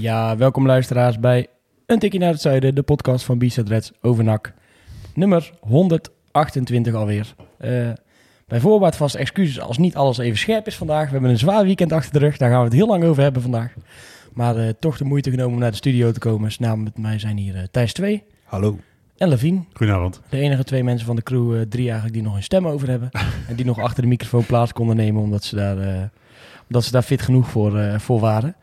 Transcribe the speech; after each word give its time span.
Ja, 0.00 0.36
welkom 0.36 0.66
luisteraars 0.66 1.18
bij 1.18 1.46
Een 1.86 1.98
Tikkie 1.98 2.20
naar 2.20 2.32
het 2.32 2.40
Zuiden, 2.40 2.74
de 2.74 2.82
podcast 2.82 3.24
van 3.24 3.38
B-Side 3.38 3.70
Reds 3.70 3.92
over 4.00 4.24
NAC. 4.24 4.52
Nummer 5.14 5.52
128 5.60 6.94
alweer. 6.94 7.34
Eh, 7.58 7.90
bij 8.46 8.60
voorbaat 8.60 8.96
vast 8.96 9.14
excuses 9.14 9.60
als 9.60 9.78
niet 9.78 9.96
alles 9.96 10.18
even 10.18 10.38
scherp 10.38 10.66
is 10.66 10.76
vandaag. 10.76 11.04
We 11.04 11.12
hebben 11.12 11.30
een 11.30 11.38
zwaar 11.38 11.64
weekend 11.64 11.92
achter 11.92 12.12
de 12.12 12.18
rug, 12.18 12.36
daar 12.36 12.50
gaan 12.50 12.58
we 12.58 12.64
het 12.64 12.74
heel 12.74 12.86
lang 12.86 13.04
over 13.04 13.22
hebben 13.22 13.42
vandaag. 13.42 13.72
Maar 14.32 14.56
eh, 14.56 14.68
toch 14.80 14.96
de 14.96 15.04
moeite 15.04 15.30
genomen 15.30 15.52
om 15.52 15.60
naar 15.60 15.70
de 15.70 15.76
studio 15.76 16.12
te 16.12 16.18
komen. 16.18 16.52
Samen 16.52 16.82
met 16.84 16.98
mij 16.98 17.18
zijn 17.18 17.36
hier 17.36 17.56
eh, 17.56 17.62
Thijs 17.70 17.92
2 17.92 18.24
Hallo. 18.44 18.78
en 19.16 19.28
Levine. 19.28 19.64
Goedenavond. 19.72 20.20
De 20.28 20.38
enige 20.38 20.64
twee 20.64 20.84
mensen 20.84 21.06
van 21.06 21.16
de 21.16 21.22
crew, 21.22 21.54
eh, 21.54 21.60
drie 21.68 21.84
eigenlijk, 21.84 22.14
die 22.14 22.22
nog 22.22 22.34
een 22.36 22.42
stem 22.42 22.66
over 22.66 22.88
hebben. 22.88 23.08
en 23.48 23.56
die 23.56 23.64
nog 23.64 23.78
achter 23.78 24.02
de 24.02 24.08
microfoon 24.08 24.46
plaats 24.46 24.72
konden 24.72 24.96
nemen, 24.96 25.22
omdat 25.22 25.44
ze 25.44 25.56
daar, 25.56 25.78
eh, 25.78 26.02
omdat 26.66 26.84
ze 26.84 26.90
daar 26.90 27.02
fit 27.02 27.22
genoeg 27.22 27.48
voor, 27.48 27.78
eh, 27.78 27.98
voor 27.98 28.20
waren. 28.20 28.56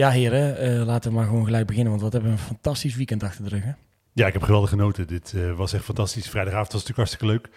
Ja, 0.00 0.10
heren, 0.10 0.58
eh, 0.58 0.86
laten 0.86 1.10
we 1.10 1.16
maar 1.16 1.26
gewoon 1.26 1.44
gelijk 1.44 1.66
beginnen, 1.66 1.90
want 1.90 2.02
wat 2.02 2.12
hebben 2.12 2.30
we 2.30 2.36
een 2.36 2.42
fantastisch 2.44 2.96
weekend 2.96 3.22
achter 3.22 3.44
de 3.44 3.50
rug, 3.50 3.62
hè? 3.64 3.72
Ja, 4.12 4.26
ik 4.26 4.32
heb 4.32 4.42
geweldig 4.42 4.70
genoten. 4.70 5.06
Dit 5.06 5.32
eh, 5.36 5.52
was 5.52 5.72
echt 5.72 5.84
fantastisch. 5.84 6.28
Vrijdagavond 6.28 6.72
was 6.72 6.86
natuurlijk 6.86 7.08
hartstikke 7.08 7.26
leuk. 7.26 7.48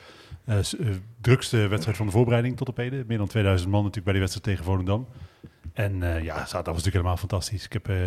Eh, 0.45 0.93
drukste 1.21 1.67
wedstrijd 1.67 1.97
van 1.97 2.05
de 2.05 2.11
voorbereiding 2.11 2.57
tot 2.57 2.67
op 2.69 2.77
heden. 2.77 3.03
Meer 3.07 3.17
dan 3.17 3.27
2000 3.27 3.69
man 3.71 3.79
natuurlijk 3.79 4.05
bij 4.05 4.13
die 4.13 4.21
wedstrijd 4.21 4.47
tegen 4.47 4.71
Volendam. 4.71 5.07
En 5.73 6.03
eh, 6.03 6.23
ja, 6.23 6.35
zaterdag 6.35 6.53
was 6.53 6.65
natuurlijk 6.65 6.93
helemaal 6.93 7.17
fantastisch. 7.17 7.65
Ik 7.65 7.73
heb 7.73 7.89
eh, 7.89 8.03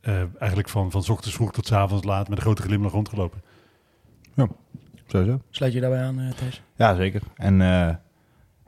eh, 0.00 0.22
eigenlijk 0.38 0.68
van, 0.68 0.90
van 0.90 1.02
's 1.02 1.08
ochtends 1.08 1.34
vroeg 1.36 1.52
tot 1.52 1.66
's 1.66 1.72
avonds 1.72 2.04
laat 2.04 2.28
met 2.28 2.38
een 2.38 2.44
grote 2.44 2.62
glimlach 2.62 2.92
rondgelopen. 2.92 3.40
Sowieso. 5.06 5.40
Sluit 5.50 5.72
je 5.72 5.80
daarbij 5.80 6.02
aan, 6.02 6.18
eh 6.20 6.30
Thijs? 6.32 6.62
Ja, 6.76 6.94
zeker. 6.94 7.22
En 7.34 7.60
eh, 7.60 7.94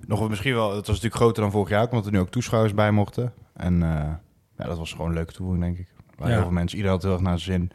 nog 0.06 0.18
wel- 0.18 0.28
misschien 0.28 0.54
wel, 0.54 0.68
het 0.68 0.76
was 0.86 0.86
natuurlijk 0.96 1.14
groter 1.14 1.42
dan 1.42 1.50
vorig 1.52 1.68
jaar, 1.68 1.82
ook, 1.82 1.90
omdat 1.90 2.06
er 2.06 2.12
nu 2.12 2.18
ook 2.18 2.30
toeschouwers 2.30 2.74
bij 2.74 2.90
mochten. 2.90 3.32
En 3.52 3.82
eh, 3.82 4.12
ja, 4.58 4.64
dat 4.64 4.78
was 4.78 4.92
gewoon 4.92 5.08
een 5.08 5.14
leuke 5.14 5.32
toevoeging, 5.32 5.64
denk 5.64 5.78
ik. 5.78 5.88
Waar 6.16 6.28
Ja. 6.28 6.34
heel 6.34 6.42
veel 6.42 6.52
mensen, 6.52 6.76
iedereen 6.76 6.96
had 6.96 7.06
heel 7.06 7.16
erg 7.16 7.22
naar 7.22 7.38
zijn 7.38 7.58
zin. 7.60 7.70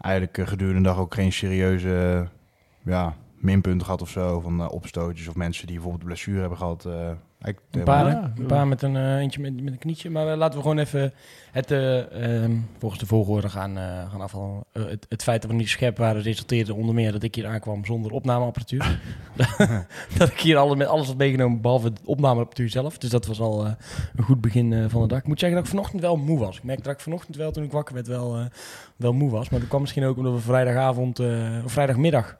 Eigenlijk 0.00 0.38
eh, 0.38 0.46
gedurende 0.46 0.78
de 0.82 0.88
dag 0.88 0.98
ook 0.98 1.14
geen 1.14 1.32
serieuze 1.32 2.28
eh, 2.82 2.92
ja, 2.92 3.16
minpunten 3.34 3.84
gehad 3.84 4.02
of 4.02 4.10
zo. 4.10 4.40
Van 4.40 4.60
eh, 4.60 4.70
opstootjes 4.70 5.28
of 5.28 5.34
mensen 5.34 5.66
die 5.66 5.74
bijvoorbeeld 5.74 6.04
blessure 6.04 6.40
hebben 6.40 6.58
gehad. 6.58 6.88
Een 7.40 7.82
paar, 7.84 8.32
een 8.36 8.46
paar 8.46 8.66
met 8.66 8.82
een 8.82 8.96
eh, 8.96 9.16
eentje 9.16 9.40
met, 9.40 9.62
met 9.62 9.72
een 9.72 9.78
knietje. 9.78 10.10
Maar 10.10 10.28
eh, 10.32 10.36
laten 10.36 10.56
we 10.56 10.62
gewoon 10.62 10.78
even 10.78 11.12
het, 11.50 11.70
eh, 11.70 12.42
ehm, 12.42 12.56
volgens 12.78 13.00
de 13.00 13.06
volgorde 13.06 13.48
gaan, 13.48 13.78
eh, 13.78 14.10
gaan 14.10 14.20
afvallen. 14.20 14.64
Eh, 14.72 14.84
het, 14.84 15.06
het 15.08 15.22
feit 15.22 15.42
dat 15.42 15.50
we 15.50 15.56
niet 15.56 15.68
scherp 15.68 15.96
waren 15.96 16.22
resulteerde 16.22 16.74
onder 16.74 16.94
meer 16.94 17.12
dat 17.12 17.22
ik 17.22 17.34
hier 17.34 17.46
aankwam 17.46 17.84
zonder 17.84 18.12
opnameapparatuur. 18.12 19.00
dat 20.18 20.28
ik 20.28 20.40
hier 20.40 20.56
alle, 20.56 20.76
met 20.76 20.86
alles 20.86 21.06
had 21.06 21.16
meegenomen 21.16 21.60
behalve 21.60 21.86
het 21.86 22.00
opnameapparatuur 22.04 22.70
zelf. 22.70 22.98
Dus 22.98 23.10
dat 23.10 23.26
was 23.26 23.40
al 23.40 23.66
eh, 23.66 23.72
een 24.16 24.24
goed 24.24 24.40
begin 24.40 24.72
eh, 24.72 24.84
van 24.88 25.02
de 25.02 25.08
dag. 25.08 25.18
Ik 25.18 25.26
moet 25.26 25.38
zeggen 25.38 25.58
dat 25.58 25.66
ik 25.66 25.74
vanochtend 25.74 26.02
wel 26.02 26.16
moe 26.16 26.38
was. 26.38 26.56
Ik 26.56 26.62
merkte 26.62 26.84
dat 26.84 26.92
ik 26.92 27.00
vanochtend 27.00 27.36
wel 27.36 27.52
toen 27.52 27.64
ik 27.64 27.72
wakker 27.72 27.94
werd 27.94 28.06
wel, 28.06 28.36
eh, 28.36 28.44
wel 28.96 29.12
moe 29.12 29.30
was. 29.30 29.48
Maar 29.48 29.60
dat 29.60 29.68
kwam 29.68 29.80
misschien 29.80 30.04
ook 30.04 30.16
omdat 30.16 30.32
we 30.32 30.40
vrijdagavond 30.40 31.18
eh, 31.18 31.64
of 31.64 31.72
vrijdagmiddag 31.72 32.38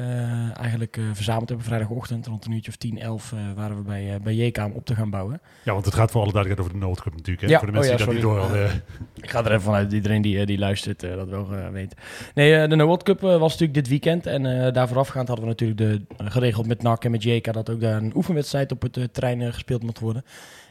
eh, 0.00 0.58
eigenlijk 0.58 0.96
eh, 0.96 1.04
verzameld 1.12 1.48
hebben. 1.48 1.66
Vrijdagochtend 1.66 2.26
rond 2.26 2.44
een 2.44 2.52
uurtje 2.52 2.70
of 2.70 2.76
10, 2.76 2.98
11 2.98 3.32
eh, 3.32 3.38
waren 3.56 3.76
we 3.76 3.82
bij, 3.82 4.14
uh, 4.14 4.20
bij 4.22 4.34
JK 4.34 4.58
om 4.58 4.72
op 4.72 4.86
te 4.86 4.94
gaan 4.94 5.10
bouwen. 5.10 5.40
Ja, 5.64 5.72
want 5.72 5.84
het 5.84 5.94
gaat 5.94 6.10
voor 6.10 6.22
alle 6.22 6.32
duidelijkheid 6.32 6.68
over 6.68 6.80
de 6.80 6.86
Noordcup 6.86 7.14
natuurlijk. 7.14 7.46
Hè? 7.46 7.52
Ja, 7.52 7.58
Voor 7.58 7.66
de 7.66 7.72
mensen 7.72 7.92
oh 7.92 7.98
ja, 7.98 8.04
die 8.04 8.14
dat 8.14 8.24
niet 8.24 8.34
door 8.34 8.40
hadden. 8.40 8.82
Ik 9.22 9.30
ga 9.30 9.38
er 9.38 9.50
even 9.50 9.60
vanuit 9.60 9.92
iedereen 9.92 10.22
die, 10.22 10.46
die 10.46 10.58
luistert 10.58 11.00
dat 11.00 11.28
wel 11.28 11.48
weet. 11.72 11.94
Nee, 12.34 12.68
de 12.68 12.84
World 12.84 13.02
Cup 13.02 13.20
was 13.20 13.40
natuurlijk 13.40 13.74
dit 13.74 13.88
weekend. 13.88 14.26
En 14.26 14.72
daar 14.72 14.88
voorafgaand 14.88 15.28
hadden 15.28 15.46
we 15.46 15.50
natuurlijk 15.50 15.78
de, 15.78 16.24
geregeld 16.24 16.66
met 16.66 16.82
NAC 16.82 17.04
en 17.04 17.10
met 17.10 17.22
JK... 17.22 17.52
dat 17.52 17.70
ook 17.70 17.80
daar 17.80 18.02
een 18.02 18.12
oefenwedstrijd 18.14 18.72
op 18.72 18.82
het 18.82 19.14
terrein 19.14 19.52
gespeeld 19.52 19.82
mocht 19.82 19.98
worden. 19.98 20.24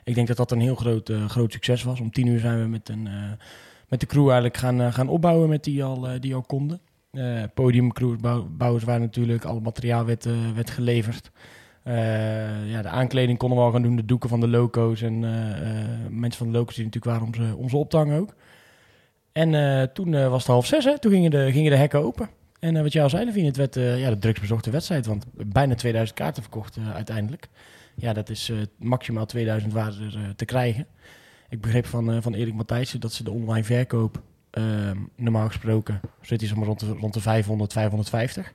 Ik 0.04 0.16
denk 0.16 0.28
dat 0.28 0.38
dat 0.38 0.52
een 0.52 0.62
heel 0.62 0.75
groot, 0.75 1.12
groot 1.28 1.52
succes 1.52 1.84
was. 1.84 2.00
Om 2.00 2.12
tien 2.12 2.28
uur 2.28 2.40
zijn 2.40 2.62
we 2.62 2.68
met, 2.68 2.90
een, 2.90 3.09
met 3.88 4.00
de 4.00 4.06
crew 4.06 4.25
eigenlijk 4.25 4.58
gaan, 4.58 4.94
gaan 4.94 5.09
opbouwen 5.09 5.50
met 5.50 5.64
die 5.64 5.84
al, 5.84 6.08
die 6.20 6.36
al 6.36 6.42
konden. 6.42 6.81
Eh 7.12 7.44
podiumcrewbouwers 7.53 8.84
waren 8.84 9.02
natuurlijk, 9.02 9.46
alle 9.46 9.59
materiaal 9.59 10.06
werd, 10.06 10.25
eh, 10.25 10.34
werd 10.56 10.70
geleverd. 10.70 11.31
Eh, 11.84 12.72
ja, 12.72 12.81
de 12.81 12.88
aankleding 12.88 13.38
konden 13.38 13.58
we 13.58 13.64
al 13.64 13.72
gaan 13.72 13.81
doen, 13.81 13.96
de 13.96 14.06
doeken 14.06 14.30
van 14.30 14.40
de 14.40 14.47
loco's 14.47 15.02
en 15.02 15.19
mensen 16.09 16.38
van 16.38 16.52
de 16.52 16.58
loco's 16.58 16.75
die 16.75 16.86
natuurlijk 16.86 17.14
waren 17.14 17.28
om 17.58 17.69
ze, 17.69 17.86
om 17.96 18.14
ook. 18.14 18.36
En 19.31 19.94
toen 19.94 20.12
was 20.30 20.42
het 20.42 20.52
half 20.52 20.66
zes, 20.66 20.86
hè? 20.86 21.00
toen 21.00 21.12
gingen 21.12 21.31
de, 21.31 21.52
gingen 21.52 21.72
de 21.72 21.78
hekken 21.78 22.03
open. 22.03 22.30
En 22.59 22.84
wat 22.84 22.94
jij 22.94 23.03
al 23.03 23.09
zei, 23.09 23.25
Levine, 23.25 23.48
het 23.48 23.58
werd 23.58 23.75
ja, 23.75 24.09
de 24.09 24.18
drugsbezochte 24.18 24.69
wedstrijd, 24.69 25.06
want 25.06 25.25
bijna 25.31 25.75
2000 25.75 26.18
kaarten 26.18 26.42
verkocht 26.42 26.78
uiteindelijk. 26.94 27.48
Ja, 27.96 28.14
dat 28.14 28.30
is 28.30 28.52
maximaal 28.78 29.25
2000 29.25 29.74
waren 29.74 29.94
er 30.02 30.36
te 30.36 30.46
krijgen. 30.46 30.88
Ik 31.50 31.62
begreep 31.62 31.86
van, 31.86 32.22
van 32.22 32.34
Erik 32.34 32.53
Matthijssen 32.53 33.00
dat 33.00 33.14
ze 33.14 33.24
de 33.24 33.31
online 33.31 33.64
verkoop 33.64 34.22
eh, 34.52 34.64
normaal 35.16 35.48
gesproken 35.48 36.00
zit 36.22 36.40
hij 36.40 36.50
zeg 36.50 36.58
maar 36.58 36.68
rond 36.68 36.80
de, 36.80 36.96
rond 37.00 37.14
de 37.14 37.22
500, 37.22 37.74
550. 37.74 38.54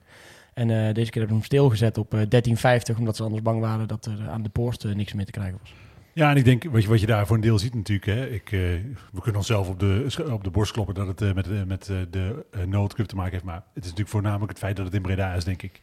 En 0.53 0.69
eh, 0.69 0.93
deze 0.93 1.11
keer 1.11 1.21
hebben 1.21 1.27
ze 1.27 1.33
hem 1.33 1.43
stilgezet 1.43 1.97
op 1.97 2.05
eh 2.05 2.11
1350, 2.11 2.97
omdat 2.97 3.15
ze 3.15 3.23
anders 3.23 3.41
bang 3.41 3.59
waren 3.59 3.87
dat 3.87 4.05
er 4.05 4.29
aan 4.29 4.43
de 4.43 4.49
poort 4.49 4.83
eh, 4.83 4.95
niks 4.95 5.13
meer 5.13 5.25
te 5.25 5.31
krijgen 5.31 5.57
was. 5.61 5.73
Ja, 6.15 6.29
en 6.29 6.37
ik 6.37 6.45
denk, 6.45 6.63
wat 6.63 6.83
je, 6.83 6.89
wat 6.89 6.99
je 6.99 7.05
daar 7.05 7.27
voor 7.27 7.35
een 7.35 7.41
deel 7.41 7.59
ziet 7.59 7.73
natuurlijk, 7.73 8.05
hè, 8.05 8.27
ik, 8.27 8.51
eh, 8.51 8.59
we 9.11 9.21
kunnen 9.21 9.35
onszelf 9.35 9.69
op 9.69 9.79
de, 9.79 10.25
op 10.31 10.43
de 10.43 10.49
borst 10.49 10.71
kloppen 10.71 10.95
dat 10.95 11.07
het 11.07 11.21
eh, 11.21 11.33
met, 11.33 11.47
eh, 11.47 11.63
met 11.63 11.89
eh, 11.89 11.97
de 12.09 12.45
uh, 12.57 12.63
Noordcup 12.63 13.05
te 13.05 13.15
maken 13.15 13.31
heeft, 13.31 13.43
maar 13.43 13.55
het 13.55 13.83
is 13.83 13.89
natuurlijk 13.89 14.09
voornamelijk 14.09 14.49
het 14.49 14.59
feit 14.59 14.75
dat 14.75 14.85
het 14.85 14.95
in 14.95 15.01
Breda 15.01 15.33
is, 15.33 15.43
denk 15.43 15.61
ik. 15.61 15.81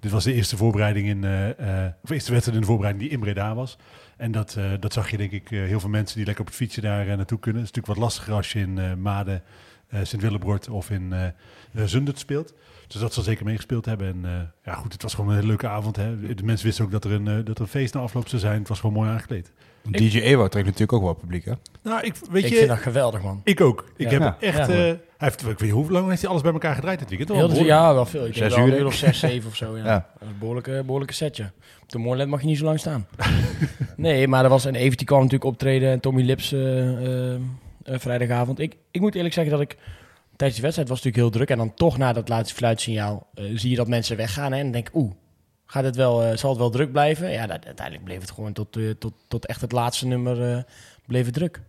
Dit 0.00 0.10
was 0.10 0.24
de 0.24 0.32
eerste 0.32 0.56
voorbereiding 0.56 1.08
in, 1.08 1.24
eh, 1.24 1.84
eh, 1.84 1.92
of 2.02 2.10
eerste 2.10 2.32
wedstrijd 2.32 2.56
in 2.56 2.60
de 2.60 2.66
voorbereiding 2.66 3.08
die 3.08 3.18
in 3.18 3.24
Breda 3.24 3.54
was. 3.54 3.78
En 4.20 4.32
dat, 4.32 4.54
eh, 4.58 4.64
dat 4.80 4.92
zag 4.92 5.10
je 5.10 5.16
denk 5.16 5.30
ik 5.32 5.50
eh, 5.50 5.58
heel 5.62 5.80
veel 5.80 5.88
mensen 5.88 6.16
die 6.16 6.24
lekker 6.24 6.42
op 6.44 6.48
het 6.50 6.58
fietsje 6.60 6.80
daar 6.80 7.08
eh, 7.08 7.16
naartoe 7.16 7.38
kunnen. 7.38 7.62
Het 7.62 7.70
is 7.70 7.76
natuurlijk 7.76 7.86
wat 8.00 8.10
lastiger 8.10 8.34
als 8.34 8.52
je 8.52 8.58
in 8.58 8.78
eh 8.78 8.94
Maden, 8.94 9.42
eh 9.88 10.00
Sint-Willebrord 10.02 10.68
of 10.68 10.90
in 10.90 11.14
Zundert 11.74 12.18
speelt. 12.18 12.54
Dus 12.86 13.00
dat 13.00 13.14
zal 13.14 13.22
zeker 13.22 13.44
meegespeeld 13.44 13.84
hebben. 13.84 14.06
En 14.08 14.24
eh, 14.24 14.40
ja, 14.64 14.74
goed, 14.74 14.92
het 14.92 15.02
was 15.02 15.14
gewoon 15.14 15.30
een 15.30 15.36
hele 15.36 15.46
leuke 15.48 15.68
avond. 15.68 15.96
Hè. 15.96 16.34
De 16.34 16.44
mensen 16.44 16.66
wisten 16.66 16.84
ook 16.84 16.90
dat 16.90 17.04
er 17.04 17.12
een, 17.12 17.24
dat 17.44 17.56
er 17.56 17.60
een 17.62 17.68
feest 17.68 17.94
na 17.94 18.00
afloop 18.00 18.28
zou 18.28 18.40
zijn. 18.40 18.58
Het 18.58 18.68
was 18.68 18.80
gewoon 18.80 18.94
mooi 18.96 19.10
aangekleed. 19.10 19.52
DJ 19.82 20.18
Ewo 20.18 20.48
trekt 20.48 20.64
natuurlijk 20.66 20.92
ook 20.92 21.02
wel 21.02 21.14
publiek, 21.14 21.44
hè? 21.44 21.52
Nou, 21.82 22.00
ik 22.04 22.14
weet 22.30 22.44
ik 22.44 22.50
je, 22.50 22.56
vind 22.56 22.68
dat 22.68 22.78
geweldig, 22.78 23.22
man. 23.22 23.40
ik 23.44 23.60
ook. 23.60 23.92
Ik 23.96 24.10
Ja. 24.10 24.12
heb 24.12 24.20
Ja. 24.20 24.36
echt. 24.40 24.56
Ja, 24.68 24.88
eh, 24.88 24.94
heeft, 25.20 25.40
ik 25.40 25.46
weet 25.46 25.60
niet 25.60 25.70
hoe 25.70 25.90
lang 25.90 26.08
heeft 26.08 26.20
hij 26.20 26.30
alles 26.30 26.42
bij 26.42 26.52
elkaar 26.52 26.74
gedraaid 26.74 26.98
dit 26.98 27.08
weekend? 27.08 27.28
Heel 27.28 27.38
de- 27.40 27.46
behoorlijk. 27.46 27.78
ja, 27.78 27.94
wel 27.94 28.06
veel. 28.06 28.26
Ik 28.26 28.34
Zes 28.34 28.56
uur, 28.56 28.78
een 28.78 28.86
of 28.86 28.94
zes, 28.94 29.18
zeven 29.18 29.50
of 29.50 29.56
zo. 29.56 29.76
Ja. 29.76 29.84
Ja. 29.90 29.94
Dat 30.12 30.22
is 30.22 30.28
een 30.28 30.38
behoorlijke, 30.38 30.82
behoorlijke 30.84 31.14
setje. 31.14 31.50
Op 31.82 31.88
de 31.88 31.98
Moorland 31.98 32.30
mag 32.30 32.40
je 32.40 32.46
niet 32.46 32.58
zo 32.58 32.64
lang 32.64 32.78
staan. 32.78 33.06
nee, 33.96 34.28
maar 34.28 34.44
er 34.44 34.50
was 34.50 34.64
een 34.64 34.74
Evert 34.74 34.98
die 34.98 35.06
kwam 35.06 35.18
natuurlijk 35.18 35.50
optreden 35.50 35.90
en 35.90 36.00
Tommy 36.00 36.22
Lips 36.22 36.52
eh, 36.52 36.88
eh, 37.32 37.34
eh, 37.34 37.40
vrijdagavond. 37.84 38.58
Ik, 38.58 38.76
ik 38.90 39.00
moet 39.00 39.14
eerlijk 39.14 39.34
zeggen 39.34 39.52
dat 39.52 39.62
ik 39.62 39.76
tijdens 40.36 40.54
die 40.54 40.62
wedstrijd 40.62 40.88
was 40.88 40.98
het 40.98 41.06
natuurlijk 41.06 41.16
heel 41.16 41.30
druk. 41.30 41.50
En 41.50 41.58
dan 41.66 41.74
toch 41.74 41.98
na 41.98 42.12
dat 42.12 42.28
laatste 42.28 42.54
fluitsignaal 42.54 43.26
eh, 43.34 43.44
zie 43.54 43.70
je 43.70 43.76
dat 43.76 43.88
mensen 43.88 44.16
weggaan. 44.16 44.52
Hè, 44.52 44.56
en 44.58 44.62
dan 44.62 44.72
denk 44.72 44.88
ik, 44.88 44.94
oeh, 44.94 45.12
gaat 45.66 45.84
het 45.84 45.96
wel, 45.96 46.22
eh, 46.22 46.36
zal 46.36 46.50
het 46.50 46.58
wel 46.58 46.70
druk 46.70 46.92
blijven? 46.92 47.30
Ja, 47.30 47.46
dat, 47.46 47.64
uiteindelijk 47.66 48.04
bleef 48.06 48.20
het 48.20 48.30
gewoon 48.30 48.52
tot, 48.52 48.78
tot, 48.98 49.12
tot 49.28 49.46
echt 49.46 49.60
het 49.60 49.72
laatste 49.72 50.06
nummer 50.06 50.64
bleef 51.06 51.24
het 51.24 51.34
druk. 51.34 51.60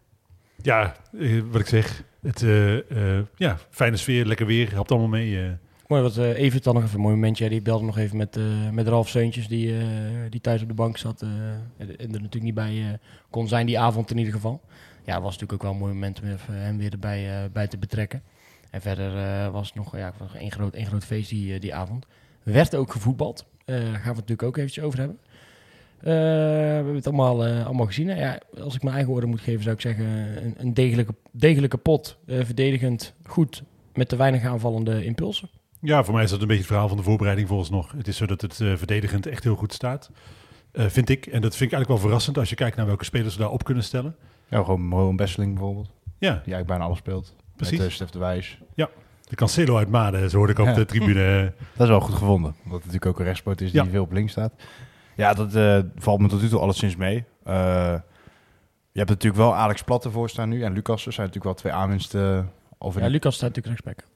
Ja, 0.62 0.96
eh, 1.20 1.40
wat 1.52 1.62
ik 1.62 1.68
zeg. 1.68 2.04
Het, 2.22 2.42
eh, 2.42 3.18
eh, 3.18 3.26
ja, 3.36 3.58
fijne 3.70 3.98
sfeer, 3.98 4.26
lekker 4.26 4.46
weer. 4.46 4.72
Helpt 4.72 4.92
allemaal 4.92 5.10
mee. 5.10 5.58
Mooi, 5.88 6.04
wat 6.04 6.18
uh, 6.18 6.38
Evert 6.38 6.64
dan 6.64 6.74
nog 6.74 6.84
even 6.84 6.96
een 6.96 7.02
mooi 7.02 7.16
momentje. 7.16 7.50
Die 7.50 7.62
belde 7.62 7.86
nog 7.86 7.98
even 7.98 8.18
met, 8.18 8.40
met 8.72 8.88
Ralf 8.88 9.10
Seuntjes, 9.10 9.48
die, 9.48 9.74
die 10.30 10.42
thuis 10.42 10.62
op 10.62 10.68
de 10.68 10.74
bank 10.74 10.98
zat. 10.98 11.22
En 11.22 11.98
er 11.98 12.08
natuurlijk 12.08 12.44
niet 12.44 12.54
bij 12.54 13.00
kon 13.30 13.48
zijn 13.48 13.66
die 13.66 13.80
avond 13.80 14.12
in 14.12 14.18
ieder 14.18 14.34
geval. 14.34 14.62
Ja, 15.06 15.22
was 15.22 15.34
natuurlijk 15.34 15.54
ook 15.54 15.62
wel 15.62 15.72
een 15.72 15.78
mooi 15.78 15.94
moment 15.94 16.22
om 16.22 16.56
hem 16.56 16.78
weer 16.78 16.92
erbij 16.92 17.50
bij 17.54 17.68
te 17.68 17.78
betrekken. 17.78 18.24
En 18.70 18.82
verder 18.82 19.52
was 19.52 19.74
nog, 19.74 19.98
ja, 19.98 20.14
nog 20.20 20.36
één, 20.36 20.52
groot, 20.52 20.74
één 20.74 20.86
groot 20.86 21.06
feest 21.06 21.30
die, 21.30 21.60
die 21.60 21.76
avond. 21.76 22.06
Werd 22.44 22.76
ook 22.76 22.92
gevoetbald. 22.92 23.46
Gaan 23.66 23.92
we 23.92 23.98
het 23.98 24.06
natuurlijk 24.06 24.44
ook 24.44 24.58
eventjes 24.58 24.84
over 24.84 25.00
hebben. 25.00 25.20
We 26.02 26.10
hebben 26.76 26.96
het 26.96 27.08
allemaal, 27.08 27.46
allemaal 27.46 27.86
gezien. 27.86 28.08
Ja, 28.08 28.40
als 28.64 28.76
ik 28.76 28.82
mijn 28.82 28.94
eigen 28.96 29.12
woorden 29.12 29.30
moet 29.30 29.42
geven, 29.42 29.64
zou 29.64 29.76
ik 29.76 29.82
zeggen: 29.82 30.06
een, 30.46 30.56
een 30.58 30.74
degelijke, 30.74 31.14
degelijke 31.32 31.78
pot. 31.78 32.18
verdedigend 32.28 33.14
goed, 33.26 33.64
met 33.94 34.10
te 34.10 34.16
weinig 34.16 34.44
aanvallende 34.46 35.06
impulsen. 35.06 35.50
Ja, 35.82 36.04
voor 36.04 36.14
mij 36.14 36.24
is 36.24 36.30
dat 36.30 36.42
een 36.42 36.48
beetje 36.48 36.62
het 36.62 36.72
verhaal 36.72 36.88
van 36.88 36.98
de 36.98 37.04
voorbereiding 37.04 37.48
volgens 37.48 37.70
nog. 37.70 37.92
Het 37.98 38.08
is 38.08 38.18
zo 38.18 38.26
dat 38.26 38.42
het 38.42 38.60
uh, 38.60 38.76
verdedigend 38.76 39.26
echt 39.26 39.44
heel 39.44 39.56
goed 39.56 39.74
staat, 39.74 40.12
uh, 40.74 40.86
vind 40.88 41.10
ik. 41.10 41.26
En 41.26 41.42
dat 41.42 41.56
vind 41.56 41.72
ik 41.72 41.78
eigenlijk 41.78 41.88
wel 41.88 41.98
verrassend 41.98 42.38
als 42.38 42.50
je 42.50 42.56
kijkt 42.56 42.76
naar 42.78 42.86
welke 42.86 43.06
spelers 43.06 43.36
we 43.36 43.42
daar 43.42 43.52
op 43.52 43.64
kunnen 43.64 43.84
stellen. 43.84 44.16
Ja, 44.48 44.58
gewoon 44.64 44.82
Mohan 44.82 45.16
Besseling 45.16 45.54
bijvoorbeeld. 45.54 45.90
Ja, 46.04 46.30
Die 46.30 46.30
eigenlijk 46.34 46.68
bijna 46.68 46.84
alles 46.84 46.98
speelt. 46.98 47.36
Precies. 47.56 47.78
Met 47.78 47.88
uh, 47.88 47.94
Stef 47.94 48.10
de 48.10 48.20
Wijs. 48.20 48.58
de 48.76 49.36
Cancelo 49.36 49.78
uit 49.78 49.90
Maden, 49.90 50.30
zo 50.30 50.38
hoorde 50.38 50.54
ik 50.54 50.60
op 50.60 50.66
Ja. 50.66 50.74
de 50.74 50.86
tribune. 50.86 51.54
Dat 51.76 51.82
is 51.84 51.88
wel 51.88 52.00
goed 52.00 52.14
gevonden. 52.16 52.56
Omdat 52.64 52.78
het 52.84 52.86
natuurlijk 52.86 53.06
ook 53.06 53.20
een 53.20 53.26
rechtspoot 53.26 53.62
is 53.62 53.72
die 53.72 53.84
Ja. 53.84 53.90
veel 53.90 54.04
op 54.04 54.12
links 54.12 54.32
staat. 54.32 54.54
Ja, 55.22 55.34
dat 55.34 55.56
eh, 55.56 55.80
valt 55.96 56.20
me 56.20 56.28
tot 56.28 56.42
nu 56.42 56.48
toe 56.50 56.60
alleszins 56.60 56.96
mee. 56.96 57.24
Eh, 57.44 57.54
je 58.92 59.00
hebt 59.00 59.10
natuurlijk 59.10 59.42
wel 59.42 59.56
Alex 59.56 59.84
Plat 59.84 60.06
ervoor 60.06 60.30
staan 60.30 60.50
nu. 60.50 60.64
En 60.64 60.74
Lucas 60.74 61.02
zijn 61.02 61.16
natuurlijk 61.16 61.44
wel 61.44 61.54
twee 61.54 61.74
aanwinsten. 61.74 62.52
Of 62.78 62.96
in 62.98 63.04
Ja, 63.04 63.10
Lucas 63.10 63.36
staat 63.36 63.50
natuurlijk 63.56 63.84
rechtsback. 63.84 64.10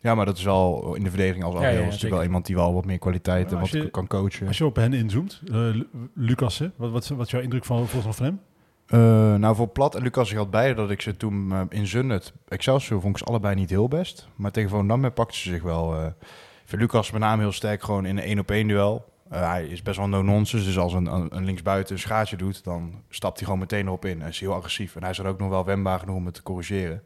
ja, 0.00 0.14
maar 0.14 0.26
dat 0.26 0.36
is 0.38 0.44
wel 0.44 0.94
in 0.94 1.04
de 1.04 1.08
verdediging 1.10 1.44
als 1.44 1.54
Ja, 1.54 1.60
Ariel. 1.60 1.72
ja, 1.74 1.78
is 1.80 1.84
natuurlijk 1.86 2.14
wel 2.14 2.22
iemand 2.24 2.46
die 2.46 2.56
wel 2.56 2.74
wat 2.74 2.84
meer 2.84 2.98
kwaliteit 2.98 3.52
en 3.52 3.58
wat 3.60 3.68
je- 3.68 3.90
kan 3.90 4.06
coachen. 4.06 4.46
Als 4.46 4.58
je 4.58 4.66
op 4.66 4.76
hen 4.76 4.92
inzoomt, 4.92 5.40
eh, 5.46 5.52
Lu- 5.52 5.88
Lucas, 6.14 6.58
hè? 6.58 6.70
Wat, 6.76 6.90
wat, 6.90 7.08
wat 7.08 7.26
is 7.26 7.32
jouw 7.32 7.40
indruk 7.40 7.64
van, 7.64 7.86
van 7.88 8.14
van 8.14 8.24
hem? 8.24 8.40
Eh, 8.86 9.34
nou, 9.34 9.56
voor 9.56 9.68
Plat 9.68 9.94
en 9.94 10.02
Lucas 10.02 10.30
geldt 10.30 10.50
beide 10.50 10.74
dat 10.74 10.90
ik 10.90 11.00
ze 11.00 11.16
toen 11.16 11.52
eh, 11.52 11.60
in 11.68 11.86
Zundert, 11.86 12.32
Excelsior, 12.48 13.00
vond 13.00 13.12
ik 13.16 13.18
ze 13.22 13.24
allebei 13.30 13.54
niet 13.54 13.70
heel 13.70 13.88
best. 13.88 14.28
Maar 14.36 14.50
tegen 14.50 14.70
Volendam 14.70 15.12
pakten 15.12 15.36
ze 15.36 15.48
zich 15.50 15.62
wel. 15.62 15.94
eh. 15.94 16.06
ik 16.06 16.68
vind 16.68 16.82
Lucas 16.82 17.10
met 17.10 17.20
name 17.20 17.42
heel 17.42 17.52
sterk 17.52 17.82
gewoon 17.82 18.04
in 18.06 18.16
een 18.16 18.22
één-op-één 18.24 18.68
duel. 18.68 19.10
Eh, 19.32 19.50
hij 19.50 19.66
is 19.66 19.82
best 19.82 19.96
wel 19.96 20.08
no-nonsense, 20.08 20.66
dus 20.66 20.78
als 20.78 20.92
een, 20.92 21.06
een, 21.36 21.44
linksbuiten 21.44 21.94
een 21.94 22.00
schaatje 22.00 22.36
doet, 22.36 22.64
dan 22.64 23.02
stapt 23.08 23.36
hij 23.36 23.44
gewoon 23.44 23.60
meteen 23.60 23.86
erop 23.86 24.04
in. 24.04 24.20
Hij 24.20 24.28
is 24.28 24.40
heel 24.40 24.54
agressief 24.54 24.94
en 24.94 25.00
hij 25.00 25.10
is 25.10 25.18
er 25.18 25.26
ook 25.26 25.38
nog 25.38 25.48
wel 25.48 25.64
wendbaar 25.64 25.98
genoeg 25.98 26.16
om 26.16 26.24
het 26.24 26.34
te 26.34 26.42
corrigeren. 26.42 27.02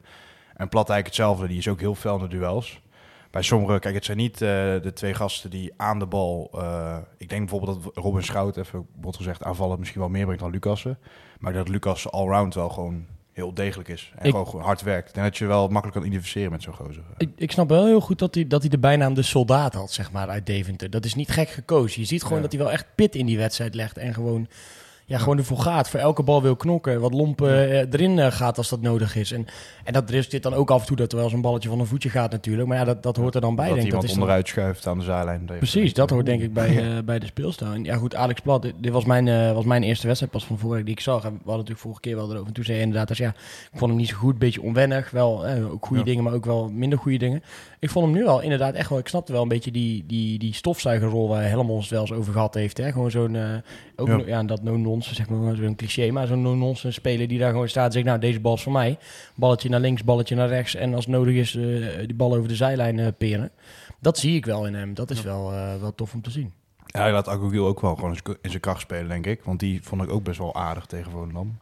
En 0.55 0.69
Plat 0.69 0.88
eigenlijk 0.88 1.06
hetzelfde, 1.06 1.46
die 1.46 1.58
is 1.58 1.69
ook 1.69 1.81
heel 1.81 1.94
fel 1.94 2.17
in 2.17 2.23
de 2.23 2.28
duels. 2.28 2.82
Bij 3.31 3.43
sommigen, 3.43 3.81
kijk, 3.81 3.94
het 3.94 4.05
zijn 4.05 4.17
niet 4.17 4.32
eh, 4.32 4.49
de 4.82 4.93
twee 4.94 5.14
gasten 5.14 5.50
die 5.50 5.73
aan 5.76 5.99
de 5.99 6.06
bal... 6.06 6.50
eh, 6.52 6.96
ik 7.17 7.28
denk 7.28 7.40
bijvoorbeeld 7.40 7.82
dat 7.82 8.05
Robin 8.05 8.23
Schout, 8.23 8.56
even 8.56 8.87
wordt 9.00 9.17
gezegd, 9.17 9.43
aanvallen 9.43 9.79
misschien 9.79 10.00
wel 10.00 10.11
meer 10.11 10.25
brengt 10.25 10.43
dan 10.43 10.50
Lucassen. 10.50 10.99
Maar 11.38 11.52
dat 11.52 11.69
Lucas 11.69 12.11
allround 12.11 12.55
wel 12.55 12.69
gewoon 12.69 13.06
heel 13.37 13.55
degelijk 13.55 13.88
is. 13.88 14.12
En 14.19 14.27
Ik- 14.27 14.35
gewoon 14.35 14.62
hard 14.65 14.83
werkt. 14.83 15.12
En 15.17 15.23
dat 15.23 15.37
je 15.37 15.47
wel 15.47 15.69
makkelijk 15.69 15.93
kan 15.99 16.06
identificeren 16.06 16.50
met 16.50 16.62
zo'n 16.62 16.75
gozer. 16.75 17.03
Ik, 17.17 17.31
ik 17.37 17.53
snap 17.53 17.69
wel 17.69 17.85
heel 17.87 18.00
goed 18.00 18.19
dat 18.19 18.35
hij, 18.35 18.47
dat 18.47 18.61
hij 18.61 18.71
de 18.71 18.79
bijnaam 18.79 19.15
de 19.15 19.23
soldaat 19.23 19.75
had, 19.75 19.93
zeg 19.93 20.12
maar, 20.12 20.29
uit 20.29 20.47
Deventer. 20.47 20.91
Dat 20.91 21.05
is 21.05 21.15
niet 21.15 21.31
gek 21.31 21.49
gekozen. 21.49 22.00
Je 22.00 22.06
ziet 22.06 22.23
gewoon 22.23 22.37
Ja. 22.37 22.43
dat 22.43 22.53
hij 22.53 22.61
wel 22.62 22.73
echt 22.73 22.87
pit 22.94 23.15
in 23.15 23.27
die 23.27 23.37
wedstrijd 23.38 23.75
legt. 23.75 23.99
En 23.99 24.15
gewoon, 24.15 24.49
ja, 25.08 25.19
gewoon 25.19 25.38
ervoor 25.38 25.58
gaat. 25.58 25.88
Voor 25.88 26.00
elke 26.00 26.23
bal 26.23 26.43
wil 26.43 26.56
knokken. 26.56 27.00
Wat 27.00 27.12
lomp 27.14 27.43
eh, 27.43 27.79
erin 27.79 28.19
eh, 28.19 28.32
gaat 28.32 28.58
als 28.58 28.69
dat 28.69 28.81
nodig 28.81 29.17
is. 29.17 29.32
En, 29.32 29.47
en 29.85 29.93
dat 29.93 30.11
resulteert 30.11 30.43
dan 30.43 30.55
ook 30.55 30.70
af 30.70 30.81
en 30.81 30.87
toe 30.87 30.97
dat 30.97 31.11
er 31.11 31.17
wel 31.17 31.25
eens 31.25 31.35
een 31.35 31.41
balletje 31.41 31.69
van 31.69 31.81
een 31.81 31.87
voetje 31.87 32.08
gaat 32.11 32.31
natuurlijk. 32.31 32.69
Maar 32.69 32.76
ja, 32.79 32.85
dat, 32.85 33.03
dat 33.03 33.17
hoort 33.17 33.35
er 33.35 33.41
dan 33.41 33.55
bij. 33.56 33.64
dat 33.67 33.75
denk 33.75 33.87
iemand 33.87 34.03
dat 34.03 34.11
is 34.11 34.17
dan- 34.17 34.26
onderuit 34.29 34.49
schuift 34.49 34.87
aan 34.87 34.99
de 34.99 35.05
zijlijn. 35.05 35.44
Precies, 35.58 35.94
dat 35.94 36.11
hoort 36.11 36.26
denk 36.26 36.43
ik 36.43 36.53
bij, 36.53 36.97
eh, 36.97 37.03
bij 37.05 37.19
de 37.19 37.26
speelstijl. 37.26 37.73
En 37.73 37.85
ja 37.85 37.97
goed, 37.97 38.14
Alex 38.14 38.41
Plat, 38.41 38.62
dit, 38.62 38.75
dit 38.81 38.93
was, 38.93 39.05
mijn, 39.05 39.55
was 39.55 39.64
mijn 39.64 39.82
eerste 39.82 40.06
wedstrijd 40.06 40.32
pas 40.32 40.44
van 40.44 40.58
vorige 40.58 40.85
die 40.85 40.94
ik 40.94 41.00
zag. 41.00 41.25
En 41.25 41.31
we 41.31 41.37
hadden 41.37 41.55
natuurlijk 41.56 41.81
vorige 41.81 42.00
keer 42.00 42.17
wel 42.17 42.31
erover. 42.31 42.47
En 42.47 42.53
toen 42.53 42.64
zei 42.64 42.76
je 42.76 42.82
inderdaad, 42.82 43.08
dat, 43.08 43.17
ja, 43.17 43.29
ik 43.73 43.79
vond 43.79 43.91
hem 43.91 44.00
niet 44.00 44.08
zo 44.08 44.17
goed, 44.17 44.38
beetje 44.38 44.62
onwennig. 44.62 45.11
Wel 45.11 45.47
eh, 45.47 45.73
ook 45.73 45.85
goede 45.87 46.03
Ja. 46.03 46.08
dingen, 46.08 46.25
maar 46.25 46.32
ook 46.35 46.44
wel 46.44 46.69
minder 46.73 46.99
goede 46.99 47.19
dingen. 47.19 47.43
Ik 47.79 47.91
vond 47.91 48.05
hem 48.06 48.14
nu 48.14 48.25
wel 48.25 48.41
inderdaad 48.41 48.75
echt 48.75 48.88
wel, 48.88 48.99
ik 48.99 49.08
snapte 49.08 49.32
wel 49.32 49.43
een 49.43 49.49
beetje 49.49 49.70
die, 49.70 50.05
die, 50.06 50.38
die 50.38 50.55
stofzuigerrol 50.55 51.29
waar 51.29 51.49
Helmond 51.49 51.81
het 51.82 51.91
wel 51.91 52.00
eens 52.00 52.12
over 52.12 52.32
gehad 52.32 52.55
heeft. 52.55 52.76
Hè? 52.76 52.93
Gewoon 52.93 53.11
zo'n, 53.11 53.37
ook 53.96 54.08
Ja. 54.08 54.16
ja. 54.16 54.26
ja, 54.26 54.43
dat 54.43 54.62
no-nonsense, 54.62 55.14
zeg 55.14 55.28
maar, 55.28 55.56
zo'n 55.56 55.75
cliché, 55.76 56.10
maar 56.10 56.26
zo'n 56.26 56.43
no-nonsense 56.43 56.98
speler 57.00 57.28
die 57.28 57.38
daar 57.38 57.50
gewoon 57.50 57.69
staat 57.69 57.87
en 57.87 57.93
zegt, 57.93 58.04
nou 58.04 58.19
deze 58.19 58.40
bal 58.40 58.54
is 58.54 58.62
voor 58.62 58.72
mij. 58.72 58.98
Balletje 59.34 59.69
naar 59.69 59.81
links, 59.81 60.04
balletje 60.04 60.34
naar 60.34 60.48
rechts 60.48 60.75
en 60.75 60.94
als 60.94 61.06
nodig 61.06 61.34
is 61.34 61.54
eh, 61.56 61.62
die 62.06 62.14
bal 62.14 62.34
over 62.37 62.48
de 62.48 62.54
zijlijn 62.56 62.98
eh, 62.98 63.06
peren. 63.19 63.50
Dat 64.00 64.19
zie 64.19 64.37
ik 64.37 64.44
wel 64.46 64.66
in 64.66 64.75
hem. 64.75 64.94
Dat 64.94 65.10
is 65.10 65.22
wel, 65.22 65.52
eh, 65.52 65.81
wel 65.81 65.94
tof 65.94 66.14
om 66.14 66.22
te 66.22 66.31
zien. 66.31 66.52
Ja, 66.87 67.00
hij 67.00 67.12
laat 67.12 67.28
Agogil 67.28 67.66
ook 67.66 67.81
wel 67.81 67.94
gewoon 67.94 68.16
in 68.43 68.50
zijn- 68.50 68.60
kracht 68.60 68.81
spelen, 68.81 69.08
denk 69.08 69.26
ik. 69.26 69.40
Want 69.44 69.60
die 69.60 69.82
vond 69.82 70.02
ik 70.02 70.10
ook 70.10 70.22
best 70.25 70.38
wel 70.38 70.54
aardig 70.54 70.87
tegen 70.87 71.10
Volendam. 71.10 71.58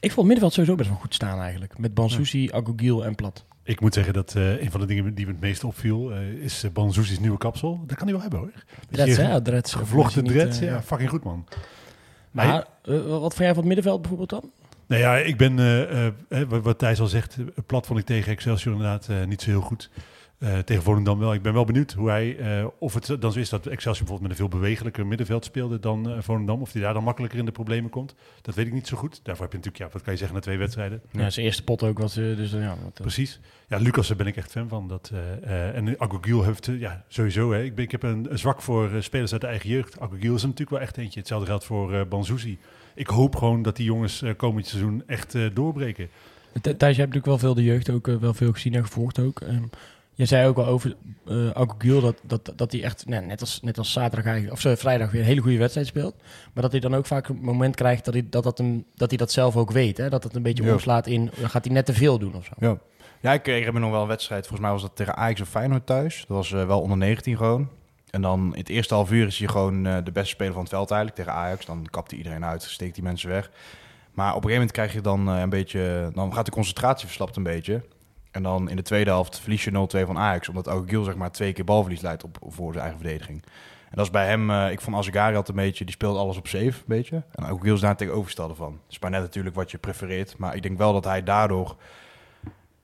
Ik 0.00 0.12
vond 0.12 0.16
het 0.16 0.24
middenveld 0.26 0.52
sowieso 0.52 0.74
best 0.76 0.88
wel 0.88 0.98
goed 0.98 1.14
staan 1.14 1.40
eigenlijk. 1.40 1.78
Met 1.78 1.94
Bansouci, 1.94 2.50
Agogil 2.52 3.04
en 3.04 3.14
Plat. 3.14 3.44
Ik 3.64 3.80
moet 3.80 3.94
zeggen 3.94 4.12
dat 4.12 4.34
eh, 4.36 4.62
een 4.62 4.70
van 4.70 4.80
de 4.80 4.86
dingen 4.86 5.14
die 5.14 5.26
me 5.26 5.32
het 5.32 5.40
meest 5.40 5.64
opviel, 5.64 6.12
eh, 6.12 6.28
is 6.28 6.64
uh, 6.64 6.70
Banzuzi's 6.70 7.18
nieuwe 7.18 7.38
kapsel. 7.38 7.80
Dat 7.86 7.96
kan 7.96 8.04
hij 8.06 8.12
wel 8.12 8.22
hebben 8.22 8.38
hoor. 8.40 8.52
Dreads, 8.90 9.16
je 9.16 9.22
hè? 9.22 9.42
Dreads. 9.42 9.74
Gevlochten 9.74 10.24
dreads, 10.24 10.60
eh, 10.60 10.66
ja, 10.68 10.82
fucking 10.82 11.10
goed 11.10 11.24
man. 11.24 11.46
Maar 12.30 12.66
eh, 12.82 12.94
wat 13.06 13.20
vond 13.20 13.36
jij 13.38 13.46
van 13.48 13.56
het 13.56 13.64
middenveld 13.64 14.00
bijvoorbeeld 14.00 14.30
dan? 14.30 14.50
Nou 14.86 15.00
ja, 15.02 15.16
ik 15.16 15.36
ben, 15.36 15.58
eh, 15.58 16.06
eh, 16.06 16.12
wat- 16.62 16.78
Thijs 16.78 17.00
al 17.00 17.06
zegt, 17.06 17.36
eh, 17.38 17.44
plat 17.66 17.86
vond 17.86 17.98
ik 17.98 18.04
tegen 18.06 18.32
Excelsior 18.32 18.72
inderdaad 18.74 19.08
eh, 19.08 19.24
niet 19.24 19.42
zo 19.42 19.50
heel 19.50 19.60
goed. 19.60 19.90
Eh, 20.38 20.58
tegen 20.58 20.82
Volendam 20.82 21.18
wel. 21.18 21.34
Ik 21.34 21.42
ben 21.42 21.52
wel 21.52 21.64
benieuwd 21.64 21.92
hoe 21.92 22.08
hij, 22.08 22.36
eh, 22.36 22.66
of 22.78 22.94
het 22.94 23.20
dan 23.20 23.32
zo 23.32 23.38
is 23.38 23.48
dat 23.48 23.66
Excelsior 23.66 24.06
bijvoorbeeld 24.06 24.20
met 24.20 24.30
een 24.30 24.36
veel 24.48 24.60
bewegelijker 24.60 25.06
middenveld 25.06 25.44
speelde 25.44 25.80
dan 25.80 26.10
eh, 26.10 26.16
Volendam. 26.20 26.60
Of 26.60 26.72
hij 26.72 26.82
daar 26.82 26.94
dan 26.94 27.04
makkelijker 27.04 27.38
in 27.38 27.44
de 27.44 27.52
problemen 27.52 27.90
komt. 27.90 28.14
Dat 28.42 28.54
weet 28.54 28.66
ik 28.66 28.72
niet 28.72 28.86
zo 28.86 28.96
goed. 28.96 29.20
Daarvoor 29.22 29.44
heb 29.44 29.52
je 29.52 29.58
natuurlijk, 29.58 29.84
ja, 29.84 29.90
wat 29.92 30.02
kan 30.02 30.12
je 30.12 30.18
zeggen 30.18 30.36
na 30.36 30.42
twee 30.42 30.58
wedstrijden. 30.58 31.00
Ja, 31.10 31.30
zijn 31.30 31.46
eerste 31.46 31.64
pot 31.64 31.82
ook 31.82 31.98
was 31.98 32.16
eh, 32.16 32.36
dus 32.36 32.50
ja. 32.50 32.76
Wat, 32.82 32.94
Precies. 32.94 33.40
Ja, 33.68 33.76
Lucas, 33.78 34.08
daar 34.08 34.16
ben 34.16 34.26
ik 34.26 34.36
echt 34.36 34.50
fan 34.50 34.68
van. 34.68 34.88
Dat, 34.88 35.12
en 35.42 36.00
Agogil 36.00 36.44
heeft, 36.44 36.66
ja, 36.78 37.04
sowieso. 37.08 37.52
Hè. 37.52 37.62
Ik, 37.62 37.74
ben, 37.74 37.84
ik 37.84 37.90
heb 37.90 38.02
een, 38.02 38.26
een 38.30 38.38
zwak 38.38 38.62
voor 38.62 38.90
spelers 38.98 39.32
uit 39.32 39.40
de 39.40 39.46
eigen 39.46 39.68
jeugd. 39.70 40.00
Agogil 40.00 40.34
is 40.34 40.42
er 40.42 40.48
natuurlijk 40.48 40.70
wel 40.70 40.80
echt 40.80 40.96
eentje. 40.96 41.18
Hetzelfde 41.18 41.46
geldt 41.46 41.64
voor 41.64 42.06
Banzuzi. 42.08 42.58
Ik 42.94 43.06
hoop 43.06 43.36
gewoon 43.36 43.62
dat 43.62 43.76
die 43.76 43.86
jongens 43.86 44.22
komend 44.36 44.66
seizoen 44.66 45.02
echt 45.06 45.36
doorbreken. 45.54 46.08
Th- 46.52 46.62
Thijs, 46.62 46.78
jij 46.78 46.88
hebt 46.88 46.96
natuurlijk 46.96 47.26
wel 47.26 47.38
veel 47.38 47.54
de 47.54 47.64
jeugd 47.64 47.90
ook 47.90 48.06
wel 48.06 48.34
veel 48.34 48.52
gezien 48.52 48.74
en 48.74 48.84
gevolgd 48.84 49.18
ook. 49.18 49.40
Je 50.16 50.24
zei 50.24 50.48
ook 50.48 50.56
wel 50.56 50.66
over 50.66 50.96
eh 51.26 51.50
Agogil 51.50 52.00
dat, 52.00 52.16
dat, 52.22 52.52
dat 52.56 52.72
hij 52.72 52.82
echt, 52.82 53.06
nou, 53.06 53.26
net, 53.26 53.40
als, 53.40 53.60
net 53.62 53.78
als 53.78 53.92
zaterdag 53.92 54.24
eigenlijk, 54.24 54.54
of 54.54 54.60
sorry, 54.60 54.76
vrijdag 54.76 55.10
weer 55.10 55.20
een 55.20 55.26
hele 55.26 55.40
goede 55.40 55.58
wedstrijd 55.58 55.86
speelt. 55.86 56.14
Maar 56.52 56.62
dat 56.62 56.72
hij 56.72 56.80
dan 56.80 56.94
ook 56.94 57.06
vaak 57.06 57.28
een 57.28 57.38
moment 57.40 57.76
krijgt 57.76 58.04
dat 58.04 58.14
hij 58.14 58.26
dat, 58.30 58.42
dat, 58.42 58.58
hem, 58.58 58.84
dat, 58.94 59.08
hij 59.08 59.18
dat 59.18 59.32
zelf 59.32 59.56
ook 59.56 59.70
weet. 59.70 59.96
Hè? 59.96 60.08
Dat 60.08 60.24
het 60.24 60.34
een 60.34 60.42
beetje 60.42 60.64
Ja. 60.64 60.72
omslaat 60.72 61.06
in, 61.06 61.30
dan 61.40 61.50
gaat 61.50 61.64
hij 61.64 61.74
net 61.74 61.86
te 61.86 61.92
veel 61.92 62.18
doen 62.18 62.34
of 62.34 62.44
zo. 62.44 62.52
Ja. 62.58 62.78
Ja, 63.20 63.32
ik, 63.32 63.46
ik 63.46 63.64
heb 63.64 63.74
nog 63.74 63.90
wel 63.90 64.02
een 64.02 64.08
wedstrijd. 64.08 64.40
Volgens 64.46 64.60
mij 64.60 64.70
was 64.70 64.82
dat 64.82 64.96
tegen 64.96 65.16
Ajax 65.16 65.40
of 65.40 65.48
Feyenoord 65.48 65.86
thuis. 65.86 66.18
Dat 66.28 66.36
was 66.36 66.52
eh, 66.52 66.66
wel 66.66 66.80
onder 66.80 66.96
19 66.96 67.36
gewoon. 67.36 67.68
En 68.10 68.22
dan 68.22 68.52
in 68.52 68.58
het 68.58 68.68
eerste 68.68 68.94
half 68.94 69.10
uur 69.12 69.26
is 69.26 69.38
hij 69.38 69.48
gewoon 69.48 69.86
eh, 69.86 69.96
de 70.04 70.12
beste 70.12 70.28
speler 70.28 70.52
van 70.52 70.62
het 70.62 70.70
veld 70.70 70.90
eigenlijk 70.90 71.20
tegen 71.20 71.40
Ajax. 71.40 71.66
Dan 71.66 71.86
kapt 71.90 72.10
hij 72.10 72.18
iedereen 72.18 72.44
uit, 72.44 72.62
steekt 72.62 72.94
die 72.94 73.02
mensen 73.04 73.28
weg. 73.28 73.50
Maar 74.12 74.34
op 74.34 74.44
een 74.44 74.50
gegeven 74.50 74.52
moment 74.52 74.70
krijg 74.72 74.92
je 74.92 75.00
dan 75.00 75.26
een 75.26 75.48
beetje... 75.48 76.10
Dan 76.14 76.34
gaat 76.34 76.44
de 76.44 76.50
concentratie 76.50 77.06
verslapt 77.06 77.36
een 77.36 77.42
beetje. 77.42 77.82
En 78.34 78.42
dan 78.42 78.68
in 78.70 78.76
de 78.76 78.82
tweede 78.82 79.10
helft 79.10 79.40
verlies 79.40 79.64
je 79.64 79.70
0-2 79.70 80.06
van 80.06 80.18
Ajax. 80.18 80.48
Omdat 80.48 80.66
Augil 80.66 81.04
zeg 81.04 81.16
maar 81.16 81.30
twee 81.30 81.52
keer 81.52 81.64
balverlies 81.64 82.00
leidt 82.00 82.24
op, 82.24 82.36
voor 82.46 82.72
zijn 82.72 82.84
eigen 82.84 83.00
verdediging. 83.02 83.42
En 83.90 83.90
dat 84.00 84.04
is 84.04 84.10
bij 84.10 84.26
hem... 84.26 84.50
eh, 84.50 84.70
ik 84.70 84.80
vond 84.80 84.96
Azegari 84.96 85.36
altijd 85.36 85.56
een 85.58 85.64
beetje... 85.64 85.84
Die 85.84 85.94
speelt 85.94 86.16
alles 86.16 86.36
op 86.36 86.46
safe, 86.46 86.66
een 86.66 86.82
beetje. 86.86 87.22
En 87.34 87.44
Augil 87.44 87.74
is 87.74 87.80
daar 87.80 87.96
tegenovergestelde 87.96 88.54
van. 88.54 88.72
Het 88.72 88.92
is 88.92 88.98
maar 88.98 89.10
net 89.10 89.20
natuurlijk 89.20 89.54
wat 89.54 89.70
je 89.70 89.78
prefereert. 89.78 90.38
Maar 90.38 90.56
ik 90.56 90.62
denk 90.62 90.78
wel 90.78 90.92
dat 90.92 91.04
hij 91.04 91.22
daardoor... 91.22 91.76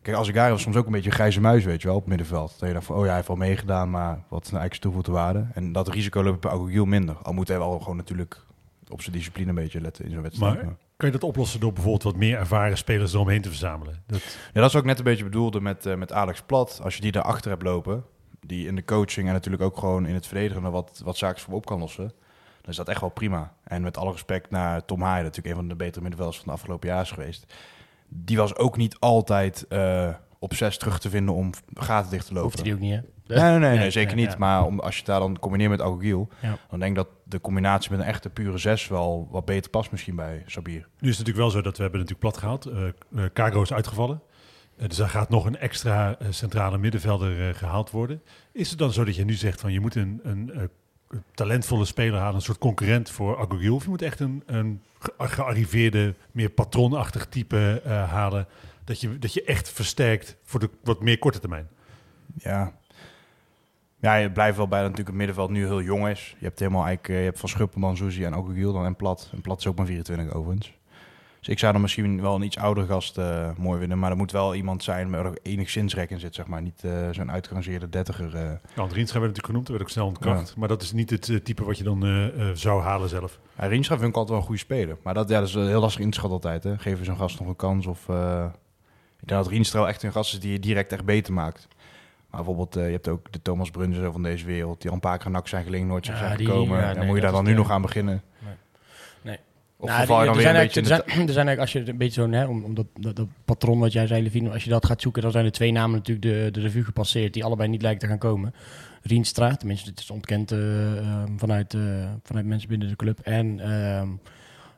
Kijk, 0.03 0.17
Azegari 0.17 0.51
was 0.51 0.63
soms 0.63 0.77
ook 0.77 0.87
een 0.87 0.93
beetje 0.93 1.09
een 1.09 1.15
grijze 1.15 1.41
muis, 1.41 1.65
weet 1.65 1.81
je 1.83 1.87
wel, 1.87 1.97
op 1.97 2.01
het 2.03 2.11
middenveld. 2.11 2.57
Dat 2.59 2.69
je 2.69 2.75
dacht 2.75 2.87
van, 2.87 2.95
oh 2.95 3.01
ja, 3.01 3.07
hij 3.07 3.15
heeft 3.15 3.29
wel 3.29 3.37
meegedaan, 3.37 3.91
maar 3.91 4.23
wat 4.29 4.45
is 4.45 4.51
nou 4.51 4.61
eigenlijk 4.61 4.81
toevoegde 4.83 5.13
waarde? 5.13 5.47
En 5.55 5.73
dat 5.73 5.89
risico 5.89 6.23
loopt 6.23 6.41
bij 6.41 6.51
Augil 6.51 6.85
minder. 6.85 7.17
Al 7.23 7.33
moet 7.33 7.49
hij 7.49 7.59
wel 7.59 7.79
gewoon 7.79 7.97
natuurlijk 7.97 8.41
op 8.89 9.03
zijn 9.03 9.17
discipline 9.17 9.49
een 9.49 9.55
beetje 9.55 9.81
letten 9.81 10.05
in 10.05 10.11
zo'n 10.11 10.23
wedstrijd. 10.23 10.55
Maar 10.55 10.65
Maar- 10.65 10.77
kan 11.01 11.09
je 11.09 11.19
dat 11.19 11.29
oplossen 11.29 11.61
door 11.61 11.73
bijvoorbeeld 11.73 12.03
wat 12.03 12.17
meer 12.17 12.39
ervaren 12.39 12.77
spelers 12.77 13.13
eromheen 13.13 13.43
te 13.43 13.49
verzamelen? 13.49 14.03
Dat, 14.07 14.21
Ja, 14.53 14.61
dat 14.61 14.71
is 14.71 14.77
ook 14.77 14.85
net 14.85 14.99
een 14.99 15.05
beetje 15.05 15.25
bedoelde 15.25 15.61
met, 15.61 15.87
eh, 15.87 15.95
met 15.95 16.13
Alex 16.13 16.43
Plat. 16.43 16.81
Als 16.83 16.95
je 16.95 17.01
die 17.01 17.13
daarachter 17.13 17.51
hebt 17.51 17.63
lopen, 17.63 18.05
die 18.41 18.67
in 18.67 18.77
de 18.77 18.85
coaching 18.85 19.27
en 19.27 19.33
natuurlijk 19.33 19.63
ook 19.63 19.79
gewoon 19.79 20.07
in 20.07 20.15
het 20.15 20.27
verdedigen 20.27 20.65
er 20.65 20.71
wat, 20.71 21.01
wat 21.05 21.17
zaken 21.17 21.43
voor 21.43 21.55
op 21.55 21.67
kan 21.67 21.79
lossen, 21.79 22.13
dan 22.61 22.71
is 22.71 22.77
dat 22.77 22.89
echt 22.89 23.01
wel 23.01 23.11
prima. 23.11 23.55
En 23.65 23.83
met 23.83 23.97
alle 23.97 24.13
respect 24.13 24.51
naar 24.51 24.85
Tom 24.85 25.03
Haaien, 25.03 25.25
natuurlijk 25.25 25.55
een 25.55 25.61
van 25.61 25.69
de 25.69 25.77
betere 25.77 26.01
middenvelders 26.01 26.39
van 26.39 26.47
de 26.47 26.53
afgelopen 26.53 26.89
jaar 26.89 27.03
is 27.03 27.11
geweest. 27.11 27.55
Die 28.09 28.37
was 28.37 28.57
ook 28.57 28.77
niet 28.77 28.99
altijd 28.99 29.67
eh, 29.69 30.15
op 30.39 30.55
zes 30.55 30.79
terug 30.79 30.99
te 30.99 31.11
vinden 31.11 31.35
om 31.35 31.51
gaten 31.75 32.11
dicht 32.11 32.27
te 32.27 32.33
lopen. 32.33 32.51
Hoeft 32.51 32.65
hij 32.65 32.73
ook 32.73 32.81
niet, 32.81 32.93
hè? 32.93 33.01
Nee, 33.39 33.59
nee, 33.59 33.79
nee, 33.79 33.91
zeker 33.91 34.17
niet. 34.17 34.39
Maar 34.39 34.65
om, 34.65 34.81
als 34.81 34.93
je 34.93 34.99
het 34.99 35.07
daar 35.07 35.21
dan 35.21 35.39
combineert 35.39 35.71
met 35.71 35.81
Agogiel, 35.81 36.29
dan 36.71 36.79
denk 36.79 36.91
ik 36.91 36.97
dat 36.97 37.09
de 37.25 37.41
combinatie 37.41 37.91
met 37.91 38.01
een 38.01 38.07
echte 38.07 38.31
pure 38.31 38.59
zes 38.59 38.89
wel 38.89 39.29
wat 39.31 39.45
beter 39.45 39.71
past 39.71 39.91
misschien 39.91 40.17
bij 40.17 40.43
Sabir. 40.47 40.73
nu 40.99 41.09
is 41.11 41.19
het 41.19 41.27
natuurlijk 41.27 41.37
wel 41.37 41.51
zo 41.51 41.61
dat 41.63 41.77
we 41.77 41.83
hebben 41.83 42.01
natuurlijk 42.01 42.29
plat 42.31 42.37
gehaald. 42.43 42.67
Eh 42.67 42.87
eh, 43.25 43.31
Cargo 43.33 43.63
is 43.63 43.73
uitgevallen. 43.73 44.23
Eh, 44.77 44.89
dus 44.89 44.97
daar 44.97 45.09
gaat 45.09 45.29
nog 45.29 45.45
een 45.45 45.59
extra 45.59 46.17
centrale 46.31 46.79
middenvelder 46.79 47.49
eh, 47.49 47.55
gehaald 47.55 47.91
worden. 47.91 48.23
Is 48.53 48.71
het 48.71 48.79
dan 48.79 48.93
zo 48.93 49.05
dat 49.05 49.17
je 49.17 49.25
nu 49.25 49.33
zegt 49.33 49.61
van 49.61 49.73
je 49.73 49.81
moet 49.81 49.95
een, 49.95 50.21
een 50.23 50.71
talentvolle 51.35 51.85
speler 51.85 52.19
halen, 52.19 52.35
een 52.35 52.41
soort 52.43 52.59
concurrent 52.59 53.11
voor 53.11 53.39
Agogil? 53.39 53.75
Of 53.75 53.83
je 53.83 53.89
moet 53.89 54.03
echt 54.03 54.21
een, 54.21 54.43
een 54.47 54.81
ge- 54.99 55.13
gearriveerde, 55.19 56.15
meer 56.33 56.51
patroonachtig 56.51 57.27
type 57.27 57.83
halen, 58.11 58.47
dat 58.85 59.01
je, 59.01 59.19
dat 59.19 59.33
je 59.35 59.45
echt 59.45 59.71
versterkt 59.71 60.37
voor 60.43 60.61
de 60.61 60.71
wat 60.85 61.01
meer 61.03 61.19
korte 61.19 61.39
termijn? 61.39 61.69
Ja. 62.35 62.73
Ja, 64.01 64.15
je 64.15 64.31
blijft 64.31 64.57
wel 64.57 64.69
bij 64.69 64.79
dat 64.81 64.89
natuurlijk 64.91 65.17
het 65.17 65.27
middenveld 65.27 65.51
nu 65.51 65.65
heel 65.67 65.83
jong 65.83 66.09
is. 66.09 66.37
Je 66.39 66.45
hebt 66.45 66.59
helemaal 66.59 66.85
eigenlijk, 66.85 67.15
eh, 67.15 67.19
je 67.19 67.25
hebt 67.25 67.41
Van 67.41 67.49
Schuppelman, 67.49 67.97
Zuzi 67.97 68.25
en 68.25 68.35
Agogiel 68.35 68.73
dan 68.73 68.85
en 68.85 68.97
Plat. 68.97 69.31
En 69.33 69.41
Plat 69.41 69.59
is 69.59 69.67
ook 69.67 69.77
maar 69.77 69.87
24 69.87 70.35
overigens. 70.35 70.79
Dus 71.39 71.49
ik 71.49 71.59
zou 71.59 71.73
dan 71.73 71.81
misschien 71.81 72.21
wel 72.21 72.35
een 72.35 72.43
iets 72.43 72.59
oudere 72.59 72.87
gast 72.87 73.19
eh, 73.19 73.51
mooi 73.57 73.79
vinden. 73.79 73.99
Maar 73.99 74.11
er 74.11 74.17
moet 74.17 74.33
wel 74.33 74.55
iemand 74.55 74.83
zijn 74.83 75.11
waar 75.11 75.25
er 75.27 75.39
enigszins 75.43 75.95
rek 75.95 76.11
in 76.11 76.21
zit, 76.21 76.35
zeg 76.35 76.47
maar. 76.47 76.63
Niet 76.63 76.85
eh, 76.85 76.91
zo'n 77.11 77.31
uitgerangeerde 77.31 77.89
dertiger. 77.89 78.35
eh. 78.37 78.43
Ja, 78.43 78.53
Rienstra 78.75 78.95
werd 78.95 79.05
natuurlijk 79.13 79.47
genoemd, 79.47 79.67
dat 79.67 79.77
werd 79.77 79.83
ook 79.83 79.91
snel 79.91 80.07
ontkracht. 80.07 80.57
Maar 80.57 80.69
dat 80.69 80.83
is 80.83 80.93
niet 80.93 81.11
het 81.11 81.45
type 81.45 81.65
wat 81.65 81.79
je 81.79 81.85
dan 81.85 82.31
zou 82.55 82.83
halen 82.83 83.09
zelf. 83.09 83.39
Ja, 83.59 83.67
Rienstra 83.67 83.97
vind 83.97 84.09
ik 84.09 84.15
altijd 84.17 84.29
wel 84.31 84.39
een 84.39 84.45
goede 84.45 84.61
speler. 84.61 84.97
Maar 85.03 85.15
dat, 85.15 85.29
ja, 85.29 85.39
dat 85.39 85.49
is 85.49 85.55
heel 85.55 85.81
lastig 85.81 86.01
inschatten 86.05 86.33
altijd. 86.33 86.65
Hè. 86.65 86.79
Geven 86.79 87.05
zo'n 87.05 87.17
gast 87.17 87.39
nog 87.39 87.49
een 87.49 87.57
kans 87.57 87.87
of... 87.87 88.09
Ik 89.21 89.29
denk 89.29 89.43
dat 89.43 89.47
Rienstra 89.53 89.87
echt 89.87 90.03
een 90.03 90.13
gast 90.13 90.33
is 90.33 90.41
die 90.41 90.53
je 90.53 90.59
direct 90.59 90.93
echt 90.93 91.05
beter 91.05 91.33
maakt. 91.33 91.69
Maar 92.31 92.45
bijvoorbeeld, 92.45 92.77
eh, 92.77 92.85
je 92.87 92.93
hebt 92.93 93.09
ook 93.09 93.33
de 93.33 93.43
Thomas 93.43 93.71
Brunzen 93.71 94.13
van 94.13 94.23
deze 94.23 94.47
wereld, 94.47 94.81
die 94.81 94.89
al 94.91 94.95
een 94.95 95.01
paar 95.03 95.19
keer 95.19 95.31
nak 95.31 95.49
zijn 95.49 95.65
gelinkt, 95.65 95.89
nooit 95.89 96.07
Ja, 96.07 96.17
zijn 96.17 96.37
die- 96.37 96.47
gekomen. 96.47 96.79
ja, 96.81 96.95
en 96.95 97.07
moet 97.07 97.17
je 97.17 97.23
daar 97.23 97.33
dan 97.33 97.45
nu 97.45 97.51
de- 97.51 97.57
nog 97.57 97.71
aan 97.71 97.83
beginnen? 97.83 98.23
Nee. 98.39 98.55
Nee. 99.23 99.39
Of 99.77 99.89
Nou, 99.89 100.01
je 100.01 100.07
die- 100.07 100.17
dan 100.17 100.27
er 100.27 100.27
weer 100.27 100.37
een 100.37 100.43
zijn 100.43 100.55
beetje 100.67 100.83
de... 100.83 100.89
er 100.91 101.03
zijn, 101.07 101.27
er 101.27 101.33
zijn 101.33 101.47
eigenlijk, 101.47 101.61
als 101.61 101.73
je 101.73 101.79
het 101.79 101.89
een 101.89 101.97
beetje 101.97 102.23
zo, 102.23 102.31
hè, 102.31 102.47
om, 102.47 102.65
om 102.65 102.75
dat, 102.75 102.87
dat, 103.01 103.17
dat 103.17 103.27
patroon 103.45 103.79
wat 103.79 103.93
jij 103.93 104.07
zei, 104.07 104.23
Levine, 104.23 104.51
als 104.51 104.65
je 104.65 104.71
dat 104.71 104.87
gaat 104.87 105.01
zoeken, 105.01 105.23
dan 105.23 105.31
zijn 105.31 105.45
er 105.45 105.53
twee 105.53 105.73
namen 105.73 105.97
natuurlijk 105.97 106.27
de, 106.27 106.49
de 106.53 106.61
revue 106.61 106.85
gepasseerd, 106.85 107.35
die 107.35 107.45
allebei 107.45 107.69
niet 107.69 107.83
lijken 107.83 108.01
te 108.01 108.07
gaan 108.07 108.19
komen. 108.19 108.55
Rienstra, 109.03 109.55
tenminste, 109.57 109.91
dit 109.91 109.99
is 110.01 110.11
ontkend 110.11 110.53
eh, 110.53 110.97
ehm, 110.99 111.37
vanuit, 111.39 111.75
eh, 111.75 111.81
vanuit 112.23 112.47
mensen 112.47 112.69
binnen 112.69 112.89
de 112.89 112.97
club. 112.97 113.19
En 113.21 113.61
ehm 113.61 114.09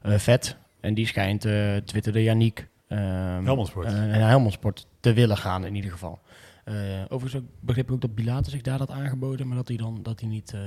eh, 0.02 0.18
Vet, 0.18 0.56
en 0.80 0.94
die 0.94 1.06
schijnt, 1.06 1.44
eh 1.44 1.76
twitterde 1.76 2.23
Yannick, 2.23 2.68
ehm, 2.88 3.44
Helmond 3.44 3.68
Sport. 3.68 3.87
eh, 3.87 3.92
en 3.92 4.26
Helmond 4.26 4.52
Sport 4.52 4.87
te 5.00 5.12
willen 5.12 5.37
gaan 5.37 5.64
in 5.66 5.75
ieder 5.75 5.90
geval. 5.90 6.21
Eh, 6.64 6.75
overigens 7.09 7.42
ook, 7.42 7.49
begreep 7.61 7.85
ik 7.88 7.92
ook 7.92 8.00
dat 8.00 8.14
Bilater 8.14 8.50
zich 8.52 8.61
daar 8.61 8.78
had 8.78 8.90
aangeboden, 8.90 9.47
maar 9.47 9.57
dat 9.57 9.69
hij 9.69 9.76
dan 9.76 9.99
dat 10.02 10.21
hij 10.21 10.28
niet, 10.28 10.52
eh, 10.52 10.61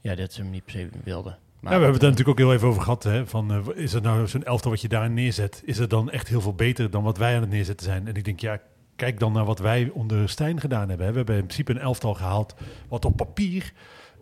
ja, 0.00 0.14
dat 0.14 0.32
ze 0.32 0.40
hem 0.42 0.50
niet 0.50 0.64
per 0.64 0.72
se 0.72 0.88
wilde. 1.04 1.36
Maar, 1.60 1.72
ja, 1.72 1.78
we 1.78 1.84
hebben 1.84 1.92
het 1.92 2.02
er 2.02 2.08
natuurlijk 2.10 2.28
ook 2.40 2.46
heel 2.46 2.54
even 2.54 2.68
over 2.68 2.82
gehad. 2.82 3.02
Hè, 3.02 3.26
van, 3.26 3.52
eh, 3.52 3.58
is 3.74 3.92
het 3.92 4.02
nou 4.02 4.26
zo'n 4.28 4.44
elftal 4.44 4.70
wat 4.70 4.80
je 4.80 4.88
daar 4.88 5.10
neerzet? 5.10 5.62
Is 5.64 5.78
het 5.78 5.90
dan 5.90 6.10
echt 6.10 6.28
heel 6.28 6.40
veel 6.40 6.54
beter 6.54 6.90
dan 6.90 7.02
wat 7.02 7.18
wij 7.18 7.34
aan 7.34 7.40
het 7.40 7.50
neerzetten 7.50 7.86
zijn? 7.86 8.08
En 8.08 8.14
ik 8.14 8.24
denk, 8.24 8.40
ja, 8.40 8.60
kijk 8.96 9.18
dan 9.20 9.32
naar 9.32 9.44
wat 9.44 9.58
wij 9.58 9.90
onder 9.92 10.28
Stijn 10.28 10.60
gedaan 10.60 10.88
hebben. 10.88 11.06
Hè. 11.06 11.12
We 11.12 11.18
hebben 11.18 11.36
in 11.36 11.42
principe 11.46 11.72
een 11.72 11.78
elftal 11.78 12.14
gehaald 12.14 12.54
wat 12.88 13.04
op 13.04 13.16
papier 13.16 13.72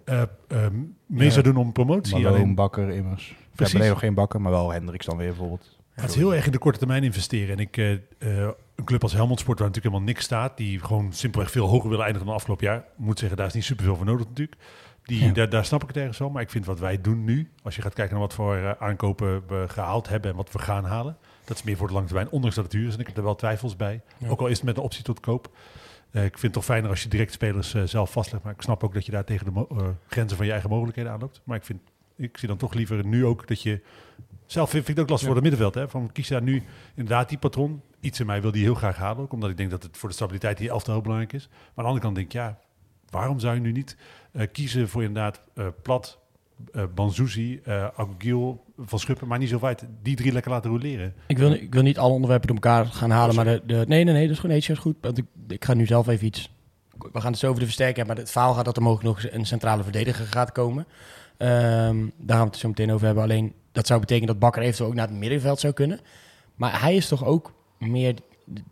eh, 0.05 0.23
eh, 0.23 0.29
mee 1.07 1.27
Ja. 1.27 1.31
zou 1.33 1.45
doen 1.45 1.57
om 1.57 1.73
promotie. 1.73 2.15
Malone, 2.15 2.35
Alleen, 2.35 2.55
Bakker, 2.55 2.89
immers. 2.91 3.29
We 3.29 3.35
Precies. 3.55 3.73
hebben 3.73 3.91
nog 3.91 4.01
geen 4.01 4.15
Bakker, 4.15 4.41
maar 4.41 4.53
wel 4.53 4.71
Hendricks 4.73 5.07
dan 5.07 5.17
weer 5.17 5.27
bijvoorbeeld. 5.29 5.79
het 5.93 6.11
is 6.11 6.17
heel 6.17 6.35
erg 6.35 6.47
in 6.47 6.53
de 6.53 6.59
korte 6.59 6.79
termijn 6.79 7.05
investeren. 7.05 7.57
En 7.57 7.59
ik, 7.59 7.77
eh, 7.77 7.93
eh, 7.93 8.49
een 8.83 8.89
club 8.89 9.03
als 9.03 9.13
Helmond 9.13 9.41
Sport, 9.41 9.59
waar 9.59 9.69
natuurlijk 9.69 9.95
helemaal 9.95 10.15
niks 10.15 10.25
staat, 10.25 10.57
die 10.57 10.81
gewoon 10.81 11.13
simpelweg 11.13 11.51
veel 11.51 11.67
hoger 11.69 11.89
willen 11.89 12.05
eindigen 12.05 12.27
dan 12.27 12.37
afgelopen 12.37 12.67
jaar, 12.67 12.85
moet 12.97 13.19
zeggen, 13.19 13.37
daar 13.37 13.47
is 13.47 13.53
niet 13.53 13.65
superveel 13.65 13.97
voor 13.97 14.05
nodig 14.07 14.27
natuurlijk. 14.27 14.57
Die, 15.03 15.25
Ja. 15.25 15.33
daar, 15.33 15.49
daar 15.49 15.65
snap 15.65 15.83
ik 15.83 15.89
het 15.89 15.97
ergens 15.97 16.19
wel. 16.19 16.31
Maar 16.31 16.43
ik 16.43 16.51
vind 16.51 16.67
wat 16.67 16.79
wij 16.79 17.01
doen 17.01 17.25
nu, 17.25 17.51
als 17.63 17.77
je 17.77 17.83
gaat 17.83 17.95
kijken 17.95 18.13
naar 18.15 18.23
wat 18.27 18.35
voor 18.35 18.57
eh, 18.57 18.71
aankopen 18.79 19.47
we 19.47 19.65
gehaald 19.69 20.09
hebben 20.09 20.31
en 20.31 20.37
wat 20.37 20.53
we 20.53 20.59
gaan 20.59 20.85
halen, 20.85 21.17
dat 21.45 21.57
is 21.57 21.63
meer 21.63 21.77
voor 21.77 21.87
de 21.87 21.93
lange 21.93 22.07
termijn, 22.07 22.31
ondanks 22.31 22.57
dat 22.57 22.65
het 22.65 22.73
duur 22.73 22.87
is. 22.89 22.95
En 22.95 23.01
ik 23.01 23.07
heb 23.07 23.17
er 23.17 23.23
wel 23.23 23.35
twijfels 23.35 23.77
bij. 23.77 24.01
Ja. 24.19 24.29
Ook 24.29 24.41
al 24.41 24.47
is 24.47 24.57
het 24.57 24.67
met 24.67 24.77
een 24.77 24.83
optie 24.83 25.03
tot 25.05 25.21
koop. 25.21 25.51
Eh, 26.11 26.25
ik 26.25 26.31
vind 26.31 26.43
het 26.43 26.53
toch 26.53 26.65
fijner 26.65 26.91
als 26.91 27.03
je 27.03 27.09
direct 27.09 27.33
spelers 27.33 27.75
eh, 27.75 27.83
zelf 27.83 28.13
vastlegt. 28.13 28.45
Maar 28.45 28.53
ik 28.53 28.63
snap 28.63 28.85
ook 28.85 28.95
dat 28.95 29.07
je 29.07 29.13
daar 29.13 29.25
tegen 29.25 29.55
de 29.55 29.95
grenzen 30.07 30.37
van 30.37 30.47
je 30.47 30.53
eigen 30.53 30.71
mogelijkheden 30.71 31.13
aanloopt. 31.13 31.41
Maar 31.45 31.57
ik, 31.57 31.65
vind, 31.65 31.81
ik 32.17 32.39
zie 32.39 32.49
dan 32.49 32.57
toch 32.57 32.75
liever 32.75 33.07
nu 33.07 33.25
ook 33.27 33.49
dat 33.49 33.63
je... 33.63 33.81
Zelf 34.53 34.71
vind, 34.71 34.85
vind 34.85 34.89
ik 34.89 34.95
het 34.95 35.03
ook 35.05 35.11
lastig 35.11 35.27
voor 35.27 35.37
het 35.37 35.45
middenveld. 35.45 35.75
Hè? 35.75 35.89
Van, 35.89 36.13
kies 36.13 36.29
daar 36.29 36.43
nu 36.43 36.63
inderdaad 36.95 37.29
die 37.29 37.39
patroon. 37.39 37.81
Iets 38.01 38.21
in 38.21 38.27
mij 38.27 38.43
wil 38.43 38.51
die 38.51 38.63
heel 38.63 38.75
graag 38.75 38.97
halen. 38.97 39.23
Ook 39.23 39.33
omdat 39.33 39.51
ik 39.51 39.57
denk 39.57 39.71
dat 39.71 39.83
het 39.83 39.97
voor 39.97 40.09
de 40.09 40.15
stabiliteit 40.15 40.59
die 40.59 40.69
elftal 40.69 40.93
heel 40.93 41.03
belangrijk 41.03 41.33
is. 41.33 41.49
Maar 41.49 41.59
aan 41.59 41.75
de 41.75 41.83
andere 41.83 42.01
kant 42.01 42.15
denk 42.15 42.27
ik, 42.27 42.33
ja, 42.33 42.59
waarom 43.11 43.39
zou 43.41 43.55
je 43.55 43.61
nu 43.61 43.73
niet 43.73 43.97
eh, 44.33 44.47
kiezen 44.53 44.89
voor 44.89 45.03
inderdaad 45.03 45.43
eh, 45.55 45.67
Plat, 45.83 46.19
eh 46.73 46.83
Banzuzi, 46.95 47.61
Aguil, 47.97 48.65
Van 48.79 48.99
Schuppen, 48.99 49.29
maar 49.29 49.39
niet 49.39 49.49
zo 49.49 49.59
weit. 49.59 49.87
Die 50.03 50.17
drie 50.17 50.33
lekker 50.33 50.51
laten 50.51 50.71
roleren. 50.71 51.15
Ik 51.27 51.39
wil, 51.39 51.53
ik 51.53 51.75
wil 51.75 51.83
niet 51.83 51.99
alle 51.99 52.13
onderwerpen 52.13 52.47
door 52.47 52.57
elkaar 52.57 52.87
gaan 52.87 53.11
halen, 53.11 53.35
maar 53.35 53.45
de, 53.45 53.63
de, 53.67 53.85
nee, 53.89 54.05
nee, 54.05 54.15
nee, 54.15 54.23
dat 54.23 54.33
is 54.33 54.39
gewoon 54.39 54.57
iets 54.57 54.69
goed. 54.69 54.97
Want 55.01 55.19
ik, 55.19 55.25
ik 55.49 55.65
ga 55.65 55.75
nu 55.75 55.87
zelf 55.87 56.09
even 56.09 56.27
iets. 56.27 56.51
We 57.13 57.21
gaan 57.21 57.31
het 57.31 57.41
zo 57.41 57.47
over 57.47 57.59
de 57.59 57.67
versterking 57.67 57.97
hebben, 57.97 58.15
maar 58.15 58.25
het 58.25 58.33
verhaal 58.33 58.55
gaat 58.55 58.65
dat 58.65 58.77
er 58.77 58.83
mogelijk 58.83 59.23
nog 59.23 59.33
een 59.33 59.47
centrale 59.47 59.83
verdediger 59.83 60.27
gaat 60.27 60.53
komen. 60.53 60.87
Ehm, 61.43 62.07
daar 62.17 62.37
gaan 62.37 62.47
we 62.47 62.51
het 62.51 62.57
zo 62.57 62.69
meteen 62.69 62.93
over 62.93 63.07
hebben. 63.07 63.23
Alleen 63.25 63.53
dat 63.73 63.87
zou 63.87 64.01
betekenen 64.01 64.29
dat 64.29 64.39
Bakker 64.39 64.63
eventueel 64.63 64.89
ook 64.89 64.95
naar 64.95 65.09
het 65.09 65.17
middenveld 65.17 65.61
zou 65.61 65.73
kunnen. 65.73 66.01
Maar 66.55 66.81
hij 66.81 66.97
is 66.97 67.09
toch 67.09 67.25
ook 67.25 67.53
meer 67.79 68.15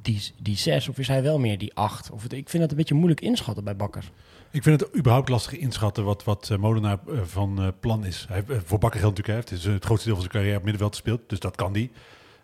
die, 0.02 0.22
die 0.42 0.56
zes, 0.56 0.88
of 0.88 0.98
is 0.98 1.08
hij 1.08 1.22
wel 1.22 1.38
meer 1.38 1.58
die 1.58 1.74
acht? 1.74 2.10
Of 2.10 2.24
ik 2.24 2.48
vind 2.48 2.62
dat 2.62 2.70
een 2.70 2.76
beetje 2.76 2.94
moeilijk 2.94 3.20
inschatten 3.20 3.64
bij 3.64 3.76
Bakker. 3.76 4.10
Ik 4.50 4.62
vind 4.62 4.80
het 4.80 4.96
überhaupt 4.96 5.28
lastig 5.28 5.58
inschatten 5.58 6.04
wat, 6.04 6.24
wat 6.24 6.48
eh, 6.50 6.58
Molenaar 6.58 6.98
eh, 7.08 7.20
van 7.24 7.60
eh, 7.62 7.68
plan 7.80 8.04
is. 8.04 8.24
Hij, 8.28 8.42
heeft- 8.46 8.62
voor 8.66 8.78
Bakker 8.78 9.00
geldt 9.00 9.16
natuurlijk, 9.18 9.50
is 9.50 9.66
eh, 9.66 9.72
het 9.72 9.84
grootste 9.84 10.06
deel 10.06 10.16
van 10.16 10.24
zijn 10.24 10.36
carrière 10.36 10.56
op 10.58 10.62
middenveld 10.62 10.94
gespeeld, 10.94 11.20
dus 11.26 11.40
dat 11.40 11.56
kan 11.56 11.72
die. 11.72 11.90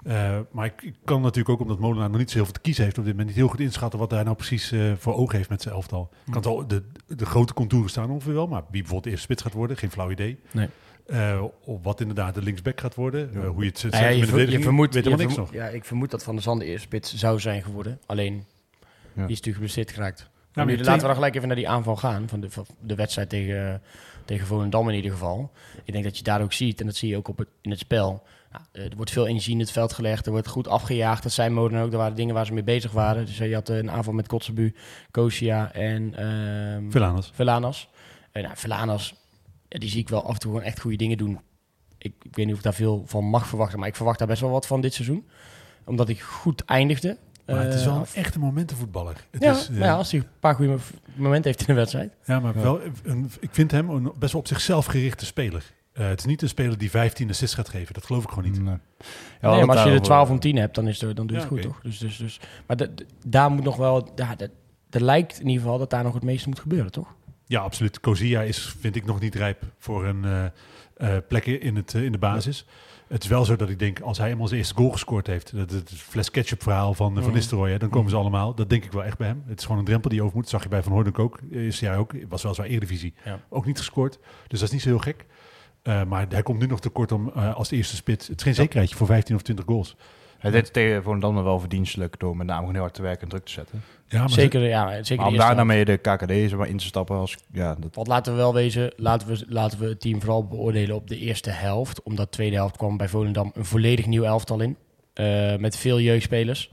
Eh, 0.07 0.39
maar 0.51 0.67
ik, 0.67 0.83
ik 0.83 0.95
kan 1.05 1.21
natuurlijk 1.23 1.49
ook, 1.49 1.61
omdat 1.61 1.79
Molenaar 1.79 2.09
nog 2.11 2.19
niet 2.19 2.29
zo 2.31 2.35
heel 2.37 2.45
veel 2.45 2.55
te 2.55 2.61
kiezen 2.61 2.85
heeft 2.85 2.99
op 2.99 3.05
dit 3.05 3.13
moment, 3.13 3.29
niet 3.29 3.39
heel 3.39 3.49
goed 3.49 3.61
inschatten 3.61 3.99
wat 3.99 4.11
hij 4.11 4.23
nou 4.23 4.37
precies 4.37 4.73
eh, 4.73 4.93
voor 4.99 5.15
ogen 5.15 5.37
heeft 5.37 5.49
met 5.49 5.63
zijn 5.63 5.75
elftal. 5.75 6.09
Ik 6.13 6.33
kan 6.33 6.35
het 6.43 6.47
al, 6.47 6.67
de, 6.67 6.83
de 7.07 7.27
grote 7.27 7.55
contouren 7.55 7.91
staan 7.91 8.11
ongeveer 8.11 8.35
wel, 8.35 8.47
maar 8.47 8.61
wie 8.63 8.71
bijvoorbeeld 8.71 9.03
de 9.05 9.11
eerste 9.11 9.25
spits 9.25 9.43
gaat 9.43 9.53
worden, 9.53 9.77
geen 9.77 9.91
flauw 9.91 10.11
idee. 10.11 10.39
Nee. 10.51 10.69
Eh, 11.07 11.43
of 11.65 11.83
wat 11.83 12.01
inderdaad 12.01 12.35
de 12.35 12.43
linksback 12.43 12.81
gaat 12.81 12.95
worden, 12.95 13.47
hoe 13.47 13.63
je 13.63 13.69
het 13.69 13.79
zet 13.79 13.93
ja, 13.93 14.01
met 14.01 14.09
je, 14.09 14.15
de 14.15 14.17
ver- 14.17 14.25
je 14.25 14.27
verdediging, 14.31 14.63
vermoedt, 14.65 14.95
weet 14.95 15.05
je 15.05 15.17
niks 15.17 15.37
nog. 15.37 15.53
Ja, 15.53 15.67
ik 15.67 15.85
vermoed 15.85 16.11
dat 16.11 16.23
Van 16.23 16.35
der 16.35 16.43
Zanden 16.43 16.67
eerste 16.67 16.87
spits 16.87 17.15
zou 17.15 17.41
zijn 17.41 17.63
geworden. 17.63 18.01
Alleen, 18.07 18.33
Ja. 18.35 18.43
die 19.13 19.23
is 19.23 19.41
natuurlijk 19.43 19.55
geblesseerd 19.55 19.91
geraakt. 19.91 20.31
Nu, 20.55 20.77
laten 20.77 20.93
we 21.01 21.07
dan 21.07 21.15
gelijk 21.15 21.35
even 21.35 21.47
naar 21.49 21.57
die 21.57 21.69
aanval 21.69 21.97
gaan. 21.97 22.29
Van 22.29 22.41
de, 22.41 22.51
van 22.51 22.67
de 22.81 22.95
wedstrijd 22.95 23.29
tegen, 23.29 23.83
tegen 24.25 24.47
Volendam 24.47 24.89
in 24.89 24.95
ieder 24.95 25.11
geval. 25.11 25.53
Ik 25.85 25.93
denk 25.93 26.05
dat 26.05 26.17
je 26.19 26.25
daar 26.25 26.43
ook 26.43 26.53
ziet, 26.53 26.81
en 26.81 26.87
dat 26.87 26.97
zie 26.97 27.09
je 27.09 27.17
ook 27.17 27.29
op 27.29 27.39
het, 27.39 27.49
in 27.61 27.71
het 27.71 27.79
spel. 27.79 28.23
Nou, 28.53 28.65
eh, 28.73 28.85
er 28.85 28.97
wordt 28.97 29.11
veel 29.11 29.26
energie 29.26 29.53
in 29.53 29.59
het 29.61 29.71
veld 29.71 29.93
gelegd. 29.93 30.26
Er 30.26 30.33
wordt 30.33 30.49
goed 30.49 30.69
afgejaagd. 30.69 31.23
Dat 31.23 31.33
zijn 31.33 31.53
Moden 31.53 31.81
ook. 31.81 31.93
Er 31.93 31.99
waren 31.99 32.17
dingen 32.17 32.35
waar 32.35 32.47
ze 32.47 32.53
mee 32.53 32.62
bezig 32.62 32.93
waren. 32.93 33.26
Dus 33.26 33.38
je 33.38 33.55
had 33.55 33.69
eh, 33.69 33.76
een 33.76 33.91
aanval 33.91 34.12
met 34.12 34.26
Kotzebu, 34.29 34.75
Kosia 35.11 35.73
en 35.73 36.15
ehm 36.15 36.91
Velanas. 36.91 37.31
Velanas. 37.35 37.88
En 38.33 38.43
nou, 38.69 39.00
die 39.69 39.91
zie 39.91 40.00
ik 40.00 40.09
wel 40.09 40.25
af 40.25 40.33
en 40.35 40.38
toe 40.41 40.50
gewoon 40.50 40.67
echt 40.67 40.81
goede 40.81 40.97
dingen 40.97 41.17
doen. 41.19 41.41
Ik, 41.99 42.12
ik 42.23 42.37
weet 42.37 42.45
niet 42.45 42.53
of 42.55 42.59
ik 42.61 42.65
daar 42.65 42.75
veel 42.75 43.03
van 43.07 43.25
mag 43.25 43.47
verwachten, 43.47 43.79
maar 43.79 43.88
ik 43.88 43.97
verwacht 43.97 44.19
daar 44.19 44.29
best 44.29 44.41
wel 44.41 44.50
wat 44.50 44.67
van 44.67 44.81
dit 44.81 44.95
seizoen. 44.95 45.26
Omdat 45.85 46.09
ik 46.09 46.21
goed 46.21 46.65
eindigde. 46.65 47.17
Maar 47.47 47.65
het 47.65 47.75
is 47.75 47.81
Eh, 47.81 47.87
wel 47.87 47.97
een 47.97 48.07
echte 48.15 48.38
momentenvoetballer. 48.38 49.17
Het 49.31 49.43
ja, 49.43 49.53
is, 49.53 49.69
maar 49.71 49.79
ja, 49.79 49.95
als 49.95 50.11
hij 50.11 50.21
een 50.21 50.26
paar 50.41 50.55
goede 50.55 50.71
mo- 50.71 50.79
momenten 51.15 51.45
heeft 51.50 51.61
in 51.61 51.75
de 51.75 51.81
wedstrijd. 51.81 52.12
Ja, 52.25 52.41
maar 52.41 52.55
wel, 52.55 52.81
een, 53.03 53.31
ik 53.41 53.49
vind 53.53 53.71
hem 53.71 53.91
een 53.91 54.12
best 54.19 54.33
wel 54.33 54.41
op 54.41 54.47
zichzelf 54.47 54.87
gerichte 54.87 55.25
speler. 55.26 55.73
Eh, 55.97 56.07
het 56.09 56.19
is 56.19 56.25
niet 56.25 56.43
een 56.43 56.49
speler 56.49 56.79
die 56.79 56.91
15 56.91 57.29
assists 57.29 57.55
gaat 57.55 57.69
geven. 57.69 57.95
Dat 57.95 58.05
geloof 58.05 58.23
ik 58.23 58.29
gewoon 58.29 58.45
niet. 58.50 58.62
Nee. 58.62 58.76
Ja, 59.41 59.50
nee, 59.55 59.65
maar 59.65 59.76
als 59.76 59.85
je 59.85 59.91
de 59.93 60.00
12 60.00 60.09
om 60.09 60.09
daarover. 60.09 60.41
10 60.41 60.57
hebt, 60.57 60.75
dan, 60.75 60.88
is 60.88 61.00
het, 61.00 61.17
dan 61.17 61.26
doe 61.26 61.37
je 61.37 61.43
Ja, 61.43 61.49
het 61.49 61.59
goed, 61.59 61.62
toch? 61.73 61.81
Dus, 61.83 61.99
dus, 61.99 62.17
dus, 62.17 62.41
maar 62.67 62.76
de- 62.76 62.95
de- 62.95 63.07
daar 63.26 63.50
moet 63.50 63.65
nog 63.65 63.76
wel... 63.76 64.09
Ja, 64.15 64.35
de- 64.35 64.50
er 64.91 65.00
lijkt 65.03 65.41
in 65.41 65.47
ieder 65.47 65.62
geval 65.62 65.79
dat 65.79 65.91
daar 65.91 66.03
nog 66.05 66.15
het 66.15 66.23
meeste 66.23 66.49
moet 66.49 66.61
gebeuren, 66.61 66.93
toch? 66.93 67.15
Ja, 67.47 67.61
absoluut. 67.61 68.00
Kozia 68.00 68.43
is, 68.43 68.75
vind 68.81 68.97
ik, 68.97 69.05
nog 69.05 69.21
niet 69.21 69.35
rijp 69.35 69.62
voor 69.79 70.05
een 70.07 70.25
eh 70.25 70.45
eh, 70.97 71.17
plek 71.29 71.47
in, 71.47 71.76
het, 71.76 71.95
in 71.95 72.12
de 72.12 72.19
basis. 72.19 72.67
Het 73.09 73.23
is 73.23 73.29
wel 73.29 73.45
zo 73.45 73.57
dat 73.57 73.69
ik 73.71 73.79
denk, 73.79 74.00
als 74.00 74.19
hij 74.19 74.31
eenmaal 74.31 74.47
zijn 74.47 74.61
eerste 74.61 74.75
goal 74.75 74.91
gescoord 74.91 75.26
heeft, 75.26 75.57
dat 75.57 75.71
het 75.71 75.91
fles 75.95 76.31
ketchup 76.31 76.62
verhaal 76.62 76.95
van, 76.95 77.23
van. 77.23 77.33
Nistelrooy, 77.33 77.71
hè, 77.71 77.79
dan 77.79 77.88
komen 77.88 78.11
ze 78.11 78.17
allemaal. 78.17 78.55
Dat 78.55 78.71
denk 78.71 78.85
ik 78.85 78.93
wel 78.93 79.05
echt 79.05 79.19
bij 79.19 79.26
hem. 79.26 79.43
Het 79.47 79.59
is 79.59 79.65
gewoon 79.65 79.79
een 79.81 79.87
drempel 79.87 80.09
die 80.11 80.19
je 80.19 80.25
over 80.25 80.37
moet. 80.37 80.49
zag 80.49 80.62
je 80.62 80.69
bij 80.69 80.83
Van 80.83 80.93
Hoornik 80.93 81.19
ook. 81.19 81.41
Is 81.50 81.81
hij 81.81 81.97
ook. 81.97 82.12
Was 82.29 82.43
wel 82.43 82.55
zwaar 82.55 82.67
Eredivisie. 82.67 83.15
Ja. 83.25 83.41
Ook 83.49 83.67
niet 83.67 83.79
gescoord. 83.79 84.19
Dus 84.49 84.59
dat 84.59 84.69
is 84.69 84.71
niet 84.75 84.83
zo 84.83 84.88
heel 84.88 84.99
gek. 84.99 85.26
Eh, 85.87 86.02
maar 86.05 86.26
hij 86.28 86.43
komt 86.43 86.59
nu 86.59 86.66
nog 86.66 86.81
tekort 86.81 87.12
om 87.12 87.33
eh, 87.35 87.55
als 87.55 87.71
eerste 87.71 87.97
spits. 87.97 88.28
Het 88.28 88.37
is 88.37 88.43
geen 88.43 88.55
zekerheidje 88.55 88.97
voor 88.97 89.07
15 89.07 89.35
of 89.35 89.43
20 89.43 89.64
goals. 89.64 89.97
Hij 90.38 90.50
deed 90.50 90.64
het 90.64 90.73
tegen 90.73 91.02
Volendam 91.02 91.43
wel 91.45 91.61
verdienstelijk 91.61 92.19
door 92.19 92.37
met 92.37 92.47
name 92.47 92.71
heel 92.73 92.81
hard 92.81 92.95
te 92.95 93.02
werken 93.02 93.23
en 93.23 93.28
druk 93.28 93.45
te 93.45 93.52
zetten. 93.52 93.83
Ja, 94.09 94.19
maar 94.19 94.31
Zeker, 94.31 94.62
ja, 94.62 95.02
zeker 95.02 95.16
Maar 95.16 95.26
om 95.26 95.37
daarna 95.37 95.55
helft. 95.55 95.69
mee 95.69 95.85
de 95.85 95.97
KKD 95.97 96.57
maar, 96.57 96.69
in 96.69 96.76
te 96.76 96.85
stappen 96.85 97.16
als... 97.16 97.37
Ja, 97.52 97.75
dat, 97.78 97.95
Want 97.95 98.07
laten 98.07 98.33
we 98.33 98.38
wel 98.38 98.55
wezen, 98.55 98.93
laten 98.97 99.28
we, 99.28 99.45
laten 99.49 99.78
we 99.78 99.87
het 99.87 100.00
team 100.00 100.21
vooral 100.21 100.47
beoordelen 100.47 100.97
op 100.97 101.09
de 101.09 101.19
eerste 101.19 101.50
helft. 101.50 102.02
Omdat 102.02 102.25
de 102.26 102.33
tweede 102.33 102.57
helft 102.57 102.76
kwam 102.76 102.97
bij 102.97 103.09
Volendam 103.09 103.50
een 103.55 103.64
volledig 103.64 104.07
nieuw 104.07 104.25
elftal 104.25 104.61
in. 104.61 104.76
eh, 105.14 105.57
met 105.57 105.76
veel 105.76 106.00
jeugdspelers. 106.00 106.71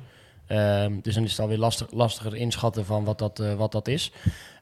Ehm, 0.48 1.00
dus 1.02 1.14
dan 1.16 1.24
is 1.24 1.32
het 1.32 1.40
alweer 1.40 1.58
lastig, 1.58 1.92
lastiger 1.92 2.36
inschatten 2.36 2.86
van 2.86 3.04
wat 3.04 3.20
dat, 3.20 3.40
eh, 3.40 3.54
wat 3.54 3.72
dat 3.72 3.88
is. 3.88 4.12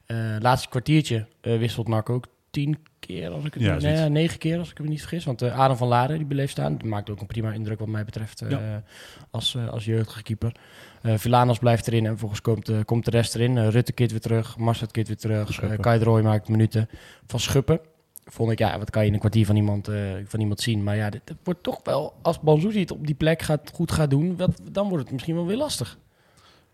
Eh 0.06 0.16
laatste 0.38 0.68
kwartiertje 0.68 1.26
wisselt 1.40 1.88
Mark 1.88 2.10
ook 2.10 2.26
tien 2.50 2.78
keer, 3.06 3.30
als 3.30 3.44
ik 3.44 3.54
het 3.54 3.62
Ja, 3.62 3.76
nee, 3.78 4.08
negen 4.08 4.38
keer 4.38 4.58
als 4.58 4.70
ik 4.70 4.80
me 4.80 4.88
niet 4.88 5.00
vergis. 5.00 5.24
Want 5.24 5.42
eh, 5.42 5.58
Adam 5.58 5.76
van 5.76 5.88
Laren, 5.88 6.16
die 6.16 6.26
bleef 6.26 6.50
staan. 6.50 6.76
Die 6.76 6.88
maakt 6.88 7.10
ook 7.10 7.20
een 7.20 7.26
prima 7.26 7.52
indruk 7.52 7.78
wat 7.78 7.88
mij 7.88 8.04
betreft 8.04 8.40
eh, 8.40 8.50
Ja. 8.50 8.82
als, 9.30 9.54
eh, 9.54 9.68
als 9.68 9.84
jeugdige 9.84 10.22
keeper. 10.22 10.52
Villanos 11.02 11.58
blijft 11.58 11.86
erin 11.86 12.04
en 12.04 12.10
vervolgens 12.10 12.40
komt, 12.40 12.84
komt 12.84 13.04
de 13.04 13.10
rest 13.10 13.34
erin. 13.34 13.68
Rutte 13.68 13.92
keert 13.92 14.10
weer 14.10 14.20
terug, 14.20 14.56
Marcel 14.56 14.86
keert 14.86 15.06
weer 15.06 15.16
terug. 15.16 15.62
Uh, 15.62 15.78
Kai 15.78 16.02
Roy 16.02 16.22
maakt 16.22 16.48
minuten. 16.48 16.88
Van 17.26 17.40
Schuppen 17.40 17.80
vond 18.24 18.50
ik, 18.50 18.58
ja, 18.58 18.78
wat 18.78 18.90
kan 18.90 19.02
je 19.02 19.08
in 19.08 19.14
een 19.14 19.20
kwartier 19.20 19.46
van 19.46 19.56
iemand, 19.56 19.88
van 20.24 20.40
iemand 20.40 20.60
zien. 20.60 20.82
Maar 20.82 20.96
ja, 20.96 21.10
dit, 21.10 21.20
dit 21.24 21.36
wordt 21.44 21.62
toch 21.62 21.80
wel, 21.84 22.12
als 22.22 22.40
Banzuzi 22.40 22.80
het 22.80 22.90
op 22.90 23.06
die 23.06 23.14
plek 23.14 23.42
gaat, 23.42 23.70
goed 23.74 23.92
gaat 23.92 24.10
doen, 24.10 24.36
wat, 24.36 24.60
dan 24.72 24.88
wordt 24.88 25.04
het 25.04 25.12
misschien 25.12 25.34
wel 25.34 25.46
weer 25.46 25.56
lastig. 25.56 25.98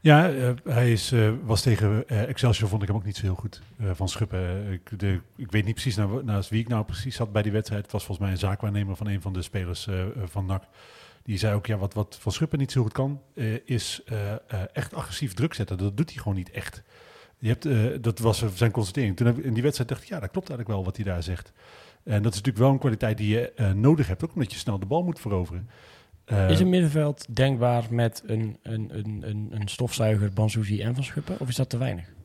Ja, 0.00 0.31
eh, 0.31 0.50
hij 0.64 0.93
is, 0.93 1.12
eh, 1.12 1.33
was 1.45 1.62
tegen 1.62 2.09
eh, 2.09 2.28
Excelsior 2.28 2.69
vond 2.69 2.83
ik 2.83 2.88
hem 2.88 2.97
ook 2.97 3.05
niet 3.05 3.17
zo 3.17 3.23
heel 3.23 3.35
goed 3.35 3.62
van 3.93 4.09
Schuppen. 4.09 4.73
Ik, 4.73 4.99
de, 4.99 5.21
ik 5.37 5.50
weet 5.50 5.64
niet 5.64 5.75
precies 5.75 5.97
na- 5.97 6.21
naast 6.25 6.50
wie 6.50 6.61
ik 6.61 6.69
nou 6.69 6.85
precies 6.85 7.17
zat 7.17 7.33
bij 7.33 7.43
die 7.43 7.52
wedstrijd. 7.52 7.83
Het 7.83 7.93
was 7.93 8.05
volgens 8.05 8.26
mij 8.26 8.35
een 8.37 8.43
zaakwaarnemer 8.43 8.97
van 8.97 9.07
een 9.07 9.21
van 9.21 9.33
de 9.33 9.43
spelers 9.43 9.88
van 10.25 10.47
NAC. 10.47 10.62
Die 11.23 11.38
zei 11.38 11.55
ook, 11.55 11.67
ja, 11.67 11.76
wat, 11.76 11.95
wat 11.95 12.17
Van 12.21 12.33
Schuppen 12.33 12.59
niet 12.59 12.73
zo 12.73 12.83
goed 12.83 12.93
kan, 12.93 13.21
is 13.64 14.02
echt 14.73 14.95
agressief 14.95 15.35
druk 15.35 15.55
zetten. 15.55 15.78
Dat 15.78 15.97
doet 15.97 16.11
hij 16.11 16.19
gewoon 16.19 16.37
niet 16.37 16.50
echt. 16.50 16.83
Je 17.38 17.49
hebt, 17.49 18.02
dat 18.02 18.19
was 18.19 18.45
zijn 18.55 18.71
constatering. 18.71 19.17
Toen 19.17 19.26
heb 19.26 19.38
in 19.38 19.55
die 19.55 19.62
wedstrijd 19.62 19.90
dacht 19.90 20.02
ik, 20.02 20.09
ja, 20.09 20.21
dat 20.21 20.31
klopt 20.31 20.49
eigenlijk 20.49 20.78
wel 20.78 20.87
wat 20.87 20.97
hij 20.97 21.05
daar 21.05 21.23
zegt. 21.23 21.52
En 22.02 22.23
dat 22.23 22.33
is 22.33 22.38
natuurlijk 22.38 22.59
wel 22.64 22.71
een 22.71 22.78
kwaliteit 22.78 23.19
die 23.19 23.28
je 23.28 23.73
nodig 23.75 24.07
hebt, 24.07 24.25
ook 24.25 24.35
omdat 24.35 24.52
je 24.52 24.59
snel 24.59 24.78
de 24.78 24.87
bal 24.87 25.02
moet 25.02 25.21
veroveren. 25.21 25.69
Eh, 26.28 26.50
Is 26.50 26.61
een 26.61 26.68
middenveld 26.68 27.26
denkbaar 27.30 27.85
met 27.90 28.23
een, 28.26 28.56
een, 28.62 28.88
een, 28.92 29.23
een, 29.28 29.49
een 29.50 29.68
stofzuiger, 29.68 30.32
Banzuzi 30.32 30.82
en 30.82 30.94
Van 30.94 31.04
Schuppen? 31.04 31.40
Of 31.40 31.49
is 31.49 31.56
dat 31.56 31.70
te 31.70 31.78
weinig? 31.78 32.16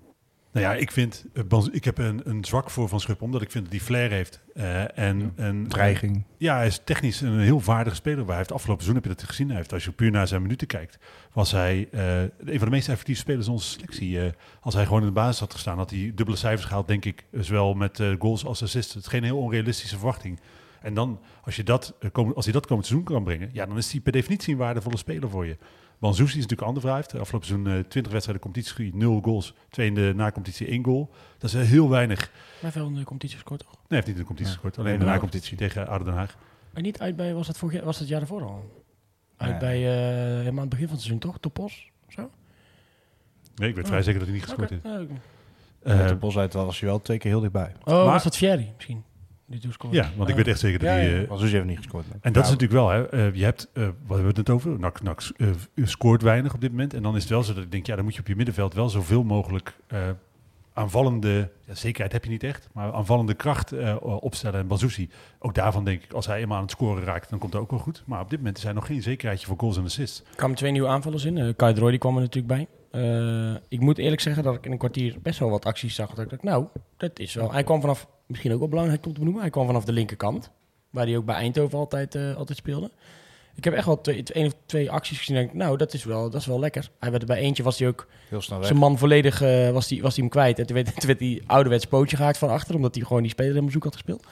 Nou 0.52 0.66
ja, 0.66 0.74
ik 0.74 0.92
vind, 0.92 1.26
eh, 1.34 1.66
ik 1.72 1.84
heb 1.84 1.98
een, 1.98 2.22
een 2.24 2.46
zwak 2.46 2.70
voor 2.70 2.88
Van 2.90 3.00
Schuppen, 3.00 3.26
omdat 3.26 3.42
ik 3.42 3.52
vind 3.52 3.64
dat 3.64 3.74
hij 3.74 3.84
flair 3.84 4.12
heeft. 4.12 4.44
Eh, 4.54 4.98
en, 4.98 5.34
en 5.36 5.68
Dreiging. 5.68 6.24
Ja, 6.38 6.56
hij 6.56 6.68
is 6.68 6.82
technisch 6.84 7.22
een 7.22 7.40
heel 7.40 7.60
vaardige 7.60 7.96
speler. 7.96 8.18
Maar 8.18 8.28
hij 8.28 8.38
heeft 8.38 8.52
afgelopen 8.52 8.84
seizoen, 8.84 9.04
heb 9.04 9.12
je 9.12 9.22
dat 9.22 9.30
gezien, 9.30 9.48
hij 9.48 9.58
heeft, 9.58 9.74
als 9.74 9.84
je 9.84 9.92
puur 9.92 10.12
naar 10.12 10.28
zijn 10.28 10.42
minuten 10.42 10.68
kijkt, 10.68 10.98
was 11.34 11.52
hij 11.52 11.88
eh, 11.92 12.22
een 12.22 12.30
van 12.46 12.68
de 12.68 12.70
meest 12.70 12.90
effectieve 12.90 13.22
spelers 13.22 13.46
in 13.46 13.52
onze 13.52 13.70
selectie. 13.70 14.22
Eh, 14.22 14.32
als 14.62 14.74
hij 14.74 14.84
gewoon 14.86 15.02
in 15.02 15.08
de 15.08 15.14
basis 15.14 15.40
had 15.40 15.54
gestaan, 15.54 15.78
had 15.78 15.90
hij 15.90 16.12
dubbele 16.16 16.38
cijfers 16.38 16.66
gehaald, 16.66 16.88
denk 16.88 17.06
ik, 17.06 17.26
zowel 17.32 17.74
met 17.74 18.02
goals 18.20 18.46
als 18.46 18.64
assists. 18.64 18.94
Het 18.94 19.04
is 19.04 19.10
geen 19.10 19.24
heel 19.24 19.38
onrealistische 19.38 19.96
verwachting. 19.98 20.40
En 20.84 20.94
dan, 20.94 21.20
als, 21.44 21.56
je 21.56 21.64
dat, 21.64 21.94
eh, 22.00 22.10
kom- 22.12 22.32
als 22.34 22.46
hij 22.46 22.54
dat 22.54 22.66
komend 22.66 22.86
seizoen 22.88 23.08
kan 23.08 23.24
brengen, 23.24 23.50
ja, 23.54 23.66
dan 23.66 23.78
is 23.78 23.92
hij 23.92 24.02
per 24.02 24.12
definitie 24.12 24.54
een 24.54 24.60
waardevolle 24.60 24.98
speler 24.98 25.30
voor 25.30 25.46
je. 25.46 25.58
Banzuzi 26.00 26.38
is 26.38 26.42
natuurlijk 26.48 26.62
een 26.62 26.68
ander 26.68 26.96
heeft 26.96 27.20
afgelopen 27.20 27.48
seizoen 27.48 27.68
eh, 27.74 27.80
20 27.88 28.12
wedstrijden 28.12 28.44
competitie, 28.44 28.96
0 28.96 29.22
goals. 29.22 29.54
Twee 29.70 29.88
in 29.88 29.96
de 29.96 30.14
na-competitie, 30.16 30.68
1 30.68 30.84
goal. 30.86 31.10
Dat 31.38 31.54
is 31.54 31.68
heel 31.70 31.90
weinig. 31.90 32.20
Nee, 32.20 32.28
Maar 32.30 32.62
heeft 32.62 32.76
wel 32.76 32.88
in 32.88 32.94
de 32.96 33.04
competitie 33.04 33.38
gescoord, 33.38 33.60
toch? 33.60 33.70
hij 33.72 33.82
heeft 33.88 34.06
niet 34.08 34.16
in 34.16 34.22
de 34.22 34.28
competitie 34.28 34.54
gescoord. 34.54 34.78
Alleen 34.80 34.94
in 34.94 35.00
de 35.00 35.06
na-competitie 35.06 35.58
tegen 35.58 35.88
Oude 35.88 36.06
Den 36.06 36.14
Haag. 36.14 36.38
Maar 36.74 36.82
niet 36.82 37.00
uit 37.00 37.16
bij, 37.16 37.34
was 37.34 37.48
dat, 37.48 37.58
vorig 37.58 37.76
jaar, 37.76 37.84
was 37.86 37.94
dat 38.00 38.02
het 38.02 38.12
jaar 38.12 38.20
daarvoor 38.20 38.44
al? 38.44 38.84
Uit 39.38 39.50
Nee. 39.52 39.60
bij, 39.60 39.78
eh, 39.78 40.38
helemaal 40.38 40.50
aan 40.52 40.58
het 40.60 40.70
begin 40.70 40.86
van 40.88 40.96
het 40.96 41.04
seizoen, 41.06 41.20
toch? 41.20 41.40
Topos? 41.40 41.92
Zo? 42.08 42.30
Nee, 43.56 43.70
ik 43.70 43.76
weet 43.76 43.84
Oh. 43.84 43.90
vrij 43.90 44.02
zeker 44.04 44.20
dat 44.20 44.28
hij 44.28 44.38
niet 44.38 44.46
gescoord 44.48 44.70
heeft. 44.70 44.86
Eh, 44.86 45.98
Met 45.98 46.08
de 46.08 46.16
bos 46.16 46.38
uit 46.38 46.54
was 46.54 46.80
hij 46.80 46.90
wel 46.90 47.02
twee 47.02 47.18
keer 47.18 47.32
heel 47.32 47.40
dichtbij. 47.40 47.74
Oh, 47.84 47.94
Maar- 47.94 48.04
was 48.06 48.24
dat 48.24 48.38
Fieri 48.38 48.72
misschien? 48.76 49.04
Die 49.46 49.62
ja, 49.92 50.10
want 50.18 50.30
ik 50.30 50.36
weet 50.36 50.48
echt 50.48 50.60
zeker 50.60 50.80
dat 50.80 50.88
Ja, 50.88 50.94
hij... 50.94 51.10
ja. 51.16 51.22
eh, 51.22 51.28
Was 51.28 51.40
dus 51.42 51.52
even 51.54 51.68
niet 51.68 51.78
gescoord. 51.78 52.04
nee. 52.06 52.18
En 52.22 52.34
dat 52.34 52.44
is 52.44 52.50
Nou, 52.50 52.62
natuurlijk 52.62 52.72
wel, 53.12 53.20
hè. 53.20 53.28
eh, 53.28 53.36
je 53.36 53.44
hebt, 53.44 53.70
eh, 53.74 53.84
wat 53.84 53.94
hebben 54.18 54.18
we 54.18 54.26
het 54.28 54.36
net 54.36 54.50
over? 54.50 54.80
Nak 54.80 55.00
eh, 55.38 55.48
scoort 55.84 56.22
weinig 56.22 56.54
op 56.54 56.62
dit 56.62 56.70
moment. 56.72 56.94
En 56.94 57.04
dan 57.04 57.16
is 57.16 57.22
het 57.22 57.32
wel 57.32 57.44
zo 57.44 57.54
dat 57.54 57.64
ik 57.64 57.72
denk, 57.72 57.86
ja, 57.86 57.96
dan 57.96 58.04
moet 58.04 58.14
je 58.14 58.20
op 58.20 58.28
je 58.28 58.36
middenveld 58.36 58.74
wel 58.74 58.90
zoveel 58.90 59.24
mogelijk 59.24 59.74
eh, 59.88 60.00
aanvallende, 60.74 61.50
ja, 61.66 61.74
zekerheid 61.76 62.12
heb 62.12 62.24
je 62.24 62.30
niet 62.30 62.44
echt, 62.44 62.70
maar 62.72 62.94
aanvallende 62.94 63.34
kracht 63.34 63.72
eh, 63.72 63.96
opstellen. 64.02 64.60
En 64.60 64.68
Bazouzi, 64.68 65.10
ook 65.40 65.54
daarvan 65.56 65.84
denk 65.86 66.04
ik, 66.04 66.14
als 66.14 66.26
hij 66.28 66.40
eenmaal 66.42 66.58
aan 66.58 66.64
het 66.64 66.72
scoren 66.72 67.04
raakt, 67.04 67.30
dan 67.30 67.40
komt 67.40 67.52
dat 67.52 67.62
ook 67.62 67.70
wel 67.72 67.80
goed. 67.80 68.04
Maar 68.06 68.22
op 68.22 68.30
dit 68.30 68.40
moment 68.40 68.58
is 68.58 68.64
hij 68.64 68.74
nog 68.74 68.86
geen 68.86 69.02
zekerheidje 69.02 69.48
voor 69.48 69.58
goals 69.60 69.78
en 69.78 69.84
assists. 69.84 70.20
Er 70.20 70.36
kwamen 70.36 70.56
twee 70.56 70.72
nieuwe 70.72 70.88
aanvallers 70.88 71.26
in. 71.26 71.38
Uh, 71.38 71.54
Kai 71.56 71.74
Droy 71.74 71.90
die 71.90 72.00
kwam 72.00 72.16
er 72.16 72.22
natuurlijk 72.22 72.54
bij. 72.54 72.68
Eh, 72.92 73.56
ik 73.68 73.80
moet 73.80 73.98
eerlijk 73.98 74.22
zeggen 74.22 74.44
dat 74.44 74.56
ik 74.56 74.66
in 74.66 74.72
een 74.72 74.78
kwartier 74.78 75.16
best 75.22 75.40
wel 75.40 75.50
wat 75.50 75.66
acties 75.66 75.96
zag. 75.96 76.10
Dat 76.10 76.24
ik 76.26 76.30
dacht, 76.30 76.44
nou, 76.44 76.66
dat 76.98 77.20
is 77.20 77.34
wel... 77.34 77.52
Hij 77.52 77.64
kwam 77.64 77.82
vanaf, 77.82 78.08
misschien 78.26 78.54
ook 78.54 78.60
wel 78.60 78.68
belangrijk 78.68 79.06
om 79.06 79.14
te 79.14 79.20
benoemen, 79.20 79.42
hij 79.42 79.52
kwam 79.52 79.66
vanaf 79.66 79.86
de 79.86 79.92
linkerkant. 79.92 80.52
Waar 80.90 81.06
hij 81.06 81.18
ook 81.18 81.26
bij 81.26 81.36
Eindhoven 81.36 81.78
altijd, 81.78 82.16
eh, 82.16 82.36
altijd 82.36 82.58
speelde. 82.58 82.92
Ik 83.56 83.64
heb 83.64 83.74
echt 83.74 83.86
wel 83.86 84.02
twee, 84.02 84.24
één 84.24 84.46
of 84.46 84.54
twee 84.66 84.92
acties 84.92 85.18
gezien. 85.18 85.36
en 85.36 85.42
denk, 85.42 85.54
ik, 85.54 85.60
nou, 85.60 85.78
dat 85.78 85.94
is, 85.94 86.04
wel, 86.04 86.30
dat 86.30 86.42
is 86.42 86.48
wel 86.48 86.60
lekker. 86.60 86.90
Hij 87.00 87.10
werd 87.10 87.22
er 87.22 87.28
bij 87.28 87.38
eentje, 87.38 87.64
was 87.64 87.80
hij 87.80 87.88
ook 87.88 88.08
Heel 88.30 88.42
snel 88.42 88.58
weg. 88.58 88.68
zijn 88.68 88.80
man 88.80 88.98
volledig 88.98 89.42
eh, 89.42 89.70
was, 89.70 89.88
die, 89.88 90.02
was 90.02 90.14
die 90.14 90.24
hem 90.24 90.32
kwijt. 90.32 90.60
En 90.60 90.66
toen 90.66 90.76
werd, 90.76 90.88
toen 91.00 91.08
werd 91.08 91.20
hij 91.20 91.42
ouderwets 91.46 91.86
pootje 91.86 92.16
gehaakt 92.16 92.38
van 92.38 92.50
achter, 92.50 92.76
omdat 92.76 92.96
hij 92.96 93.04
gewoon 93.04 93.22
die 93.22 93.32
speler 93.32 93.56
in 93.56 93.66
bezoek 93.66 93.84
had 93.84 93.94
gespeeld. 93.94 94.26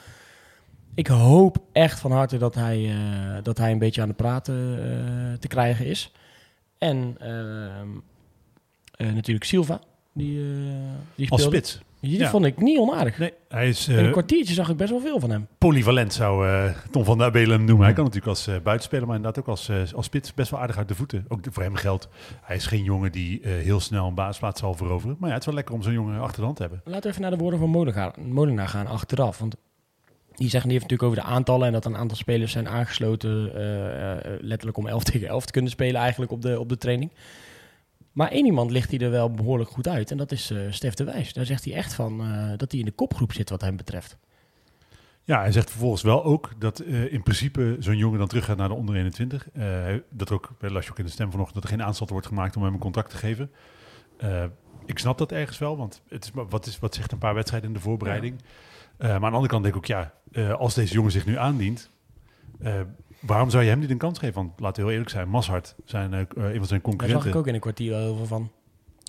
Ik 0.94 1.06
hoop 1.06 1.58
echt 1.72 2.00
van 2.00 2.12
harte 2.12 2.36
dat 2.36 2.54
hij, 2.54 2.90
eh, 2.90 3.42
dat 3.42 3.58
hij 3.58 3.72
een 3.72 3.78
beetje 3.78 4.02
aan 4.02 4.08
de 4.08 4.14
praten 4.14 5.36
te 5.40 5.48
krijgen 5.48 5.86
is. 5.86 6.12
En 6.78 7.16
ehm, 7.18 7.88
eh, 8.96 9.14
natuurlijk 9.14 9.44
Silva, 9.44 9.80
die, 10.12 10.38
eh 10.40 10.46
die 11.14 11.30
Als 11.30 11.42
spits. 11.42 11.80
Die 12.00 12.18
Ja. 12.18 12.30
vond 12.30 12.44
ik 12.44 12.60
niet 12.60 12.78
onaardig. 12.78 13.18
Nee, 13.18 13.32
hij 13.48 13.68
is 13.68 13.88
In 13.88 13.98
een 13.98 14.04
eh, 14.06 14.10
kwartiertje 14.12 14.54
zag 14.54 14.68
ik 14.68 14.76
best 14.76 14.90
wel 14.90 15.00
veel 15.00 15.20
van 15.20 15.30
hem. 15.30 15.46
polyvalent, 15.58 16.12
zou 16.12 16.48
eh, 16.48 16.70
Tom 16.90 17.04
van 17.04 17.18
der 17.18 17.30
Belen 17.30 17.56
hem 17.56 17.64
noemen. 17.64 17.84
Hij 17.84 17.94
kan 17.94 18.04
natuurlijk 18.04 18.30
als 18.30 18.48
buitenspeler, 18.62 19.06
maar 19.06 19.16
inderdaad 19.16 19.42
ook 19.42 19.48
als, 19.48 19.70
als 19.94 20.06
spits 20.06 20.34
best 20.34 20.50
wel 20.50 20.60
aardig 20.60 20.76
uit 20.76 20.88
de 20.88 20.94
voeten. 20.94 21.24
Ook 21.28 21.40
voor 21.50 21.62
hem 21.62 21.74
geldt, 21.74 22.08
hij 22.42 22.56
is 22.56 22.66
geen 22.66 22.82
jongen 22.82 23.12
die 23.12 23.40
heel 23.42 23.80
snel 23.80 24.06
een 24.06 24.14
basisplaats 24.14 24.60
zal 24.60 24.74
veroveren. 24.74 25.16
Maar 25.18 25.28
ja, 25.28 25.34
het 25.34 25.40
is 25.42 25.46
wel 25.48 25.56
lekker 25.56 25.74
om 25.74 25.82
zo'n 25.82 25.92
jongen 25.92 26.20
achter 26.20 26.36
de 26.38 26.44
hand 26.44 26.56
te 26.56 26.62
hebben. 26.62 26.80
Laten 26.84 27.02
we 27.02 27.08
even 27.08 27.20
naar 27.22 27.30
de 27.30 27.36
woorden 27.36 27.58
van 27.58 27.68
Molenaar, 27.70 28.14
Molenaar 28.20 28.68
gaan 28.68 28.86
achteraf. 28.86 29.38
Want 29.38 29.56
die 30.34 30.48
zeggen 30.48 30.68
die 30.70 30.78
heeft 30.78 30.90
natuurlijk 30.90 31.02
over 31.02 31.28
de 31.28 31.34
aantallen 31.34 31.66
en 31.66 31.72
dat 31.72 31.84
een 31.84 31.96
aantal 31.96 32.16
spelers 32.16 32.52
zijn 32.52 32.68
aangesloten, 32.68 33.42
letterlijk 34.40 34.76
om 34.78 34.86
11 34.86 35.02
tegen 35.12 35.28
11 35.28 35.44
te 35.46 35.52
kunnen 35.52 35.70
spelen 35.70 36.00
eigenlijk 36.00 36.32
op 36.32 36.42
de, 36.42 36.60
op 36.60 36.68
de 36.68 36.78
training. 36.78 37.10
Maar 38.12 38.28
één 38.30 38.44
iemand 38.44 38.70
ligt 38.70 38.90
hij 38.90 38.98
er 39.00 39.10
wel 39.10 39.30
behoorlijk 39.30 39.70
goed 39.70 39.88
uit 39.88 40.10
en 40.10 40.16
dat 40.16 40.32
is 40.32 40.50
eh 40.50 40.58
Stef 40.70 40.94
de 40.94 41.04
Wijs. 41.04 41.32
Daar 41.32 41.46
zegt 41.46 41.64
hij 41.64 41.74
echt 41.74 41.94
van 41.94 42.20
eh, 42.20 42.52
dat 42.56 42.70
hij 42.70 42.80
in 42.80 42.86
de 42.86 42.92
kopgroep 42.92 43.32
zit 43.32 43.50
wat 43.50 43.60
hem 43.60 43.76
betreft. 43.76 44.16
Ja, 45.24 45.40
hij 45.40 45.52
zegt 45.52 45.70
vervolgens 45.70 46.02
wel 46.02 46.24
ook 46.24 46.50
dat 46.58 46.78
eh, 46.78 47.12
in 47.12 47.22
principe 47.22 47.76
zo'n 47.78 47.96
jongen 47.96 48.18
dan 48.18 48.28
terug 48.28 48.44
gaat 48.44 48.56
naar 48.56 48.68
de 48.68 48.74
onder 48.74 48.94
21. 48.94 49.50
Eh, 49.52 49.62
hij- 49.62 50.02
dat 50.10 50.30
ook, 50.30 50.50
bij 50.58 50.70
las 50.70 50.84
je 50.84 50.90
ook 50.90 50.98
in 50.98 51.04
de 51.04 51.10
stem 51.10 51.30
vanochtend, 51.30 51.62
dat 51.62 51.70
er 51.70 51.76
geen 51.76 51.86
aanstalten 51.86 52.14
wordt 52.14 52.28
gemaakt 52.30 52.56
om 52.56 52.62
hem 52.62 52.72
een 52.72 52.78
contract 52.78 53.10
te 53.10 53.16
geven. 53.16 53.50
Ik 54.86 54.98
snap 54.98 55.18
dat 55.18 55.32
ergens 55.32 55.58
wel, 55.58 55.76
want 55.76 56.02
het 56.08 56.24
is, 56.24 56.30
wat, 56.48 56.66
is, 56.66 56.78
wat 56.78 56.94
zegt 56.94 57.12
een 57.12 57.18
paar 57.18 57.34
wedstrijden 57.34 57.68
in 57.68 57.74
de 57.74 57.80
voorbereiding? 57.80 58.42
Maar 58.98 59.10
aan 59.12 59.20
de 59.20 59.26
andere 59.26 59.46
kant 59.48 59.62
denk 59.62 59.74
ik 59.74 59.80
ook, 59.80 59.86
ja, 59.86 60.12
als 60.52 60.74
deze 60.74 60.92
jongen 60.94 61.10
zich 61.12 61.26
nu 61.26 61.36
aandient, 61.38 61.90
waarom 63.22 63.50
zou 63.50 63.62
je 63.62 63.68
hem 63.70 63.78
niet 63.78 63.90
een 63.90 63.98
kans 63.98 64.18
geven? 64.18 64.34
Want 64.34 64.60
laten 64.60 64.74
we 64.76 64.80
heel 64.82 64.90
eerlijk 64.90 65.10
zijn, 65.10 65.28
Mashart, 65.28 65.74
zijn, 65.84 66.12
eh, 66.14 66.18
een 66.18 66.26
van 66.26 66.42
zijn 66.44 66.52
Daar 66.58 66.66
zag 66.66 66.80
concurrenten, 66.82 67.28
ik 67.30 67.36
ook 67.36 67.46
in 67.46 67.54
een 67.54 67.60
kwartier 67.60 67.92
veel 67.92 68.26
van. 68.26 68.50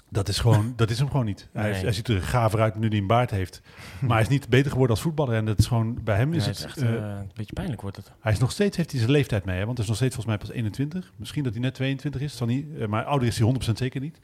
dat 0.10 0.28
is 0.28 0.39
gewoon, 0.39 0.73
dat 0.76 0.89
is 0.89 0.99
hem 0.99 1.10
gewoon 1.10 1.26
niet. 1.26 1.49
Hij, 1.54 1.63
Nee. 1.63 1.71
is- 1.73 1.82
hij 1.82 1.91
ziet 1.91 2.08
er 2.08 2.21
gaver 2.21 2.60
uit 2.62 2.76
nu 2.76 2.88
hij 2.88 2.97
een 2.97 3.08
baard 3.08 3.32
heeft. 3.32 3.62
Maar 4.02 4.10
hij 4.12 4.21
is 4.21 4.28
niet 4.28 4.49
beter 4.49 4.69
geworden 4.71 4.95
als 4.95 5.06
voetballer. 5.06 5.36
En 5.36 5.45
dat 5.45 5.60
is 5.60 5.67
gewoon, 5.67 5.99
bij 6.04 6.15
hem 6.15 6.34
is 6.34 6.43
Ja, 6.43 6.49
het... 6.49 6.58
is 6.60 6.65
echt 6.65 6.78
eh, 6.82 6.93
eh, 6.95 7.02
een 7.19 7.32
beetje 7.36 7.54
pijnlijk 7.54 7.82
wordt 7.82 7.97
het. 7.97 8.12
hij 8.19 8.32
is 8.32 8.39
nog 8.39 8.52
steeds, 8.52 8.78
heeft 8.78 8.91
hij 8.91 8.99
zijn 8.99 9.12
leeftijd 9.12 9.45
mee, 9.45 9.58
hè? 9.58 9.65
want 9.65 9.78
hij 9.78 9.84
is 9.84 9.89
nog 9.89 9.97
steeds 9.99 10.15
volgens 10.15 10.36
mij 10.38 10.47
pas 10.47 10.56
21. 10.58 11.13
Misschien 11.15 11.43
dat 11.43 11.54
hij 11.54 11.62
net 11.62 11.73
22 11.73 12.21
is, 12.21 12.38
zal 12.38 12.47
niet, 12.47 12.65
eh, 12.80 12.88
maar 12.88 13.04
ouder 13.04 13.28
is 13.28 13.36
hij 13.38 13.45
100% 13.45 13.78
zeker 13.78 14.02
niet. 14.02 14.19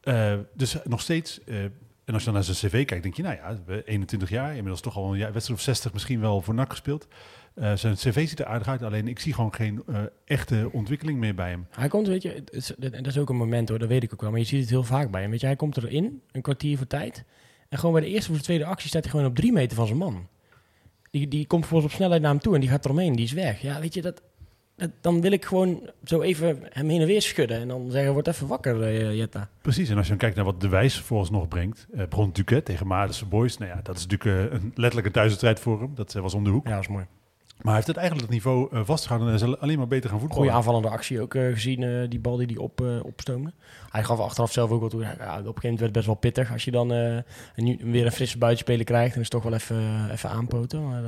Eh, 0.00 0.34
dus 0.54 0.76
nog 0.84 1.00
steeds, 1.00 1.44
eh, 1.44 1.62
en 2.04 2.16
als 2.16 2.18
je 2.18 2.24
dan 2.24 2.34
naar 2.34 2.44
zijn 2.54 2.56
cv 2.72 2.84
kijkt, 2.84 3.02
denk 3.02 3.14
je, 3.14 3.22
nou 3.22 3.34
ja, 3.36 3.56
we- 3.66 3.82
21 3.84 4.28
jaar, 4.28 4.48
inmiddels 4.50 4.80
toch 4.80 4.96
al 4.96 5.12
een 5.12 5.18
jaar, 5.18 5.32
wedstrijd 5.32 5.58
of 5.60 5.64
60 5.64 5.92
misschien 5.92 6.20
wel 6.20 6.40
voor 6.42 6.54
NAC 6.54 6.70
gespeeld. 6.70 7.06
Eh, 7.54 7.72
zijn 7.76 7.94
cv 7.94 8.28
ziet 8.28 8.38
er 8.40 8.46
aardig 8.46 8.68
uit, 8.68 8.82
alleen 8.82 9.08
ik 9.08 9.18
zie 9.18 9.32
gewoon 9.34 9.54
geen 9.54 9.82
eh, 9.86 9.96
echte 10.24 10.68
ontwikkeling 10.72 11.18
meer 11.18 11.34
bij 11.34 11.50
hem. 11.50 11.66
Hij 11.70 11.88
komt, 11.88 12.06
weet 12.06 12.22
je, 12.22 12.28
het 12.30 12.52
is, 12.52 12.72
dat 12.78 12.92
dat 12.92 13.06
is 13.06 13.18
ook 13.18 13.28
een 13.28 13.36
moment 13.36 13.68
hoor, 13.68 13.78
dat 13.78 13.88
weet 13.88 14.02
ik 14.02 14.12
ook 14.12 14.20
wel. 14.20 14.30
Maar 14.30 14.38
je 14.38 14.44
ziet 14.46 14.60
het 14.60 14.70
heel 14.70 14.84
vaak 14.84 15.10
bij 15.10 15.20
hem. 15.20 15.30
Weet 15.30 15.40
je, 15.40 15.46
hij 15.46 15.56
komt 15.56 15.76
erin, 15.76 16.20
een 16.32 16.42
kwartier 16.42 16.76
voor 16.76 16.86
tijd. 16.86 17.24
En 17.68 17.78
gewoon 17.78 17.94
bij 17.94 18.02
de 18.04 18.08
eerste 18.10 18.30
of 18.30 18.36
de 18.36 18.42
tweede 18.42 18.64
actie 18.64 18.88
staat 18.88 19.02
hij 19.02 19.10
gewoon 19.10 19.26
op 19.26 19.34
drie 19.36 19.52
meter 19.52 19.76
van 19.76 19.86
zijn 19.86 19.98
man. 19.98 20.26
Die, 21.10 21.28
die 21.28 21.46
komt 21.46 21.66
volgens 21.66 21.90
op 21.92 21.96
snelheid 21.96 22.22
naar 22.22 22.30
hem 22.30 22.40
toe 22.40 22.54
en 22.54 22.60
die 22.60 22.70
gaat 22.70 22.84
eromheen, 22.84 23.16
die 23.16 23.24
is 23.24 23.32
weg. 23.32 23.60
Ja, 23.60 23.80
weet 23.80 23.94
je, 23.94 24.02
dat, 24.02 24.22
dat- 24.76 24.90
dan 25.00 25.20
wil 25.20 25.32
ik 25.32 25.44
gewoon 25.44 25.90
zo 26.04 26.20
even 26.20 26.58
hem 26.68 26.88
heen 26.88 27.00
en 27.00 27.06
weer 27.06 27.22
schudden. 27.22 27.60
En 27.60 27.68
dan 27.68 27.90
zeggen, 27.90 28.12
word 28.12 28.26
even 28.26 28.46
wakker, 28.46 28.82
eh, 28.82 29.14
Jetta. 29.16 29.48
Precies, 29.62 29.88
en 29.88 29.94
als 29.96 30.04
je 30.04 30.10
dan 30.10 30.18
kijkt 30.18 30.36
naar 30.36 30.44
wat 30.44 30.60
De 30.60 30.68
Wijs 30.68 30.98
vooralsnog 31.00 31.48
brengt, 31.48 31.86
eh 31.92 31.98
begon 32.08 32.26
natuurlijk 32.26 32.50
hè, 32.56 32.62
tegen 32.62 32.86
Maardense 32.86 33.26
Boys. 33.26 33.58
Nou 33.58 33.70
ja, 33.70 33.80
dat 33.82 33.96
is 33.96 34.06
natuurlijk 34.06 34.52
een 34.52 34.72
letterlijke 34.74 35.10
thuiswedstrijd 35.10 35.60
voor 35.60 35.80
hem. 35.80 35.90
Dat 35.94 36.12
was 36.12 36.34
om 36.34 36.44
de 36.44 36.50
hoek. 36.50 36.66
Ja, 36.66 36.72
dat 36.74 36.80
is 36.80 36.88
mooi. 36.88 37.04
Maar 37.62 37.74
hij 37.74 37.74
heeft 37.74 37.86
het 37.86 37.96
eigenlijk 37.96 38.26
het 38.26 38.36
niveau 38.36 38.68
eh, 38.72 38.80
vastgehouden 38.84 39.28
en 39.28 39.34
is 39.34 39.58
alleen 39.58 39.78
maar 39.78 39.86
beter 39.86 40.10
gaan 40.10 40.18
voetballen. 40.18 40.44
Goede 40.44 40.58
aanvallende 40.58 40.88
actie 40.88 41.20
ook 41.20 41.34
eh, 41.34 41.52
gezien, 41.52 41.82
eh, 41.82 42.08
die 42.08 42.18
bal 42.18 42.36
die 42.36 42.46
hij 42.46 42.56
op, 42.56 42.80
opstoomde. 43.02 43.52
Hij 43.90 44.04
gaf 44.04 44.18
achteraf 44.18 44.52
zelf 44.52 44.70
ook 44.70 44.80
wel 44.80 44.88
toe. 44.88 45.00
Ja, 45.00 45.08
op 45.08 45.16
een 45.16 45.26
gegeven 45.26 45.44
moment 45.44 45.62
werd 45.62 45.80
het 45.80 45.92
best 45.92 46.06
wel 46.06 46.14
pittig 46.14 46.52
als 46.52 46.64
je 46.64 46.70
dan 46.70 46.90
een, 46.90 47.80
weer 47.82 48.06
een 48.06 48.12
frisse 48.12 48.38
buitenspeler 48.38 48.84
krijgt. 48.84 49.14
En 49.14 49.20
is 49.20 49.28
het 49.32 49.42
toch 49.42 49.42
wel 49.42 49.52
even, 49.52 50.10
even 50.10 50.30
aanpoten. 50.30 50.88
Maar 50.88 51.02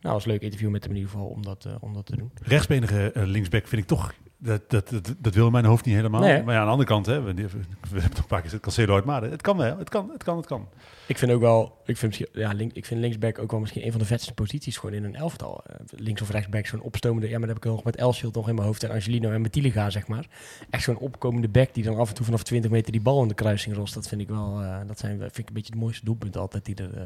nou, 0.00 0.14
was 0.14 0.24
een 0.24 0.30
leuk 0.30 0.42
interview 0.42 0.70
met 0.70 0.82
hem 0.82 0.92
in 0.92 0.98
ieder 0.98 1.12
geval 1.12 1.26
om 1.26 1.42
dat, 1.42 1.66
om 1.80 1.94
dat 1.94 2.06
te 2.06 2.16
doen. 2.16 2.30
rechtsbenige 2.42 3.12
linksback 3.14 3.66
vind 3.66 3.82
ik 3.82 3.88
toch... 3.88 4.12
Dat, 4.44 4.70
dat, 4.70 4.88
dat, 4.88 5.14
dat 5.18 5.34
wil 5.34 5.50
mijn 5.50 5.64
hoofd 5.64 5.84
niet 5.84 5.94
helemaal. 5.94 6.20
Nee, 6.20 6.42
maar 6.42 6.54
ja, 6.54 6.60
aan 6.60 6.66
de 6.66 6.70
andere 6.70 6.88
kant, 6.88 7.06
hè, 7.06 7.22
we, 7.22 7.34
we 7.34 7.40
hebben 7.42 8.02
het 8.02 8.18
een 8.18 8.26
paar 8.26 8.40
keer 8.40 8.42
gezegd, 8.42 8.62
Cancelo 8.62 8.94
uit 8.94 9.04
Maden. 9.04 9.30
Het 9.30 9.42
kan 9.42 9.56
wel, 9.56 9.78
het 9.78 9.88
kan, 9.88 10.10
het 10.12 10.22
kan, 10.22 10.36
het 10.36 10.46
kan. 10.46 10.68
Ik 11.06 11.18
vind 11.18 11.32
ook 11.32 11.40
wel, 11.40 11.80
ik 11.84 11.96
vind, 11.96 12.20
ja, 12.32 12.52
link, 12.52 12.72
ik 12.72 12.86
vind 12.86 13.00
linksback 13.00 13.38
ook 13.38 13.50
wel 13.50 13.60
misschien 13.60 13.84
een 13.84 13.90
van 13.90 14.00
de 14.00 14.06
vetste 14.06 14.34
posities 14.34 14.76
gewoon 14.76 14.94
in 14.94 15.04
een 15.04 15.14
elftal. 15.14 15.64
Eh, 15.66 15.76
links 15.90 16.22
of 16.22 16.30
rechtsback, 16.30 16.66
zo'n 16.66 16.80
opstomende, 16.80 17.28
ja, 17.28 17.38
maar 17.38 17.46
dat 17.46 17.56
heb 17.56 17.64
ik 17.64 17.70
nog 17.70 17.84
met 17.84 17.96
Elshield 17.96 18.34
nog 18.34 18.48
in 18.48 18.54
mijn 18.54 18.66
hoofd 18.66 18.82
en 18.82 18.90
Angelino 18.90 19.30
en 19.30 19.40
Metiliga, 19.40 19.90
zeg 19.90 20.06
maar. 20.06 20.26
Echt 20.70 20.82
zo'n 20.82 20.98
opkomende 20.98 21.48
back 21.48 21.74
die 21.74 21.84
dan 21.84 21.96
af 21.96 22.08
en 22.08 22.14
toe 22.14 22.24
vanaf 22.24 22.42
20 22.42 22.70
meter 22.70 22.92
die 22.92 23.00
bal 23.00 23.22
in 23.22 23.28
de 23.28 23.34
kruising 23.34 23.76
rost. 23.76 23.94
Dat 23.94 24.08
vind 24.08 24.20
ik 24.20 24.28
wel, 24.28 24.60
eh, 24.60 24.78
dat 24.86 24.98
zijn, 24.98 25.18
vind 25.18 25.38
ik 25.38 25.48
een 25.48 25.54
beetje 25.54 25.72
de 25.72 25.78
mooiste 25.78 26.04
doelpunten 26.04 26.40
altijd 26.40 26.64
die 26.64 26.74
er, 26.74 26.96
eh, 26.96 27.02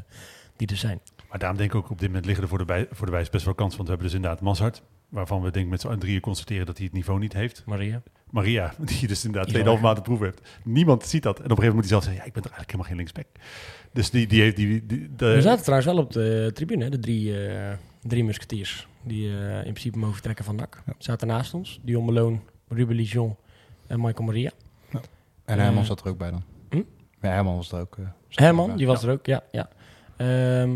die 0.56 0.68
er 0.68 0.76
zijn. 0.76 1.00
Maar 1.28 1.38
daarom 1.38 1.58
denk 1.58 1.70
ik 1.70 1.76
ook 1.76 1.90
op 1.90 1.98
dit 1.98 2.08
moment 2.08 2.24
liggen 2.24 2.42
er 2.42 2.50
voor 2.50 2.58
de, 2.58 2.64
bij, 2.64 2.86
voor 2.90 3.06
de 3.06 3.12
wijs 3.12 3.30
best 3.30 3.44
wel 3.44 3.54
kans. 3.54 3.76
Want 3.76 3.88
we 3.88 3.94
hebben 3.94 4.06
dus 4.06 4.16
inderdaad 4.16 4.40
Mazhart, 4.40 4.82
waarvan 5.16 5.42
we 5.42 5.50
denk 5.50 5.64
ik 5.64 5.70
met 5.70 5.80
z'n 5.80 5.98
drieën 5.98 6.20
constateren 6.20 6.66
dat 6.66 6.76
hij 6.76 6.84
het 6.86 6.94
niveau 6.94 7.18
niet 7.18 7.32
heeft. 7.32 7.62
Maria. 7.66 8.02
Maria, 8.30 8.74
die 8.98 9.08
dus 9.08 9.24
inderdaad 9.24 9.50
Die 9.50 9.58
2,5 9.58 9.64
wel. 9.64 9.78
maanden 9.78 10.02
proef 10.02 10.20
heeft. 10.20 10.40
Niemand 10.64 11.06
ziet 11.06 11.22
dat. 11.22 11.38
En 11.38 11.44
op 11.44 11.50
een 11.50 11.56
gegeven 11.56 11.74
moment 11.76 11.90
moet 11.90 11.90
hij 11.90 12.00
zelf 12.00 12.02
zeggen, 12.04 12.20
ja, 12.22 12.28
ik 12.28 12.32
ben 12.32 12.42
toch 12.42 12.52
eigenlijk 12.52 12.70
helemaal 12.70 12.86
geen 12.86 12.96
linksback. 12.96 13.26
Dus 13.92 14.10
die, 14.10 14.26
die 14.26 14.40
heeft 14.40 14.56
die... 14.56 14.86
die 14.86 15.08
de, 15.16 15.26
We 15.34 15.40
zaten 15.42 15.62
trouwens 15.64 15.92
wel 15.92 15.98
op 16.04 16.12
de 16.12 16.50
tribune, 16.54 16.84
hè, 16.84 16.90
de 16.90 16.98
drie, 16.98 17.46
eh, 17.48 17.72
drie 18.02 18.24
musketiers. 18.24 18.88
Die 19.02 19.28
eh, 19.28 19.56
in 19.56 19.60
principe 19.62 19.98
mogen 19.98 20.14
vertrekken 20.14 20.44
van 20.44 20.56
NAC. 20.56 20.82
Zaten 20.98 21.26
naast 21.26 21.54
ons. 21.54 21.80
Dion 21.82 22.04
Malone, 22.04 22.38
Ruben 22.68 22.96
Lijon 22.96 23.36
en 23.86 24.00
Michael 24.00 24.24
Maria. 24.24 24.50
En 24.90 25.00
Eh, 25.58 25.64
Herman 25.64 25.84
zat 25.84 26.00
er 26.00 26.08
ook 26.08 26.18
bij 26.18 26.30
dan. 26.30 26.42
hm? 26.70 26.82
Ja, 27.20 27.28
Herman 27.28 27.56
was 27.56 27.72
er 27.72 27.80
ook. 27.80 27.96
eh, 27.98 28.04
er 28.04 28.42
Herman, 28.42 28.76
die 28.76 28.86
was 28.86 29.02
er 29.02 29.10
ook, 29.10 29.26
ja. 29.26 29.42
ja. 29.52 29.68
Ehm, 30.16 30.70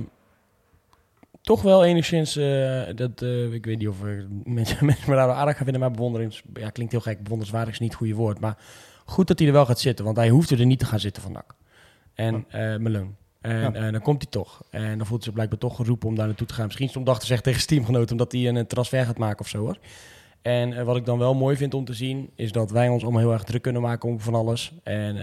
toch 1.42 1.62
wel 1.62 1.85
enigszins, 1.85 2.37
eh, 2.37 2.83
dat, 2.94 3.22
eh, 3.22 3.53
ik 3.53 3.64
weet 3.64 3.79
niet 3.79 3.88
of 3.88 3.96
mensen, 4.44 4.87
mensen 4.87 5.11
me 5.11 5.16
daar 5.16 5.31
aardig 5.31 5.55
gaan 5.57 5.64
vinden, 5.64 5.81
maar 5.81 5.90
bewonderings, 5.90 6.42
ja, 6.55 6.70
klinkt 6.70 6.92
heel 6.92 7.00
gek, 7.00 7.22
bewonderenswaardig 7.22 7.72
is 7.72 7.81
niet 7.81 7.88
het 7.88 7.98
goede 7.98 8.14
woord, 8.14 8.40
maar 8.40 8.59
goed 9.05 9.29
dat 9.29 9.38
hij 9.38 9.48
er 9.48 9.55
wel 9.55 9.66
gaat 9.66 9.81
zitten, 9.81 10.05
want 10.05 10.16
hij 10.16 10.29
hoefde 10.29 10.57
er 10.57 10.66
niet 10.66 10.79
te 10.79 10.85
gaan 10.85 11.00
zitten 11.00 11.22
van 11.22 11.33
NAC. 11.33 11.55
En 12.14 12.44
eh 12.48 12.76
Meloon. 12.76 13.16
En 13.40 13.92
dan 13.92 14.00
komt 14.03 14.22
hij 14.22 14.31
toch. 14.31 14.62
En 14.70 14.98
dan 14.98 15.07
voelt 15.07 15.11
hij 15.11 15.20
zich 15.20 15.33
blijkbaar 15.33 15.59
toch 15.59 15.76
geroepen 15.76 16.09
om 16.09 16.14
daar 16.14 16.26
naartoe 16.26 16.46
te 16.46 16.55
gaan. 16.55 16.66
Misschien 16.66 16.88
stond 16.88 17.07
dag 17.07 17.20
te 17.20 17.26
zeggen 17.26 17.44
tegen 17.44 17.85
zijn 17.85 18.11
omdat 18.11 18.33
hij 18.33 18.48
een 18.48 18.66
transfer 18.66 19.05
gaat 19.05 19.18
maken 19.18 19.40
of 19.40 19.48
zo 19.48 19.59
hoor. 19.59 19.79
En 20.42 20.85
wat 20.85 20.96
ik 20.96 21.05
dan 21.05 21.18
wel 21.18 21.35
mooi 21.35 21.57
vind 21.57 21.74
om 21.74 21.85
te 21.85 21.94
zien, 21.94 22.31
is 22.35 22.53
dat 22.53 22.70
wij 22.70 22.88
ons 22.88 23.03
allemaal 23.03 23.20
heel 23.20 23.33
erg 23.33 23.44
druk 23.44 23.62
kunnen 23.62 23.83
maken 23.83 24.09
om 24.09 24.20
van 24.20 24.35
alles. 24.35 24.72
En 24.83 25.16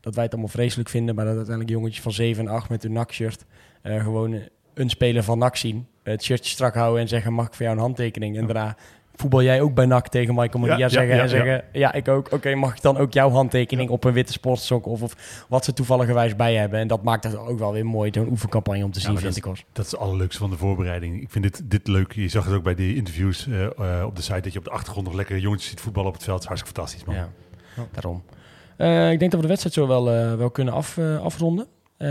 dat 0.00 0.14
wij 0.14 0.24
het 0.24 0.32
allemaal 0.32 0.50
vreselijk 0.50 0.88
vinden, 0.88 1.14
maar 1.14 1.24
dat 1.24 1.36
uiteindelijk 1.36 1.76
jongetjes 1.76 2.02
van 2.02 2.12
7 2.12 2.46
en 2.46 2.52
8 2.52 2.68
met 2.68 2.82
hun 2.82 2.92
NAC-shirt 2.92 3.44
eh, 3.82 4.02
gewoon 4.02 4.40
een 4.74 4.90
speler 4.90 5.22
van 5.22 5.38
NAC 5.38 5.56
zien. 5.56 5.86
Het 6.02 6.22
shirtje 6.22 6.50
strak 6.50 6.74
houden 6.74 7.00
en 7.00 7.08
zeggen, 7.08 7.32
mag 7.32 7.46
ik 7.46 7.54
voor 7.54 7.64
jou 7.64 7.76
een 7.76 7.82
handtekening? 7.82 8.36
En 8.36 8.46
daarna 8.46 8.76
voetbal 9.14 9.42
jij 9.42 9.60
ook 9.60 9.74
bij 9.74 9.86
NAC 9.86 10.08
tegen 10.08 10.34
Michael 10.34 10.66
Ja, 10.66 10.76
ja, 10.76 10.88
zeggen 10.88 11.16
ja, 11.16 11.22
en 11.22 11.28
zeggen, 11.28 11.64
ja, 11.72 11.92
ik 11.92 12.08
ook. 12.08 12.32
Oké, 12.32 12.54
mag 12.54 12.76
ik 12.76 12.82
dan 12.82 12.96
ook 12.96 13.12
jouw 13.12 13.30
handtekening 13.30 13.90
op 13.90 14.04
een 14.04 14.12
witte 14.12 14.32
sportsok 14.32 14.86
of, 14.86 15.02
of 15.02 15.44
wat 15.48 15.64
ze 15.64 15.72
toevalligerwijs 15.72 16.36
bij 16.36 16.54
hebben? 16.54 16.78
En 16.78 16.88
dat 16.88 17.02
maakt 17.02 17.24
het 17.24 17.36
ook 17.36 17.58
wel 17.58 17.72
weer 17.72 17.86
mooi, 17.86 18.10
zo'n 18.14 18.30
oefencampagne 18.30 18.84
om 18.84 18.92
te 18.92 19.00
zien, 19.00 19.10
vind 19.10 19.22
dat 19.22 19.36
ik. 19.36 19.44
Hoor. 19.44 19.58
Dat 19.72 19.84
is 19.84 19.90
het 19.90 20.00
allerleukste 20.00 20.38
van 20.40 20.50
de 20.50 20.56
voorbereiding. 20.56 21.22
Ik 21.22 21.30
vind 21.30 21.44
dit, 21.44 21.70
dit 21.70 21.88
leuk. 21.88 22.12
Je 22.12 22.28
zag 22.28 22.44
het 22.44 22.54
ook 22.54 22.62
bij 22.62 22.74
de 22.74 22.94
interviews 22.94 23.46
eh, 23.46 23.64
eh, 23.64 24.06
op 24.06 24.16
de 24.16 24.22
site, 24.22 24.40
dat 24.40 24.52
je 24.52 24.58
op 24.58 24.64
de 24.64 24.70
achtergrond 24.70 25.06
nog 25.06 25.16
lekker 25.16 25.38
jongetjes 25.38 25.70
ziet 25.70 25.80
voetballen 25.80 26.08
op 26.08 26.14
het 26.14 26.24
veld. 26.24 26.40
Is 26.40 26.46
hartstikke 26.46 26.76
fantastisch, 26.76 27.04
man. 27.04 27.14
Ja, 27.14 27.28
daarom. 27.92 28.22
Eh, 28.80 29.12
ik 29.12 29.18
denk 29.18 29.30
dat 29.30 29.40
we 29.40 29.46
de 29.46 29.52
wedstrijd 29.52 29.74
zo 29.74 29.86
wel, 29.86 30.10
eh, 30.10 30.34
wel 30.34 30.50
kunnen 30.50 30.74
af, 30.74 30.96
eh, 30.96 31.20
afronden. 31.22 31.66
Eh, 32.00 32.08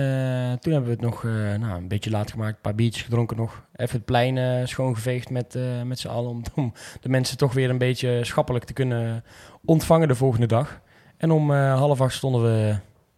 toen 0.59 0.73
hebben 0.73 0.83
we 0.83 0.89
het 0.89 1.01
nog 1.01 1.25
eh, 1.25 1.31
nou, 1.31 1.77
een 1.77 1.87
beetje 1.87 2.09
laat 2.09 2.31
gemaakt, 2.31 2.55
een 2.55 2.61
paar 2.61 2.75
biertjes 2.75 3.03
gedronken 3.03 3.37
nog. 3.37 3.63
Even 3.75 3.95
het 3.95 4.05
plein 4.05 4.37
eh, 4.37 4.65
schoongeveegd 4.65 5.29
met, 5.29 5.57
met 5.85 5.99
z'n 5.99 6.07
allen. 6.07 6.29
Om, 6.29 6.41
om 6.55 6.73
de 7.01 7.09
mensen 7.09 7.37
toch 7.37 7.53
weer 7.53 7.69
een 7.69 7.77
beetje 7.77 8.19
schappelijk 8.23 8.65
te 8.65 8.73
kunnen 8.73 9.23
ontvangen 9.65 10.07
de 10.07 10.15
volgende 10.15 10.45
dag. 10.47 10.79
En 11.17 11.31
om 11.31 11.51
half 11.51 12.01
acht 12.01 12.13
stonden 12.13 12.41
we 12.43 12.75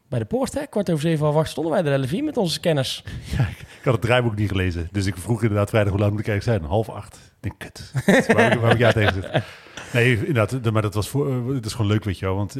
bij 0.10 0.19
de 0.19 0.25
poort. 0.25 0.53
Hè? 0.53 0.65
Kwart 0.65 0.89
over 0.89 1.01
zeven, 1.01 1.25
half 1.25 1.36
acht 1.38 1.49
stonden 1.49 1.73
wij 1.73 1.81
de 1.81 1.97
LV 2.03 2.21
met 2.23 2.38
onze 2.38 2.53
scanners. 2.53 3.03
Ik 3.79 3.88
had 3.88 3.93
het 3.93 4.01
draaiboek 4.01 4.36
niet 4.36 4.49
gelezen. 4.49 4.88
Dus 4.91 5.05
ik 5.05 5.17
vroeg 5.17 5.41
inderdaad 5.41 5.69
vrijdag 5.69 5.91
hoe 5.91 6.01
laat 6.01 6.12
moet 6.12 6.19
ik 6.19 6.27
eigenlijk 6.27 6.60
zijn? 6.60 6.71
Half 6.71 6.89
acht. 6.89 7.15
Ik 7.15 7.31
denk, 7.39 7.60
kut. 7.60 7.91
waar, 8.34 8.43
heb 8.43 8.53
ik- 8.53 8.60
waar 8.60 8.69
heb 8.69 8.71
ik 8.71 8.77
ja 8.79 8.91
tegen? 8.91 9.43
Nee, 9.93 10.17
inderdaad. 10.27 10.71
Maar 10.71 10.81
dat 10.81 10.93
was 10.93 11.10
voor, 11.10 11.53
het 11.53 11.65
is 11.65 11.73
gewoon 11.73 11.91
leuk, 11.91 12.03
weet 12.03 12.19
je 12.19 12.25
wel. 12.25 12.36
Want 12.36 12.55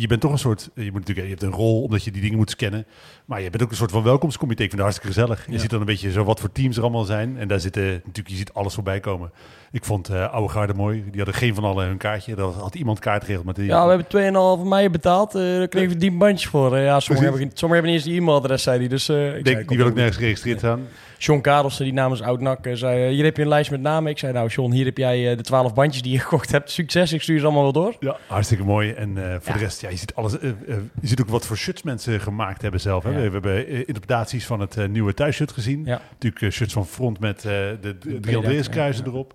je 0.00 0.06
bent 0.06 0.20
toch 0.20 0.32
een 0.32 0.38
soort... 0.38 0.70
Je, 0.74 0.82
moet 0.82 0.92
natuurlijk, 1.06 1.26
je 1.26 1.32
hebt 1.32 1.42
een 1.42 1.50
rol 1.52 1.82
omdat 1.82 2.04
je 2.04 2.10
die 2.10 2.22
dingen 2.22 2.36
moet 2.36 2.50
scannen. 2.50 2.86
Maar 3.24 3.40
je 3.42 3.50
bent 3.50 3.62
ook 3.62 3.70
een 3.70 3.76
soort 3.76 3.90
van 3.90 4.02
welkomstcomité. 4.02 4.62
Ik 4.62 4.70
vind 4.70 4.82
het 4.82 4.90
hartstikke 4.92 5.20
gezellig. 5.20 5.46
Je 5.46 5.52
Ja. 5.52 5.58
ziet 5.58 5.70
dan 5.70 5.80
een 5.80 5.86
beetje 5.86 6.10
zo 6.10 6.24
wat 6.24 6.40
voor 6.40 6.52
teams 6.52 6.76
er 6.76 6.82
allemaal 6.82 7.04
zijn. 7.04 7.36
En 7.38 7.48
daar 7.48 7.60
zitten 7.60 7.82
natuurlijk... 7.82 8.28
Je 8.28 8.34
ziet 8.36 8.52
alles 8.52 8.74
voorbij 8.74 9.00
komen. 9.00 9.30
Ik 9.72 9.84
vond 9.84 10.08
eh 10.08 10.32
Oude 10.32 10.52
Garde 10.52 10.74
mooi. 10.74 11.04
Die 11.10 11.16
hadden 11.16 11.34
geen 11.34 11.54
van 11.54 11.64
allen 11.64 11.86
hun 11.86 11.96
kaartje. 11.96 12.34
Daar 12.34 12.46
had 12.46 12.74
iemand 12.74 12.98
kaart 12.98 13.20
geregeld. 13.22 13.44
Maar 13.44 13.54
die, 13.54 13.64
Ja, 13.64 13.84
we 13.84 13.90
hebben 13.90 14.58
2,5 14.62 14.68
mei 14.68 14.90
betaald. 14.90 15.34
eh 15.34 15.42
daar 15.42 15.68
kregen 15.68 15.88
we 15.88 15.96
10 15.96 16.18
bandjes 16.18 16.50
voor. 16.50 16.78
Ja, 16.78 17.00
sommigen 17.00 17.30
hebben, 17.30 17.50
sommigen 17.54 17.68
hebben 17.84 17.90
niet 17.90 17.94
eens 18.00 18.04
die 18.04 18.20
e-mailadres, 18.20 18.62
zei 18.62 18.78
hij. 18.78 18.88
Dus, 18.88 19.08
eh, 19.08 19.26
ik 19.36 19.44
denk, 19.44 19.56
zei, 19.56 19.64
die 19.68 19.76
wil 19.76 19.86
ook 19.86 19.94
nergens 19.94 20.16
geregistreerd 20.16 20.60
goed. 20.64 20.78
John 21.18 21.40
Karelsen, 21.40 21.84
die 21.84 21.92
namens 21.92 22.22
Oud-NAC, 22.22 22.66
eh, 22.66 22.74
zei... 22.74 23.14
hier 23.14 23.24
heb 23.24 23.36
je 23.36 23.42
een 23.42 23.48
lijst 23.48 23.70
met 23.70 23.80
namen. 23.80 24.10
Ik 24.10 24.18
zei, 24.18 24.32
nou 24.32 24.48
John, 24.48 24.72
hier 24.72 24.84
heb 24.84 24.96
jij 24.98 25.36
de 25.36 25.42
12 25.42 25.74
bandjes 25.74 26.02
die 26.02 26.12
je 26.12 26.18
gekocht 26.18 26.50
hebt. 26.52 26.70
Succes, 26.70 27.12
ik 27.12 27.22
stuur 27.22 27.38
ze 27.38 27.44
allemaal 27.44 27.62
wel 27.62 27.72
door. 27.72 27.96
Ja, 28.00 28.16
hartstikke 28.26 28.64
mooi. 28.64 28.90
En 28.92 29.14
voor 29.14 29.52
Ja. 29.52 29.58
de 29.58 29.64
rest, 29.64 29.80
ja, 29.86 29.92
je 29.92 29.98
ziet 29.98 30.14
alles. 30.14 30.38
eh, 30.38 30.48
eh, 30.50 30.56
je 31.00 31.06
ziet 31.08 31.20
ook 31.20 31.28
wat 31.28 31.46
voor 31.46 31.56
shirts 31.56 31.82
mensen 31.82 32.20
gemaakt 32.20 32.62
hebben 32.62 32.80
zelf. 32.80 33.02
Hè? 33.04 33.10
Ja. 33.10 33.16
We, 33.16 33.26
we 33.26 33.32
hebben 33.32 33.66
eh, 33.66 33.78
interpretaties 33.78 34.46
van 34.46 34.60
het 34.60 34.88
nieuwe 34.90 35.14
thuisshirt 35.14 35.52
gezien. 35.52 35.84
Ja. 35.84 36.00
Natuurlijk 36.18 36.52
shirts 36.54 36.72
van 36.72 36.86
front 36.86 37.20
met 37.20 37.40
de, 37.40 37.78
de 37.80 37.98
drie 37.98 38.20
Breda, 38.20 38.36
Andreas 38.36 38.68
kruisen 38.68 39.04
ja. 39.04 39.10
erop. 39.10 39.34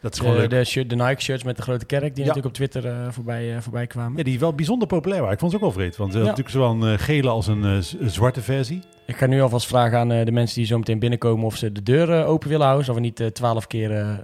Dat 0.00 0.12
is 0.12 0.18
gewoon 0.18 0.36
De, 0.36 0.46
de, 0.46 0.64
shirt, 0.64 0.90
de 0.90 0.96
Nike 0.96 1.20
shirts 1.22 1.42
met 1.42 1.56
de 1.56 1.62
grote 1.62 1.84
kerk, 1.84 2.14
die 2.14 2.24
Ja. 2.24 2.28
natuurlijk 2.34 2.46
op 2.46 2.52
Twitter 2.52 3.12
voorbij, 3.12 3.54
eh, 3.54 3.60
voorbij 3.60 3.86
kwamen. 3.86 4.18
Ja, 4.18 4.24
die 4.24 4.38
wel 4.38 4.54
bijzonder 4.54 4.88
populair 4.88 5.18
waren. 5.20 5.34
Ik 5.34 5.40
vond 5.40 5.50
ze 5.50 5.56
ook 5.56 5.62
wel 5.64 5.72
vreed. 5.72 5.96
Want 5.96 6.12
ze 6.12 6.18
Ja. 6.18 6.24
natuurlijk 6.24 6.50
zowel 6.50 6.70
een 6.82 6.98
gele 6.98 7.28
als 7.28 7.46
een 7.46 7.82
zwarte 8.06 8.42
versie. 8.42 8.80
Ik 9.06 9.16
ga 9.16 9.26
nu 9.26 9.40
alvast 9.42 9.66
vragen 9.66 9.98
aan 9.98 10.08
de 10.08 10.32
mensen 10.32 10.56
die 10.56 10.66
zo 10.66 10.78
meteen 10.78 10.98
binnenkomen... 10.98 11.44
of 11.46 11.56
ze 11.56 11.72
de 11.72 11.82
deur 11.82 12.24
open 12.24 12.48
willen 12.48 12.64
houden, 12.66 12.86
zodat 12.86 13.00
we 13.02 13.06
niet 13.06 13.34
12 13.34 13.66
keer, 13.66 14.20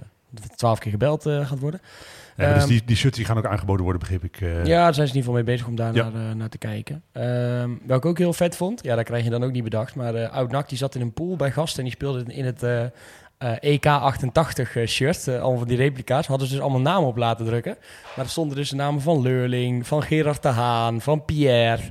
12 0.55 0.79
keer 0.79 0.91
gebeld 0.91 1.23
gaat 1.23 1.59
worden. 1.59 1.81
Ja, 2.37 2.53
dus 2.53 2.61
Ehm, 2.63 2.67
die, 2.71 2.81
die 2.85 2.95
shirts 2.95 3.17
die 3.17 3.25
gaan 3.25 3.37
ook 3.37 3.45
aangeboden 3.45 3.83
worden, 3.83 4.01
begreep 4.01 4.23
ik. 4.23 4.41
eh. 4.41 4.65
Ja, 4.65 4.83
daar 4.83 4.93
zijn 4.93 5.07
ze 5.07 5.13
in 5.13 5.19
ieder 5.19 5.19
geval 5.19 5.33
mee 5.33 5.43
bezig 5.43 5.67
om 5.67 5.75
daar 5.75 5.93
Ja. 5.93 6.09
naar, 6.09 6.29
eh, 6.29 6.35
naar 6.35 6.49
te 6.49 6.57
kijken. 6.57 7.03
Wat 7.85 7.97
ik 7.97 8.05
ook 8.05 8.17
heel 8.17 8.33
vet 8.33 8.55
vond, 8.55 8.83
ja, 8.83 8.95
dat 8.95 9.05
krijg 9.05 9.23
je 9.23 9.29
dan 9.29 9.43
ook 9.43 9.51
niet 9.51 9.63
bedacht. 9.63 9.95
Maar 9.95 10.15
eh 10.15 10.31
Oud-Nak 10.33 10.69
die 10.69 10.77
zat 10.77 10.95
in 10.95 11.01
een 11.01 11.13
pool 11.13 11.35
bij 11.35 11.51
gasten 11.51 11.77
en 11.79 11.83
die 11.85 11.93
speelde 11.93 12.33
in 12.33 12.45
het 12.45 12.63
eh, 13.37 13.73
eh, 13.73 13.79
EK88 13.79 14.73
eh, 14.75 14.87
shirt. 14.87 15.27
eh, 15.27 15.33
allemaal 15.41 15.57
van 15.57 15.67
die 15.67 15.77
replica's. 15.77 16.27
Hadden 16.27 16.47
ze 16.47 16.53
dus 16.53 16.61
allemaal 16.63 16.81
namen 16.81 17.07
op 17.07 17.17
laten 17.17 17.45
drukken. 17.45 17.77
Maar 18.15 18.25
er 18.25 18.31
stonden 18.31 18.57
dus 18.57 18.69
de 18.69 18.75
namen 18.75 19.01
van 19.01 19.21
Leurling, 19.21 19.87
van 19.87 20.03
Gerard 20.03 20.41
de 20.41 20.47
Haan, 20.47 21.01
van 21.01 21.25
Pierre. 21.25 21.81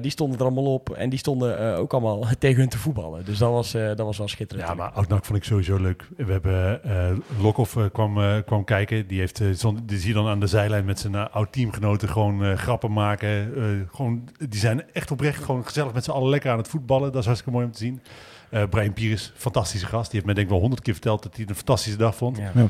Die 0.00 0.10
stonden 0.10 0.38
er 0.38 0.44
allemaal 0.44 0.72
op 0.72 0.90
en 0.90 1.08
die 1.10 1.18
stonden 1.18 1.76
ook 1.76 1.92
allemaal 1.92 2.24
tegen 2.38 2.58
hun 2.60 2.68
te 2.68 2.78
voetballen. 2.78 3.24
Dus 3.24 3.38
dat 3.38 3.50
was, 3.50 3.72
dat 3.72 3.98
was 3.98 4.18
wel 4.18 4.28
schitterend. 4.28 4.68
Ja, 4.68 4.74
maar 4.74 4.90
Oudnak 4.90 5.24
vond 5.24 5.38
ik 5.38 5.44
sowieso 5.44 5.76
leuk. 5.76 6.08
We 6.16 6.32
hebben 6.32 6.80
Lokhoff 7.40 7.76
kwam, 7.92 8.42
kwam 8.44 8.64
kijken. 8.64 9.06
Die, 9.06 9.18
heeft, 9.18 9.38
die 9.84 9.98
zie 9.98 10.08
je 10.08 10.14
dan 10.14 10.26
aan 10.28 10.40
de 10.40 10.46
zijlijn 10.46 10.84
met 10.84 11.00
zijn 11.00 11.16
oud-teamgenoten 11.16 12.08
gewoon 12.08 12.56
grappen 12.58 12.92
maken. 12.92 13.52
Gewoon, 13.92 14.28
die 14.48 14.60
zijn 14.60 14.82
echt 14.92 15.10
oprecht 15.10 15.44
gewoon 15.44 15.64
gezellig 15.64 15.92
met 15.92 16.04
z'n 16.04 16.10
allen 16.10 16.28
lekker 16.28 16.50
aan 16.50 16.58
het 16.58 16.68
voetballen. 16.68 17.12
Dat 17.12 17.20
is 17.20 17.26
hartstikke 17.26 17.54
mooi 17.56 17.66
om 17.66 17.72
te 17.72 17.78
zien. 17.78 18.00
Eh 18.50 18.62
Brian 18.70 18.92
Pires, 18.92 19.32
fantastische 19.36 19.86
gast. 19.86 20.04
Die 20.10 20.12
heeft 20.12 20.24
mij 20.24 20.34
denk 20.34 20.46
ik 20.46 20.52
wel 20.52 20.60
honderd 20.60 20.82
keer 20.82 20.92
verteld 20.94 21.22
dat 21.22 21.32
hij 21.32 21.40
het 21.40 21.50
een 21.50 21.56
fantastische 21.56 21.98
dag 21.98 22.14
vond. 22.16 22.36
Ja. 22.36 22.50
Ja. 22.54 22.68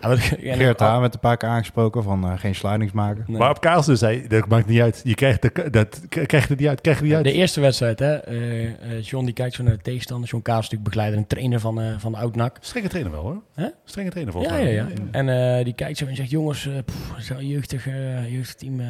En- 0.00 0.18
Geert 0.18 0.80
Haan 0.80 1.00
werd 1.00 1.14
een 1.14 1.20
paar 1.20 1.36
keer 1.36 1.48
aangesproken 1.48 2.02
van 2.02 2.24
eh, 2.24 2.38
geen 2.38 2.54
slidings 2.54 2.92
maken. 2.92 3.24
Nee. 3.26 3.38
Maar 3.38 3.50
op 3.50 3.60
Kaals 3.60 3.86
dus 3.86 3.98
zei, 3.98 4.26
dat 4.28 4.48
maakt 4.48 4.66
niet 4.66 4.80
uit. 4.80 5.00
Je 5.04 5.14
krijgt, 5.14 5.42
de, 5.42 5.70
dat, 5.70 6.00
krijg 6.08 6.30
je 6.48 6.54
er 6.54 6.60
niet 6.60 6.68
uit. 6.68 6.80
Krijg 6.80 6.96
je 6.96 7.02
er 7.02 7.08
niet 7.08 7.16
uit. 7.16 7.24
De 7.24 7.32
eerste 7.32 7.60
wedstrijd, 7.60 7.98
hè. 7.98 8.14
eh, 8.14 8.64
eh, 8.64 9.02
John 9.02 9.24
die 9.24 9.34
kijkt 9.34 9.54
zo 9.54 9.62
naar 9.62 9.76
de 9.76 9.82
tegenstander. 9.82 10.28
John 10.28 10.42
Kaas 10.42 10.56
is 10.56 10.62
natuurlijk 10.62 10.90
begeleider 10.90 11.18
en 11.20 11.26
trainer 11.26 11.60
van, 11.60 11.80
eh 11.80 11.94
van 11.98 12.12
de 12.12 12.18
Oud-NAC. 12.18 12.56
Strenge 12.60 12.88
trainer 12.88 13.12
wel 13.12 13.22
hoor. 13.22 13.42
Hè? 13.54 13.66
Strenge 13.84 14.10
trainer 14.10 14.32
volgens 14.32 14.52
Ja, 14.54 14.58
ja, 14.60 14.84
mij. 14.84 14.92
ja. 14.94 15.00
En 15.10 15.56
eh, 15.58 15.64
die 15.64 15.74
kijkt 15.74 15.98
zo 15.98 16.06
en 16.06 16.16
zegt, 16.16 16.30
jongens, 16.30 16.66
eh 16.66 16.72
pff, 16.84 17.14
zo'n 17.18 17.46
jeugdig, 17.46 17.86
eh, 17.88 18.32
jeugdig 18.32 18.54
team... 18.54 18.80
eh, 18.80 18.86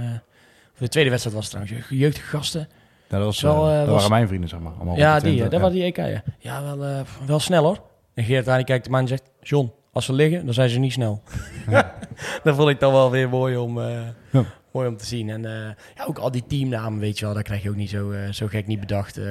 of 0.72 0.78
de 0.78 0.88
tweede 0.88 1.10
wedstrijd 1.10 1.36
was 1.36 1.44
het 1.50 1.54
trouwens, 1.54 1.88
jeugd- 1.88 2.00
jeugdige 2.00 2.26
gasten. 2.36 2.68
Ja, 3.08 3.16
dat 3.16 3.26
was, 3.26 3.40
Wel, 3.40 3.66
eh, 3.68 3.72
eh, 3.72 3.78
dat 3.78 3.86
was- 3.88 3.94
waren 3.96 4.10
mijn 4.10 4.26
vrienden, 4.28 4.48
zeg 4.48 4.60
maar. 4.60 4.72
Allemaal 4.72 4.96
ja, 4.96 5.14
de 5.18 5.22
die, 5.24 5.32
20, 5.32 5.44
dat 5.50 5.60
ja. 5.60 5.66
was 5.66 5.72
die 5.74 5.82
EK, 5.84 5.96
ja. 5.96 6.22
Ja, 6.38 6.62
wel, 6.76 6.84
eh, 6.88 7.00
wel 7.26 7.38
snel 7.40 7.64
hoor. 7.64 7.78
En 8.14 8.24
Geert 8.24 8.48
aan 8.48 8.56
die 8.56 8.64
kijkt 8.66 8.84
hem 8.86 8.94
aan 8.94 9.00
en 9.00 9.08
zegt, 9.08 9.22
John, 9.40 9.72
als 9.92 10.04
ze 10.04 10.12
liggen, 10.12 10.44
dan 10.44 10.54
zijn 10.54 10.68
ze 10.68 10.78
niet 10.78 10.92
snel. 10.92 11.22
dat 12.42 12.54
vond 12.56 12.68
ik 12.68 12.80
dan 12.80 12.92
wel 12.92 13.10
weer 13.10 13.28
mooi 13.28 13.56
om, 13.56 13.80
eh, 13.80 14.00
Ja. 14.30 14.44
mooi 14.72 14.88
om 14.88 14.96
te 14.96 15.06
zien. 15.06 15.30
En 15.30 15.44
eh, 15.44 15.52
ja, 15.94 16.04
ook 16.06 16.18
al 16.18 16.30
die 16.30 16.44
teamnamen, 16.46 17.00
weet 17.00 17.18
je 17.18 17.24
wel, 17.24 17.34
daar 17.34 17.42
krijg 17.42 17.62
je 17.62 17.68
ook 17.68 17.76
niet 17.76 17.90
zo, 17.90 18.10
eh, 18.10 18.30
zo 18.30 18.46
gek 18.46 18.66
niet 18.66 18.80
bedacht. 18.80 19.16
eh 19.18 19.24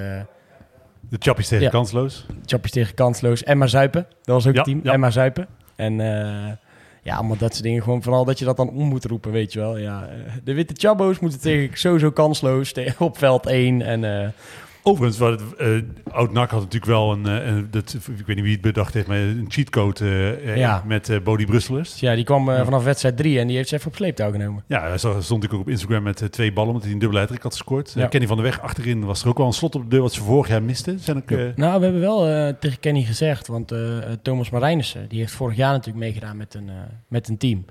De 1.09 1.17
chappies 1.19 1.47
tegen 1.47 1.63
Ja. 1.63 1.69
kansloos. 1.69 2.25
Chappies 2.45 2.71
tegen 2.71 2.93
kansloos. 2.93 3.43
Emma 3.43 3.67
Zuipen. 3.67 4.05
Dat 4.23 4.36
was 4.36 4.47
ook 4.47 4.53
Ja, 4.53 4.59
het 4.62 4.67
team. 4.69 4.79
ja. 4.83 4.91
Emma 4.91 5.09
Zuipen. 5.09 5.47
En 5.75 5.99
eh, 5.99 6.51
ja, 7.03 7.15
allemaal 7.15 7.37
dat 7.37 7.51
soort 7.51 7.63
dingen. 7.63 7.83
Gewoon 7.83 8.03
vooral 8.03 8.25
dat 8.25 8.39
je 8.39 8.45
dat 8.45 8.57
dan 8.57 8.69
om 8.69 8.87
moet 8.87 9.05
roepen, 9.05 9.31
weet 9.31 9.53
je 9.53 9.59
wel. 9.59 9.77
Ja, 9.77 10.07
eh, 10.07 10.33
de 10.43 10.53
witte 10.53 10.73
Chabbo's 10.77 11.19
moeten 11.19 11.39
tegen 11.39 11.77
sowieso 11.77 12.11
kansloos 12.11 12.73
op 12.97 13.17
veld 13.17 13.45
1. 13.45 13.81
En 13.81 14.21
eh, 14.21 14.27
Overigens, 14.85 15.17
wat 15.19 15.39
het, 15.39 15.55
eh 15.55 15.67
Oud-Nak 16.13 16.49
had 16.49 16.59
natuurlijk 16.59 16.91
wel 16.91 17.11
een, 17.11 17.25
eh, 17.27 17.47
een- 17.47 17.67
dat, 17.71 17.93
ik 18.17 18.25
weet 18.25 18.35
niet 18.35 18.45
wie 18.45 18.53
het 18.53 18.61
bedacht 18.61 18.93
heeft, 18.93 19.07
maar 19.07 19.17
een 19.17 19.45
cheatcode 19.47 20.39
Ja. 20.55 20.83
met 20.85 21.19
Bodie 21.23 21.45
Brusselers. 21.45 21.99
ja, 21.99 22.15
die 22.15 22.23
kwam 22.23 22.45
vanaf 22.45 22.83
wedstrijd 22.83 23.17
3 23.17 23.39
en 23.39 23.47
die 23.47 23.55
heeft 23.55 23.69
ze 23.69 23.75
even 23.75 23.87
op 23.87 23.95
sleeptouw 23.95 24.31
genomen. 24.31 24.63
Ja, 24.67 24.87
hij 24.87 24.97
stond 25.21 25.43
ik 25.43 25.53
ook 25.53 25.59
op 25.59 25.69
Instagram 25.69 26.03
met 26.03 26.31
twee 26.31 26.53
ballen, 26.53 26.69
omdat 26.69 26.83
hij 26.83 26.93
een 26.93 26.99
dubbele 26.99 27.19
hat 27.19 27.29
had 27.29 27.41
gescoord. 27.51 27.93
Ja. 27.95 28.07
Kenny 28.07 28.27
van 28.27 28.35
der 28.37 28.45
Weg 28.45 28.61
achterin 28.61 29.05
was 29.05 29.21
er 29.23 29.27
ook 29.29 29.37
wel 29.37 29.47
een 29.47 29.53
slot 29.53 29.75
op 29.75 29.81
de 29.81 29.87
deur 29.87 30.01
wat 30.01 30.13
ze 30.13 30.21
vorig 30.23 30.47
jaar 30.47 30.63
misten. 30.63 30.99
Zijn 30.99 31.17
ook, 31.17 31.29
Nou, 31.55 31.79
we 31.79 31.83
hebben 31.83 32.01
wel 32.01 32.53
tegen 32.59 32.79
Kenny 32.79 33.03
gezegd, 33.03 33.47
want 33.47 33.73
Thomas 34.21 34.49
Marijnissen, 34.49 35.09
die 35.09 35.19
heeft 35.19 35.33
vorig 35.33 35.55
jaar 35.57 35.71
natuurlijk 35.71 36.05
meegedaan 36.05 36.37
met 36.37 36.53
een, 36.53 36.69
met 37.07 37.27
een 37.27 37.37
team. 37.37 37.65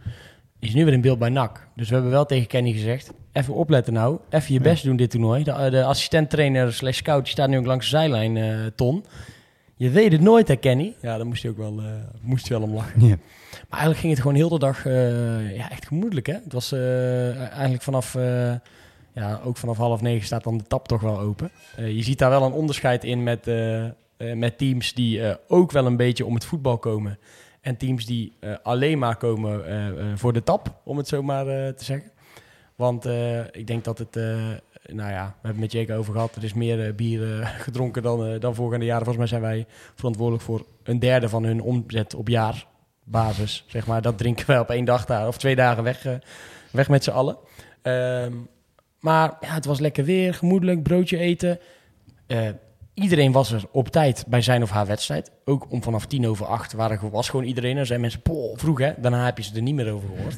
Is 0.63 0.75
nu 0.75 0.85
weer 0.85 0.93
in 0.95 1.01
beeld 1.01 1.19
bij 1.19 1.29
NAC. 1.29 1.69
Dus 1.77 1.89
we 1.89 1.95
hebben 1.95 2.13
wel 2.13 2.27
tegen 2.27 2.47
Kenny 2.47 2.73
gezegd, 2.73 3.13
even 3.33 3.55
opletten 3.55 3.93
nou, 3.93 4.19
even 4.31 4.55
je 4.55 4.61
best 4.61 4.85
doen 4.85 4.97
dit 4.97 5.11
toernooi. 5.11 5.45
De, 5.45 5.51
eh, 5.51 5.71
de 5.71 5.85
assistent-trainer 5.85 6.73
slash 6.73 6.97
scout, 6.97 7.29
staat 7.29 7.49
nu 7.49 7.59
ook 7.59 7.67
langs 7.67 7.91
de 7.91 7.97
zijlijn, 7.97 8.37
eh, 8.37 8.51
Ton. 8.75 9.05
Je 9.77 9.91
weet 9.91 10.13
het 10.13 10.21
nooit, 10.21 10.49
hè, 10.49 10.57
Kenny? 10.57 10.95
Ja, 11.01 11.17
daar 11.17 11.27
moest 11.27 11.43
hij 11.43 11.51
ook 11.51 11.57
wel, 11.57 11.79
eh, 11.79 11.85
moest 12.21 12.49
hij 12.49 12.59
wel 12.59 12.69
om 12.69 12.75
lachen. 12.75 13.01
Ja. 13.01 13.07
Maar 13.69 13.81
eigenlijk 13.81 13.99
ging 14.01 14.13
het 14.13 14.23
gewoon 14.23 14.37
heel 14.37 14.49
de 14.49 14.59
dag 14.59 14.87
eh, 14.87 15.57
ja, 15.57 15.71
echt 15.71 15.87
gemoedelijk, 15.87 16.27
hè? 16.27 16.35
Het 16.45 16.53
was 16.53 16.73
eh, 16.73 17.37
eigenlijk 17.51 17.83
vanaf... 17.83 18.15
eh, 18.15 18.53
ja, 19.15 19.41
ook 19.45 19.57
vanaf 19.57 19.77
half 19.77 20.01
negen 20.01 20.27
staat 20.27 20.45
dan 20.45 20.59
de 20.59 20.65
tap 20.65 20.89
toch 20.89 21.01
wel 21.01 21.19
open. 21.19 21.51
Eh, 21.77 21.91
je 21.97 22.03
ziet 22.03 22.19
daar 22.19 22.31
wel 22.31 22.43
een 22.43 22.53
onderscheid 22.53 23.05
in 23.05 23.23
met, 23.23 23.51
met 24.35 24.59
teams 24.59 24.95
die 24.95 25.23
eh, 25.23 25.35
ook 25.49 25.73
wel 25.73 25.87
een 25.87 25.97
beetje 25.97 26.27
om 26.27 26.35
het 26.35 26.45
voetbal 26.45 26.79
komen. 26.79 27.19
En 27.63 27.77
teams 27.77 28.07
die 28.07 28.33
eh, 28.41 28.55
alleen 28.63 28.99
maar 28.99 29.17
komen 29.17 29.67
eh, 29.67 29.89
eh, 29.89 30.17
voor 30.17 30.33
de 30.33 30.43
tap, 30.43 30.81
om 30.85 30.97
het 30.97 31.09
zo 31.09 31.23
maar 31.23 31.45
te 31.45 31.85
zeggen. 31.85 32.11
Want 32.77 33.05
ik 33.53 33.67
denk 33.67 33.85
dat 33.85 33.99
het, 33.99 34.15
nou 34.85 35.11
ja, 35.11 35.27
we 35.27 35.49
hebben 35.49 35.51
het 35.51 35.57
met 35.57 35.73
Jake 35.73 35.95
over 35.95 36.13
gehad. 36.13 36.37
Er 36.37 36.45
is 36.45 36.55
meer 36.55 36.95
bier 36.95 37.47
gedronken 37.67 38.03
dan, 38.03 38.39
dan 38.39 38.55
voorgaande 38.55 38.85
jaren. 38.85 39.05
Volgens 39.05 39.31
mij 39.31 39.41
zijn 39.41 39.53
wij 39.53 39.67
verantwoordelijk 39.95 40.45
voor 40.45 40.67
een 40.83 40.99
derde 40.99 41.29
van 41.29 41.45
hun 41.45 41.61
omzet 41.61 42.15
op 42.15 42.29
jaarbasis. 42.29 43.65
Zeg 43.67 43.87
maar. 43.87 44.03
Dat 44.03 44.19
drinken 44.19 44.47
wij 44.47 44.59
op 44.59 44.71
één 44.71 44.85
dag 44.85 45.05
daar, 45.05 45.27
of 45.27 45.39
twee 45.39 45.57
dagen 45.57 45.83
weg, 45.83 46.07
weg 46.71 46.89
met 46.89 47.05
z'n 47.05 47.11
allen. 47.11 47.37
Ehm, 47.83 48.33
maar 49.01 49.37
ja, 49.41 49.55
het 49.55 49.65
was 49.65 49.81
lekker 49.81 50.05
weer, 50.05 50.35
gemoedelijk, 50.35 50.83
broodje 50.83 51.19
eten. 51.19 51.59
Iedereen 52.95 53.33
was 53.33 53.53
er 53.53 53.65
op 53.71 53.89
tijd 53.89 54.25
bij 54.29 54.43
zijn 54.43 54.63
of 54.63 54.71
haar 54.71 54.87
wedstrijd. 54.87 55.31
Ook 55.45 55.67
om 55.71 55.83
vanaf 55.83 56.07
tien 56.07 56.27
over 56.29 56.47
acht 56.47 56.73
waren, 56.73 57.11
was 57.11 57.29
gewoon 57.29 57.47
iedereen. 57.47 57.77
Er 57.77 57.87
zijn 57.87 58.01
mensen, 58.01 58.23
poh, 58.23 58.59
vroeg 58.59 58.79
hè. 58.79 58.93
Daarna 58.99 59.25
heb 59.25 59.37
je 59.37 59.45
ze 59.45 59.55
er 59.55 59.63
niet 59.63 59.75
meer 59.75 59.93
over 59.93 60.09
gehoord. 60.09 60.37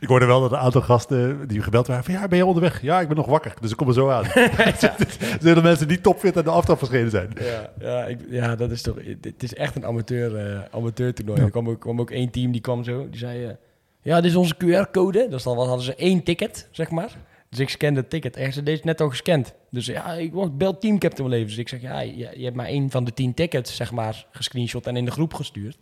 Ik 0.00 0.08
hoorde 0.08 0.26
wel 0.26 0.40
dat 0.40 0.52
een 0.52 0.58
aantal 0.58 0.80
gasten 0.80 1.48
die 1.48 1.62
gebeld 1.62 1.86
waren 1.86 2.04
van 2.04 2.14
ja, 2.14 2.28
ben 2.28 2.38
je 2.38 2.46
onderweg? 2.46 2.82
Ja, 2.82 3.00
ik 3.00 3.08
ben 3.08 3.16
nog 3.16 3.26
wakker, 3.26 3.54
dus 3.60 3.70
ik 3.70 3.76
kom 3.76 3.88
er 3.88 3.94
zo 3.94 4.10
aan. 4.10 4.24
Zijn 5.40 5.56
er 5.56 5.62
mensen 5.62 5.88
die 5.88 6.00
topfit 6.00 6.36
aan 6.36 6.44
de 6.44 6.50
aftrap 6.50 6.78
verschenen 6.78 7.10
zijn. 7.10 7.30
Ja, 7.40 7.70
ja, 7.80 8.04
ik, 8.04 8.18
ja, 8.28 8.56
dat 8.56 8.70
is 8.70 8.82
toch. 8.82 8.96
Het 9.20 9.42
is 9.42 9.54
echt 9.54 9.76
een 9.76 9.86
amateur, 9.86 10.36
eh 10.36 10.60
amateur 10.70 11.14
toernooi. 11.14 11.40
Er 11.40 11.50
kwam 11.50 11.68
ook, 11.68 11.80
kwam 11.80 12.00
ook 12.00 12.10
één 12.10 12.30
team 12.30 12.52
die 12.52 12.60
kwam 12.60 12.84
zo. 12.84 13.08
Die 13.10 13.18
zei: 13.18 13.44
eh, 13.44 13.54
Ja, 14.02 14.20
dit 14.20 14.30
is 14.30 14.36
onze 14.36 14.54
QR-code. 14.54 15.28
Dus 15.28 15.42
dan 15.42 15.58
hadden 15.58 15.84
ze 15.84 15.94
één 15.94 16.22
ticket, 16.22 16.68
zeg 16.70 16.90
maar. 16.90 17.16
Dus 17.48 17.58
ik 17.58 17.68
scande 17.68 18.00
het 18.00 18.10
ticket. 18.10 18.54
Ze 18.54 18.62
deze 18.62 18.82
net 18.84 19.00
al 19.00 19.08
gescand. 19.08 19.54
Dus 19.70 19.86
ja, 19.86 20.12
ik 20.12 20.32
word 20.32 20.58
bel 20.58 20.78
teamcaptain 20.78 21.28
wel 21.28 21.38
even. 21.38 21.48
Dus 21.48 21.58
ik 21.58 21.68
zeg: 21.68 21.80
Ja, 21.80 22.00
je, 22.00 22.44
hebt 22.44 22.56
maar 22.56 22.66
één 22.66 22.90
van 22.90 23.04
de 23.04 23.14
tien 23.14 23.34
tickets, 23.34 23.76
zeg 23.76 23.92
maar, 23.92 24.26
gescreenshot 24.30 24.86
en 24.86 24.96
in 24.96 25.04
de 25.04 25.10
groep 25.10 25.34
gestuurd. 25.34 25.76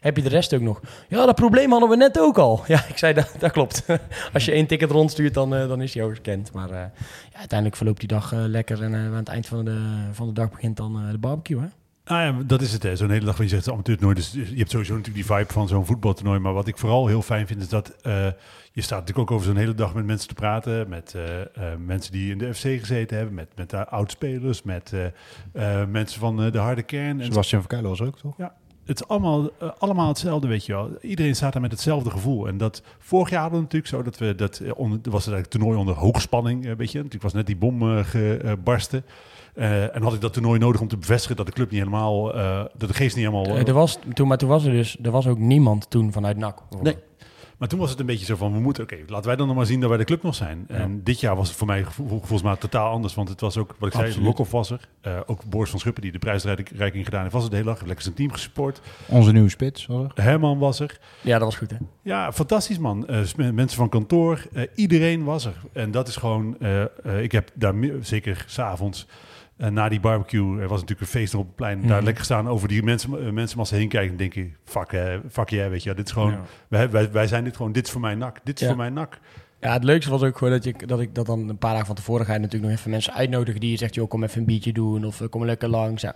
Heb 0.00 0.16
je 0.16 0.22
de 0.22 0.28
rest 0.28 0.54
ook 0.54 0.60
nog? 0.60 0.80
Ja, 1.08 1.26
dat 1.26 1.34
probleem 1.34 1.70
hadden 1.70 1.88
we 1.88 1.96
net 1.96 2.18
ook 2.18 2.38
al. 2.38 2.62
Ja, 2.66 2.84
ik 2.88 2.98
zei 2.98 3.14
dat, 3.14 3.34
dat 3.38 3.52
klopt. 3.52 3.84
Als 4.32 4.44
je 4.44 4.52
één 4.52 4.66
ticket 4.66 4.90
rondstuurt, 4.90 5.34
dan, 5.34 5.54
eh, 5.54 5.68
dan 5.68 5.82
is 5.82 5.92
die 5.92 6.02
ook 6.02 6.10
gescand. 6.10 6.52
Maar 6.52 6.70
eh, 6.70 6.76
ja, 7.32 7.38
uiteindelijk 7.38 7.76
verloopt 7.76 8.00
die 8.00 8.08
dag 8.08 8.32
eh, 8.32 8.38
lekker. 8.46 8.82
En 8.82 8.94
aan 8.94 9.14
het 9.14 9.28
eind 9.28 9.46
van 9.46 9.64
de, 9.64 10.08
van 10.12 10.26
de 10.26 10.32
dag 10.32 10.50
begint 10.50 10.76
dan 10.76 11.10
de 11.10 11.18
barbecue, 11.18 11.60
hè? 11.60 11.66
Nou 12.10 12.22
ja, 12.22 12.42
dat 12.46 12.60
is 12.60 12.72
het. 12.72 12.82
hè. 12.82 12.96
Zo'n 12.96 13.10
hele 13.10 13.24
dag 13.24 13.36
van 13.36 13.44
je 13.44 13.50
zegt 13.50 13.64
het 13.64 13.74
amateurtoernooi. 13.74 14.16
Dus 14.16 14.32
je 14.32 14.56
hebt 14.56 14.70
sowieso 14.70 14.96
natuurlijk 14.96 15.26
die 15.26 15.36
vibe 15.36 15.52
van 15.52 15.68
zo'n 15.68 15.86
voetbaltoernooi. 15.86 16.38
Maar 16.38 16.52
wat 16.52 16.66
ik 16.66 16.78
vooral 16.78 17.06
heel 17.06 17.22
fijn 17.22 17.46
vind 17.46 17.60
is 17.60 17.68
dat 17.68 17.96
eh, 18.02 18.26
je 18.72 18.80
staat 18.82 18.98
natuurlijk 18.98 19.30
ook 19.30 19.36
over 19.36 19.46
zo'n 19.46 19.56
hele 19.56 19.74
dag 19.74 19.94
met 19.94 20.06
mensen 20.06 20.28
te 20.28 20.34
praten. 20.34 20.88
Met 20.88 21.14
eh, 21.14 21.40
eh, 21.40 21.78
mensen 21.78 22.12
die 22.12 22.30
in 22.30 22.38
de 22.38 22.54
FC 22.54 22.62
gezeten 22.62 23.16
hebben. 23.16 23.34
Met, 23.34 23.48
met 23.56 23.74
oudspelers. 23.74 24.62
Met 24.62 24.92
mensen 25.88 26.20
van 26.20 26.50
de 26.50 26.58
harde 26.58 26.82
kern. 26.82 27.24
Sebastian 27.24 27.60
Verkuilen 27.60 27.90
was 27.90 28.02
ook, 28.02 28.18
toch? 28.18 28.36
het 28.84 29.00
is 29.00 29.08
allemaal, 29.08 29.50
allemaal 29.78 30.08
hetzelfde, 30.08 30.48
weet 30.48 30.66
je 30.66 30.72
wel. 30.72 30.90
Iedereen 31.00 31.36
staat 31.36 31.52
daar 31.52 31.62
met 31.62 31.70
hetzelfde 31.70 32.10
gevoel. 32.10 32.48
En 32.48 32.56
dat 32.56 32.82
vorig 32.98 33.30
jaar 33.30 33.40
hadden 33.40 33.58
we 33.58 33.64
natuurlijk 33.64 33.92
zo 33.92 34.02
dat 34.02 34.18
we 34.18 34.34
dat 34.34 34.62
onder, 34.74 34.98
was 35.02 35.24
het 35.24 35.34
eigenlijk 35.34 35.46
toernooi 35.46 35.78
onder 35.78 35.94
hoogspanning, 35.94 36.62
weet 36.76 36.92
je. 36.92 36.96
Natuurlijk 36.96 37.22
was 37.22 37.32
net 37.32 37.46
die 37.46 37.56
bom 37.56 38.04
gebarsten. 38.04 39.04
Eh, 39.54 39.96
en 39.96 40.02
had 40.02 40.14
ik 40.14 40.20
dat 40.20 40.32
toernooi 40.32 40.58
nodig 40.58 40.80
om 40.80 40.88
te 40.88 40.96
bevestigen 40.96 41.36
dat 41.36 41.46
de 41.46 41.52
club 41.52 41.70
niet 41.70 41.78
helemaal, 41.78 42.34
eh, 42.34 42.64
dat 42.76 42.88
de 42.88 42.94
geest 42.94 43.16
niet 43.16 43.24
helemaal. 43.26 43.56
eh, 43.56 43.68
er 43.68 43.74
was, 43.74 43.98
toen, 44.14 44.28
maar 44.28 44.38
toen 44.38 44.48
was 44.48 44.64
er 44.64 44.72
dus 44.72 44.96
er 45.02 45.10
was 45.10 45.26
ook 45.26 45.38
niemand 45.38 45.90
toen 45.90 46.12
vanuit 46.12 46.36
NAC. 46.36 46.58
Nee. 46.82 46.96
Maar 47.58 47.68
toen 47.68 47.78
was 47.78 47.90
het 47.90 48.00
een 48.00 48.06
beetje 48.06 48.24
zo 48.24 48.36
van, 48.36 48.52
we 48.52 48.60
moeten, 48.60 48.82
oké, 48.82 48.96
laten 49.06 49.26
wij 49.26 49.36
dan 49.36 49.46
nog 49.46 49.56
maar 49.56 49.66
zien 49.66 49.80
dat 49.80 49.88
wij 49.88 49.98
de 49.98 50.04
club 50.04 50.22
nog 50.22 50.34
zijn. 50.34 50.64
Ja. 50.68 50.74
En 50.74 51.00
dit 51.04 51.20
jaar 51.20 51.36
was 51.36 51.48
het 51.48 51.56
voor 51.56 51.66
mij 51.66 51.84
gevo- 51.84 52.06
volgens 52.08 52.42
mij 52.42 52.56
totaal 52.56 52.90
anders, 52.92 53.14
want 53.14 53.28
het 53.28 53.40
was 53.40 53.56
ook, 53.56 53.74
wat 53.78 53.94
ik 53.94 54.00
zei. 54.12 54.24
Lokhoff 54.24 54.50
was 54.50 54.70
er. 54.70 54.88
Eh, 55.00 55.18
ook 55.26 55.44
Boris 55.44 55.70
van 55.70 55.78
Schuppen, 55.78 56.02
die 56.02 56.12
de 56.12 56.18
prijsreiking 56.18 57.04
gedaan 57.04 57.20
heeft, 57.20 57.32
was 57.32 57.42
het 57.42 57.50
de 57.50 57.56
hele 57.56 57.68
dag. 57.68 57.78
Heeft 57.78 57.86
lekker 57.86 58.04
zijn 58.04 58.16
team 58.16 58.32
gesupport. 58.32 58.80
Onze 59.06 59.32
nieuwe 59.32 59.48
spits, 59.48 59.86
was 59.86 60.04
er. 60.14 60.22
Herman 60.22 60.58
was 60.58 60.80
er. 60.80 60.98
Ja, 61.20 61.32
dat 61.38 61.42
was 61.48 61.56
goed, 61.56 61.70
hè? 61.70 61.76
Ja, 62.02 62.32
fantastisch 62.32 62.78
man. 62.78 63.06
Eh, 63.06 63.20
mensen 63.36 63.78
van 63.78 63.88
kantoor, 63.88 64.46
eh, 64.52 64.62
iedereen 64.74 65.24
was 65.24 65.44
er. 65.44 65.54
En 65.72 65.90
dat 65.90 66.08
is 66.08 66.16
gewoon, 66.16 66.56
eh, 66.60 66.82
eh, 66.82 66.88
ik 67.22 67.32
heb 67.32 67.50
daar 67.54 67.74
zeker 68.00 68.44
s'avonds 68.46 69.06
uh, 69.60 69.68
na 69.68 69.88
die 69.88 70.00
barbecue, 70.00 70.60
er 70.60 70.68
was 70.68 70.80
natuurlijk 70.80 71.00
een 71.00 71.06
feest 71.20 71.34
op 71.34 71.46
het 71.46 71.54
plein, 71.54 71.78
Mhm. 71.78 71.88
daar 71.88 72.02
lekker 72.02 72.24
staan 72.24 72.48
over 72.48 72.68
die 72.68 72.82
mensen, 72.82 73.24
uh, 73.24 73.30
mensenmassa 73.30 73.76
heen 73.76 73.88
kijken 73.88 74.10
en 74.10 74.16
denk 74.16 74.32
je, 74.34 74.50
fuck, 74.64 74.92
uh, 74.92 75.14
fuck 75.30 75.48
yeah, 75.48 75.70
weet 75.70 75.82
je, 75.82 75.94
dit 75.94 76.06
is 76.06 76.12
gewoon, 76.12 76.30
Ja. 76.30 76.40
wij, 76.68 76.90
wij, 76.90 77.10
wij 77.12 77.26
zijn 77.26 77.44
dit 77.44 77.56
gewoon, 77.56 77.72
dit 77.72 77.86
is 77.86 77.92
voor 77.92 78.00
mijn 78.00 78.18
nak, 78.18 78.38
dit 78.44 78.54
is 78.54 78.60
Ja. 78.60 78.66
voor 78.68 78.76
mijn 78.76 78.92
nak. 78.92 79.18
Ja, 79.60 79.72
het 79.72 79.84
leukste 79.84 80.10
was 80.10 80.22
ook 80.22 80.38
gewoon 80.38 80.52
dat, 80.52 80.64
je, 80.64 80.74
dat 80.86 81.00
ik 81.00 81.14
dat 81.14 81.26
dan 81.26 81.48
een 81.48 81.58
paar 81.58 81.70
dagen 81.70 81.86
van 81.86 81.94
tevoren 81.94 82.26
ga 82.26 82.32
je 82.32 82.38
natuurlijk 82.38 82.70
nog 82.70 82.78
even 82.80 82.90
mensen 82.90 83.12
uitnodigen 83.14 83.60
die 83.60 83.70
je 83.70 83.76
zegt, 83.76 83.94
joh, 83.94 84.08
kom 84.08 84.22
even 84.24 84.38
een 84.40 84.46
biertje 84.46 84.72
doen 84.72 85.04
of 85.04 85.20
eh, 85.20 85.28
kom 85.28 85.44
lekker 85.44 85.68
langs. 85.68 86.02
Ja. 86.02 86.14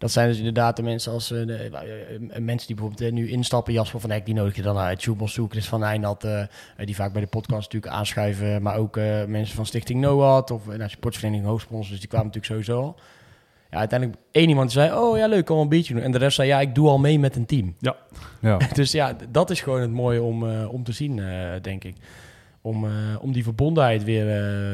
Dat 0.00 0.10
zijn 0.10 0.28
dus 0.28 0.38
inderdaad 0.38 0.76
de 0.76 0.82
mensen 0.82 1.12
als 1.12 1.30
eh, 1.30 1.46
de, 1.46 1.54
eh, 1.54 2.14
eh, 2.14 2.42
mensen 2.42 2.66
die 2.66 2.76
bijvoorbeeld 2.76 3.12
nu 3.12 3.28
instappen. 3.30 3.72
Jasper 3.72 4.00
van 4.00 4.10
Hek, 4.10 4.24
die 4.26 4.34
nodig 4.34 4.56
je 4.56 4.62
dan 4.62 4.78
uit. 4.78 5.00
Sjoebels 5.00 5.32
Zoek, 5.32 5.50
Chris 5.50 5.68
van 5.68 5.84
Eijnat, 5.84 6.24
eh, 6.24 6.40
eh, 6.40 6.48
die 6.76 6.94
vaak 6.94 7.12
bij 7.12 7.22
de 7.22 7.28
podcast 7.28 7.62
natuurlijk 7.62 7.92
aanschuiven. 7.92 8.62
Maar 8.62 8.76
ook 8.76 8.96
eh, 8.96 9.24
mensen 9.24 9.56
van 9.56 9.66
Stichting 9.66 10.00
NOAD 10.00 10.50
of 10.50 10.66
uh, 10.66 10.74
nou, 10.76 10.90
sportsvereniging 10.90 11.48
Hoogsponsors, 11.48 11.90
dus 11.90 11.98
die 12.00 12.08
kwamen 12.08 12.26
natuurlijk 12.26 12.52
sowieso 12.52 12.82
al. 12.86 12.96
Ja, 13.70 13.78
uiteindelijk 13.78 14.20
één 14.32 14.48
iemand 14.48 14.72
die 14.72 14.80
zei, 14.80 14.98
oh 14.98 15.16
ja, 15.16 15.26
leuk, 15.26 15.44
kom 15.44 15.54
wel 15.54 15.64
een 15.64 15.70
biertje 15.70 15.94
doen. 15.94 16.02
En 16.02 16.10
de 16.10 16.18
rest 16.18 16.36
zei, 16.36 16.48
ja, 16.48 16.60
ik 16.60 16.74
doe 16.74 16.88
al 16.88 16.98
mee 16.98 17.18
met 17.18 17.36
een 17.36 17.46
team. 17.46 17.74
Ja. 17.78 17.96
Dus 18.74 18.92
ja, 18.92 19.16
dat 19.28 19.50
is 19.50 19.60
gewoon 19.60 19.80
het 19.80 19.90
mooie 19.90 20.22
om, 20.22 20.50
eh, 20.50 20.72
om 20.72 20.84
te 20.84 20.92
zien, 20.92 21.18
eh, 21.18 21.50
denk 21.62 21.84
ik. 21.84 21.96
Om, 22.62 22.84
eh, 22.84 22.90
om 23.20 23.32
die 23.32 23.42
verbondenheid 23.42 24.04
weer, 24.04 24.26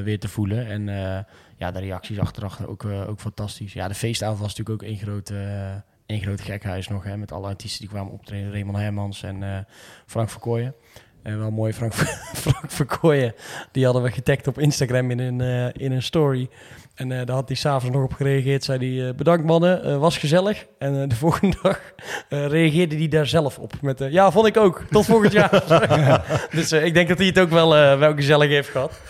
weer 0.05 0.19
te 0.19 0.29
voelen. 0.29 0.67
En 0.67 0.89
eh, 0.89 1.19
ja, 1.57 1.71
de 1.71 1.79
reacties 1.79 2.19
achteraf 2.19 2.65
ook, 2.67 2.85
eh, 2.85 3.09
ook 3.09 3.21
fantastisch. 3.21 3.73
Ja, 3.73 3.89
de 3.89 3.95
feestavond 3.95 4.39
was 4.39 4.57
natuurlijk 4.57 4.83
ook 4.83 4.89
één 4.89 4.99
groot, 4.99 5.31
eh, 5.31 5.71
één 6.07 6.21
groot 6.21 6.41
gekhuis 6.41 6.89
nog. 6.89 7.05
Hè, 7.05 7.17
met 7.17 7.33
alle 7.33 7.47
artiesten 7.47 7.81
die 7.81 7.89
kwamen 7.89 8.13
optreden. 8.13 8.51
Raymond 8.51 8.79
Hermans 8.79 9.23
en 9.23 9.43
eh, 9.43 9.59
Frank 10.07 10.31
Verkooyen. 10.31 10.75
En 11.23 11.39
wel 11.39 11.51
mooi, 11.51 11.73
Frank, 11.73 11.95
Frank 12.45 12.71
Verkooyen. 12.71 13.35
Die 13.73 13.85
hadden 13.85 14.03
we 14.03 14.11
getagd 14.11 14.47
op 14.47 14.59
Instagram 14.59 15.11
in 15.11 15.19
een, 15.19 15.73
in 15.73 15.93
een 15.93 16.03
story. 16.03 16.49
En 16.95 17.09
daar 17.09 17.31
had 17.31 17.49
hij 17.49 17.57
s'avonds 17.57 17.97
nog 17.97 18.05
op 18.05 18.13
gereageerd. 18.13 18.65
Zei 18.65 19.01
hij, 19.01 19.15
bedankt 19.15 19.45
mannen, 19.45 20.01
was 20.01 20.19
gezellig. 20.19 20.67
En 20.79 21.09
de 21.09 21.15
volgende 21.25 21.57
dag 21.63 21.81
reageerde 22.29 22.97
hij 22.97 23.09
daar 23.09 23.27
zelf 23.27 23.59
op. 23.59 23.73
Met, 23.81 23.99
ja, 23.99 24.31
vond 24.31 24.47
ik 24.47 24.57
ook. 24.57 24.85
Tot 24.91 25.05
volgend 25.05 25.33
jaar. 25.33 25.63
dus 26.51 26.73
ik 26.73 26.95
denk 26.95 27.09
dat 27.09 27.19
hij 27.19 27.27
het 27.27 27.39
ook 27.39 27.51
wel, 27.51 27.69
wel 27.99 28.15
gezellig 28.15 28.49
heeft 28.49 28.69
gehad. 28.69 29.01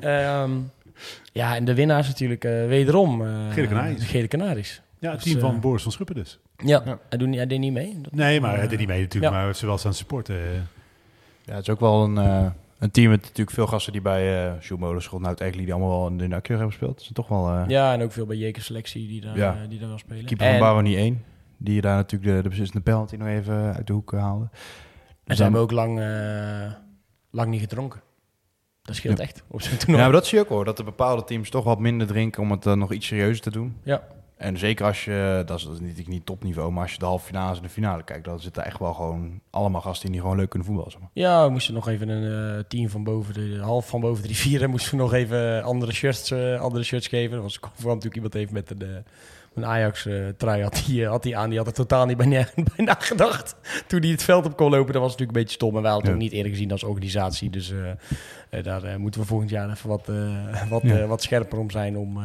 Ehm, 0.00 0.50
ja, 1.32 1.56
en 1.56 1.64
de 1.64 1.74
winnaars 1.74 2.06
natuurlijk 2.08 2.44
eh, 2.44 2.66
wederom. 2.66 3.26
eh, 3.26 3.50
Gele 3.50 4.28
Canaries. 4.28 4.82
Ja, 4.98 5.10
het 5.10 5.22
Dus, 5.22 5.28
team 5.32 5.40
van 5.44 5.54
eh, 5.54 5.60
Boris 5.60 5.82
van 5.82 5.92
Schuppen 5.92 6.14
dus. 6.14 6.38
Ja, 6.56 6.82
Ja. 6.84 6.98
Hij, 7.08 7.18
doet 7.18 7.28
niet, 7.28 7.36
hij 7.36 7.46
deed 7.46 7.58
niet 7.58 7.72
mee. 7.72 7.98
Dat- 8.02 8.12
Nee, 8.12 8.40
maar 8.40 8.56
hij 8.58 8.68
deed 8.68 8.78
niet 8.78 8.88
mee 8.88 9.00
natuurlijk, 9.00 9.32
Ja. 9.34 9.40
maar 9.42 9.54
ze 9.54 9.66
wel 9.66 9.78
staan 9.78 9.94
supporten. 9.94 10.36
Ja, 11.44 11.54
het 11.54 11.62
is 11.62 11.68
ook 11.70 11.80
wel 11.80 12.04
een, 12.04 12.18
eh, 12.18 12.46
een 12.78 12.90
team 12.90 13.10
met 13.10 13.20
natuurlijk 13.20 13.50
veel 13.50 13.66
gasten 13.66 13.92
die 13.92 14.00
bij 14.02 14.22
uh, 14.46 14.70
nou 14.70 15.24
eigenlijk 15.24 15.56
die 15.56 15.72
allemaal 15.72 15.98
wel 15.98 16.08
in 16.08 16.18
de 16.18 16.26
nakeur 16.26 16.56
hebben 16.56 16.76
gespeeld. 16.76 17.00
Is 17.00 17.10
toch 17.12 17.28
wel... 17.28 17.48
eh 17.50 17.64
Ja, 17.68 17.92
en 17.92 18.02
ook 18.02 18.12
veel 18.12 18.26
bij 18.26 18.36
Jeker 18.36 18.62
Selectie 18.62 19.08
die 19.08 19.20
daar, 19.20 19.36
Ja. 19.36 19.66
die 19.68 19.78
daar 19.78 19.88
wel 19.88 19.98
spelen. 19.98 20.24
keeper 20.24 20.46
en, 20.46 20.52
van 20.52 20.60
Baronie 20.60 20.96
1, 20.96 21.24
die 21.56 21.74
je 21.74 21.80
daar 21.80 21.96
natuurlijk 21.96 22.36
de, 22.36 22.42
de 22.42 22.48
beslissende 22.48 22.82
penalty 22.82 23.16
nog 23.16 23.28
even 23.28 23.74
uit 23.74 23.86
de 23.86 23.92
hoek 23.92 24.12
haalde. 24.12 24.44
en 24.44 24.50
Dus 25.24 25.36
ze 25.36 25.42
dan- 25.42 25.42
hebben 25.42 25.60
ook 25.60 25.70
lang, 25.70 26.00
eh, 26.00 26.72
lang 27.30 27.50
niet 27.50 27.60
gedronken. 27.60 28.00
Dat 28.82 28.96
scheelt 28.96 29.18
Ja. 29.18 29.24
echt 29.24 29.42
op 29.48 29.62
zo'n 29.62 29.72
Ja, 29.72 29.78
toernooi. 29.78 30.02
maar 30.02 30.12
dat 30.12 30.26
zie 30.26 30.38
je 30.38 30.44
ook 30.44 30.50
hoor, 30.50 30.64
dat 30.64 30.76
de 30.76 30.84
bepaalde 30.84 31.24
teams 31.24 31.50
toch 31.50 31.64
wat 31.64 31.78
minder 31.78 32.06
drinken 32.06 32.42
om 32.42 32.50
het 32.50 32.62
dan 32.62 32.78
nog 32.78 32.92
iets 32.92 33.06
serieuzer 33.06 33.42
te 33.42 33.50
doen. 33.50 33.76
Ja. 33.84 34.02
En 34.36 34.58
zeker 34.58 34.86
als 34.86 35.04
je, 35.04 35.42
dat 35.46 35.58
is, 35.58 35.64
dat 35.64 35.72
is 35.72 35.80
niet, 35.80 36.08
niet 36.08 36.26
topniveau, 36.26 36.72
maar 36.72 36.82
als 36.82 36.92
je 36.92 36.98
de 36.98 37.04
halve 37.04 37.26
finale 37.26 37.56
en 37.56 37.62
de 37.62 37.68
finale 37.68 38.02
kijkt, 38.04 38.24
dan 38.24 38.40
zitten 38.40 38.64
echt 38.64 38.78
wel 38.78 38.94
gewoon 38.94 39.40
allemaal 39.50 39.80
gasten 39.80 40.06
in 40.06 40.12
die 40.12 40.20
gewoon 40.20 40.36
leuk 40.36 40.48
kunnen 40.48 40.68
voetballen. 40.68 40.92
Zeg 40.92 41.00
maar. 41.00 41.10
Ja, 41.12 41.44
we 41.44 41.50
moesten 41.50 41.74
nog 41.74 41.88
even 41.88 42.08
een 42.08 42.56
eh 42.58 42.64
team 42.68 42.88
van 42.88 43.04
boven 43.04 43.34
de, 43.34 43.58
half 43.62 43.88
van 43.88 44.00
boven 44.00 44.22
de 44.22 44.28
rivieren 44.28 44.70
moesten 44.70 44.90
we 44.90 44.96
nog 45.02 45.12
even 45.12 45.62
andere 45.62 45.92
shirts, 45.92 46.30
eh, 46.30 46.60
andere 46.60 46.84
shirts 46.84 47.06
geven. 47.06 47.36
Er 47.36 47.42
was 47.42 47.58
kwam 47.60 47.72
natuurlijk 47.86 48.14
iemand 48.14 48.34
even 48.34 48.54
met 48.54 48.70
een, 48.70 48.82
eh, 48.82 48.88
een 49.54 49.66
Ajax 49.66 50.06
eh 50.06 50.14
trui 50.36 50.62
had 50.62 50.82
die, 50.86 51.04
eh, 51.04 51.10
had 51.10 51.22
die 51.22 51.36
aan. 51.36 51.48
Die 51.48 51.58
had 51.58 51.66
er 51.66 51.72
totaal 51.72 52.06
niet 52.06 52.16
bij, 52.16 52.26
na- 52.26 52.48
bij 52.76 52.84
nagedacht. 52.84 53.56
Toen 53.86 54.00
hij 54.00 54.10
het 54.10 54.22
veld 54.22 54.46
op 54.46 54.56
kon 54.56 54.70
lopen, 54.70 54.92
dat 54.92 55.02
was 55.02 55.10
natuurlijk 55.10 55.36
een 55.38 55.42
beetje 55.42 55.56
stom. 55.58 55.76
En 55.76 55.82
wij 55.82 55.90
hadden 55.90 56.10
het 56.10 56.18
Ja. 56.18 56.24
ook 56.24 56.30
niet 56.30 56.38
eerder 56.38 56.52
gezien 56.52 56.72
als 56.72 56.82
organisatie. 56.84 57.50
Dus 57.50 57.70
eh, 57.72 57.90
eh, 57.90 57.96
daar 58.62 58.82
eh, 58.84 58.96
moeten 58.96 59.20
we 59.20 59.26
volgend 59.26 59.50
jaar 59.50 59.70
even 59.70 59.88
wat, 59.88 60.08
eh, 60.08 60.68
wat, 60.70 60.82
Ja. 60.82 60.98
eh, 60.98 61.08
wat 61.08 61.22
scherper 61.22 61.58
om 61.58 61.70
zijn. 61.70 61.96
Om, 61.96 62.16
eh, 62.16 62.24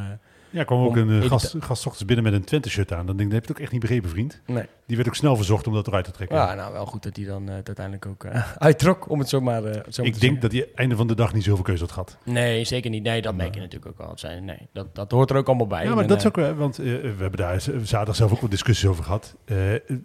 Ja, 0.50 0.64
kwam 0.64 0.84
ook 0.86 0.96
een 0.96 1.22
eh, 1.22 1.28
gast, 1.30 1.56
gast 1.60 1.86
ochtends 1.86 2.06
binnen 2.06 2.24
met 2.26 2.34
een 2.34 2.44
Twente-shirt 2.44 2.94
aan. 2.94 3.06
Dan 3.06 3.18
denk 3.18 3.30
ik, 3.32 3.34
dat 3.34 3.34
heb 3.34 3.42
je 3.44 3.48
het 3.48 3.58
ook 3.58 3.64
echt 3.64 3.72
niet 3.72 3.82
begrepen, 3.82 4.10
vriend. 4.10 4.42
nee. 4.46 4.66
Die 4.88 4.96
werd 4.96 5.08
ook 5.08 5.16
snel 5.16 5.36
verzocht 5.36 5.68
om 5.68 5.74
dat 5.74 5.88
eruit 5.88 6.06
te 6.06 6.12
trekken. 6.12 6.38
Ja, 6.38 6.54
nou 6.54 6.74
wel 6.74 6.86
goed 6.86 7.04
dat 7.04 7.16
hij 7.16 7.26
dan 7.26 7.48
het 7.48 7.66
uiteindelijk 7.68 8.06
ook 8.06 8.24
eh, 8.24 8.52
uittrok, 8.58 9.10
om 9.10 9.20
het 9.20 9.30
zo 9.30 9.42
maar, 9.42 9.64
eh, 9.64 9.72
zo 9.72 9.72
maar 9.74 9.82
te 9.82 10.02
ik 10.02 10.04
denk 10.04 10.20
zeggen. 10.22 10.40
dat 10.40 10.52
hij 10.52 10.68
einde 10.76 10.96
van 10.96 11.08
de 11.08 11.16
dag 11.16 11.34
niet 11.34 11.44
zoveel 11.44 11.64
keuze 11.64 11.84
had 11.84 11.92
gehad. 11.92 12.18
Nee, 12.24 12.64
zeker 12.64 12.90
niet. 12.90 13.04
Nee, 13.04 13.22
dat 13.22 13.36
merk 13.36 13.54
je 13.54 13.60
natuurlijk 13.60 14.02
ook 14.02 14.08
al. 14.08 14.18
Zijn, 14.18 14.46
nee, 14.46 14.68
dat, 14.74 14.96
dat 14.96 15.12
hoort 15.12 15.30
er 15.30 15.36
ook 15.36 15.48
allemaal 15.48 15.68
bij. 15.68 15.84
Ja, 15.84 15.94
maar 15.94 16.04
En, 16.04 16.08
dat 16.10 16.18
is 16.18 16.26
ook 16.28 16.36
want 16.36 16.76
we 16.76 17.16
hebben 17.18 17.40
daar 17.40 17.62
zaterdag 17.62 18.16
zelf 18.16 18.32
ook 18.32 18.42
wel 18.42 18.50
discussies 18.50 18.90
over 18.90 19.04
gehad. 19.04 19.36
Eh, 19.46 19.56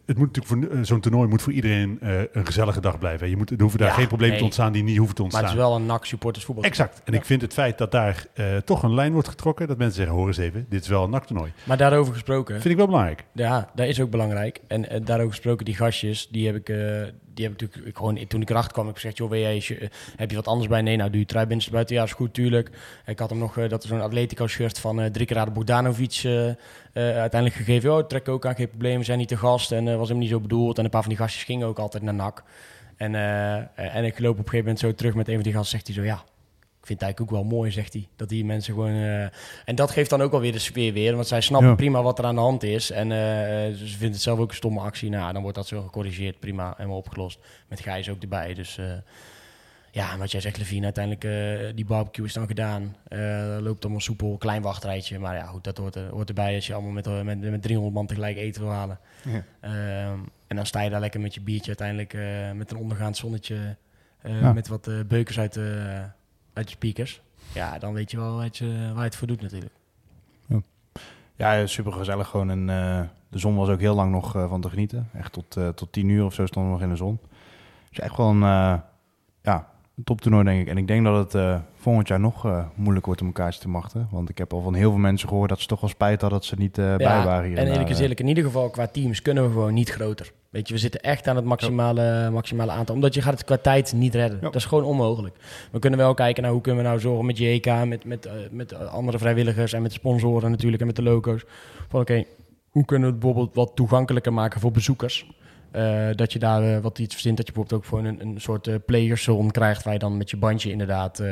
het 0.06 0.18
moet 0.18 0.32
natuurlijk 0.36 0.46
voor 0.46 0.84
zo'n 0.86 1.00
toernooi 1.00 1.28
moet 1.28 1.42
voor 1.42 1.52
iedereen 1.52 1.98
een 2.32 2.46
gezellige 2.46 2.80
dag 2.80 2.98
blijven. 2.98 3.28
Je 3.28 3.36
moet, 3.36 3.50
er 3.50 3.60
hoeven 3.60 3.78
daar 3.78 3.88
Ja, 3.88 3.94
geen 3.94 4.06
problemen 4.06 4.30
nee. 4.30 4.38
te 4.38 4.44
ontstaan 4.44 4.72
die 4.72 4.82
niet 4.82 4.96
hoeven 4.96 5.14
te 5.14 5.22
Maar 5.22 5.30
ontstaan. 5.32 5.56
het 5.56 5.60
is 5.64 5.66
wel 5.68 5.76
een 5.76 5.86
NAC 5.86 6.04
supporters 6.04 6.44
voetbal. 6.44 6.64
Exact. 6.64 7.00
En 7.04 7.12
ik 7.14 7.24
vind 7.24 7.42
het 7.42 7.52
feit 7.52 7.78
dat 7.78 7.92
daar 7.92 8.26
toch 8.64 8.82
een 8.82 8.94
lijn 8.94 9.12
wordt 9.12 9.28
getrokken, 9.28 9.68
dat 9.68 9.78
mensen 9.78 9.96
zeggen, 9.96 10.14
hoor 10.16 10.26
eens 10.26 10.36
even, 10.36 10.66
dit 10.68 10.82
is 10.82 10.88
wel 10.88 11.04
een 11.04 11.10
naktoernooi. 11.10 11.52
Maar 11.64 11.76
daarover 11.76 12.12
gesproken, 12.12 12.54
Vind 12.54 12.64
ik 12.72 12.76
wel 12.76 12.86
belangrijk. 12.86 13.24
ja, 13.32 13.70
dat 13.74 13.86
is 13.86 14.00
ook 14.00 14.10
belangrijk. 14.10 14.60
En 14.70 14.88
eh, 14.88 15.00
daarover 15.04 15.32
gesproken, 15.32 15.64
die 15.64 15.74
gastjes, 15.74 16.28
die 16.28 16.46
heb 16.46 16.56
ik, 16.56 16.68
eh, 16.68 16.76
die 17.34 17.44
heb 17.44 17.52
ik 17.52 17.60
natuurlijk 17.60 17.96
gewoon, 17.96 18.26
toen 18.26 18.40
ik 18.40 18.50
erachter 18.50 18.72
kwam, 18.72 18.86
heb 18.86 18.94
ik 18.94 19.00
gezegd, 19.00 19.18
joh, 19.18 19.34
jij, 19.34 19.56
eh, 19.56 19.88
heb 20.16 20.30
je 20.30 20.36
wat 20.36 20.46
anders 20.46 20.68
bij? 20.68 20.82
Nee, 20.82 20.96
nou 20.96 21.10
doe 21.10 21.20
je 21.20 21.26
trui 21.26 21.46
binnen 21.46 21.70
buiten. 21.70 21.96
Ja, 21.96 22.02
is 22.02 22.12
goed, 22.12 22.34
tuurlijk. 22.34 22.70
Ik 23.06 23.18
had 23.18 23.30
hem 23.30 23.38
nog, 23.38 23.58
eh, 23.58 23.68
dat 23.68 23.84
zo'n 23.84 24.00
Atletico 24.00 24.46
shirt 24.46 24.78
van 24.78 25.00
eh 25.00 25.10
drie 25.10 25.26
keer 25.26 25.38
aan 25.38 25.52
Bogdanovic 25.52 26.22
uiteindelijk 26.92 27.54
gegeven. 27.54 27.96
Oh, 27.96 28.06
trek 28.06 28.28
ook 28.28 28.46
aan, 28.46 28.54
geen 28.54 28.68
probleem, 28.68 28.98
we 28.98 29.04
zijn 29.04 29.18
niet 29.18 29.28
te 29.28 29.36
gast. 29.36 29.72
En 29.72 29.98
was 29.98 30.08
hem 30.08 30.18
niet 30.18 30.28
zo 30.28 30.40
bedoeld. 30.40 30.78
En 30.78 30.84
een 30.84 30.90
paar 30.90 31.02
van 31.02 31.10
die 31.10 31.18
gastjes 31.18 31.44
gingen 31.44 31.66
ook 31.66 31.78
altijd 31.78 32.02
naar 32.02 32.14
NAC. 32.14 32.42
En, 32.96 33.14
en 33.74 34.04
ik 34.04 34.18
loop 34.18 34.32
op 34.32 34.38
een 34.38 34.44
gegeven 34.44 34.58
moment 34.58 34.78
zo 34.78 34.94
terug 34.94 35.14
met 35.14 35.28
een 35.28 35.34
van 35.34 35.42
die 35.42 35.52
gasten, 35.52 35.70
zegt 35.70 35.86
hij 35.86 35.96
zo, 35.96 36.02
ja, 36.02 36.24
het 36.96 37.02
eigenlijk 37.04 37.20
ook 37.20 37.40
wel 37.40 37.58
mooi, 37.58 37.70
zegt 37.70 37.92
hij. 37.92 38.08
Dat 38.16 38.28
die 38.28 38.44
mensen 38.44 38.74
gewoon... 38.74 38.94
eh, 38.94 39.22
en 39.64 39.74
dat 39.74 39.90
geeft 39.90 40.10
dan 40.10 40.22
ook 40.22 40.32
alweer 40.32 40.52
de 40.52 40.58
sfeer 40.58 40.92
weer. 40.92 41.14
Want 41.14 41.26
zij 41.26 41.40
snappen 41.40 41.68
Ja. 41.68 41.74
prima 41.74 42.02
wat 42.02 42.18
er 42.18 42.24
aan 42.24 42.34
de 42.34 42.40
hand 42.40 42.62
is. 42.62 42.90
En 42.90 43.12
eh, 43.12 43.18
ze 43.76 43.86
vinden 43.86 44.10
het 44.12 44.20
zelf 44.22 44.38
ook 44.38 44.48
een 44.50 44.54
stomme 44.56 44.80
actie. 44.80 45.10
Nou, 45.10 45.32
dan 45.32 45.42
wordt 45.42 45.56
dat 45.56 45.66
zo 45.66 45.82
gecorrigeerd. 45.82 46.40
Prima, 46.40 46.74
helemaal 46.76 46.98
opgelost. 46.98 47.38
Met 47.68 47.80
Gijs 47.80 48.08
ook 48.08 48.22
erbij. 48.22 48.54
Dus 48.54 48.78
eh, 48.78 48.86
ja, 49.90 50.12
en 50.12 50.18
wat 50.18 50.30
jij 50.30 50.40
zegt, 50.40 50.58
Levine. 50.58 50.84
Uiteindelijk, 50.84 51.76
die 51.76 51.84
barbecue 51.84 52.24
is 52.24 52.32
dan 52.32 52.46
gedaan. 52.46 52.96
Loopt 53.60 53.82
allemaal 53.82 54.00
soepel, 54.00 54.36
klein 54.38 54.62
wachtrijtje. 54.62 55.18
Maar 55.18 55.34
ja, 55.36 55.46
goed, 55.46 55.64
dat 55.64 55.76
hoort, 55.78 55.94
er, 55.94 56.08
hoort 56.08 56.28
erbij 56.28 56.54
als 56.54 56.66
je 56.66 56.74
allemaal 56.74 56.92
met, 56.92 57.24
met, 57.24 57.40
met 57.50 57.62
300 57.62 57.94
man 57.94 58.06
tegelijk 58.06 58.36
eten 58.36 58.62
wil 58.62 58.70
halen. 58.70 58.98
Ja. 59.24 59.44
Ehm, 59.60 60.18
en 60.46 60.56
dan 60.56 60.66
sta 60.66 60.80
je 60.80 60.90
daar 60.90 61.00
lekker 61.00 61.20
met 61.20 61.34
je 61.34 61.40
biertje 61.40 61.76
uiteindelijk 61.78 62.16
met 62.56 62.70
een 62.70 62.76
ondergaand 62.76 63.16
zonnetje. 63.16 63.76
Ja. 64.24 64.52
Met 64.52 64.68
wat 64.68 64.86
eh, 64.86 64.94
beukers 65.06 65.38
uit, 65.38 65.52
de 65.52 66.02
uit 66.52 66.68
je 66.70 66.76
speakers. 66.76 67.20
Ja, 67.54 67.78
dan 67.78 67.92
weet 67.92 68.10
je 68.10 68.16
wel 68.16 68.36
wat 68.36 68.56
je, 68.56 68.66
waar 68.66 68.96
je 68.96 69.00
het 69.02 69.16
voor 69.16 69.26
doet 69.26 69.42
natuurlijk. 69.42 69.72
Ja, 71.36 71.66
super 71.66 71.92
gezellig 71.92 72.28
gewoon. 72.28 72.50
En 72.50 72.70
eh, 72.70 73.02
de 73.28 73.38
zon 73.38 73.56
was 73.56 73.68
ook 73.68 73.80
heel 73.80 73.94
lang 73.94 74.12
nog 74.12 74.36
eh, 74.36 74.48
van 74.48 74.60
te 74.60 74.68
genieten. 74.68 75.08
Echt 75.12 75.32
tot, 75.32 75.56
eh, 75.56 75.68
tot 75.68 75.92
tien 75.92 76.08
uur 76.08 76.24
of 76.24 76.34
zo 76.34 76.46
stonden 76.46 76.72
we 76.72 76.78
nog 76.78 76.86
in 76.86 76.92
de 76.92 76.98
zon. 77.04 77.18
Dus 77.88 77.98
echt 77.98 78.16
wel 78.16 78.28
een, 78.28 78.42
eh, 78.42 78.78
ja, 79.42 79.68
een 79.96 80.04
toptoernooi, 80.04 80.44
denk 80.44 80.60
ik. 80.60 80.68
En 80.68 80.76
ik 80.76 80.86
denk 80.86 81.04
dat 81.04 81.16
het 81.16 81.34
eh, 81.34 81.60
volgend 81.80 82.08
jaar 82.08 82.20
nog 82.20 82.44
eh, 82.44 82.64
moeilijk 82.74 83.06
wordt 83.06 83.20
om 83.20 83.26
een 83.26 83.32
kaartje 83.32 83.60
te 83.60 83.68
machten. 83.68 84.08
Want 84.10 84.28
ik 84.28 84.38
heb 84.38 84.52
al 84.52 84.62
van 84.62 84.74
heel 84.74 84.90
veel 84.90 85.00
mensen 85.00 85.28
gehoord 85.28 85.48
dat 85.48 85.60
ze 85.60 85.66
toch 85.66 85.80
wel 85.80 85.90
spijt 85.90 86.20
hadden 86.20 86.38
dat 86.38 86.48
ze 86.48 86.54
niet 86.58 86.78
eh, 86.78 86.96
bij 86.96 87.24
waren 87.24 87.48
hier. 87.48 87.58
en 87.58 87.66
eerlijk 87.66 87.88
is 87.88 87.96
eh. 87.96 88.00
eerlijk, 88.00 88.20
in 88.20 88.28
ieder 88.28 88.44
geval 88.44 88.70
qua 88.70 88.86
teams 88.86 89.22
kunnen 89.22 89.44
we 89.44 89.50
gewoon 89.50 89.74
niet 89.74 89.90
groter. 89.90 90.32
Weet 90.50 90.68
je, 90.68 90.74
we 90.74 90.80
zitten 90.80 91.00
echt 91.00 91.28
aan 91.28 91.36
het 91.36 91.44
maximale, 91.44 92.30
maximale 92.30 92.72
aantal. 92.72 92.94
Omdat 92.94 93.14
je 93.14 93.22
gaat 93.22 93.32
het 93.32 93.44
qua 93.44 93.56
tijd 93.56 93.92
niet 93.92 94.14
redden. 94.14 94.36
Ja. 94.36 94.44
Dat 94.44 94.54
is 94.54 94.64
gewoon 94.64 94.84
onmogelijk. 94.84 95.36
We 95.72 95.78
kunnen 95.78 95.98
wel 95.98 96.14
kijken 96.14 96.42
naar 96.42 96.52
hoe 96.52 96.60
kunnen 96.60 96.82
we 96.82 96.88
nou 96.88 97.00
zorgen 97.00 97.26
met 97.26 97.38
JK, 97.38 97.84
met, 97.84 98.04
met, 98.04 98.28
met 98.50 98.74
andere 98.74 99.18
vrijwilligers 99.18 99.72
en 99.72 99.82
met 99.82 99.92
sponsoren 99.92 100.50
natuurlijk 100.50 100.80
en 100.80 100.86
met 100.86 100.96
de 100.96 101.02
logo's. 101.02 101.44
Van 101.88 102.00
oké, 102.00 102.24
hoe 102.70 102.84
kunnen 102.84 103.08
we 103.08 103.14
het 103.14 103.22
bijvoorbeeld 103.22 103.54
wat 103.54 103.76
toegankelijker 103.76 104.32
maken 104.32 104.60
voor 104.60 104.72
bezoekers? 104.72 105.26
Eh, 105.70 106.08
dat 106.14 106.32
je 106.32 106.38
daar 106.38 106.62
eh, 106.62 106.78
wat 106.82 106.98
iets 106.98 107.14
verzint, 107.14 107.36
dat 107.36 107.46
je 107.46 107.52
bijvoorbeeld 107.52 107.82
ook 107.82 107.88
gewoon 107.88 108.04
een, 108.04 108.20
een 108.28 108.40
soort 108.40 108.66
eh 108.66 108.74
playerszone 108.86 109.50
krijgt 109.50 109.82
waar 109.82 109.92
je 109.92 109.98
dan 109.98 110.16
met 110.16 110.30
je 110.30 110.36
bandje 110.36 110.70
inderdaad 110.70 111.22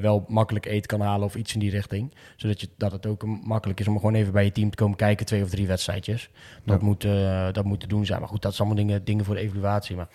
wel 0.00 0.24
makkelijk 0.28 0.66
eten 0.66 0.86
kan 0.86 1.00
halen 1.00 1.26
of 1.26 1.34
iets 1.34 1.54
in 1.54 1.60
die 1.60 1.70
richting. 1.70 2.14
Zodat 2.36 2.60
je, 2.60 2.68
dat 2.76 2.92
het 2.92 3.06
ook 3.06 3.26
makkelijk 3.44 3.80
is 3.80 3.88
om 3.88 3.94
gewoon 3.94 4.14
even 4.14 4.32
bij 4.32 4.44
je 4.44 4.52
team 4.52 4.70
te 4.70 4.76
komen 4.76 4.96
kijken, 4.96 5.26
twee 5.26 5.42
of 5.42 5.50
drie 5.50 5.66
wedstrijdjes. 5.66 6.30
Dat, 6.64 6.80
Ja. 6.80 6.86
moet, 6.86 7.06
dat 7.54 7.64
moet 7.64 7.80
te 7.80 7.86
doen 7.86 8.06
zijn. 8.06 8.20
Maar 8.20 8.28
goed, 8.28 8.42
dat 8.42 8.52
is 8.52 8.58
allemaal 8.58 8.76
dingen, 8.76 9.04
dingen 9.04 9.24
voor 9.24 9.34
de 9.34 9.40
evaluatie. 9.40 9.96
Maar 9.96 10.08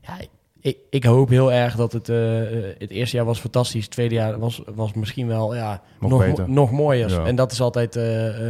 ja, 0.00 0.16
ik, 0.60 0.76
ik 0.90 1.04
hoop 1.04 1.28
heel 1.28 1.52
erg 1.52 1.76
dat 1.76 1.92
het, 1.92 2.06
het 2.78 2.90
eerste 2.90 3.16
jaar 3.16 3.24
was 3.26 3.40
fantastisch. 3.40 3.82
Het 3.82 3.92
tweede 3.92 4.14
jaar 4.14 4.38
was, 4.38 4.62
was 4.74 4.92
misschien 4.92 5.26
wel 5.26 5.54
ja, 5.54 5.82
Nog 6.00 6.26
nog, 6.26 6.46
nog 6.46 6.70
mooier. 6.70 7.10
Ja. 7.10 7.24
En 7.24 7.36
dat 7.36 7.52
is 7.52 7.60
altijd 7.60 7.98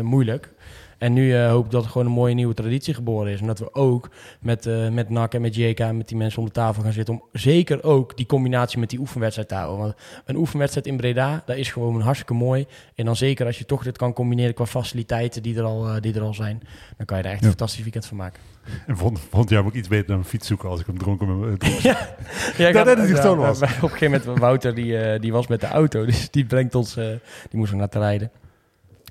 moeilijk. 0.02 0.52
En 0.98 1.12
nu 1.12 1.34
eh, 1.34 1.48
hoop 1.50 1.64
ik 1.64 1.70
dat 1.70 1.84
er 1.84 1.90
gewoon 1.90 2.06
een 2.06 2.12
mooie 2.12 2.34
nieuwe 2.34 2.54
traditie 2.54 2.94
geboren 2.94 3.32
is. 3.32 3.40
En 3.40 3.46
dat 3.46 3.58
we 3.58 3.74
ook 3.74 4.08
met, 4.40 4.66
eh 4.66 4.88
met 4.88 5.08
NAC 5.10 5.34
en 5.34 5.40
met 5.40 5.54
JK 5.54 5.78
en 5.80 5.96
met 5.96 6.08
die 6.08 6.16
mensen 6.16 6.38
om 6.40 6.44
de 6.46 6.52
tafel 6.52 6.82
gaan 6.82 6.92
zitten. 6.92 7.14
Om 7.14 7.22
zeker 7.32 7.82
ook 7.84 8.16
die 8.16 8.26
combinatie 8.26 8.78
met 8.78 8.90
die 8.90 8.98
oefenwedstrijd 8.98 9.48
te 9.48 9.54
houden. 9.54 9.78
Want 9.78 9.94
een 10.24 10.36
oefenwedstrijd 10.36 10.86
in 10.86 10.96
Breda, 10.96 11.42
dat 11.46 11.56
is 11.56 11.70
gewoon 11.72 12.00
hartstikke 12.00 12.34
mooi. 12.34 12.66
En 12.94 13.04
dan 13.04 13.16
zeker 13.16 13.46
als 13.46 13.58
je 13.58 13.64
toch 13.64 13.82
dit 13.82 13.96
kan 13.96 14.12
combineren 14.12 14.54
qua 14.54 14.66
faciliteiten 14.66 15.42
die 15.42 15.56
er 15.56 15.62
al, 15.64 15.88
eh, 15.88 16.00
die 16.00 16.14
er 16.14 16.22
al 16.22 16.34
zijn. 16.34 16.62
Dan 16.96 17.06
kan 17.06 17.16
je 17.16 17.22
daar 17.22 17.32
echt 17.32 17.42
een 17.42 17.48
fantastisch 17.48 17.82
weekend 17.82 18.06
van 18.06 18.16
maken. 18.16 18.40
En 18.86 18.96
vond, 18.96 19.20
vond 19.30 19.50
jij 19.50 19.58
ook 19.58 19.74
iets 19.74 19.88
beter 19.88 20.06
dan 20.06 20.18
een 20.18 20.24
fiets 20.24 20.46
zoeken 20.46 20.68
als 20.68 20.80
ik 20.80 20.86
hem 20.86 20.98
dronken 20.98 21.40
ben? 21.40 21.56
Ja, 21.82 22.08
ja, 22.56 22.72
Dat 22.72 22.74
gaat- 22.74 22.86
het 23.06 23.58
was. 23.58 23.62
Op 23.62 23.82
een 23.82 23.88
gegeven 23.90 24.20
moment, 24.24 24.40
Wouter, 24.40 24.74
die, 24.74 25.18
die 25.18 25.32
was 25.32 25.46
met 25.46 25.60
de 25.60 25.66
auto. 25.66 26.04
Dus 26.04 26.30
die 26.30 26.44
brengt 26.44 26.74
ons, 26.74 26.94
die 26.94 27.18
moest 27.58 27.70
nog 27.70 27.80
naar 27.80 27.88
te 27.88 27.98
rijden. 27.98 28.30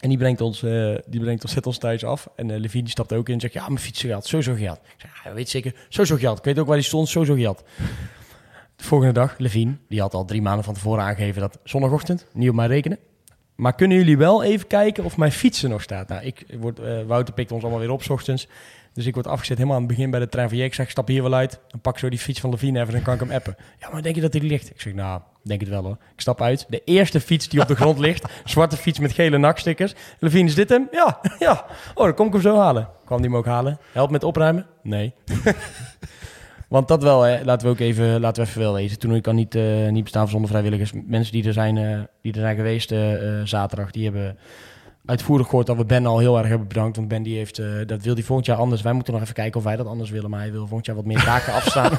En 0.01 0.09
die 0.09 0.17
brengt 0.17 0.41
ons, 0.41 0.63
eh, 0.63 0.95
die 1.05 1.19
brengt 1.19 1.43
ons, 1.43 1.53
zet 1.53 1.65
ons 1.65 1.77
thuis 1.77 2.03
af. 2.03 2.29
En 2.35 2.51
eh 2.51 2.59
Levine 2.59 2.89
stapt 2.89 3.13
ook 3.13 3.27
in 3.27 3.33
en 3.33 3.39
zegt, 3.39 3.53
ja, 3.53 3.67
mijn 3.67 3.79
fiets 3.79 4.01
gehad, 4.01 4.25
sowieso 4.25 4.53
gehad. 4.53 4.79
Ik 4.83 4.95
zeg, 4.97 5.23
ja, 5.23 5.33
weet 5.33 5.49
zeker, 5.49 5.73
sowieso 5.89 6.15
gehad. 6.15 6.37
Ik 6.37 6.43
weet 6.43 6.59
ook 6.59 6.67
waar 6.67 6.75
die 6.75 6.85
stond, 6.85 7.07
sowieso 7.07 7.35
gehad. 7.35 7.63
De 8.75 8.83
volgende 8.83 9.13
dag, 9.13 9.37
Levine, 9.37 9.77
die 9.89 10.01
had 10.01 10.13
al 10.13 10.25
drie 10.25 10.41
maanden 10.41 10.63
van 10.63 10.73
tevoren 10.73 11.03
aangegeven 11.03 11.41
dat 11.41 11.59
zondagochtend, 11.63 12.25
niet 12.33 12.49
op 12.49 12.55
mij 12.55 12.67
rekenen. 12.67 12.99
Maar 13.55 13.75
kunnen 13.75 13.97
jullie 13.97 14.17
wel 14.17 14.43
even 14.43 14.67
kijken 14.67 15.03
of 15.03 15.17
mijn 15.17 15.31
fiets 15.31 15.63
er 15.63 15.69
nog 15.69 15.81
staat? 15.81 16.07
Nou, 16.07 16.25
ik 16.25 16.39
eh, 16.39 17.01
Wouter 17.07 17.33
pikt 17.33 17.51
ons 17.51 17.61
allemaal 17.61 17.79
weer 17.79 17.91
op 17.91 18.03
's 18.03 18.09
ochtends. 18.09 18.47
Dus 18.97 19.05
ik 19.05 19.13
word 19.13 19.27
afgezet 19.27 19.57
helemaal 19.57 19.77
aan 19.77 19.83
het 19.85 19.95
begin 19.95 20.09
bij 20.09 20.19
de 20.19 20.29
trein 20.29 20.49
van 20.49 20.57
je. 20.57 20.63
Ik 20.63 20.73
zeg, 20.73 20.85
ik 20.85 20.91
stap 20.91 21.07
hier 21.07 21.23
wel 21.23 21.33
uit. 21.33 21.59
Dan 21.67 21.79
pak 21.81 21.93
ik 21.93 21.99
zo 21.99 22.09
die 22.09 22.19
fiets 22.19 22.39
van 22.39 22.49
Levine 22.49 22.79
even 22.79 22.87
en 22.87 22.93
dan 22.93 23.03
kan 23.03 23.13
ik 23.13 23.19
hem 23.19 23.31
appen. 23.31 23.55
Ja, 23.81 23.89
maar 23.91 24.01
denk 24.01 24.15
je 24.15 24.21
dat 24.21 24.33
hij 24.33 24.41
ligt? 24.41 24.69
Ik 24.69 24.81
zeg, 24.81 24.93
nou, 24.93 25.21
denk 25.43 25.59
het 25.59 25.69
wel 25.69 25.83
hoor. 25.83 25.97
Ik 26.13 26.21
stap 26.21 26.41
uit. 26.41 26.65
De 26.69 26.81
eerste 26.85 27.21
fiets 27.21 27.49
die 27.49 27.61
op 27.61 27.67
de 27.67 27.75
grond 27.75 27.99
ligt. 27.99 28.25
Zwarte 28.45 28.77
fiets 28.77 28.99
met 28.99 29.11
gele 29.11 29.37
nakstickers. 29.37 29.93
Levine, 30.19 30.47
is 30.47 30.55
dit 30.55 30.69
hem? 30.69 30.87
Ja, 30.91 31.19
ja. 31.39 31.65
Oh, 31.93 32.03
dan 32.03 32.13
kom 32.13 32.27
ik 32.27 32.33
hem 32.33 32.41
zo 32.41 32.57
halen. 32.57 32.89
Kwam 33.05 33.21
die 33.21 33.29
hem 33.29 33.37
ook 33.37 33.45
halen? 33.45 33.79
Help 33.91 34.11
met 34.11 34.23
opruimen? 34.23 34.65
Nee. 34.83 35.13
Want 36.67 36.87
dat 36.87 37.03
wel, 37.03 37.21
hè. 37.21 37.43
laten 37.43 37.67
we 37.67 37.73
ook 37.73 37.79
even, 37.79 38.19
laten 38.19 38.43
we 38.43 38.49
even 38.49 38.61
wel 38.61 38.73
wezen. 38.73 38.99
Toen 38.99 39.15
ik 39.15 39.23
kan 39.23 39.35
niet, 39.35 39.55
eh, 39.55 39.87
niet 39.89 40.03
bestaan 40.03 40.27
zonder 40.27 40.49
vrijwilligers. 40.49 40.91
Mensen 41.05 41.33
die 41.33 41.47
er 41.47 41.53
zijn, 41.53 41.77
eh, 41.77 41.99
die 42.21 42.33
er 42.33 42.39
zijn 42.39 42.55
geweest 42.55 42.91
eh, 42.91 43.41
zaterdag, 43.43 43.91
die 43.91 44.03
hebben 44.03 44.37
uitvoerig 45.07 45.47
gehoord 45.47 45.67
dat 45.67 45.77
we 45.77 45.85
Ben 45.85 46.05
al 46.05 46.19
heel 46.19 46.37
erg 46.37 46.47
hebben 46.47 46.67
bedankt. 46.67 46.95
Want 46.95 47.07
Ben 47.07 47.23
die 47.23 47.37
heeft, 47.37 47.59
eh, 47.59 47.67
dat 47.85 48.01
wil 48.01 48.13
hij 48.13 48.23
volgend 48.23 48.47
jaar 48.47 48.57
anders. 48.57 48.81
Wij 48.81 48.93
moeten 48.93 49.13
nog 49.13 49.21
even 49.21 49.33
kijken 49.33 49.57
of 49.59 49.63
wij 49.65 49.75
dat 49.75 49.85
anders 49.87 50.09
willen. 50.09 50.29
Maar 50.29 50.39
hij 50.39 50.51
wil 50.51 50.59
volgend 50.67 50.85
jaar 50.85 50.95
wat 50.95 51.05
meer 51.05 51.23
taken 51.23 51.53
afstaan. 51.59 51.91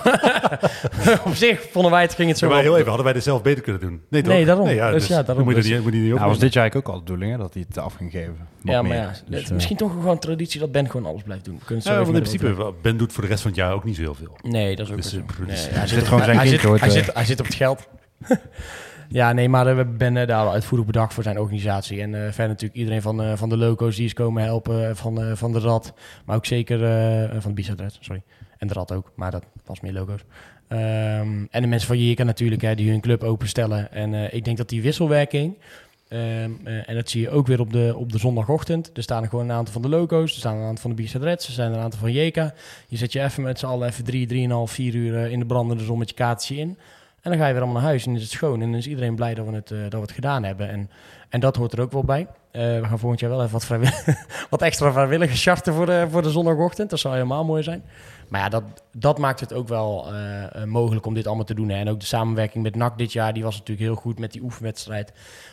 Op 1.29 1.35
zich 1.35 1.61
vonden 1.71 1.91
wij 1.91 2.03
het, 2.03 2.15
ging 2.15 2.29
het 2.29 2.39
zo 2.39 2.49
maar 2.49 2.61
heel 2.63 2.75
even, 2.75 2.87
hadden 2.87 3.05
wij 3.05 3.13
dit 3.13 3.23
zelf 3.23 3.43
beter 3.43 3.63
kunnen 3.63 3.81
doen? 3.81 4.01
Nee, 4.11 4.23
toch? 4.23 4.33
Nee, 4.33 4.45
daarom. 4.45 4.69
ja, 4.69 4.91
Dus 4.91 5.07
ja, 5.07 5.23
daarom. 5.23 5.45
moet 5.45 5.55
je 5.57 5.61
Dus- 5.63 5.71
moet 5.71 5.83
je 5.93 5.99
opnemen. 5.99 6.27
was 6.29 6.39
dit 6.39 6.53
jaar 6.53 6.63
eigenlijk 6.63 6.77
ook 6.89 6.95
al 6.95 6.99
de 6.99 7.05
bedoeling, 7.05 7.33
hè, 7.33 7.39
dat 7.39 7.55
hij 7.55 7.65
het 7.69 7.79
af 7.79 7.95
ging 7.95 8.11
geven. 8.11 8.37
Nog 8.63 8.75
Ja, 8.75 8.83
maar 8.83 8.91
meer. 8.91 9.01
ja, 9.01 9.13
Dus, 9.27 9.39
het- 9.41 9.49
eh, 9.49 9.55
misschien 9.55 9.77
toch 9.77 9.93
gewoon 9.93 10.19
traditie 10.19 10.61
dat 10.61 10.73
Ben 10.73 10.91
gewoon 10.91 11.07
alles 11.11 11.23
blijft 11.23 11.45
doen. 11.45 11.59
Kunnen 11.65 11.77
het 11.85 11.93
Ja, 11.93 11.95
want 12.05 12.07
in 12.17 12.23
principe, 12.23 12.73
Ben 12.83 12.97
doet 12.97 13.13
voor 13.13 13.23
de 13.23 13.29
rest 13.29 13.43
van 13.43 13.51
het 13.51 13.61
jaar 13.61 13.73
ook 13.73 13.85
niet 13.85 13.97
zo 13.97 14.03
heel 14.03 14.15
veel. 14.15 14.37
Nee, 14.43 14.77
dat 14.77 14.87
is 14.87 14.91
ook 14.93 14.97
Dus, 15.03 15.13
eh, 15.13 15.19
zo. 15.19 15.25
Nee, 15.39 15.47
dus- 15.47 15.69
hij, 15.71 15.87
zit 15.87 16.05
gewoon 16.05 16.25
zijn 16.25 16.37
hij, 16.37 16.47
kindje, 16.47 16.51
zit, 16.61 16.63
hoort, 16.69 16.81
hij, 16.81 16.91
zit, 16.91 17.15
hij 17.15 17.25
zit 17.25 17.41
op 17.41 17.47
het 17.47 17.55
geld. 17.55 17.89
ja, 19.09 19.33
nee, 19.33 19.49
maar 19.49 19.67
eh, 19.67 19.73
we 19.73 19.79
hebben 19.79 20.15
daar 20.15 20.45
al 20.45 20.53
uitvoerig 20.53 20.87
bedacht 20.87 21.15
voor 21.15 21.23
zijn 21.23 21.39
organisatie. 21.39 22.01
En 22.01 22.15
eh, 22.15 22.21
verder 22.21 22.49
natuurlijk 22.49 22.79
iedereen 22.79 23.03
van, 23.03 23.23
eh, 23.23 23.37
van 23.37 23.49
de 23.49 23.57
loco's 23.57 23.97
die 23.97 24.05
is 24.05 24.13
komen 24.13 24.43
helpen, 24.43 24.97
van, 24.97 25.37
van 25.37 25.53
de 25.53 25.59
rad. 25.59 25.93
Maar 26.25 26.37
ook 26.37 26.47
zeker 26.47 26.79
van 27.41 27.51
de 27.51 27.55
Bizadret, 27.55 27.97
sorry. 28.01 28.23
En 28.59 28.67
de 28.69 28.75
rad 28.75 28.93
ook, 28.93 29.13
maar 29.15 29.31
dat 29.31 29.45
was 29.65 29.81
meer 29.81 29.93
logo's. 29.93 30.25
Ehm, 30.69 31.45
en 31.51 31.63
de 31.63 31.67
mensen 31.67 31.89
van 31.89 31.99
Jirka 31.99 32.25
natuurlijk, 32.25 32.63
hè, 32.63 32.75
die 32.75 32.91
hun 32.91 33.01
club 33.01 33.23
openstellen. 33.23 33.93
En 33.93 34.35
ik 34.35 34.45
denk 34.45 34.57
dat 34.57 34.69
die 34.69 34.83
wisselwerking... 34.83 35.57
ehm, 36.09 36.51
eh, 36.65 36.89
en 36.89 36.95
dat 36.95 37.11
zie 37.11 37.21
je 37.21 37.31
ook 37.31 37.47
weer 37.47 37.61
op 37.61 37.73
de, 37.73 37.95
op 37.97 38.13
de 38.13 38.19
zondagochtend. 38.19 38.91
Er 38.95 39.03
staan 39.03 39.23
er 39.23 39.29
gewoon 39.29 39.45
een 39.45 39.57
aantal 39.57 39.73
van 39.73 39.83
de 39.83 39.89
logo's. 39.89 40.33
Er 40.33 40.39
staan 40.39 40.57
een 40.57 40.63
aantal 40.63 40.83
van 40.83 40.91
de 40.91 40.97
Bizadrets. 40.97 41.47
Er 41.47 41.53
zijn 41.53 41.73
een 41.73 41.81
aantal 41.81 42.01
van 42.01 42.13
Jeka. 42.13 42.55
Je 42.89 42.97
zet 42.97 43.13
je 43.13 43.23
even 43.23 43.43
met 43.43 43.59
z'n 43.59 43.67
allen 43.67 43.89
even 43.89 44.05
drie, 44.05 44.27
drieënhalf, 44.27 44.71
vier 44.71 44.95
uur 44.95 45.31
in 45.31 45.39
de 45.39 45.47
brandende 45.47 45.85
zon 45.85 45.99
met 45.99 46.09
je 46.09 46.15
kaartje 46.15 46.57
in. 46.57 46.79
En 47.23 47.31
dan 47.31 47.41
ga 47.41 47.47
je 47.47 47.53
weer 47.53 47.63
allemaal 47.63 47.81
naar 47.81 47.91
huis 47.91 48.07
en 48.07 48.15
is 48.15 48.23
het 48.23 48.31
schoon. 48.31 48.63
En 48.63 48.71
dan 48.71 48.79
is 48.79 48.87
iedereen 48.87 49.15
blij 49.15 49.35
dat 49.35 49.47
we 49.47 49.55
het, 49.55 49.71
eh, 49.71 49.81
dat 49.81 49.93
we 49.93 50.01
het 50.01 50.13
gedaan 50.13 50.45
hebben. 50.45 50.69
En, 50.69 50.91
en 51.29 51.41
dat 51.41 51.57
hoort 51.57 51.73
er 51.73 51.81
ook 51.81 51.93
wel 51.93 52.05
bij. 52.05 52.27
Eh, 52.51 52.63
we 52.63 52.85
gaan 52.85 52.99
volgend 52.99 53.21
jaar 53.21 53.31
wel 53.31 53.41
even 53.41 53.53
wat, 53.53 53.65
vrijwillig, 53.65 54.05
wat 54.51 54.63
extra 54.63 54.93
vrijwilligers 54.93 55.43
charten 55.43 55.75
voor 55.75 55.87
de, 55.87 56.07
voor 56.11 56.23
de 56.23 56.31
zondagochtend. 56.31 56.91
Dat 56.91 56.99
zou 56.99 57.15
helemaal 57.15 57.45
mooi 57.45 57.63
zijn. 57.63 57.83
Maar 58.29 58.41
ja, 58.41 58.49
dat, 58.49 58.63
dat 58.93 59.19
maakt 59.19 59.41
het 59.41 59.53
ook 59.53 59.69
wel 59.69 60.13
eh, 60.13 60.65
mogelijk 60.65 61.07
om 61.07 61.15
dit 61.15 61.27
allemaal 61.27 61.45
te 61.45 61.55
doen. 61.55 61.69
Hè. 61.69 61.77
En 61.77 61.89
ook 61.89 62.01
de 62.01 62.07
samenwerking 62.07 62.63
met 62.65 62.75
NAC 62.75 62.99
dit 62.99 63.13
jaar, 63.13 63.33
die 63.33 63.43
was 63.43 63.59
natuurlijk 63.59 63.89
heel 63.89 63.97
goed 63.97 64.19
met 64.19 64.33
die 64.33 64.43
oefenwedstrijd. 64.43 65.13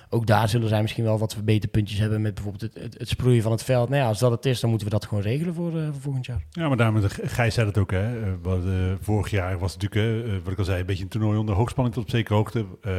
Ook 0.10 0.28
daar 0.28 0.50
zullen 0.50 0.70
zij 0.70 0.82
misschien 0.82 1.04
wel 1.04 1.18
wat 1.18 1.34
verbeterpuntjes 1.34 2.00
hebben 2.00 2.22
met 2.22 2.34
bijvoorbeeld 2.34 2.74
het, 2.74 2.84
het, 2.84 3.00
het 3.00 3.10
sproeien 3.10 3.41
van 3.41 3.52
het 3.52 3.63
veld. 3.63 3.89
Nou 3.89 4.02
ja, 4.02 4.08
als 4.08 4.20
dat 4.20 4.32
het 4.32 4.46
is, 4.46 4.60
dan 4.60 4.70
moeten 4.70 4.88
we 4.88 4.94
dat 4.94 5.06
gewoon 5.06 5.24
regelen 5.24 5.54
voor, 5.54 5.78
eh, 5.78 5.86
voor 5.91 6.02
volgend 6.02 6.26
jaar. 6.26 6.44
Ja, 6.50 6.68
maar 6.68 6.78
daarom, 6.78 7.02
Gijs 7.10 7.54
zei 7.54 7.67
het 7.67 7.77
ook, 7.77 7.92
hè. 7.92 8.23
Eh, 8.23 8.34
hadden, 8.65 8.98
vorig 9.02 9.29
jaar 9.29 9.58
was 9.58 9.73
het 9.73 9.82
natuurlijk, 9.82 10.27
eh, 10.27 10.34
wat 10.44 10.52
ik 10.52 10.60
al 10.60 10.65
zei, 10.65 10.79
een 10.79 10.86
beetje 10.86 11.04
een 11.04 11.10
toernooi 11.10 11.38
onder 11.38 11.56
hoogspanning 11.56 11.96
tot 11.96 12.04
op 12.04 12.10
zekere 12.10 12.36
hoogte. 12.36 12.65
Eh, 12.82 12.92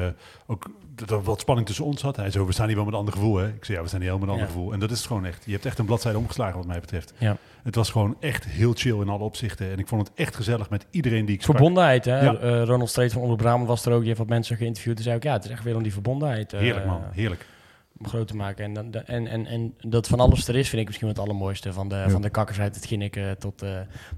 ook 0.46 0.70
dat 0.94 1.10
er 1.10 1.22
wat 1.22 1.40
spanning 1.40 1.66
tussen 1.66 1.84
ons 1.84 2.02
had. 2.02 2.16
Hij 2.16 2.30
zei, 2.30 2.44
we 2.44 2.52
staan 2.52 2.66
hier 2.66 2.76
wel 2.76 2.84
met 2.84 2.92
een 2.92 2.98
ander 2.98 3.14
gevoel, 3.14 3.36
hè. 3.36 3.48
Ik 3.48 3.64
zei, 3.64 3.76
ja, 3.76 3.82
we 3.82 3.88
staan 3.88 4.00
hier 4.00 4.10
helemaal 4.10 4.34
met 4.34 4.36
een 4.36 4.42
ander 4.42 4.56
gevoel. 4.60 4.72
En 4.72 4.80
dat 4.80 4.90
is 4.90 4.98
het 4.98 5.06
gewoon 5.06 5.24
echt. 5.24 5.44
Je 5.44 5.52
hebt 5.52 5.66
echt 5.66 5.78
een 5.78 5.84
bladzijde 5.84 6.18
omgeslagen, 6.18 6.56
wat 6.56 6.66
mij 6.66 6.80
betreft. 6.80 7.12
Ja. 7.18 7.36
Het 7.62 7.74
was 7.74 7.90
gewoon 7.90 8.16
echt 8.20 8.44
heel 8.44 8.72
chill 8.72 9.00
in 9.00 9.08
alle 9.08 9.24
opzichten. 9.24 9.70
En 9.70 9.78
ik 9.78 9.86
vond 9.88 10.08
het 10.08 10.16
echt 10.16 10.36
gezellig 10.36 10.70
met 10.70 10.86
iedereen 10.90 11.24
die 11.24 11.34
ik 11.34 11.42
sprak. 11.42 11.56
Verbondenheid, 11.56 12.04
hè? 12.04 12.20
Ja. 12.20 12.34
Eh, 12.34 12.62
Ronald 12.62 12.88
Street 12.88 13.12
van 13.12 13.22
Onder 13.22 13.36
Brabant 13.36 13.68
was 13.68 13.84
er 13.84 13.92
ook. 13.92 13.98
Die 13.98 14.06
heeft 14.06 14.18
wat 14.18 14.28
mensen 14.28 14.56
geïnterviewd. 14.56 14.96
En 14.96 15.02
zei 15.02 15.16
ook, 15.16 15.22
ja, 15.22 15.32
het 15.32 15.44
is 15.44 15.50
echt 15.50 15.64
weer 15.64 15.76
om 15.76 15.82
die 15.82 15.92
verbondenheid 15.92 16.52
eh, 16.52 16.60
Heerlijk 16.60 16.86
man, 16.86 16.95
heerlijk. 17.12 17.46
groot 18.02 18.28
te 18.28 18.36
maken. 18.36 18.64
En, 18.64 18.72
dan- 18.72 18.90
de- 18.90 18.98
en, 18.98 19.26
en, 19.26 19.46
en 19.46 19.74
dat 19.80 20.08
van 20.08 20.20
alles 20.20 20.48
er 20.48 20.56
is, 20.56 20.68
vind 20.68 20.80
ik 20.80 20.86
misschien 20.86 21.08
het 21.08 21.18
allermooiste. 21.18 21.72
Van 21.72 21.88
de, 21.88 22.04
van 22.08 22.22
de 22.22 22.30
kakkers 22.30 22.60
uit 22.60 22.74
het 22.74 22.86
Ginnik 22.86 23.16
eh, 23.16 23.30
tot, 23.30 23.62
eh, 23.62 23.70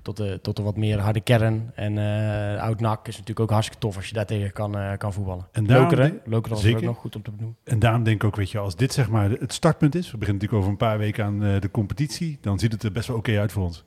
tot, 0.02 0.16
de, 0.16 0.38
tot 0.42 0.56
de 0.56 0.62
wat 0.62 0.76
meer 0.76 0.98
harde 0.98 1.20
kern. 1.20 1.70
En 1.74 1.98
eh 1.98 2.62
oud 2.62 2.80
nak 2.80 3.06
is 3.08 3.12
natuurlijk 3.12 3.40
ook 3.40 3.50
hartstikke 3.50 3.80
tof 3.86 3.96
als 3.96 4.06
je 4.08 4.14
daartegen 4.14 4.52
kan, 4.52 4.78
eh, 4.78 4.92
kan 4.96 5.12
voetballen. 5.12 5.46
En 5.52 5.66
daarom 5.66 5.84
Lokeren, 5.84 6.20
was 6.54 6.66
ook 6.66 6.80
nog 6.80 6.96
goed 6.96 7.16
om 7.16 7.22
te 7.22 7.30
benoemen. 7.30 7.56
En 7.64 7.78
daarom 7.78 8.02
denk 8.02 8.16
ik 8.22 8.24
ook, 8.28 8.36
weet 8.36 8.50
je, 8.50 8.58
als 8.58 8.76
dit 8.76 8.92
zeg 8.92 9.08
maar 9.08 9.30
het 9.30 9.52
startpunt 9.52 9.94
is, 9.94 10.10
we 10.10 10.18
beginnen 10.18 10.42
natuurlijk 10.42 10.60
over 10.60 10.70
een 10.70 10.88
paar 10.88 10.98
weken 10.98 11.24
aan 11.24 11.38
de 11.38 11.70
competitie, 11.70 12.38
dan 12.40 12.58
ziet 12.58 12.72
het 12.72 12.82
er 12.82 12.92
best 12.92 13.08
wel 13.08 13.16
oké 13.16 13.38
uit 13.38 13.52
voor 13.52 13.62
ons. 13.64 13.84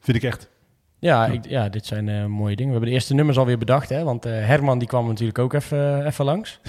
Vind 0.00 0.16
ik 0.16 0.22
echt. 0.22 0.50
Ja, 0.98 1.26
ik, 1.26 1.46
ja 1.48 1.68
dit 1.68 1.86
zijn 1.86 2.30
mooie 2.30 2.56
dingen. 2.56 2.66
We 2.72 2.76
hebben 2.78 2.88
de 2.88 2.94
eerste 2.94 3.14
nummers 3.14 3.38
alweer 3.38 3.58
bedacht, 3.58 3.88
hè? 3.88 4.04
Want 4.04 4.24
Herman 4.24 4.78
die 4.78 4.88
kwam 4.88 5.06
natuurlijk 5.06 5.38
ook 5.38 5.52
even, 5.52 6.06
even 6.06 6.24
langs. 6.24 6.60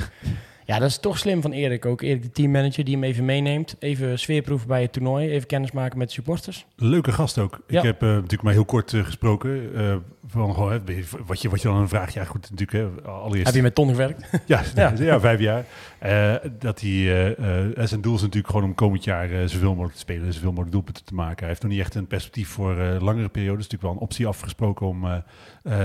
Ja, 0.65 0.79
dat 0.79 0.89
is 0.89 0.97
toch 0.97 1.17
slim 1.17 1.41
van 1.41 1.51
Erik 1.51 1.85
ook. 1.85 2.01
Erik, 2.01 2.21
de 2.21 2.31
teammanager, 2.31 2.83
die 2.83 2.93
hem 2.93 3.03
even 3.03 3.25
meeneemt. 3.25 3.75
Even 3.79 4.19
sfeerproeven 4.19 4.67
bij 4.67 4.81
het 4.81 4.93
toernooi. 4.93 5.29
Even 5.29 5.47
kennis 5.47 5.71
maken 5.71 5.97
met 5.97 6.07
de 6.07 6.13
supporters. 6.13 6.65
Leuke 6.75 7.11
gast 7.11 7.37
ook. 7.37 7.59
Ja. 7.67 7.77
Ik 7.79 7.85
heb 7.85 8.01
eh, 8.01 8.07
natuurlijk 8.09 8.41
maar 8.43 8.53
heel 8.53 8.65
kort 8.65 8.93
eh, 8.93 9.03
gesproken. 9.03 9.75
eh, 9.75 9.95
van 10.27 10.81
wat, 11.25 11.41
je, 11.41 11.49
wat 11.49 11.61
je 11.61 11.67
dan 11.67 11.77
een 11.77 11.87
vraag. 11.87 12.13
Ja, 12.13 12.23
goed, 12.23 12.49
natuurlijk. 12.51 13.03
Hè, 13.03 13.11
allereerst. 13.11 13.45
Heb 13.45 13.55
je 13.55 13.61
met 13.61 13.75
Ton 13.75 13.89
gewerkt? 13.89 14.29
Ja, 14.45 14.61
Ja. 14.75 14.93
ja. 14.99 15.19
vijf 15.19 15.39
jaar. 15.39 15.65
Eh, 15.99 16.35
dat 16.59 16.81
hij, 16.81 16.89
eh, 16.91 17.67
eh, 17.77 17.87
zijn 17.87 18.01
doel 18.01 18.15
is 18.15 18.21
natuurlijk 18.21 18.47
gewoon 18.53 18.63
om 18.63 18.75
komend 18.75 19.03
jaar 19.03 19.31
eh, 19.31 19.45
zoveel 19.45 19.69
mogelijk 19.69 19.93
te 19.93 19.99
spelen, 19.99 20.33
zoveel 20.33 20.49
mogelijk 20.49 20.71
doelpunten 20.71 21.05
te 21.05 21.13
maken. 21.13 21.37
Hij 21.39 21.47
heeft 21.47 21.61
nog 21.61 21.71
niet 21.71 21.79
echt 21.79 21.95
een 21.95 22.07
perspectief 22.07 22.49
voor 22.49 22.75
langere 22.99 23.29
periodes. 23.29 23.55
natuurlijk 23.63 23.81
wel 23.83 23.91
een 23.91 23.97
optie 23.97 24.27
afgesproken 24.27 24.87
om 24.87 25.23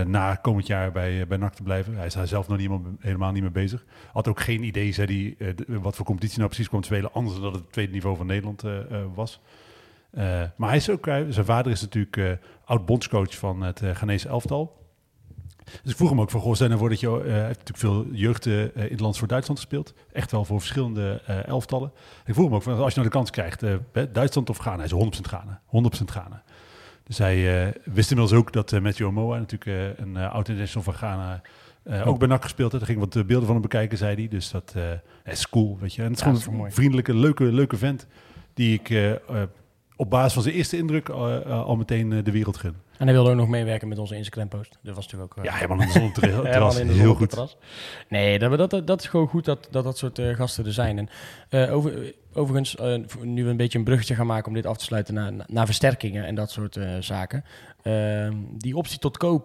na 0.07 0.35
komend 0.35 0.67
jaar 0.67 0.93
bij, 0.93 1.27
bij 1.27 1.37
NAC 1.39 1.55
te 1.55 1.63
blijven. 1.63 1.97
Hij 1.97 2.07
is 2.07 2.15
daar 2.15 2.27
zelf 2.27 2.49
nog 2.49 2.59
niet, 2.59 2.71
helemaal- 3.01 3.33
niet 3.33 3.43
mee 3.43 3.51
bezig. 3.51 3.85
Had 4.13 4.29
ook 4.29 4.41
geen 4.41 4.63
idee, 4.63 4.93
zei 4.93 5.37
hij, 5.37 5.55
wat 5.67 5.97
voor 5.97 6.07
competitie 6.07 6.37
nou 6.37 6.49
precies 6.49 6.69
kwam 6.69 6.83
spelen, 6.83 7.13
anders 7.13 7.35
dan 7.41 7.45
dat 7.45 7.55
het 7.61 7.73
tweede 7.73 7.93
niveau 7.93 8.17
van 8.17 8.27
Nederland 8.27 8.63
was. 9.15 9.41
Maar 10.57 10.69
hij 10.69 10.77
is 10.77 10.91
ook, 10.91 11.05
zijn 11.29 11.45
vader 11.45 11.73
is 11.73 11.81
natuurlijk 11.81 12.39
oud-bondscoach 12.71 13.37
van 13.37 13.63
het 13.63 13.81
uh, 13.83 13.91
Ghanese 13.95 14.29
elftal. 14.29 14.81
Dus 15.83 15.91
ik 15.91 15.97
vroeg 15.97 16.09
hem 16.09 16.21
ook 16.21 16.31
van, 16.31 16.41
goh, 16.41 16.55
stel 16.55 16.67
nou 16.67 16.79
voor 16.79 16.89
dat 16.89 17.01
je, 17.01 17.07
eh, 17.09 17.33
heeft 17.33 17.69
natuurlijk 17.69 17.79
veel 17.79 18.07
jeugd 18.13 18.47
eh, 18.47 18.63
in 18.63 18.71
het 18.75 19.01
land 19.01 19.19
voor 19.19 19.29
Duitsland 19.29 19.61
gespeeld. 19.61 19.95
Echt 20.13 20.31
wel 20.31 20.45
voor 20.45 20.59
verschillende 20.59 21.23
eh, 21.27 21.47
elftallen. 21.47 21.93
Ik 22.25 22.35
vroeg 22.35 22.47
hem 22.47 22.55
ook 22.55 22.63
van, 22.63 22.79
als 22.79 22.95
je 22.95 23.01
nou 23.01 23.11
de 23.11 23.17
kans 23.17 23.31
krijgt, 23.31 23.65
Duitsland 24.13 24.51
of 24.51 24.57
Ghana? 24.57 24.79
Hij 24.79 24.89
zei 24.89 25.01
100% 25.01 25.29
Ghana, 25.29 25.61
100% 25.67 26.05
Ghana. 26.05 26.43
Dus 27.05 27.19
hij 27.19 27.73
wist 27.85 28.11
inmiddels 28.11 28.41
ook 28.41 28.53
dat 28.53 28.73
eh, 28.73 28.81
Matthew 28.81 29.07
Omoa, 29.07 29.39
natuurlijk 29.39 29.99
een 29.99 30.17
oud-international 30.17 30.83
van 30.83 30.95
Ghana, 30.95 31.43
ook 32.05 32.19
bij 32.19 32.29
NAC 32.29 32.43
gespeeld. 32.43 32.71
Daar 32.71 32.81
ging 32.81 32.99
wat 32.99 33.13
beelden 33.13 33.45
van 33.45 33.53
hem 33.53 33.61
bekijken, 33.61 33.99
zei 33.99 34.15
hij. 34.15 34.29
Dus 34.29 34.51
dat 34.51 34.75
is 35.25 35.49
cool, 35.49 35.79
weet 35.81 35.95
je. 35.95 36.03
En 36.03 36.09
het 36.09 36.19
is 36.19 36.25
Ja, 36.25 36.31
dat 36.31 36.39
is 36.39 36.45
gewoon 36.45 36.65
een 36.65 36.73
vriendelijke, 36.73 37.15
leuke, 37.15 37.45
leuke 37.45 37.77
vent 37.77 38.07
die 38.55 38.75
ik 38.75 39.19
op 40.01 40.11
basis 40.11 40.33
van 40.33 40.43
zijn 40.43 40.55
eerste 40.55 40.77
indruk 40.77 41.09
eh, 41.09 41.37
eh, 41.37 41.65
al 41.65 41.77
meteen 41.77 42.13
eh, 42.13 42.25
de 42.25 42.31
wereld 42.31 42.57
gun. 42.57 42.75
En 42.99 43.07
hij 43.07 43.15
wilde 43.15 43.31
ook 43.31 43.37
nog 43.37 43.49
meewerken 43.49 43.89
met 43.89 43.99
onze 43.99 44.17
Instagram-post. 44.17 44.79
Dat 44.83 44.95
was 44.95 45.05
natuurlijk 45.05 45.39
ook... 45.39 45.45
Ja, 45.45 45.55
helemaal 45.55 45.81
in 45.81 45.87
de 45.87 45.93
zon 45.93 46.13
terras, 46.13 46.79
in 46.79 46.87
de 46.87 46.93
heel 46.93 47.15
goed. 47.15 47.31
terras. 47.31 47.57
Nee, 48.09 48.39
dat, 48.39 48.71
dat, 48.71 48.87
dat, 48.87 49.01
is 49.01 49.07
gewoon 49.07 49.29
goed 49.29 49.45
dat 49.45 49.69
dat, 49.71 49.85
dat 49.85 49.99
soort 49.99 50.21
gasten 50.35 50.67
er 50.67 50.73
zijn. 50.73 51.09
En, 51.51 51.71
over, 51.71 52.15
overigens, 52.33 52.77
nu 53.23 53.45
we 53.45 53.51
een 53.51 53.57
beetje 53.57 53.79
een 53.79 53.85
bruggetje 53.85 54.15
gaan 54.15 54.27
maken 54.27 54.49
om 54.49 54.55
dit 54.55 54.67
af 54.67 54.77
te 54.77 54.85
sluiten 54.85 55.15
naar, 55.15 55.33
naar 55.47 55.67
versterkingen 55.67 56.25
en 56.25 56.35
dat 56.35 56.51
soort 56.51 56.79
zaken. 57.01 57.45
Ehm, 57.83 58.35
die 58.59 58.77
optie 58.77 58.99
tot 58.99 59.17
koop 59.17 59.45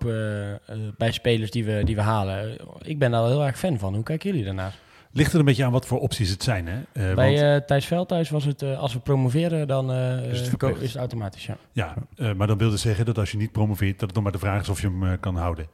bij 0.97 1.11
spelers 1.11 1.51
die 1.51 1.65
we, 1.65 1.81
die 1.83 1.95
we 1.95 2.01
halen, 2.01 2.57
ik 2.81 2.99
ben 2.99 3.11
daar 3.11 3.21
wel 3.21 3.29
heel 3.29 3.45
erg 3.45 3.57
fan 3.57 3.79
van. 3.79 3.93
Hoe 3.93 4.03
kijken 4.03 4.29
jullie 4.29 4.45
daarnaar? 4.45 4.75
Ligt 5.17 5.33
er 5.33 5.39
een 5.39 5.45
beetje 5.45 5.65
aan 5.65 5.71
wat 5.71 5.85
voor 5.85 5.99
opties 5.99 6.29
het 6.29 6.43
zijn, 6.43 6.67
hè? 6.67 6.81
Eh, 6.91 7.03
want, 7.03 7.15
bij 7.15 7.55
eh 7.55 7.61
Thijs 7.61 7.85
Veldhuis 7.85 8.29
was 8.29 8.45
het, 8.45 8.61
eh, 8.61 8.79
als 8.79 8.93
we 8.93 8.99
promoveren, 8.99 9.67
dan 9.67 9.91
Is 9.91 10.39
het 10.39 10.63
is 10.63 10.87
het 10.87 10.95
automatisch, 10.95 11.45
ja. 11.45 11.57
ja, 11.71 11.95
maar 12.33 12.47
dan 12.47 12.57
wil 12.57 12.69
dus 12.69 12.81
zeggen 12.81 13.05
dat 13.05 13.17
als 13.17 13.31
je 13.31 13.37
niet 13.37 13.51
promoveert, 13.51 13.99
dat 13.99 14.07
het 14.07 14.13
nog 14.13 14.23
maar 14.23 14.31
de 14.31 14.39
vraag 14.39 14.61
is 14.61 14.69
of 14.69 14.81
je 14.81 14.87
hem 14.87 15.19
kan 15.19 15.35
houden. 15.35 15.67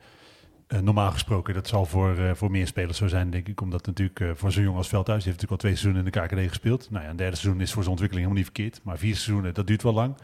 Normaal 0.82 1.12
gesproken, 1.12 1.54
dat 1.54 1.68
zal 1.68 1.86
voor, 1.86 2.36
voor 2.36 2.52
meer 2.52 2.68
spelers 2.68 2.98
zo 2.98 3.08
zijn, 3.08 3.30
denk 3.30 3.48
ik. 3.48 3.62
Omdat 3.62 3.86
natuurlijk 3.86 4.24
voor 4.34 4.52
zo'n 4.52 4.64
jongen 4.64 4.78
als 4.78 4.88
Veldhuis, 4.88 5.24
die 5.24 5.32
heeft 5.32 5.42
natuurlijk 5.42 5.64
al 5.64 5.70
twee 5.70 5.76
seizoenen 5.76 6.06
in 6.06 6.12
de 6.12 6.44
KKD 6.44 6.50
gespeeld. 6.50 6.92
Nou 6.92 7.04
ja, 7.04 7.10
een 7.10 7.16
derde 7.16 7.36
seizoen 7.36 7.62
is 7.62 7.72
voor 7.72 7.84
zijn 7.84 7.96
ontwikkeling 7.96 8.28
helemaal 8.28 8.52
niet 8.52 8.58
verkeerd. 8.58 8.84
Maar 8.84 8.98
vier 8.98 9.16
seizoenen, 9.16 9.54
dat 9.54 9.68
duurt 9.68 9.84
wel 9.84 9.94
lang. 9.94 10.16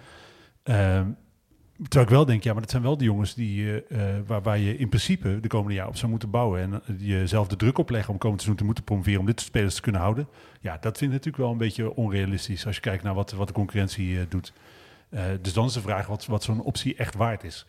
Terwijl 1.81 2.03
ik 2.03 2.09
wel 2.09 2.25
denk, 2.25 2.43
ja, 2.43 2.51
maar 2.51 2.61
dat 2.61 2.71
zijn 2.71 2.83
wel 2.83 2.97
de 2.97 3.03
jongens 3.03 3.33
die, 3.33 3.81
eh, 3.81 4.17
eh, 4.17 4.23
waar, 4.25 4.41
waar 4.41 4.57
je 4.57 4.77
in 4.77 4.89
principe 4.89 5.39
de 5.39 5.47
komende 5.47 5.73
jaar 5.73 5.87
op 5.87 5.95
zou 5.97 6.11
moeten 6.11 6.29
bouwen. 6.29 6.61
En 6.61 6.73
eh, 6.73 6.79
jezelf 6.97 7.47
de 7.47 7.55
druk 7.55 7.77
opleggen 7.77 8.13
om 8.13 8.19
komend 8.19 8.37
seizoen 8.41 8.59
te 8.59 8.65
moeten 8.65 8.83
promoveren, 8.83 9.19
om 9.19 9.25
dit 9.25 9.39
soort 9.39 9.51
spelers 9.51 9.75
te 9.75 9.81
kunnen 9.81 10.01
houden. 10.01 10.27
Ja, 10.61 10.71
dat 10.81 10.97
vind 10.97 11.01
ik 11.11 11.17
natuurlijk 11.17 11.37
wel 11.43 11.51
een 11.51 11.57
beetje 11.57 11.95
onrealistisch 11.95 12.65
als 12.65 12.75
je 12.75 12.81
kijkt 12.81 13.03
naar 13.03 13.13
wat, 13.13 13.31
wat 13.31 13.47
de 13.47 13.53
concurrentie 13.53 14.19
eh, 14.19 14.25
doet. 14.29 14.53
Eh, 15.09 15.23
dus 15.41 15.53
dan 15.53 15.65
is 15.65 15.73
de 15.73 15.81
vraag 15.81 16.07
wat, 16.07 16.25
wat 16.25 16.43
zo'n 16.43 16.61
optie 16.61 16.95
echt 16.95 17.15
waard 17.15 17.43
is. 17.43 17.65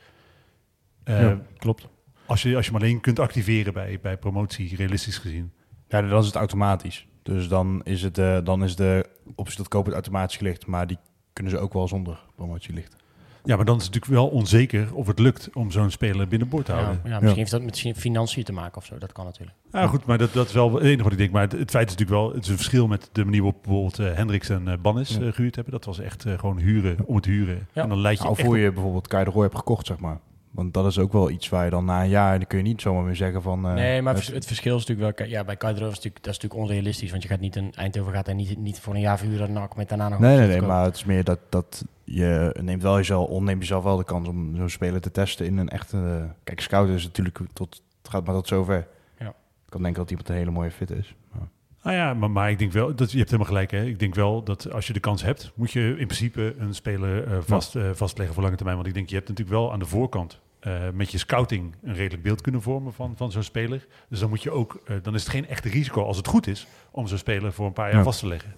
Eh, 1.05 1.21
Ja, 1.21 1.41
klopt. 1.59 1.89
als, 2.27 2.43
je, 2.43 2.57
als 2.57 2.67
je 2.67 2.73
hem 2.73 2.81
alleen 2.81 3.01
kunt 3.01 3.19
activeren 3.19 3.73
bij, 3.73 3.99
bij 4.03 4.17
promotie, 4.17 4.77
realistisch 4.77 5.19
gezien. 5.19 5.53
Ja, 5.89 6.03
dan 6.03 6.21
is 6.21 6.27
het 6.27 6.35
automatisch. 6.35 7.07
Dus 7.23 7.49
dan 7.49 7.81
is, 7.85 8.03
het, 8.03 8.19
eh, 8.19 8.39
dan 8.45 8.65
is 8.65 8.77
de 8.77 9.09
optie 9.35 9.57
tot 9.57 9.69
kopen 9.69 9.93
automatisch 9.93 10.37
gelicht. 10.37 10.67
Maar 10.67 10.87
die 10.87 10.99
kunnen 11.33 11.53
ze 11.53 11.59
ook 11.59 11.73
wel 11.73 11.89
zonder 11.89 12.25
promotie 12.37 12.75
lichten. 12.75 12.98
Ja, 13.45 13.57
maar 13.57 13.64
dan 13.64 13.76
is 13.76 13.84
het 13.84 13.95
natuurlijk 13.95 14.20
wel 14.22 14.30
onzeker 14.39 14.95
of 14.95 15.07
het 15.07 15.18
lukt 15.18 15.49
om 15.55 15.70
zo'n 15.70 15.91
speler 15.91 16.28
binnenboord 16.28 16.64
te 16.64 16.72
houden. 16.72 17.01
ja, 17.05 17.11
misschien 17.11 17.36
heeft 17.36 17.51
dat 17.51 17.62
met 17.62 17.93
financiën 17.97 18.45
te 18.45 18.53
maken 18.53 18.76
of 18.76 18.84
zo, 18.84 18.99
dat 18.99 19.12
kan 19.12 19.24
natuurlijk. 19.24 19.57
Ja, 19.72 19.86
goed, 19.86 20.05
maar 20.07 20.18
dat, 20.18 20.32
dat 20.32 20.47
is 20.47 20.53
wel 20.53 20.74
het 20.74 20.82
enige 20.82 21.03
wat 21.03 21.12
ik 21.12 21.18
denk. 21.18 21.30
Maar 21.30 21.43
het, 21.43 21.53
het 21.53 21.70
feit 21.70 21.89
is 21.91 21.97
natuurlijk 21.97 22.20
wel, 22.20 22.34
het 22.34 22.43
is 22.45 22.49
een 22.51 22.57
verschil 22.57 22.86
met 22.86 23.09
de 23.12 23.24
manier 23.24 23.43
waarop 23.43 23.62
bijvoorbeeld 23.62 23.99
eh, 23.99 24.12
Hendricks 24.16 24.49
en 24.49 24.68
eh, 24.68 24.74
Bannis 24.82 25.16
Ja. 25.16 25.20
eh, 25.20 25.32
gehuurd 25.32 25.55
hebben. 25.55 25.72
Dat 25.72 25.84
was 25.84 25.99
echt 25.99 26.24
gewoon 26.36 26.59
huren 26.59 26.97
om 27.05 27.16
het 27.16 27.24
huren. 27.24 27.66
Ja. 27.72 27.82
En 27.82 27.89
dan 27.89 28.01
leid 28.01 28.16
je 28.18 28.24
Nou, 28.24 28.36
echt 28.36 28.47
voor 28.47 28.59
je 28.59 28.72
bijvoorbeeld 28.72 29.09
Kai 29.09 29.24
de 29.24 29.30
Roy 29.30 29.43
hebt 29.43 29.57
gekocht, 29.57 29.86
zeg 29.86 29.99
maar. 29.99 30.18
Want 30.51 30.75
dat 30.75 30.87
is 30.87 30.99
ook 30.99 31.13
wel 31.13 31.31
iets 31.31 31.49
waar 31.49 31.65
je 31.65 31.71
dan 31.71 31.85
na 31.85 32.03
een 32.03 32.09
jaar... 32.09 32.39
dan 32.39 32.47
kun 32.47 32.59
je 32.59 32.65
niet 32.65 32.81
zomaar 32.81 33.03
meer 33.05 33.17
zeggen 33.17 33.43
van... 33.43 33.67
eh, 33.67 33.73
nee, 33.75 34.03
maar 34.03 34.15
het- 34.15 34.47
verschil 34.47 34.77
is 34.77 34.87
natuurlijk 34.87 35.19
wel... 35.19 35.29
Ja, 35.29 35.45
bij 35.45 35.57
Kaidro 35.57 35.85
is 35.89 35.95
natuurlijk, 35.95 36.25
dat 36.25 36.35
is 36.35 36.41
natuurlijk 36.41 36.71
onrealistisch. 36.71 37.11
Want 37.11 37.23
je 37.23 37.29
gaat 37.29 37.41
niet 37.41 37.57
een 37.57 37.73
Eindhoven 37.75 38.13
gaat 38.13 38.29
en 38.29 38.37
niet, 38.37 38.59
niet 38.59 38.81
voor 38.81 38.95
een 38.95 39.01
jaar 39.01 39.19
verhuren 39.19 39.53
NAC 39.53 39.77
met 39.77 39.89
daarna 39.89 40.09
nog... 40.09 40.19
Nee, 40.19 40.37
nee, 40.39 40.47
nee, 40.49 40.61
maar 40.61 40.85
het 40.85 40.95
is 40.97 41.05
meer 41.05 41.25
dat, 41.25 41.39
dat 41.49 41.85
je 42.05 42.55
neemt 42.61 42.83
wel 42.83 42.97
jezelf, 42.97 43.29
onneemt 43.29 43.61
jezelf 43.61 43.85
wel 43.85 43.97
de 43.97 44.05
kans 44.05 44.29
om 44.29 44.57
zo'n 44.57 44.69
speler 44.69 45.01
te 45.01 45.11
testen 45.11 45.47
in 45.47 45.57
een 45.59 45.69
echte... 45.69 45.97
eh, 45.97 46.31
kijk, 46.45 46.61
scouten 46.61 46.95
is 46.95 47.05
natuurlijk 47.05 47.39
tot, 47.53 47.83
het 48.03 48.11
gaat 48.11 48.25
maar 48.27 48.35
tot 48.35 48.47
zover. 48.49 48.87
Ja. 49.19 49.27
Ik 49.29 49.35
kan 49.75 49.83
denken 49.83 50.01
dat 50.01 50.11
iemand 50.11 50.29
een 50.29 50.35
hele 50.37 50.51
mooie 50.51 50.71
fit 50.71 50.91
is. 50.91 51.15
Maar- 51.33 51.49
Nou 51.89 52.01
ja, 52.01 52.14
maar, 52.14 52.30
maar 52.30 52.51
ik 52.51 52.59
denk 52.59 52.72
wel, 52.72 52.95
dat, 52.95 53.11
je 53.11 53.16
hebt 53.18 53.30
helemaal 53.30 53.53
gelijk. 53.53 53.70
Hè? 53.70 53.84
Ik 53.84 53.99
denk 53.99 54.14
wel 54.14 54.43
dat 54.43 54.72
als 54.72 54.86
je 54.86 54.93
de 54.93 55.01
kans 55.01 55.22
hebt, 55.22 55.53
moet 55.55 55.72
je 55.72 55.80
in 55.99 56.07
principe 56.07 56.55
een 56.59 56.74
speler 56.74 57.24
eh, 57.26 57.39
vast, 57.41 57.76
eh, 57.76 57.91
vastleggen 57.93 58.34
voor 58.34 58.43
lange 58.45 58.57
termijn. 58.57 58.76
Want 58.76 58.89
ik 58.89 58.95
denk, 58.95 59.09
je 59.09 59.14
hebt 59.14 59.28
natuurlijk 59.28 59.57
wel 59.59 59.72
aan 59.72 59.78
de 59.78 59.84
voorkant 59.84 60.39
eh, 60.61 60.72
met 60.93 61.11
je 61.12 61.18
scouting 61.18 61.74
een 61.82 61.95
redelijk 61.95 62.22
beeld 62.22 62.41
kunnen 62.41 62.62
vormen 62.62 62.93
van, 62.93 63.12
van 63.16 63.30
zo'n 63.32 63.43
speler. 63.43 63.86
Dus 64.09 64.18
dan 64.20 64.28
moet 64.28 64.43
je 64.43 64.51
ook, 64.51 64.82
dan 65.03 65.14
is 65.14 65.20
het 65.22 65.30
geen 65.30 65.49
echte 65.49 65.68
risico 65.68 66.03
als 66.05 66.16
het 66.16 66.26
goed 66.26 66.47
is 66.47 66.66
om 66.91 67.07
zo'n 67.07 67.18
speler 67.18 67.53
voor 67.53 67.66
een 67.66 67.72
paar 67.72 67.89
jaar 67.89 67.97
Ja. 67.99 68.03
vast 68.05 68.20
te 68.20 68.26
leggen. 68.28 68.55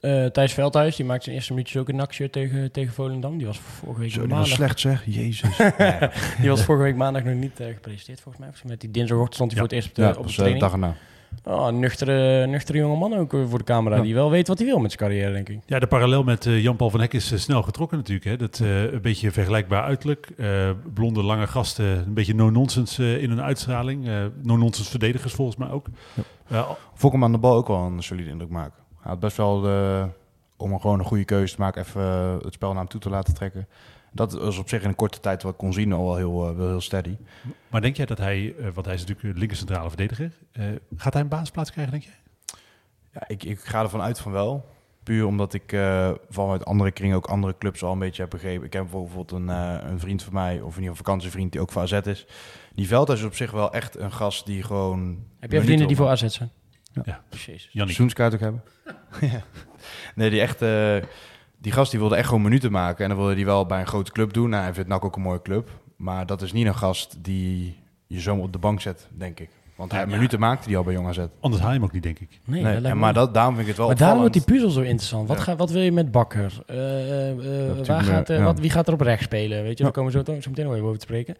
Eh, 0.00 0.24
Thijs 0.26 0.52
Veldhuis, 0.52 0.96
die 0.96 1.06
maakte 1.06 1.24
zijn 1.24 1.36
eerste 1.36 1.52
minuutjes 1.52 1.80
ook 1.80 1.88
een 1.88 1.96
NAC-shirt 1.96 2.32
tegen, 2.32 2.72
tegen 2.72 2.92
Volendam. 2.94 3.36
Die 3.38 3.46
was 3.46 3.58
vorige 3.58 4.00
week 4.00 4.10
Zo, 4.10 4.20
die 4.20 4.28
was 4.28 4.38
maandag... 4.38 4.56
slecht 4.56 4.80
zeg, 4.80 5.02
jezus. 5.06 5.56
Die 6.40 6.48
was 6.50 6.62
vorige 6.64 6.84
week 6.84 6.96
maandag 6.96 7.24
nog 7.24 7.34
niet 7.34 7.52
gepresenteerd, 7.56 8.20
volgens 8.20 8.44
mij. 8.44 8.70
Met 8.70 8.80
die 8.80 8.90
dinsdagochtend 8.90 9.34
stond 9.34 9.52
hij 9.52 9.60
Ja. 9.62 9.68
voor 9.68 9.76
het 9.76 9.84
eerst 9.84 9.88
op 9.88 9.94
de, 9.94 10.02
ja, 10.02 10.08
op 10.08 10.14
de 10.16 10.20
was 10.22 10.30
de 10.30 10.36
training. 10.36 10.62
dag 10.62 10.72
erna. 10.72 10.94
Oh, 11.44 11.66
een 11.66 11.78
nuchtere, 11.78 12.46
nuchtere 12.46 12.78
jonge 12.78 12.96
man 12.96 13.14
ook 13.14 13.34
eh, 13.34 13.40
voor 13.48 13.58
de 13.58 13.64
camera. 13.64 13.96
Ja. 13.96 14.02
Die 14.02 14.14
wel 14.14 14.30
weet 14.30 14.48
wat 14.48 14.58
hij 14.58 14.66
wil 14.66 14.78
met 14.78 14.92
zijn 14.92 15.10
carrière, 15.10 15.32
denk 15.32 15.48
ik. 15.48 15.60
Ja, 15.66 15.78
de 15.78 15.86
parallel 15.86 16.22
met 16.22 16.46
eh, 16.46 16.62
Jan-Paul 16.62 16.90
van 16.90 17.00
Hek 17.00 17.12
is 17.12 17.32
eh, 17.32 17.38
snel 17.38 17.62
getrokken 17.62 17.96
natuurlijk. 17.96 18.26
Hè. 18.26 18.36
Dat 18.36 18.60
eh, 18.60 18.92
een 18.92 19.00
beetje 19.02 19.30
vergelijkbaar 19.30 19.82
uiterlijk. 19.82 20.30
Eh, 20.36 20.70
blonde, 20.94 21.22
lange 21.22 21.46
gasten, 21.46 21.86
een 21.86 22.14
beetje 22.14 22.34
no-nonsense 22.34 23.02
eh, 23.02 23.22
in 23.22 23.28
hun 23.28 23.42
uitstraling. 23.42 24.08
Eh, 24.08 24.14
no-nonsense 24.42 24.90
verdedigers 24.90 25.32
volgens 25.32 25.56
mij 25.56 25.70
ook. 25.70 25.86
Vond 26.94 27.02
ik 27.02 27.12
hem 27.12 27.24
aan 27.24 27.32
de 27.32 27.38
bal 27.38 27.54
ook 27.56 27.68
wel 27.68 27.78
een 27.82 28.02
solide 28.02 28.30
indruk 28.30 28.50
maken. 28.50 28.82
Hij 29.00 29.10
had 29.10 29.20
best 29.20 29.36
wel 29.36 29.60
de, 29.60 30.06
om 30.56 30.72
een 30.72 30.80
gewoon 30.80 30.98
een 30.98 31.04
goede 31.04 31.24
keuze 31.24 31.54
te 31.54 31.60
maken, 31.60 31.82
even 31.82 32.02
het 32.42 32.54
spel 32.54 32.68
naar 32.68 32.78
hem 32.78 32.88
toe 32.88 33.00
te 33.00 33.10
laten 33.10 33.34
trekken. 33.34 33.66
Dat 34.16 34.32
was 34.32 34.58
op 34.58 34.68
zich 34.68 34.82
in 34.82 34.88
een 34.88 34.94
korte 34.94 35.20
tijd 35.20 35.42
wat 35.42 35.52
ik 35.52 35.58
kon 35.58 35.72
zien 35.72 35.92
al 35.92 36.04
wel 36.04 36.16
heel, 36.16 36.48
eh, 36.48 36.56
wel 36.56 36.68
heel 36.68 36.80
steady. 36.80 37.16
maar 37.68 37.80
denk 37.80 37.96
jij 37.96 38.06
dat 38.06 38.18
hij, 38.18 38.54
eh, 38.58 38.68
want 38.74 38.86
hij 38.86 38.94
is 38.94 39.00
natuurlijk 39.00 39.28
een 39.28 39.38
linker 39.38 39.56
centrale 39.56 39.88
verdediger, 39.88 40.32
eh, 40.52 40.64
gaat 40.96 41.12
hij 41.12 41.22
een 41.22 41.28
basisplaats 41.28 41.70
krijgen, 41.70 41.92
denk 41.92 42.04
je? 42.04 42.10
Ja, 43.12 43.28
ik, 43.28 43.44
ik 43.44 43.60
ga 43.60 43.82
ervan 43.82 44.02
uit 44.02 44.18
van 44.18 44.32
wel. 44.32 44.74
Puur 45.02 45.26
omdat 45.26 45.54
ik 45.54 45.72
eh 45.72 46.10
vanuit 46.28 46.64
andere 46.64 46.90
kringen 46.90 47.16
ook 47.16 47.26
andere 47.26 47.54
clubs 47.58 47.82
al 47.82 47.92
een 47.92 47.98
beetje 47.98 48.22
heb 48.22 48.30
begrepen. 48.30 48.66
Ik 48.66 48.72
heb 48.72 48.82
bijvoorbeeld 48.82 49.30
een, 49.32 49.48
eh, 49.48 49.78
een 49.82 50.00
vriend 50.00 50.22
van 50.22 50.32
mij, 50.32 50.52
of 50.52 50.54
in 50.54 50.60
ieder 50.60 50.74
geval 50.76 50.90
een 50.90 50.96
vakantievriend 50.96 51.52
die 51.52 51.60
ook 51.60 51.72
voor 51.72 51.82
AZ 51.82 51.92
is. 51.92 52.26
Die 52.74 52.86
Veldhuis 52.86 53.20
is 53.20 53.26
op 53.26 53.34
zich 53.34 53.50
wel 53.50 53.72
echt 53.72 53.96
een 53.96 54.12
gast 54.12 54.46
die 54.46 54.62
gewoon... 54.62 55.24
Heb 55.38 55.52
jij 55.52 55.62
vrienden 55.62 55.86
die 55.86 55.96
voor 55.96 56.08
AZ 56.08 56.26
zijn? 56.26 56.50
Ja. 57.04 57.22
Jezus. 57.30 57.46
Jannik. 57.46 57.94
Seizoenskaart 57.94 58.34
ook 58.34 58.40
hebben. 58.40 58.62
Ja. 59.20 59.42
Nee, 60.14 60.30
die 60.30 60.40
echt... 60.40 60.60
die 61.66 61.74
gast 61.74 61.90
die 61.90 62.00
wilde 62.00 62.16
echt 62.16 62.26
gewoon 62.28 62.42
minuten 62.42 62.72
maken. 62.72 63.02
En 63.02 63.08
dan 63.10 63.18
wilde 63.18 63.34
hij 63.34 63.44
wel 63.44 63.66
bij 63.66 63.80
een 63.80 63.86
grote 63.86 64.12
club 64.12 64.32
doen. 64.32 64.50
Nou, 64.50 64.62
hij 64.62 64.74
vindt 64.74 64.88
NAC 64.88 65.04
ook 65.04 65.16
een 65.16 65.22
mooie 65.22 65.42
club. 65.42 65.68
Maar 65.96 66.26
dat 66.26 66.42
is 66.42 66.52
niet 66.52 66.66
een 66.66 66.74
gast 66.74 67.16
die 67.24 67.76
je 68.06 68.20
zomaar 68.20 68.44
op 68.44 68.52
de 68.52 68.58
bank 68.58 68.80
zet, 68.80 69.08
denk 69.18 69.40
ik. 69.40 69.48
Want 69.76 69.92
hij 69.92 70.00
Ja. 70.00 70.06
minuten 70.06 70.38
maakte 70.40 70.68
die 70.68 70.76
al 70.76 70.82
bij 70.82 70.92
Jong 70.92 71.06
AZ. 71.08 71.18
Anders 71.40 71.62
haal 71.62 71.70
je 71.72 71.76
hem 71.78 71.86
ook 71.86 71.92
niet, 71.92 72.02
denk 72.02 72.18
ik. 72.18 72.28
Nee, 72.30 72.40
Nee, 72.46 72.62
dat 72.62 72.72
lijkt 72.72 72.86
en 72.86 72.94
me 72.94 73.00
maar 73.00 73.14
dat, 73.14 73.34
daarom 73.34 73.52
vind 73.54 73.62
ik 73.62 73.68
het 73.68 73.76
wel 73.78 73.86
Maar 73.86 73.96
daarom 73.96 74.18
wordt 74.18 74.32
die 74.32 74.42
puzzel 74.42 74.70
zo 74.70 74.80
interessant. 74.80 75.28
Wat, 75.28 75.36
Ja. 75.36 75.42
ga, 75.42 75.56
wat 75.56 75.70
wil 75.70 75.82
je 75.82 75.92
met 75.92 76.10
Bakker? 76.10 76.52
Eh, 76.66 76.76
eh, 76.76 77.70
eh, 77.80 77.86
waar 77.86 78.02
gaat, 78.02 78.30
eh, 78.30 78.44
wat, 78.44 78.60
wie 78.60 78.70
gaat 78.70 78.86
er 78.86 78.92
op 78.94 79.00
rechts 79.00 79.24
spelen? 79.24 79.62
Weet 79.62 79.78
je, 79.78 79.84
daar 79.84 79.92
komen 79.92 80.12
we 80.12 80.18
zo, 80.18 80.40
zo 80.40 80.50
meteen 80.50 80.64
nog 80.64 80.74
even 80.74 80.86
over 80.86 80.98
te 80.98 81.04
spreken. 81.04 81.36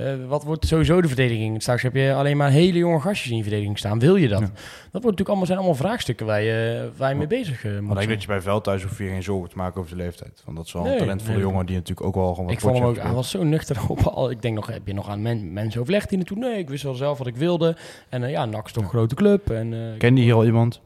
Eh, 0.00 0.26
wat 0.28 0.44
wordt 0.44 0.66
sowieso 0.66 1.00
de 1.00 1.08
verdediging? 1.08 1.62
Straks 1.62 1.82
heb 1.82 1.94
je 1.94 2.14
alleen 2.14 2.36
maar 2.36 2.50
hele 2.50 2.78
jonge 2.78 3.00
gastjes 3.00 3.30
in 3.30 3.36
je 3.36 3.42
verdediging 3.42 3.78
staan. 3.78 3.98
Wil 3.98 4.16
je 4.16 4.28
dat? 4.28 4.40
Ja. 4.40 4.46
Dat 4.46 5.02
wordt 5.02 5.02
natuurlijk 5.02 5.28
allemaal, 5.28 5.46
zijn 5.46 5.58
allemaal 5.58 5.76
vraagstukken 5.76 6.26
waar 6.26 6.42
je, 6.42 6.90
waar 6.96 7.10
je 7.10 7.16
mee 7.16 7.26
bezig 7.26 7.64
eh, 7.64 7.72
Maar 7.72 7.82
moet 7.82 7.90
ik 7.90 7.96
denk 7.96 8.10
dat 8.10 8.22
je 8.22 8.28
bij 8.28 8.40
Veldhuis 8.40 8.82
hoef 8.82 8.98
je 8.98 9.04
geen 9.04 9.22
zorgen 9.22 9.48
te 9.50 9.56
maken 9.56 9.76
over 9.76 9.88
zijn 9.88 10.02
leeftijd. 10.02 10.42
Want 10.44 10.56
dat 10.56 10.66
is 10.66 10.72
wel 10.72 10.82
Nee, 10.82 10.92
een 10.92 10.98
talentvolle 10.98 11.36
nee. 11.36 11.46
jongen 11.46 11.66
die 11.66 11.76
natuurlijk 11.76 12.06
ook 12.06 12.14
wel 12.14 12.30
gewoon 12.30 12.44
wat 12.44 12.54
Ik 12.54 12.60
vond 12.60 12.78
hem 12.78 12.86
ook, 12.86 12.96
hij 12.96 13.12
was 13.12 13.30
zo 13.30 13.44
nuchter 13.44 13.76
op 13.88 14.00
al. 14.00 14.30
Ik 14.30 14.42
denk 14.42 14.54
nog, 14.54 14.66
heb 14.66 14.86
je 14.86 14.94
nog 14.94 15.08
aan 15.08 15.22
men, 15.22 15.52
mensen 15.52 15.80
overlegd 15.80 16.08
die 16.08 16.18
naartoe? 16.18 16.38
Nee, 16.38 16.58
ik 16.58 16.68
wist 16.68 16.82
wel 16.82 16.94
zelf 16.94 17.18
wat 17.18 17.26
ik 17.26 17.36
wilde. 17.36 17.76
En 18.08 18.24
eh, 18.24 18.30
ja, 18.30 18.44
NAC 18.44 18.66
is 18.66 18.72
toch 18.72 18.82
een 18.82 18.88
grote 18.88 19.14
club. 19.14 19.50
En, 19.50 19.72
eh, 19.98 20.10
je 20.10 20.20
hier 20.20 20.34
al 20.34 20.44
iemand? 20.44 20.80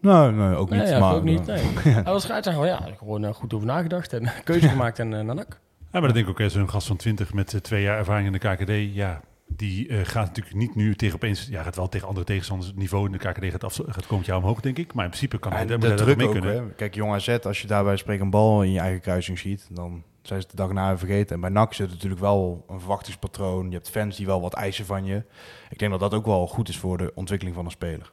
Nee, 0.00 0.30
nee, 0.30 0.54
ook 0.54 0.70
niet. 0.70 0.80
nee, 0.80 0.88
ja, 0.88 0.98
maar, 0.98 1.14
ook 1.14 1.24
niet. 1.24 1.46
Nee. 1.46 1.62
Hij 1.84 2.02
was 2.02 2.22
scheidsrechter. 2.22 2.66
Ja, 2.66 2.88
gewoon 2.98 3.34
goed 3.34 3.54
over 3.54 3.66
nagedacht 3.66 4.12
en 4.12 4.30
keuze 4.44 4.68
gemaakt 4.68 4.98
en 4.98 5.08
naar 5.08 5.24
NAC. 5.24 5.60
Ja, 5.92 5.98
maar 5.98 6.08
dat 6.08 6.14
denk 6.14 6.28
ik 6.28 6.40
ook, 6.40 6.50
zo'n 6.50 6.70
gast 6.70 6.86
van 6.86 6.96
20 6.96 7.32
met 7.32 7.54
eh, 7.54 7.60
twee 7.60 7.82
jaar 7.82 7.98
ervaring 7.98 8.26
in 8.26 8.32
de 8.32 8.38
KKD, 8.38 8.94
ja, 8.94 9.20
die 9.46 9.88
eh, 9.88 9.98
gaat 10.02 10.26
natuurlijk 10.26 10.56
niet 10.56 10.74
nu 10.74 10.94
tegen 10.94 11.14
opeens, 11.14 11.46
ja, 11.50 11.62
gaat 11.62 11.76
wel 11.76 11.88
tegen 11.88 12.06
andere 12.08 12.26
tegenstanders 12.26 12.72
niveau 12.74 13.06
in 13.06 13.12
de 13.12 13.18
KKD 13.18 13.44
gaat, 13.44 13.64
af, 13.64 13.80
gaat 13.86 14.06
komend 14.06 14.26
jaar 14.26 14.36
omhoog, 14.36 14.60
denk 14.60 14.78
ik. 14.78 14.94
Maar 14.94 15.04
in 15.04 15.10
principe 15.10 15.38
kan 15.38 15.52
hij 15.52 15.60
En 15.60 15.66
daar 15.66 15.96
daar 15.96 16.08
ook, 16.08 16.16
mee 16.16 16.28
kunnen. 16.28 16.54
hè. 16.54 16.70
Kijk, 16.70 16.94
Jong 16.94 17.12
AZ, 17.12 17.28
als 17.28 17.60
je 17.60 17.66
daarbij 17.66 17.96
spreekt 17.96 18.20
een 18.20 18.30
bal 18.30 18.62
in 18.62 18.72
je 18.72 18.78
eigen 18.78 19.00
kruising 19.00 19.38
ziet, 19.38 19.68
dan 19.70 20.02
zijn 20.22 20.40
ze 20.40 20.48
de 20.48 20.56
dag 20.56 20.72
na 20.72 20.98
vergeten. 20.98 21.34
En 21.34 21.40
bij 21.40 21.50
NAC 21.50 21.74
zit 21.74 21.90
natuurlijk 21.90 22.20
wel 22.20 22.64
een 22.68 22.78
verwachtingspatroon. 22.78 23.66
Je 23.66 23.74
hebt 23.74 23.90
fans 23.90 24.16
die 24.16 24.26
wel 24.26 24.40
wat 24.40 24.54
eisen 24.54 24.86
van 24.86 25.04
je. 25.04 25.22
Ik 25.70 25.78
denk 25.78 25.90
dat 25.90 26.00
dat 26.00 26.14
ook 26.14 26.26
wel 26.26 26.46
goed 26.46 26.68
is 26.68 26.78
voor 26.78 26.98
de 26.98 27.12
ontwikkeling 27.14 27.56
van 27.56 27.64
een 27.64 27.70
speler. 27.70 28.10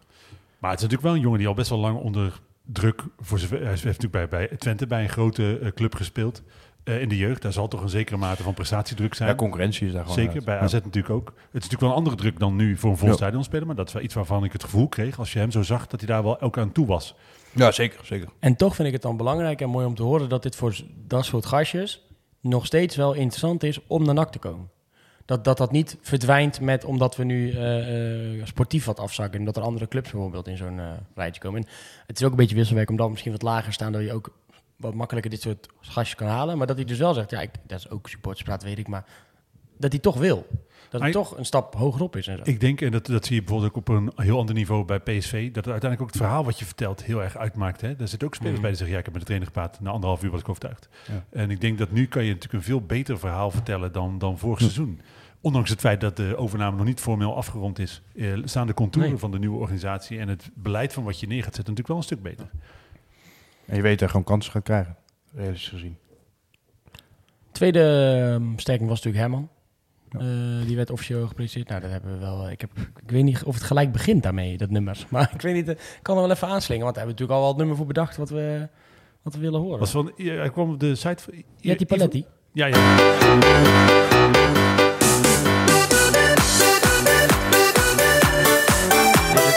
Maar 0.59 0.71
het 0.71 0.79
is 0.79 0.85
natuurlijk 0.85 1.01
wel 1.01 1.13
een 1.13 1.19
jongen 1.19 1.39
die 1.39 1.47
al 1.47 1.53
best 1.53 1.69
wel 1.69 1.79
lang 1.79 1.99
onder 1.99 2.39
druk 2.63 3.03
voor 3.19 3.39
zijn. 3.39 3.51
Hij 3.61 3.69
heeft 3.69 3.83
natuurlijk 3.83 4.11
bij, 4.11 4.27
bij 4.27 4.57
Twente 4.57 4.87
bij 4.87 5.03
een 5.03 5.09
grote 5.09 5.59
eh, 5.59 5.71
club 5.71 5.95
gespeeld 5.95 6.43
eh, 6.87 7.01
in 7.01 7.09
de 7.09 7.17
jeugd. 7.17 7.41
Daar 7.41 7.53
zal 7.53 7.67
toch 7.67 7.81
een 7.81 7.89
zekere 7.89 8.17
mate 8.17 8.43
van 8.43 8.53
prestatiedruk 8.53 9.13
zijn. 9.13 9.29
Ja, 9.29 9.35
concurrentie 9.35 9.87
is 9.87 9.93
daar 9.93 10.01
gewoon 10.01 10.17
Zeker, 10.17 10.35
uit. 10.35 10.45
bij 10.45 10.55
Ja. 10.55 10.61
AZ 10.61 10.73
natuurlijk 10.73 11.09
ook. 11.09 11.27
Het 11.27 11.35
is 11.37 11.51
natuurlijk 11.53 11.81
wel 11.81 11.89
een 11.89 11.95
andere 11.95 12.15
druk 12.15 12.39
dan 12.39 12.55
nu 12.55 12.77
voor 12.77 12.89
een 12.89 12.97
vol 12.97 13.13
stadion 13.13 13.43
spelen. 13.43 13.67
Maar 13.67 13.75
dat 13.75 13.87
is 13.87 13.93
wel 13.93 14.03
iets 14.03 14.13
waarvan 14.13 14.43
ik 14.43 14.51
het 14.51 14.63
gevoel 14.63 14.87
kreeg, 14.87 15.19
als 15.19 15.33
je 15.33 15.39
hem 15.39 15.51
zo 15.51 15.61
zag, 15.61 15.87
dat 15.87 15.99
hij 15.99 16.09
daar 16.09 16.23
wel 16.23 16.41
ook 16.41 16.57
aan 16.57 16.71
toe 16.71 16.85
was. 16.85 17.15
Ja, 17.51 17.71
zeker, 17.71 17.99
zeker. 18.05 18.27
En 18.39 18.55
toch 18.55 18.75
vind 18.75 18.87
ik 18.87 18.93
het 18.93 19.01
dan 19.01 19.17
belangrijk 19.17 19.61
en 19.61 19.69
mooi 19.69 19.85
om 19.85 19.95
te 19.95 20.03
horen 20.03 20.29
dat 20.29 20.43
dit 20.43 20.55
voor 20.55 20.75
dat 21.07 21.25
soort 21.25 21.45
gastjes 21.45 22.05
nog 22.41 22.65
steeds 22.65 22.95
wel 22.95 23.13
interessant 23.13 23.63
is 23.63 23.79
om 23.87 24.05
naar 24.05 24.13
NAC 24.13 24.31
te 24.31 24.39
komen. 24.39 24.69
Dat 25.25 25.43
dat, 25.43 25.57
dat 25.57 25.71
niet 25.71 25.97
verdwijnt 26.01 26.61
met 26.61 26.85
omdat 26.85 27.15
we 27.15 27.23
nu 27.23 27.51
eh, 27.51 28.39
eh, 28.39 28.45
sportief 28.45 28.85
wat 28.85 28.99
afzakken. 28.99 29.39
Omdat 29.39 29.57
er 29.57 29.63
andere 29.63 29.87
clubs 29.87 30.11
bijvoorbeeld 30.11 30.47
in 30.47 30.57
zo'n 30.57 30.79
rijtje 31.15 31.41
komen. 31.41 31.61
En 31.61 31.67
het 32.07 32.19
is 32.19 32.25
ook 32.25 32.31
een 32.31 32.37
beetje 32.37 32.55
wisselwerk 32.55 32.89
omdat 32.89 33.05
we 33.05 33.11
misschien 33.11 33.31
wat 33.31 33.41
lager 33.41 33.73
staan. 33.73 33.91
Dat 33.91 34.01
je 34.01 34.13
ook 34.13 34.31
wat 34.77 34.93
makkelijker 34.93 35.31
dit 35.31 35.41
soort 35.41 35.67
gastjes 35.81 36.15
kan 36.15 36.27
halen. 36.27 36.57
Maar 36.57 36.67
dat 36.67 36.75
hij 36.75 36.85
dus 36.85 36.97
wel 36.97 37.13
zegt, 37.13 37.29
ja, 37.29 37.41
ik, 37.41 37.51
dat 37.67 37.79
is 37.79 37.89
ook 37.89 38.09
supporterspraat, 38.09 38.63
weet 38.63 38.77
ik. 38.77 38.87
Maar 38.87 39.05
dat 39.77 39.91
hij 39.91 40.01
toch 40.01 40.17
wil. 40.17 40.47
Dat 40.89 41.01
het 41.01 41.11
toch 41.11 41.37
een 41.37 41.45
stap 41.45 41.75
hogerop 41.75 42.15
is 42.15 42.27
en 42.27 42.37
zo. 42.37 42.43
Ik 42.45 42.59
denk, 42.59 42.81
en 42.81 42.91
dat, 42.91 43.05
dat 43.05 43.25
zie 43.25 43.35
je 43.35 43.41
bijvoorbeeld 43.41 43.71
ook 43.71 43.77
op 43.77 43.87
een 43.87 44.11
heel 44.15 44.37
ander 44.39 44.55
niveau 44.55 44.85
bij 44.85 44.99
PSV, 44.99 45.31
dat 45.51 45.65
het 45.65 45.73
uiteindelijk 45.73 46.01
ook 46.01 46.07
het 46.07 46.17
verhaal 46.17 46.43
wat 46.43 46.59
je 46.59 46.65
vertelt 46.65 47.03
heel 47.03 47.23
erg 47.23 47.37
uitmaakt. 47.37 47.81
Hè? 47.81 47.87
Er 47.99 48.07
zitten 48.07 48.27
ook 48.27 48.33
spelers 48.35 48.53
Mhm. 48.53 48.61
bij 48.61 48.69
die 48.69 48.77
zeggen, 48.79 48.93
ja, 48.95 48.99
ik 48.99 49.05
heb 49.05 49.13
met 49.13 49.21
de 49.21 49.27
trainer 49.33 49.47
gepraat, 49.47 49.79
na 49.79 49.89
anderhalf 49.89 50.23
uur 50.23 50.31
was 50.31 50.39
ik 50.39 50.49
overtuigd. 50.49 50.89
Ja. 51.07 51.25
En 51.29 51.51
ik 51.51 51.61
denk 51.61 51.77
dat 51.77 51.91
nu 51.91 52.07
kan 52.07 52.21
je 52.23 52.27
natuurlijk 52.33 52.53
een 52.53 52.63
veel 52.69 52.81
beter 52.81 53.19
verhaal 53.19 53.51
vertellen 53.51 53.91
dan, 53.91 54.17
dan 54.17 54.37
vorig 54.37 54.59
seizoen. 54.59 55.01
Ondanks 55.41 55.69
het 55.69 55.79
feit 55.79 56.01
dat 56.01 56.15
de 56.17 56.35
overname 56.37 56.77
nog 56.77 56.85
niet 56.85 56.99
formeel 56.99 57.35
afgerond 57.35 57.79
is, 57.79 58.01
eh, 58.15 58.33
staan 58.43 58.67
de 58.67 58.73
contouren 58.73 59.11
Nee. 59.11 59.19
van 59.21 59.31
de 59.31 59.39
nieuwe 59.39 59.57
organisatie 59.57 60.19
en 60.19 60.27
het 60.27 60.49
beleid 60.53 60.93
van 60.93 61.03
wat 61.03 61.19
je 61.19 61.27
neer 61.27 61.43
gaat 61.43 61.55
zetten 61.55 61.73
natuurlijk 61.73 61.87
wel 61.87 61.97
een 61.97 62.03
stuk 62.03 62.21
beter. 62.21 62.49
En 63.67 63.75
je 63.75 63.81
weet 63.81 63.91
dat 63.91 63.99
je 63.99 64.07
gewoon 64.07 64.23
kansen 64.23 64.51
gaat 64.51 64.63
krijgen, 64.63 64.95
realistisch 65.33 65.69
gezien. 65.69 65.97
Tweede 67.51 67.81
ehm, 68.33 68.57
sterking 68.57 68.89
was 68.89 69.03
natuurlijk 69.03 69.23
Herman. 69.23 69.49
Ja. 70.11 70.19
Eh, 70.19 70.67
die 70.67 70.75
werd 70.75 70.89
officieel 70.89 71.27
gepresenteerd. 71.27 71.69
Nou, 71.69 71.81
dat 71.81 71.91
hebben 71.91 72.11
we 72.11 72.25
wel. 72.25 72.49
Ik, 72.49 72.61
heb, 72.61 72.69
ik 72.77 73.09
weet 73.11 73.23
niet 73.23 73.43
of 73.43 73.53
het 73.53 73.63
gelijk 73.63 73.91
begint 73.91 74.23
daarmee, 74.23 74.57
dat 74.57 74.69
nummer. 74.69 75.05
Maar 75.09 75.31
ik 75.33 75.41
weet 75.41 75.53
niet, 75.53 75.67
eh, 75.67 75.73
ik 75.73 75.99
kan 76.01 76.15
er 76.15 76.21
wel 76.21 76.31
even 76.31 76.47
aanslingen. 76.47 76.83
Want 76.83 76.95
daar 76.95 77.05
hebben 77.05 77.15
we 77.15 77.23
natuurlijk 77.23 77.31
al 77.31 77.39
wel 77.39 77.47
het 77.47 77.57
nummer 77.57 77.75
voor 77.75 77.85
bedacht 77.85 78.17
wat 78.17 78.29
we, 78.29 78.67
wat 79.21 79.33
we 79.33 79.39
willen 79.39 79.59
horen. 79.59 79.79
Was 79.79 79.91
van, 79.91 80.11
ja, 80.15 80.33
hij 80.33 80.49
kwam 80.49 80.71
op 80.71 80.79
de 80.79 80.95
site 80.95 81.23
van... 81.23 81.33
Je 81.35 81.67
hebt 81.67 81.77
die 81.77 81.87
Paletti. 81.87 82.25
Ja, 82.53 82.65
ja. 82.65 82.77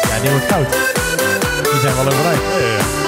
Ja, 0.08 0.20
die 0.20 0.30
wordt 0.30 0.46
goud. 0.46 0.70
Die 1.70 1.80
zijn 1.80 1.94
wel. 1.94 2.12
Ja, 2.12 2.32
ja, 2.32 2.76
ja. 2.76 2.99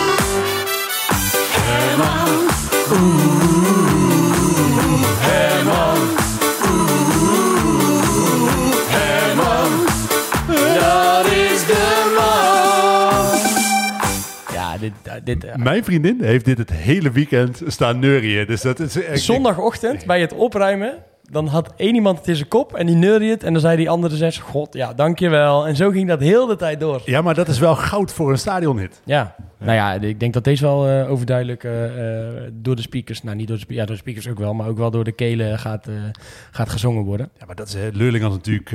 Dit... 15.03 15.13
eh, 15.13 15.21
dit 15.25 15.45
eh, 15.45 15.57
Mijn 15.57 15.85
vriendin 15.85 16.23
heeft 16.23 16.45
dit 16.45 16.59
het 16.59 16.73
hele 16.73 17.11
weekend 17.11 17.63
staan 17.67 17.99
neurieën. 17.99 18.47
Dus 18.47 18.61
dat 18.61 18.81
is 18.81 19.03
echt... 19.03 19.21
zondagochtend 19.21 20.07
bij 20.07 20.21
het 20.21 20.33
opruimen... 20.33 20.95
Dan 21.33 21.47
had 21.47 21.73
één 21.77 21.95
iemand 21.95 22.19
het 22.19 22.29
in 22.29 22.37
zijn 22.37 22.49
kop 22.49 22.75
en 22.75 22.87
die 22.87 22.97
neurde 22.97 23.25
het. 23.25 23.45
En 23.45 23.53
dan 23.53 23.61
zei 23.61 23.77
die 23.77 23.91
andere 23.91 24.17
zes, 24.17 24.39
god, 24.39 24.75
ja, 24.75 24.95
dankjewel. 24.95 25.67
En 25.67 25.77
zo 25.77 25.91
ging 25.91 26.09
dat 26.09 26.21
heel 26.21 26.47
de 26.47 26.57
tijd 26.57 26.81
door. 26.81 27.03
Ja, 27.05 27.23
maar 27.23 27.35
dat 27.35 27.49
is 27.49 27.59
wel 27.59 27.77
goud 27.77 28.13
voor 28.13 28.31
een 28.31 28.39
stadionhit. 28.39 29.01
Ja, 29.05 29.35
nou 29.63 29.77
ja, 29.77 29.93
ik 29.93 30.21
denk 30.21 30.33
dat 30.33 30.45
deze 30.45 30.65
wel 30.65 30.89
eh, 30.89 31.11
overduidelijk 31.11 31.65
eh, 31.65 32.27
eh, 32.27 32.51
door 32.53 32.77
de 32.77 32.83
speakers, 32.83 33.23
nou 33.23 33.37
niet 33.37 33.49
door 33.49 33.59
de, 33.59 33.75
ja, 33.75 33.85
door 33.85 33.95
de 33.95 34.01
speakers 34.01 34.29
ook 34.29 34.39
wel, 34.39 34.55
maar 34.55 34.69
ook 34.69 34.79
wel 34.79 34.91
door 34.91 35.05
de 35.05 35.13
kelen 35.13 35.59
gaat, 35.59 35.89
gaat 36.51 36.71
gezongen 36.71 37.05
worden. 37.05 37.31
Ja, 37.39 37.47
maar 37.47 37.55
dat 37.55 37.69
is... 37.69 37.77
Leurling 37.93 38.25
had 38.25 38.33
natuurlijk 38.33 38.71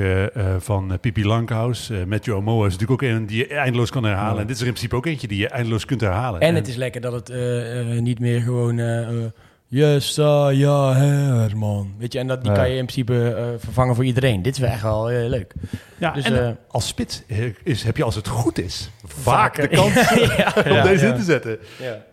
van 0.64 0.98
Pipi 1.02 1.26
Lankhuis. 1.26 1.92
Matthew 2.08 2.36
Omoa 2.36 2.66
is 2.66 2.72
natuurlijk 2.72 3.04
ook 3.04 3.10
een 3.10 3.26
die 3.26 3.38
je 3.38 3.48
eindeloos 3.48 3.90
kan 3.90 4.04
herhalen. 4.04 4.36
Ja. 4.36 4.42
En 4.42 4.48
dit 4.48 4.56
is 4.56 4.62
er 4.62 4.68
in 4.68 4.74
principe 4.74 4.96
ook 4.96 5.06
eentje 5.06 5.28
die 5.28 5.40
je 5.40 5.50
eindeloos 5.50 5.86
kunt 5.86 6.02
herhalen. 6.02 6.42
En 6.42 6.56
het 6.56 6.68
is 6.68 6.76
lekker 6.76 7.02
dat 7.02 7.14
het 7.14 7.34
niet 8.02 8.20
meer 8.20 8.42
gewoon, 8.42 8.80
ja, 9.70 10.94
Herman. 10.94 11.94
Weet 11.98 12.14
je, 12.14 12.20
en 12.20 12.28
dat, 12.28 12.42
die 12.42 12.52
Ja. 12.52 12.58
kan 12.58 12.70
je 12.70 12.78
in 12.78 12.86
principe 12.86 13.34
eh, 13.34 13.46
vervangen 13.58 13.96
voor 13.96 14.06
iedereen. 14.06 14.42
Dit 14.42 14.54
is 14.54 14.60
wel 14.60 14.70
echt 14.70 14.82
wel 14.82 15.10
eh, 15.12 15.28
leuk. 15.30 15.54
Ja, 15.98 16.12
dus, 16.12 16.26
en 16.26 16.48
eh, 16.48 16.52
als 16.68 16.88
spits 16.88 17.24
is, 17.64 17.84
heb 17.84 17.98
je 17.98 18.04
als 18.04 18.16
het 18.16 18.28
goed 18.28 18.60
is 18.60 18.90
vaak 19.06 19.56
de 19.62 19.68
kans 19.68 19.94
ja, 20.38 20.54
om 20.66 20.72
ja, 20.72 20.84
deze 20.84 21.06
ja. 21.06 21.12
in 21.12 21.18
te 21.18 21.24
zetten. 21.26 21.58
Ja. 21.82 22.06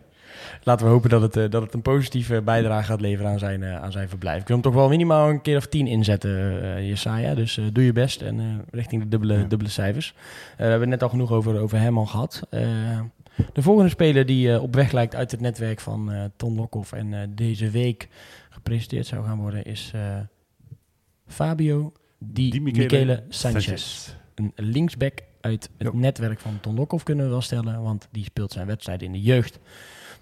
Laten 0.67 0.87
we 0.87 0.93
hopen 0.93 1.11
dat 1.11 1.23
het, 1.35 1.53
dat 1.53 1.63
het 1.63 1.75
een 1.75 1.83
positieve 1.83 2.43
bijdrage 2.43 2.87
gaat 2.87 3.01
leveren 3.01 3.31
aan 3.31 3.39
zijn, 3.39 3.65
aan 3.65 3.93
zijn 3.93 4.09
verblijf. 4.09 4.41
Ik 4.41 4.47
wil 4.47 4.57
hem 4.57 4.65
toch 4.65 4.75
wel 4.75 4.89
minimaal 4.89 5.29
een 5.29 5.43
keer 5.43 5.57
of 5.57 5.67
tien 5.67 5.87
inzetten, 5.87 6.87
Jesaja. 6.87 7.35
Dus 7.35 7.61
doe 7.73 7.85
je 7.85 7.93
best 7.93 8.23
en 8.23 8.39
eh, 8.41 8.45
richting 8.71 9.03
de 9.03 9.09
dubbele, 9.09 9.39
Ja. 9.39 9.45
dubbele 9.45 9.71
cijfers. 9.71 10.15
Eh, 10.17 10.57
we 10.57 10.63
hebben 10.63 10.81
het 10.81 10.89
net 10.91 11.03
al 11.03 11.09
genoeg 11.09 11.33
over, 11.33 11.61
over 11.61 11.79
Herman 11.79 12.09
gehad. 12.09 12.43
De 13.53 13.63
volgende 13.63 13.91
speler 13.91 14.27
die 14.27 14.53
eh, 14.53 14.63
op 14.63 14.75
weg 14.75 14.93
lijkt 14.93 15.15
uit 15.15 15.31
het 15.31 15.41
netwerk 15.41 15.81
van 15.81 16.13
eh, 16.13 16.25
Ton 16.37 16.55
Lokhoff 16.55 16.93
en 16.93 17.15
eh, 17.15 17.29
deze 17.29 17.71
week 17.71 18.09
gepresenteerd 18.51 19.07
zou 19.07 19.25
gaan 19.25 19.39
worden 19.39 19.65
is 19.65 19.93
Fabio 21.27 21.93
Di, 22.19 22.51
Di 22.51 22.61
Michele, 22.61 22.83
Michele 22.83 23.25
Sanchez. 23.29 24.15
Een 24.35 24.53
linksback 24.57 25.19
uit 25.41 25.71
het 25.79 25.93
netwerk 25.93 26.41
van 26.41 26.61
Ton 26.61 26.75
Lokhoff 26.75 27.05
kunnen 27.05 27.25
we 27.25 27.31
wel 27.31 27.41
stellen. 27.41 27.83
Want 27.83 28.09
die 28.11 28.25
speelt 28.25 28.53
zijn 28.53 28.67
wedstrijden 28.67 29.07
in 29.07 29.13
de 29.13 29.21
jeugd 29.21 29.59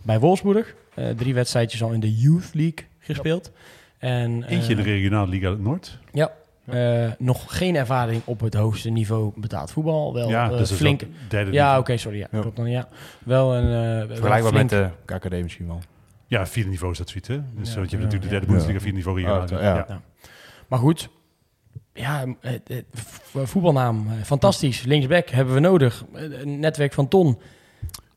bij 0.03 0.21
Wolfsburg. 0.21 0.75
Drie 1.17 1.35
wedstrijdjes 1.35 1.83
al 1.83 1.93
in 1.93 2.01
de 2.01 2.15
Youth 2.15 2.51
League 2.55 2.87
gespeeld. 2.99 3.53
En, 3.99 4.43
Eentje 4.43 4.71
in 4.71 4.77
de 4.77 4.83
regionale 4.83 5.29
Liga 5.29 5.51
Noord. 5.51 5.99
Ja. 6.13 6.33
Eh, 6.67 7.11
nog 7.19 7.45
geen 7.59 7.77
ervaring 7.77 8.23
op 8.25 8.41
het 8.41 8.55
hoogste 8.55 8.91
niveau 8.91 9.33
betaald 9.37 9.71
voetbal. 9.71 10.15
Wel 10.15 10.29
ja, 10.29 10.51
eh, 10.51 10.57
dus 10.57 10.71
flink. 10.73 11.03
derde 11.29 11.53
Ja, 11.53 11.79
oké, 11.79 11.97
sorry. 11.97 12.19
Ja, 12.19 12.27
Ja. 12.31 12.41
klopt 12.41 12.57
dan. 12.57 12.71
Ja. 12.71 12.89
Wel 13.25 13.55
een. 13.55 13.65
eh, 13.65 13.99
wel 13.99 14.07
Vergelijkbaar 14.17 14.53
flink- 14.53 14.71
met 14.71 14.95
de 15.09 15.19
KKD 15.29 15.43
misschien 15.43 15.67
wel. 15.67 15.81
Ja, 16.27 16.47
vierde 16.47 16.69
niveau 16.71 16.93
is 16.93 16.99
dat 16.99 17.09
zoiets, 17.09 17.29
hè? 17.29 17.35
Dus, 17.55 17.69
Ja, 17.69 17.75
want 17.79 17.91
je 17.91 17.97
ja, 17.97 18.03
hebt 18.03 18.13
natuurlijk 18.13 18.23
de 18.23 18.27
ja. 18.27 18.31
derde 18.31 18.47
Bundesliga, 18.47 18.73
Ja. 18.75 18.81
vierde 18.81 18.97
niveau 18.97 19.21
Oh, 19.23 19.25
regionale. 19.25 19.65
ja. 19.65 19.85
ja. 19.89 20.01
Maar 20.69 20.79
goed. 20.79 21.09
Ja, 21.95 22.25
voetbalnaam. 23.35 24.07
Fantastisch. 24.23 24.83
Linksback 24.83 25.29
hebben 25.29 25.55
we 25.55 25.61
nodig. 25.61 26.05
Een 26.13 26.59
netwerk 26.61 26.93
van 26.93 27.09
Ton. 27.09 27.39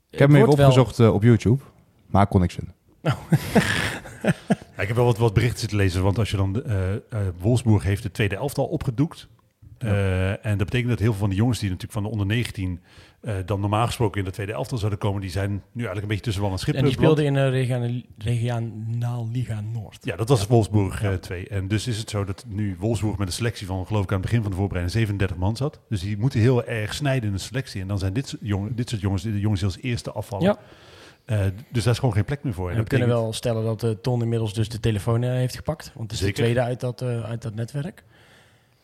Ik 0.10 0.20
heb 0.20 0.30
hem 0.30 0.38
even 0.38 0.50
opgezocht 0.50 1.00
op 1.00 1.24
YouTube, 1.24 1.64
maar 2.08 2.28
kon 2.28 2.42
niks 2.42 2.54
vinden. 2.56 2.74
Ja, 4.76 4.82
ik 4.82 4.88
heb 4.88 4.96
wel 4.96 5.06
wat, 5.06 5.18
wat 5.18 5.34
berichten 5.34 5.60
zitten 5.60 5.78
lezen, 5.78 6.04
want 6.04 6.18
als 6.18 6.32
je 6.32 6.38
dan... 6.38 6.64
eh 6.64 6.94
eh, 6.94 7.00
Wolfsburg 7.40 7.84
heeft 7.84 8.04
de 8.04 8.12
tweede 8.12 8.36
elftal 8.36 8.66
opgedoekt. 8.66 9.28
Eh, 9.78 10.46
en 10.46 10.58
dat 10.58 10.66
betekent 10.66 10.90
dat 10.90 11.00
heel 11.00 11.12
veel 11.12 11.20
van 11.20 11.30
de 11.30 11.36
jongens 11.36 11.60
die 11.60 11.70
natuurlijk 11.70 11.94
van 11.94 12.04
de 12.04 12.10
onder 12.10 12.26
19 12.26 12.80
eh, 13.22 13.34
dan 13.46 13.60
normaal 13.60 13.86
gesproken 13.86 14.20
in 14.20 14.26
de 14.26 14.32
tweede 14.32 14.54
elftal 14.54 14.78
zouden 14.78 15.00
komen, 15.00 15.22
die 15.22 15.30
zijn 15.30 15.50
nu 15.50 15.60
eigenlijk 15.72 16.02
een 16.02 16.08
beetje 16.08 16.24
tussen 16.24 16.42
wal 16.42 16.52
en 16.52 16.60
schip. 16.60 16.76
En 16.76 16.84
die 16.84 16.92
eh, 16.92 16.98
beland. 16.98 17.18
speelde 17.18 17.40
in 17.40 17.46
de 17.46 17.50
regionaal, 17.50 18.02
regionaal 18.18 19.30
Liga 19.32 19.62
Noord. 19.62 19.98
Ja, 20.02 20.16
dat 20.16 20.30
was 20.30 20.48
Wolfsburg 20.48 21.04
eh 21.04 21.14
2. 21.14 21.48
En 21.48 21.68
dus 21.68 21.88
is 21.88 21.98
het 21.98 22.10
zo 22.10 22.24
dat 22.24 22.46
nu 22.48 22.76
Wolfsburg 22.80 23.18
met 23.18 23.28
een 23.28 23.34
selectie 23.34 23.68
van, 23.68 23.86
geloof 23.86 24.04
ik, 24.04 24.10
aan 24.10 24.18
het 24.18 24.26
begin 24.26 24.42
van 24.42 24.52
de 24.52 24.58
voorbereiding 24.58 24.98
37 24.98 25.38
man 25.38 25.56
zat. 25.56 25.80
Dus 25.90 26.02
die 26.02 26.18
moeten 26.18 26.40
heel 26.40 26.64
erg 26.64 26.94
snijden 26.94 27.28
in 27.30 27.36
de 27.36 27.42
selectie. 27.42 27.82
En 27.82 27.88
dan 27.88 28.00
zijn 28.00 28.14
dit, 28.14 28.28
soort 28.28 28.42
jongen, 28.46 28.76
dit 28.76 28.90
soort 28.90 29.02
jongens, 29.02 29.24
de 29.24 29.40
jongens 29.40 29.62
die 29.62 29.70
als 29.70 29.82
eerste 29.82 30.12
afvallen. 30.12 30.46
Ja. 30.46 30.58
Eh, 31.26 31.40
dus 31.70 31.84
daar 31.84 31.94
is 31.94 32.00
gewoon 32.00 32.14
geen 32.14 32.26
plek 32.26 32.44
meer 32.44 32.54
voor. 32.54 32.70
En 32.70 32.76
En 32.76 32.82
we 32.84 32.88
kunnen 32.88 33.08
betekent- 33.08 33.26
wel 33.28 33.34
stellen 33.38 33.64
dat 33.64 33.84
eh, 33.84 33.90
Ton 34.02 34.22
inmiddels 34.22 34.54
dus 34.54 34.70
de 34.70 34.80
telefoon 34.80 35.24
eh, 35.24 35.30
heeft 35.30 35.56
gepakt. 35.56 35.92
Want 35.96 36.12
het 36.12 36.20
is 36.20 36.26
Zeker. 36.26 36.36
de 36.36 36.42
tweede 36.42 36.62
uit 36.62 36.80
dat, 36.80 37.02
eh, 37.02 37.24
uit 37.24 37.42
dat 37.42 37.56
netwerk. 37.56 38.04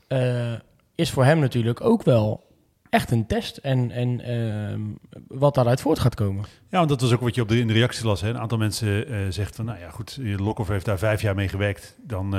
Eh, 0.07 0.53
is 0.95 1.11
voor 1.11 1.25
hem 1.25 1.39
natuurlijk 1.39 1.81
ook 1.81 2.03
wel 2.03 2.49
echt 2.89 3.11
een 3.11 3.25
test. 3.27 3.57
En, 3.57 3.91
en 3.91 4.21
ehm, 4.21 4.81
wat 5.27 5.55
daaruit 5.55 5.81
voort 5.81 5.99
gaat 5.99 6.15
komen. 6.15 6.45
Ja, 6.69 6.77
want 6.77 6.89
dat 6.89 7.01
was 7.01 7.11
ook 7.13 7.21
wat 7.21 7.35
je 7.35 7.41
op 7.41 7.47
de, 7.49 7.59
in 7.59 7.67
de 7.67 7.73
reactie 7.73 8.05
las. 8.05 8.21
Hè. 8.21 8.29
Een 8.29 8.37
aantal 8.39 8.57
mensen 8.57 9.07
eh 9.07 9.17
zegt 9.29 9.55
van, 9.55 9.65
nou 9.65 9.79
ja 9.79 9.89
goed, 9.89 10.19
Lokhoff 10.21 10.69
heeft 10.69 10.85
daar 10.85 10.97
vijf 10.97 11.21
jaar 11.21 11.35
mee 11.35 11.47
gewerkt. 11.47 11.95
Dan 12.07 12.29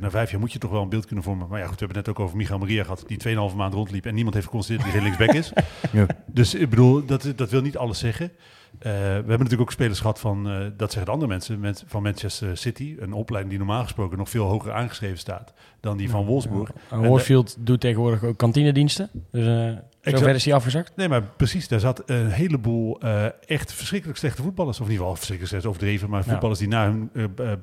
na 0.00 0.10
vijf 0.10 0.30
jaar 0.30 0.40
moet 0.40 0.52
je 0.52 0.58
toch 0.58 0.70
wel 0.70 0.82
een 0.82 0.88
beeld 0.88 1.06
kunnen 1.06 1.24
vormen. 1.24 1.48
Maar 1.48 1.58
ja 1.58 1.66
goed, 1.66 1.78
we 1.80 1.84
hebben 1.84 1.96
het 1.96 2.06
net 2.06 2.16
ook 2.16 2.24
over 2.24 2.36
Michael 2.36 2.58
Maria 2.58 2.82
gehad, 2.82 3.04
die 3.06 3.18
2,5 3.50 3.56
maand 3.56 3.74
rondliep. 3.74 4.06
En 4.06 4.14
niemand 4.14 4.34
heeft 4.34 4.46
geconstateerd 4.46 4.84
dat 4.84 4.92
hij 4.94 5.00
geen 5.02 5.16
linksback 5.16 5.36
is. 5.44 5.52
Ja. 6.00 6.06
Dus 6.26 6.54
ik 6.54 6.70
bedoel, 6.70 7.04
dat, 7.06 7.32
dat 7.36 7.50
wil 7.50 7.62
niet 7.62 7.76
alles 7.76 7.98
zeggen. 7.98 8.30
Eh, 8.78 8.90
we 8.90 8.96
hebben 8.98 9.26
natuurlijk 9.28 9.60
ook 9.60 9.72
spelers 9.72 10.00
gehad 10.00 10.20
van, 10.20 10.48
eh, 10.50 10.66
dat 10.76 10.92
zeggen 10.92 11.12
andere 11.12 11.30
mensen, 11.30 11.60
met, 11.60 11.84
van 11.86 12.02
Manchester 12.02 12.56
City. 12.56 12.96
Een 12.98 13.12
opleiding 13.12 13.56
die 13.56 13.64
normaal 13.66 13.82
gesproken 13.82 14.18
nog 14.18 14.28
veel 14.28 14.44
hoger 14.46 14.72
aangeschreven 14.72 15.18
staat 15.18 15.52
dan 15.80 15.96
die 15.96 16.10
van 16.10 16.24
Wolfsburg. 16.24 16.70
En 16.90 17.04
Horsfield 17.06 17.56
doet 17.58 17.80
tegenwoordig 17.80 18.24
ook 18.24 18.36
kantinediensten. 18.36 19.10
Dus 19.30 19.46
eh 19.46 20.12
zover 20.12 20.34
is 20.34 20.44
hij 20.44 20.54
afgezakt. 20.54 20.96
Nee, 20.96 21.08
maar 21.08 21.22
precies, 21.22 21.68
daar 21.68 21.80
zat 21.80 22.02
een 22.06 22.30
heleboel 22.30 23.00
echt 23.46 23.72
verschrikkelijk 23.72 24.18
slechte 24.18 24.42
voetballers. 24.42 24.80
Of 24.80 24.86
in 24.86 24.90
ieder 24.92 25.06
geval 25.06 25.16
verschrikkelijk 25.16 25.56
slecht 25.56 25.74
overdreven, 25.74 26.10
maar 26.10 26.22
Ja. 26.24 26.30
voetballers 26.30 26.58
die 26.58 26.68
na 26.68 26.84
hun 26.84 27.10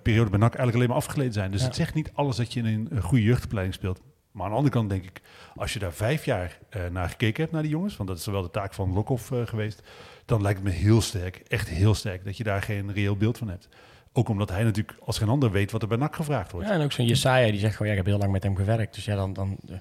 periode 0.02 0.30
bij 0.30 0.40
NAC 0.40 0.56
eigenlijk 0.56 0.74
alleen 0.76 0.88
maar 0.88 0.98
afgeleden 0.98 1.34
zijn. 1.34 1.52
Dus 1.52 1.62
Ja. 1.62 1.68
het 1.68 1.76
zegt 1.76 1.94
niet 1.94 2.12
alles 2.14 2.36
dat 2.36 2.54
je 2.54 2.60
in 2.60 2.66
een, 2.92 3.02
goede 3.02 3.24
jeugdopleiding 3.24 3.76
speelt. 3.76 4.02
Maar 4.32 4.46
aan 4.46 4.52
de 4.52 4.58
andere 4.58 4.74
kant 4.76 4.90
denk 4.90 5.04
ik, 5.04 5.22
als 5.56 5.74
je 5.74 5.80
daar 5.80 5.94
vijf 5.94 6.26
jaar 6.26 6.60
naar 6.92 7.10
gekeken 7.10 7.42
hebt, 7.42 7.54
naar 7.54 7.62
die 7.62 7.72
jongens, 7.72 7.98
want 7.98 8.10
dat 8.10 8.18
is 8.18 8.26
wel 8.26 8.42
de 8.42 8.52
taak 8.52 8.74
van 8.74 8.94
Lokhoff 8.94 9.32
geweest, 9.46 9.84
dan 10.28 10.42
lijkt 10.42 10.60
het 10.60 10.68
me 10.68 10.74
heel 10.74 11.02
sterk, 11.02 11.36
echt 11.48 11.70
heel 11.70 11.94
sterk, 11.94 12.26
dat 12.26 12.38
je 12.38 12.44
daar 12.44 12.62
geen 12.62 12.94
reëel 12.94 13.16
beeld 13.16 13.38
van 13.38 13.50
hebt. 13.50 13.68
Ook 14.14 14.30
omdat 14.30 14.50
hij 14.50 14.64
natuurlijk 14.64 14.98
als 15.06 15.18
geen 15.18 15.30
ander 15.30 15.52
weet 15.52 15.72
wat 15.72 15.82
er 15.82 15.88
bij 15.88 15.98
NAC 15.98 16.16
gevraagd 16.16 16.52
wordt. 16.52 16.68
Ja, 16.68 16.74
en 16.74 16.82
ook 16.82 16.92
zo'n 16.92 17.06
Jesaja 17.06 17.52
die 17.52 17.60
zegt 17.60 17.76
gewoon, 17.76 17.88
ja, 17.88 17.98
ik 17.98 18.04
heb 18.04 18.12
heel 18.12 18.22
lang 18.22 18.32
met 18.32 18.44
hem 18.44 18.56
gewerkt. 18.56 18.96
Dus 18.96 19.06
ja, 19.06 19.16
dan, 19.16 19.34
dan 19.34 19.58
eh, 19.70 19.78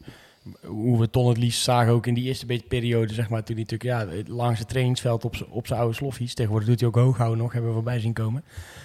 hoe 0.68 0.98
we 1.00 1.10
Ton 1.10 1.28
het 1.28 1.38
liefst 1.38 1.62
zagen 1.62 1.92
ook 1.92 2.06
in 2.06 2.14
die 2.14 2.24
eerste 2.24 2.46
beetje 2.46 2.66
periode, 2.66 3.14
zeg 3.14 3.28
maar, 3.28 3.42
toen 3.42 3.56
hij 3.56 3.64
natuurlijk 3.68 4.12
ja, 4.12 4.22
langs 4.34 4.58
het 4.58 4.68
trainingsveld 4.68 5.24
op 5.24 5.46
op 5.48 5.66
zijn 5.66 5.80
oude 5.80 5.94
sloffies. 5.94 6.34
Tegenwoordig 6.34 6.68
doet 6.68 6.80
hij 6.80 6.88
ook 6.88 6.94
hooghouden 6.94 7.38
nog, 7.38 7.52
hebben 7.52 7.70
we 7.70 7.76
voorbij 7.76 8.00
zien 8.00 8.12
komen. 8.12 8.44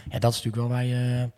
Ja, 0.10 0.20
dat 0.20 0.34
is 0.34 0.44
natuurlijk 0.44 0.56
wel 0.56 0.78
waar 0.78 0.86
je, 0.86 1.30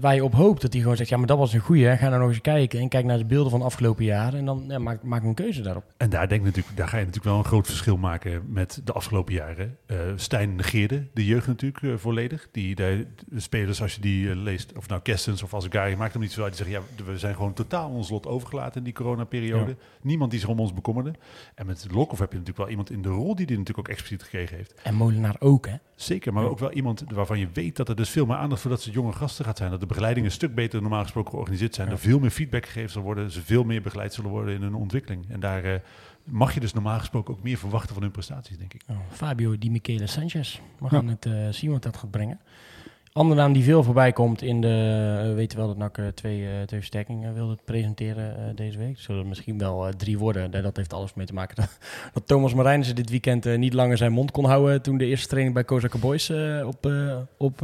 waar 0.00 0.14
je 0.14 0.24
op 0.24 0.34
hoopt. 0.34 0.62
Dat 0.62 0.72
hij 0.72 0.82
gewoon 0.82 0.96
zegt, 0.96 1.08
ja, 1.08 1.16
maar 1.16 1.26
dat 1.26 1.38
was 1.38 1.52
een 1.52 1.60
goeie. 1.60 1.86
Hè. 1.86 1.96
Ga 1.96 2.08
nou 2.08 2.20
nog 2.20 2.28
eens 2.28 2.40
kijken 2.40 2.80
en 2.80 2.88
kijk 2.88 3.04
naar 3.04 3.18
de 3.18 3.24
beelden 3.24 3.50
van 3.50 3.60
de 3.60 3.66
afgelopen 3.66 4.04
jaren. 4.04 4.38
En 4.38 4.44
dan 4.44 4.64
ja, 4.68 4.78
maak, 4.78 5.02
maak 5.02 5.22
een 5.22 5.34
keuze 5.34 5.62
daarop. 5.62 5.84
En 5.96 6.10
daar, 6.10 6.28
denk 6.28 6.40
ik 6.40 6.46
natuurlijk, 6.46 6.76
daar 6.76 6.88
ga 6.88 6.96
je 6.96 7.04
natuurlijk 7.04 7.30
wel 7.30 7.38
een 7.38 7.48
groot 7.48 7.66
verschil 7.66 7.96
maken 7.96 8.42
met 8.46 8.80
de 8.84 8.92
afgelopen 8.92 9.34
jaren. 9.34 9.76
Eh 9.86 9.96
Stijn 10.16 10.54
negeerde 10.54 11.06
de 11.14 11.26
jeugd 11.26 11.46
natuurlijk 11.46 11.82
eh, 11.82 11.92
volledig. 11.96 12.48
Die, 12.52 12.74
de, 12.74 13.06
de 13.26 13.40
spelers, 13.40 13.82
als 13.82 13.94
je 13.94 14.00
die 14.00 14.30
eh, 14.30 14.36
leest, 14.36 14.76
of 14.76 14.88
nou 14.88 15.00
Kerstens 15.00 15.42
of 15.42 15.54
Azegari, 15.54 15.96
maakt 15.96 16.12
hem 16.12 16.22
niet 16.22 16.32
zo 16.32 16.42
uit. 16.42 16.56
Die 16.56 16.66
zeggen, 16.66 16.86
ja, 16.96 17.04
we 17.04 17.18
zijn 17.18 17.34
gewoon 17.34 17.52
totaal 17.52 17.90
ons 17.90 18.10
lot 18.10 18.26
overgelaten 18.26 18.78
in 18.78 18.84
die 18.84 18.92
coronaperiode. 18.92 19.76
Niemand 20.02 20.30
die 20.30 20.40
zich 20.40 20.48
om 20.48 20.60
ons 20.60 20.74
bekommerde. 20.74 21.12
En 21.54 21.66
met 21.66 21.86
Lokhoff 21.90 22.20
heb 22.20 22.32
je 22.32 22.38
natuurlijk 22.38 22.58
wel 22.58 22.68
iemand 22.68 22.90
in 22.90 23.02
de 23.02 23.08
rol 23.08 23.34
die 23.34 23.46
dit 23.46 23.58
natuurlijk 23.58 23.88
ook 23.88 23.94
expliciet 23.94 24.22
gekregen 24.22 24.56
heeft. 24.56 24.74
En 24.82 24.94
Molenaar 24.94 25.36
ook, 25.38 25.66
hè. 25.66 25.74
Zeker, 26.02 26.32
maar 26.32 26.44
ook 26.44 26.58
wel 26.58 26.72
iemand 26.72 27.04
waarvan 27.08 27.38
je 27.38 27.48
weet 27.52 27.76
dat 27.76 27.88
er 27.88 27.96
dus 27.96 28.10
veel 28.10 28.26
meer 28.26 28.36
aandacht 28.36 28.60
voor 28.60 28.70
dat 28.70 28.82
ze 28.82 28.90
jonge 28.90 29.12
gasten 29.12 29.44
gaat 29.44 29.56
zijn. 29.56 29.70
Dat 29.70 29.80
de 29.80 29.86
begeleiding 29.86 30.26
een 30.26 30.32
stuk 30.32 30.54
beter 30.54 30.80
normaal 30.80 31.02
gesproken 31.02 31.30
georganiseerd 31.30 31.74
zijn. 31.74 31.86
Ja. 31.86 31.92
Er 31.92 31.98
veel 31.98 32.18
meer 32.18 32.30
feedback 32.30 32.66
gegeven 32.66 32.90
zal 32.90 33.02
worden. 33.02 33.30
Ze 33.30 33.42
veel 33.42 33.64
meer 33.64 33.82
begeleid 33.82 34.14
zullen 34.14 34.30
worden 34.30 34.54
in 34.54 34.62
hun 34.62 34.74
ontwikkeling. 34.74 35.24
En 35.28 35.40
daar 35.40 35.64
eh, 35.64 35.80
mag 36.24 36.54
je 36.54 36.60
dus 36.60 36.72
normaal 36.72 36.98
gesproken 36.98 37.34
ook 37.34 37.42
meer 37.42 37.58
verwachten 37.58 37.94
van 37.94 38.02
hun 38.02 38.12
prestaties, 38.12 38.58
denk 38.58 38.74
ik. 38.74 38.82
Oh, 38.90 38.96
Fabio 39.10 39.58
Di 39.58 39.70
Michele 39.70 40.06
Sanchez. 40.06 40.60
We 40.78 40.88
gaan 40.88 41.08
het 41.08 41.26
eh, 41.26 41.48
zien 41.50 41.70
wat 41.70 41.82
dat 41.82 41.96
gaat 41.96 42.10
brengen. 42.10 42.40
Andere 43.14 43.40
naam 43.40 43.52
die 43.52 43.64
veel 43.64 43.82
voorbij 43.82 44.12
komt 44.12 44.42
in 44.42 44.60
de... 44.60 45.16
eh, 45.20 45.26
we 45.26 45.32
weten 45.34 45.58
wel 45.58 45.66
dat 45.66 45.76
NAC 45.76 45.98
eh, 45.98 46.06
twee, 46.06 46.44
eh, 46.46 46.50
twee 46.50 46.80
versterkingen 46.80 47.34
wilde 47.34 47.58
presenteren 47.64 48.56
deze 48.56 48.78
week. 48.78 48.98
Zullen 48.98 49.28
misschien 49.28 49.58
wel 49.58 49.88
drie 49.96 50.18
worden. 50.18 50.50
Dat 50.50 50.76
heeft 50.76 50.92
alles 50.92 51.14
mee 51.14 51.26
te 51.26 51.34
maken 51.34 51.56
dat, 52.12 52.26
Thomas 52.26 52.54
Marijnissen 52.54 52.96
dit 52.96 53.10
weekend 53.10 53.56
niet 53.56 53.72
langer 53.72 53.96
zijn 53.96 54.12
mond 54.12 54.30
kon 54.30 54.44
houden... 54.44 54.82
toen 54.82 54.98
de 54.98 55.06
eerste 55.06 55.28
training 55.28 55.54
bij 55.54 55.64
Kozaka 55.64 55.98
Boys 55.98 56.30
op, 56.64 56.90
op, 57.38 57.62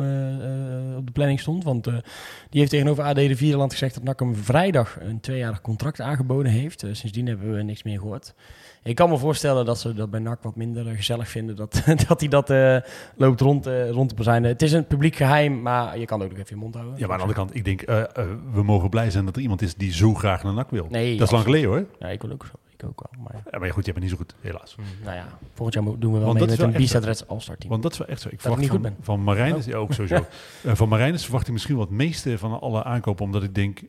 op 0.96 1.06
de 1.06 1.12
planning 1.12 1.40
stond. 1.40 1.64
Want 1.64 1.84
die 1.84 2.60
heeft 2.60 2.70
tegenover 2.70 3.04
AD 3.04 3.16
de 3.16 3.36
Vierland 3.36 3.72
gezegd 3.72 3.94
dat 3.94 4.02
NAC 4.02 4.20
hem 4.20 4.36
vrijdag 4.36 4.98
een 5.00 5.20
tweejarig 5.20 5.60
contract 5.60 6.00
aangeboden 6.00 6.52
heeft. 6.52 6.80
Sindsdien 6.80 7.26
hebben 7.26 7.54
we 7.54 7.62
niks 7.62 7.82
meer 7.82 7.98
gehoord. 7.98 8.34
Ik 8.82 8.94
kan 8.94 9.08
me 9.08 9.18
voorstellen 9.18 9.64
dat 9.64 9.78
ze 9.78 9.94
dat 9.94 10.10
bij 10.10 10.20
NAC 10.20 10.42
wat 10.42 10.56
minder 10.56 10.84
gezellig 10.84 11.28
vinden. 11.28 11.56
Dat, 11.56 11.82
dat 12.08 12.20
hij 12.20 12.28
dat 12.28 12.50
eh, 12.50 12.76
loopt 13.16 13.40
rond, 13.40 13.66
eh, 13.66 13.90
rond 13.90 14.08
te 14.08 14.14
bezijnen. 14.14 14.50
Het 14.50 14.62
is 14.62 14.72
een 14.72 14.86
publiek 14.86 15.16
geheim, 15.16 15.62
maar 15.62 15.98
je 15.98 16.04
kan 16.04 16.22
ook 16.22 16.30
nog 16.30 16.38
even 16.38 16.56
je 16.56 16.62
mond 16.62 16.74
houden. 16.74 16.98
Ja, 16.98 17.06
maar 17.06 17.10
aan 17.10 17.28
de 17.28 17.34
andere 17.34 17.40
kant, 17.40 17.56
ik 17.56 17.64
denk, 17.64 17.82
eh, 17.82 18.26
we 18.52 18.62
mogen 18.62 18.90
blij 18.90 19.10
zijn 19.10 19.24
dat 19.24 19.36
er 19.36 19.42
iemand 19.42 19.62
is 19.62 19.74
die 19.74 19.92
zo 19.92 20.14
graag 20.14 20.42
naar 20.42 20.52
NAC 20.52 20.70
wil. 20.70 20.86
Nee, 20.90 21.16
dat 21.16 21.26
is 21.26 21.32
lang 21.32 21.44
geleden 21.44 21.68
hoor. 21.68 21.84
Ja, 21.98 22.08
ik 22.08 22.22
wil 22.22 22.30
ook 22.30 22.46
zo. 22.46 22.52
Ik 22.76 22.84
ook 22.84 23.08
wel. 23.10 23.24
Maar, 23.24 23.42
Ja, 23.50 23.58
maar 23.58 23.72
goed, 23.72 23.86
je 23.86 23.92
bent 23.92 24.04
niet 24.04 24.12
zo 24.12 24.18
goed, 24.18 24.34
helaas. 24.40 24.76
nou 25.04 25.16
ja, 25.16 25.26
volgend 25.54 25.74
jaar 25.74 25.98
doen 25.98 26.12
we 26.12 26.18
wel 26.18 26.26
Want 26.26 26.38
mee 26.38 26.68
met 26.68 26.80
is 26.80 26.92
een 26.92 27.00
Reds 27.00 27.28
All-Star 27.28 27.56
team. 27.56 27.70
Want 27.70 27.82
dat 27.82 27.92
is 27.92 27.98
wel 27.98 28.08
echt 28.08 28.20
zo. 28.20 28.28
Ik 28.32 28.40
verwacht 28.40 28.60
niet 28.60 28.70
van, 28.70 28.80
goed 28.80 28.88
ben. 28.88 29.04
van 29.04 29.22
Marijnis, 29.22 29.64
ja, 29.64 29.76
ook 29.76 29.92
sowieso. 29.92 30.24
Eh, 30.64 30.74
van 30.74 30.88
Marijnis 30.88 31.22
verwacht 31.22 31.46
ik 31.46 31.52
misschien 31.52 31.76
wat 31.76 31.90
meeste 31.90 32.38
van 32.38 32.60
alle 32.60 32.84
aankopen, 32.84 33.24
omdat 33.24 33.42
ik 33.42 33.54
denk, 33.54 33.80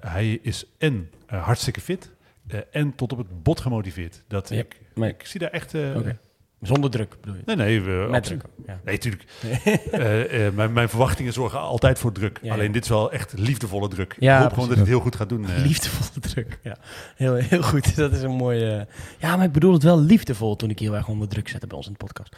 hij 0.00 0.38
is 0.42 0.66
en 0.78 1.10
hartstikke 1.26 1.80
fit 1.80 2.10
eh, 2.48 2.60
en 2.70 2.94
tot 2.94 3.12
op 3.12 3.18
het 3.18 3.42
bot 3.42 3.60
gemotiveerd. 3.60 4.22
Dat 4.28 4.50
ik, 4.50 4.80
maar- 4.94 5.08
ik 5.08 5.26
zie 5.26 5.40
daar 5.40 5.50
echt... 5.50 5.74
eh. 5.74 5.96
Zonder 6.60 6.90
druk 6.90 7.16
bedoel 7.20 7.34
je? 7.36 7.42
Nee, 7.46 7.56
nee. 7.56 7.80
We, 7.82 8.06
Met 8.10 8.24
druk. 8.24 8.42
Ja. 8.66 8.80
Nee, 8.84 8.98
tuurlijk. 8.98 9.24
Eh, 9.92 10.46
eh, 10.46 10.54
mijn, 10.54 10.72
mijn 10.72 10.88
verwachtingen 10.88 11.32
zorgen 11.32 11.60
altijd 11.60 11.98
voor 11.98 12.12
druk. 12.12 12.38
Ja, 12.42 12.46
ja. 12.48 12.52
Alleen 12.54 12.72
dit 12.72 12.82
is 12.82 12.88
wel 12.88 13.12
echt 13.12 13.38
liefdevolle 13.38 13.88
druk. 13.88 14.16
Ja, 14.18 14.36
ik 14.36 14.42
hoop 14.42 14.52
gewoon 14.52 14.68
dat 14.68 14.78
het 14.78 14.86
heel 14.86 15.00
goed 15.00 15.16
gaat 15.16 15.28
doen. 15.28 15.46
Liefdevolle 15.62 16.20
druk. 16.20 16.58
Ja, 16.62 16.76
heel, 17.16 17.34
heel 17.34 17.62
goed. 17.62 17.96
Dat 17.96 18.12
is 18.12 18.22
een 18.22 18.30
mooie. 18.30 18.86
Ja, 19.18 19.36
maar 19.36 19.44
ik 19.46 19.52
bedoel 19.52 19.72
het 19.72 19.82
wel 19.82 20.00
liefdevol 20.00 20.56
toen 20.56 20.70
ik 20.70 20.78
heel 20.78 20.94
erg 20.96 21.08
onder 21.08 21.28
druk 21.28 21.48
zette 21.48 21.66
bij 21.66 21.76
ons 21.76 21.86
in 21.86 21.92
de 21.92 21.98
podcast. 22.04 22.36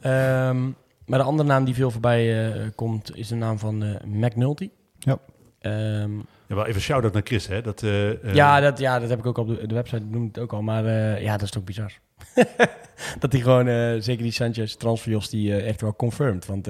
Ehm, 0.00 0.62
maar 1.06 1.18
de 1.18 1.24
andere 1.24 1.48
naam 1.48 1.64
die 1.64 1.74
veel 1.74 1.90
voorbij 1.90 2.52
eh, 2.52 2.60
komt 2.74 3.16
is 3.16 3.28
de 3.28 3.34
naam 3.34 3.58
van 3.58 3.82
eh 3.82 3.94
McNulty. 4.04 4.70
Ja. 4.98 5.18
Ehm, 5.60 6.10
Wel 6.54 6.66
even 6.66 6.80
shout-out 6.80 7.12
naar 7.12 7.22
Chris, 7.24 7.46
hè. 7.46 7.60
Dat, 7.60 7.82
eh, 7.82 8.10
eh, 8.10 8.34
ja, 8.34 8.60
dat, 8.60 8.78
ja, 8.78 8.98
dat 8.98 9.08
heb 9.08 9.18
ik 9.18 9.26
ook 9.26 9.38
op 9.38 9.48
de, 9.48 9.66
de 9.66 9.74
website 9.74 10.02
noemde 10.08 10.26
het 10.26 10.38
ook 10.38 10.52
al. 10.52 10.62
Maar 10.62 10.84
eh, 10.84 11.22
ja, 11.22 11.32
dat 11.32 11.42
is 11.42 11.50
toch 11.50 11.64
bizar. 11.64 11.92
dat 13.20 13.32
hij 13.32 13.40
gewoon, 13.40 13.66
zeker 14.02 14.22
die 14.22 14.32
Sanchez 14.32 14.74
transfers, 14.74 15.28
die 15.28 15.56
echt 15.56 15.80
wel 15.80 15.96
confirmed. 15.96 16.46
Want 16.46 16.66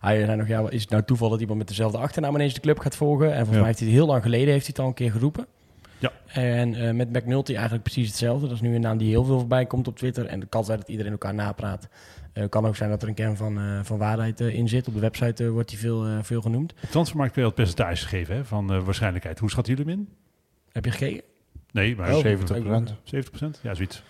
hij 0.00 0.24
zei 0.24 0.36
nog, 0.36 0.48
ja, 0.48 0.70
is 0.70 0.80
het 0.80 0.90
nou 0.90 1.02
toeval 1.02 1.28
dat 1.28 1.40
iemand 1.40 1.58
met 1.58 1.68
dezelfde 1.68 1.98
achternaam 1.98 2.34
ineens 2.34 2.54
de 2.54 2.60
club 2.60 2.78
gaat 2.78 2.96
volgen? 2.96 3.26
En 3.26 3.32
volgens 3.32 3.50
Ja. 3.50 3.56
mij 3.56 3.66
heeft 3.66 3.78
hij 3.78 3.88
het 3.88 3.96
heel 3.96 4.06
lang 4.06 4.22
geleden 4.22 4.52
heeft 4.52 4.66
hij 4.66 4.74
het 4.76 4.78
al 4.78 4.86
een 4.86 4.94
keer 4.94 5.10
geroepen. 5.10 5.46
Ja. 5.98 6.12
En 6.32 6.96
met 6.96 7.12
McNulty 7.12 7.52
eigenlijk 7.52 7.82
precies 7.82 8.06
hetzelfde. 8.06 8.46
Dat 8.46 8.54
is 8.56 8.60
nu 8.62 8.74
een 8.74 8.80
naam 8.80 8.98
die 8.98 9.08
heel 9.08 9.24
veel 9.24 9.38
voorbij 9.38 9.66
komt 9.66 9.88
op 9.88 9.96
Twitter. 9.96 10.26
En 10.26 10.40
de 10.40 10.46
kans 10.46 10.66
zijn 10.66 10.78
dat 10.78 10.88
iedereen 10.88 11.12
elkaar 11.12 11.34
napraat. 11.34 11.88
Eh 12.42 12.48
kan 12.48 12.66
ook 12.66 12.76
zijn 12.76 12.90
dat 12.90 13.02
er 13.02 13.08
een 13.08 13.14
kern 13.14 13.36
van, 13.36 13.58
eh, 13.58 13.64
van 13.82 13.98
waarheid 13.98 14.40
eh, 14.40 14.54
in 14.54 14.68
zit. 14.68 14.88
Op 14.88 14.94
de 14.94 15.00
website 15.00 15.50
wordt 15.50 15.70
hij 15.70 15.78
veel, 15.78 16.06
eh, 16.06 16.18
veel 16.22 16.40
genoemd. 16.40 16.72
Op 16.84 16.90
Transfermarkt 16.90 17.32
kun 17.32 17.42
je 17.42 17.48
wat 17.48 17.56
percentages 17.56 18.04
geven 18.04 18.34
hè, 18.34 18.44
van 18.44 18.72
eh, 18.72 18.82
waarschijnlijkheid. 18.82 19.38
Hoe 19.38 19.50
schatten 19.50 19.74
jullie 19.76 19.90
hem 19.92 20.00
in? 20.00 20.08
Heb 20.72 20.84
je 20.84 20.90
gekeken? 20.90 21.22
Nee, 21.72 21.96
maar 21.96 22.14
Oh, 22.14 22.20
70 22.20 22.56
70% 23.04 23.60
Ja, 23.62 23.74
zoiets. 23.74 24.02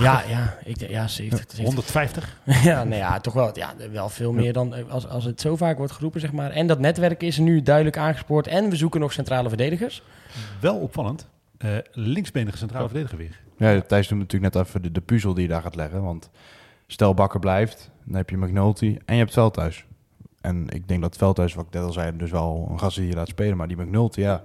Ja, 0.00 0.22
ja, 0.28 0.58
ik, 0.64 0.78
denk- 0.78 0.90
ja 0.90 1.08
70. 1.08 1.38
70. 1.38 1.58
150? 1.64 2.38
Ja, 2.64 2.84
nou 2.84 2.94
ja, 2.96 3.20
toch 3.20 3.34
wel, 3.34 3.50
ja, 3.58 3.74
wel 3.92 4.08
veel 4.08 4.32
meer 4.32 4.52
dan 4.52 4.90
als, 4.90 5.06
als 5.06 5.24
het 5.24 5.40
zo 5.40 5.56
vaak 5.56 5.76
wordt 5.76 5.92
geroepen, 5.92 6.20
zeg 6.20 6.32
maar. 6.32 6.50
En 6.50 6.66
dat 6.66 6.78
netwerk 6.78 7.22
is 7.22 7.38
nu 7.38 7.62
duidelijk 7.62 7.96
aangespoord. 7.96 8.46
En 8.46 8.70
we 8.70 8.76
zoeken 8.76 9.00
nog 9.00 9.12
centrale 9.12 9.48
verdedigers. 9.48 10.02
Wel 10.60 10.76
opvallend. 10.76 11.28
eh, 11.58 11.70
linksbenige 11.92 12.56
centrale 12.56 12.84
verdediger 12.88 13.18
weer. 13.18 13.40
Ja, 13.56 13.80
Thijs 13.80 14.08
noemt 14.08 14.22
natuurlijk 14.22 14.54
net 14.54 14.66
even 14.66 14.82
de, 14.82 14.90
de 14.92 15.00
puzzel 15.00 15.34
die 15.34 15.42
je 15.42 15.48
daar 15.48 15.62
gaat 15.62 15.74
leggen. 15.76 16.02
Want 16.02 16.30
stel 16.86 17.14
Bakker 17.14 17.40
blijft, 17.40 17.90
dan 18.04 18.16
heb 18.16 18.30
je 18.30 18.36
McNulty 18.36 18.98
en 19.04 19.14
je 19.14 19.20
hebt 19.20 19.32
Veldhuis. 19.32 19.86
En 20.40 20.68
ik 20.68 20.88
denk 20.88 21.02
dat 21.02 21.16
Veldhuis, 21.16 21.54
wat 21.54 21.66
ik 21.66 21.72
net 21.72 21.82
al 21.82 21.92
zei, 21.92 22.16
dus 22.16 22.30
wel 22.30 22.68
een 22.70 22.78
gast 22.78 22.96
die 22.96 23.08
je 23.08 23.14
laat 23.14 23.28
spelen. 23.28 23.56
Maar 23.56 23.68
die 23.68 23.76
McNulty, 23.76 24.20
ja, 24.20 24.42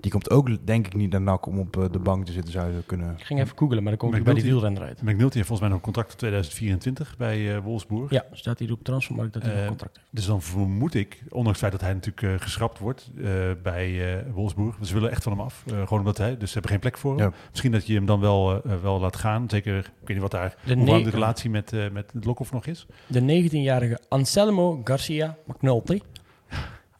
Die 0.00 0.10
komt 0.12 0.30
ook, 0.30 0.66
denk 0.66 0.86
ik, 0.86 0.94
niet 0.94 1.10
naar 1.10 1.20
NAC 1.20 1.46
om 1.46 1.58
op 1.58 1.76
eh, 1.76 1.84
de 1.90 1.98
bank 1.98 2.26
te 2.26 2.32
zitten, 2.32 2.52
zou 2.52 2.72
je 2.72 2.82
kunnen. 2.86 3.14
Ik 3.18 3.24
ging 3.24 3.40
even 3.40 3.58
googlen, 3.58 3.82
maar 3.82 3.96
dan 3.98 4.08
kom 4.08 4.14
ik 4.18 4.24
bij 4.24 4.34
die 4.34 4.42
wielrenner 4.42 4.82
uit. 4.82 5.02
McNulty 5.02 5.34
heeft 5.36 5.46
volgens 5.46 5.60
mij 5.60 5.68
nog 5.68 5.76
een 5.78 5.84
contract 5.84 6.08
tot 6.08 6.18
2024 6.18 7.14
bij 7.16 7.54
eh 7.56 7.62
Wolfsburg. 7.62 8.10
Ja, 8.10 8.24
staat 8.32 8.58
hier 8.58 8.72
op 8.72 8.84
transfermarkt 8.84 9.32
dat 9.32 9.42
hij 9.42 9.52
Eh, 9.54 9.60
een 9.60 9.66
contract 9.68 9.96
heeft. 9.96 10.08
Dus 10.10 10.26
dan 10.26 10.42
vermoed 10.42 10.94
ik, 10.94 11.22
ondanks 11.28 11.48
het 11.48 11.58
feit 11.58 11.72
dat 11.72 11.80
hij 11.80 11.92
natuurlijk 11.92 12.22
eh, 12.22 12.40
geschrapt 12.46 12.78
wordt 12.78 13.10
eh, 13.16 13.24
bij 13.62 14.16
eh 14.16 14.32
Wolfsburg. 14.32 14.76
Ze 14.82 14.94
willen 14.94 15.10
echt 15.10 15.22
van 15.22 15.32
hem 15.32 15.40
af. 15.40 15.62
eh, 15.66 15.72
gewoon 15.72 15.98
omdat 15.98 16.18
hij, 16.18 16.36
dus 16.36 16.46
ze 16.48 16.52
hebben 16.52 16.70
geen 16.70 16.80
plek 16.80 16.98
voor 16.98 17.16
hem. 17.16 17.26
Ja. 17.26 17.32
Misschien 17.50 17.72
dat 17.72 17.86
je 17.86 17.94
hem 17.94 18.06
dan 18.06 18.20
wel, 18.20 18.62
eh, 18.64 18.72
wel 18.82 19.00
laat 19.00 19.16
gaan. 19.16 19.50
Zeker, 19.50 19.76
ik 19.78 19.84
weet 19.98 20.08
niet 20.08 20.18
wat 20.18 20.30
daar, 20.30 20.56
De 20.64 20.74
hoe 20.74 20.86
lang 20.86 21.04
de 21.04 21.10
relatie 21.10 21.50
met, 21.50 21.72
eh 21.72 21.90
met 21.90 22.12
Lokhoff 22.20 22.52
nog 22.52 22.66
is. 22.66 22.86
De 23.06 23.20
19-jarige 23.48 23.98
Anselmo 24.08 24.80
Garcia 24.84 25.36
McNulty. 25.46 26.00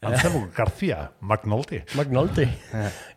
Anselmo 0.05 0.47
Garcia, 0.51 1.11
McNulty. 1.19 1.81
McNulty 1.97 2.47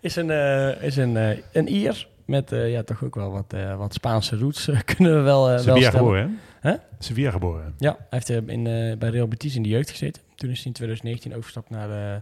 is 0.00 0.16
een, 0.16 0.30
eh, 0.30 0.82
is 0.82 0.96
een, 0.96 1.16
eh, 1.16 1.36
een 1.52 1.72
Ier 1.74 2.08
met 2.24 2.52
eh, 2.52 2.70
ja, 2.70 2.82
toch 2.82 3.04
ook 3.04 3.14
wel 3.14 3.30
wat, 3.30 3.52
eh, 3.52 3.76
wat 3.76 3.94
Spaanse 3.94 4.36
roots, 4.38 4.70
kunnen 4.94 5.14
we 5.16 5.20
wel, 5.20 5.46
wel 5.46 5.58
Sevilla 5.58 5.90
geboren, 5.90 6.38
hè? 6.60 6.70
Hè? 6.70 6.76
Sevilla 6.98 7.30
geboren. 7.30 7.74
Ja, 7.78 7.96
hij 8.10 8.22
heeft 8.26 8.28
in, 8.48 8.66
eh, 8.66 8.96
bij 8.98 9.08
Real 9.10 9.28
Betis 9.28 9.56
in 9.56 9.62
de 9.62 9.68
jeugd 9.68 9.90
gezeten. 9.90 10.22
Toen 10.34 10.50
is 10.50 10.56
hij 10.56 10.66
in 10.66 10.72
2019 10.72 11.32
overgestapt 11.32 11.70
naar, 11.70 12.14
eh 12.14 12.20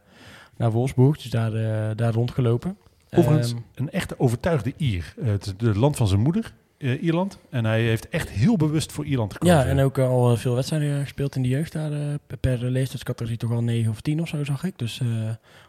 naar 0.56 0.70
Wolfsburg, 0.70 1.16
dus 1.16 1.30
daar, 1.30 1.54
eh, 1.54 1.96
daar 1.96 2.12
rondgelopen. 2.12 2.76
Overigens, 3.10 3.52
Ehm, 3.52 3.60
een 3.74 3.90
echte 3.90 4.14
overtuigde 4.18 4.72
Ier. 4.76 5.14
Het 5.20 5.46
is 5.46 5.66
het 5.66 5.76
land 5.76 5.96
van 5.96 6.08
zijn 6.08 6.20
moeder, 6.20 6.52
eh, 6.78 7.02
Ierland. 7.02 7.38
En 7.50 7.64
hij 7.64 7.82
heeft 7.82 8.08
echt 8.08 8.30
heel 8.30 8.56
bewust 8.56 8.92
voor 8.92 9.04
Ierland 9.04 9.32
gekozen. 9.32 9.56
ja, 9.56 9.64
en 9.64 9.80
ook 9.80 9.98
eh, 9.98 10.08
al 10.08 10.36
veel 10.36 10.54
wedstrijden 10.54 11.02
gespeeld 11.02 11.36
in 11.36 11.42
de 11.42 11.48
jeugd 11.48 11.72
daar. 11.72 11.92
eh, 11.92 11.98
per- 12.40 12.58
leeftijdscategorie 12.70 13.38
toch 13.38 13.50
al 13.52 13.62
9 13.62 13.90
of 13.90 14.00
10 14.00 14.20
of 14.20 14.28
zo, 14.28 14.44
zag 14.44 14.64
ik. 14.64 14.78
Dus 14.78 15.00
eh, 15.00 15.06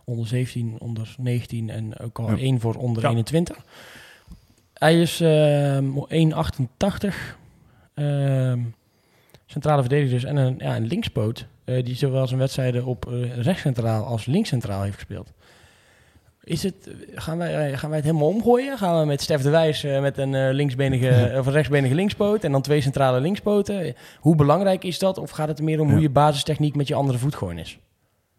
onder 0.05 0.27
17, 0.27 0.75
onder 0.79 1.15
19 1.17 1.69
en 1.69 1.97
ook 1.99 2.19
al 2.19 2.29
Ja. 2.29 2.37
één 2.37 2.59
voor 2.59 2.75
onder 2.75 3.03
Ja. 3.03 3.09
21. 3.09 3.57
Hij 4.73 5.01
is 5.01 5.21
ehm 5.21 5.85
1,88. 6.09 7.37
ehm, 7.93 8.59
centrale 9.45 9.81
verdediger 9.81 10.13
dus 10.13 10.23
en 10.23 10.35
een, 10.35 10.55
ja, 10.57 10.75
een 10.75 10.85
linkspoot. 10.87 11.45
eh, 11.65 11.83
die 11.85 11.95
zowel 11.95 12.27
zijn 12.27 12.39
wedstrijden 12.39 12.85
op 12.85 13.11
eh 13.11 13.35
rechtscentraal 13.37 14.05
als 14.05 14.25
linkscentraal 14.25 14.81
heeft 14.81 14.95
gespeeld. 14.95 15.31
Is 16.47 16.63
het, 16.63 16.89
gaan, 17.15 17.37
wij, 17.37 17.71
eh, 17.71 17.77
gaan 17.77 17.89
wij 17.89 17.97
het 17.97 18.07
helemaal 18.07 18.27
omgooien? 18.27 18.77
Gaan 18.77 18.99
we 18.99 19.05
met 19.05 19.21
Stef 19.21 19.41
de 19.41 19.49
Wijs 19.49 19.83
eh, 19.83 20.01
met 20.01 20.17
een 20.17 20.35
eh, 20.35 20.53
linksbenige 20.53 21.33
of 21.39 21.47
rechtsbenige 21.47 21.95
linkspoot 21.95 22.43
en 22.43 22.51
dan 22.51 22.61
twee 22.61 22.81
centrale 22.81 23.19
linkspoten? 23.19 23.95
Hoe 24.19 24.35
belangrijk 24.35 24.83
is 24.83 24.99
dat? 24.99 25.17
Of 25.17 25.29
gaat 25.29 25.47
het 25.47 25.61
meer 25.61 25.79
om 25.79 25.87
Ja. 25.87 25.93
hoe 25.93 26.01
je 26.01 26.09
basistechniek 26.09 26.75
met 26.75 26.87
je 26.87 26.95
andere 26.95 27.17
voet 27.17 27.35
gewoon 27.35 27.57
is? 27.57 27.79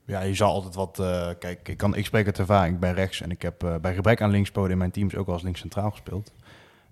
Ja, 0.07 0.21
je 0.21 0.35
zal 0.35 0.53
altijd 0.53 0.75
wat... 0.75 1.03
kijk, 1.39 1.69
ik, 1.69 1.77
kan, 1.77 1.97
ik 1.97 2.05
spreek 2.05 2.27
uit 2.27 2.39
ervaring. 2.39 2.75
Ik 2.75 2.81
ben 2.81 2.95
rechts 2.95 3.21
en 3.21 3.31
ik 3.31 3.43
heb 3.43 3.79
bij 3.81 3.95
gebrek 3.95 4.23
aan 4.23 4.31
linkspoten 4.31 4.73
in 4.73 4.79
mijn 4.79 4.91
teams 4.91 5.17
ook 5.17 5.27
wel 5.27 5.35
eens 5.35 5.45
links 5.45 5.61
centraal 5.61 5.91
gespeeld. 5.91 6.33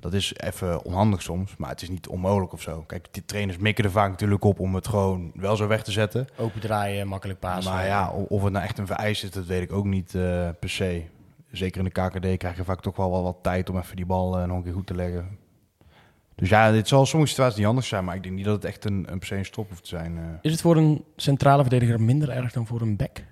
Dat 0.01 0.13
is 0.15 0.35
even 0.37 0.85
onhandig 0.85 1.23
soms, 1.23 1.57
maar 1.57 1.71
het 1.71 1.83
is 1.83 1.89
niet 1.89 2.09
onmogelijk 2.09 2.53
of 2.53 2.63
zo. 2.63 2.83
Kijk, 2.87 3.07
die 3.11 3.25
trainers 3.25 3.59
mikken 3.59 3.85
er 3.85 3.91
vaak 3.91 4.11
natuurlijk 4.11 4.45
op 4.45 4.61
om 4.61 4.75
het 4.75 4.89
gewoon 4.89 5.31
wel 5.35 5.57
zo 5.57 5.67
weg 5.67 5.83
te 5.83 5.93
zetten. 5.93 6.27
Open 6.37 6.61
draaien, 6.61 7.09
makkelijk 7.09 7.39
pasen. 7.39 7.73
Maar 7.73 7.87
ja, 7.87 8.11
of 8.11 8.43
het 8.43 8.53
nou 8.53 8.65
echt 8.65 8.79
een 8.79 8.87
vereist 8.87 9.23
is, 9.23 9.31
dat 9.31 9.47
weet 9.47 9.63
ik 9.63 9.73
ook 9.73 9.85
niet 9.85 10.15
eh, 10.15 10.49
per 10.61 10.69
se. 10.71 11.03
Zeker 11.51 11.79
in 11.79 11.91
de 11.93 12.01
KKD 12.01 12.37
krijg 12.39 12.57
je 12.57 12.65
vaak 12.65 12.81
toch 12.81 12.97
wel 12.97 13.11
wel 13.11 13.23
wat 13.23 13.37
tijd 13.43 13.71
om 13.71 13.79
even 13.79 13.97
die 13.97 14.07
bal 14.07 14.39
eh, 14.39 14.47
nog 14.47 14.57
een 14.57 14.63
keer 14.63 14.73
goed 14.73 14.87
te 14.87 14.95
leggen. 14.95 15.39
Dus 16.35 16.49
ja, 16.49 16.71
dit 16.73 16.89
zal 16.89 17.07
sommige 17.07 17.31
situaties 17.31 17.59
niet 17.59 17.67
anders 17.67 17.89
zijn, 17.89 18.05
maar 18.05 18.15
ik 18.17 18.23
denk 18.23 18.35
niet 18.35 18.45
dat 18.45 18.55
het 18.55 18.65
echt 18.65 18.85
een, 18.85 19.07
een 19.13 19.19
per 19.19 19.27
se 19.29 19.37
een 19.37 19.45
stop 19.45 19.69
hoeft 19.69 19.83
te 19.83 19.89
zijn. 19.89 20.17
eh. 20.19 20.25
Is 20.43 20.53
het 20.53 20.61
voor 20.61 20.77
een 20.77 21.05
centrale 21.17 21.61
verdediger 21.63 22.01
minder 22.01 22.29
erg 22.31 22.53
dan 22.53 22.67
voor 22.67 22.81
een 22.81 22.97
back? 22.97 23.25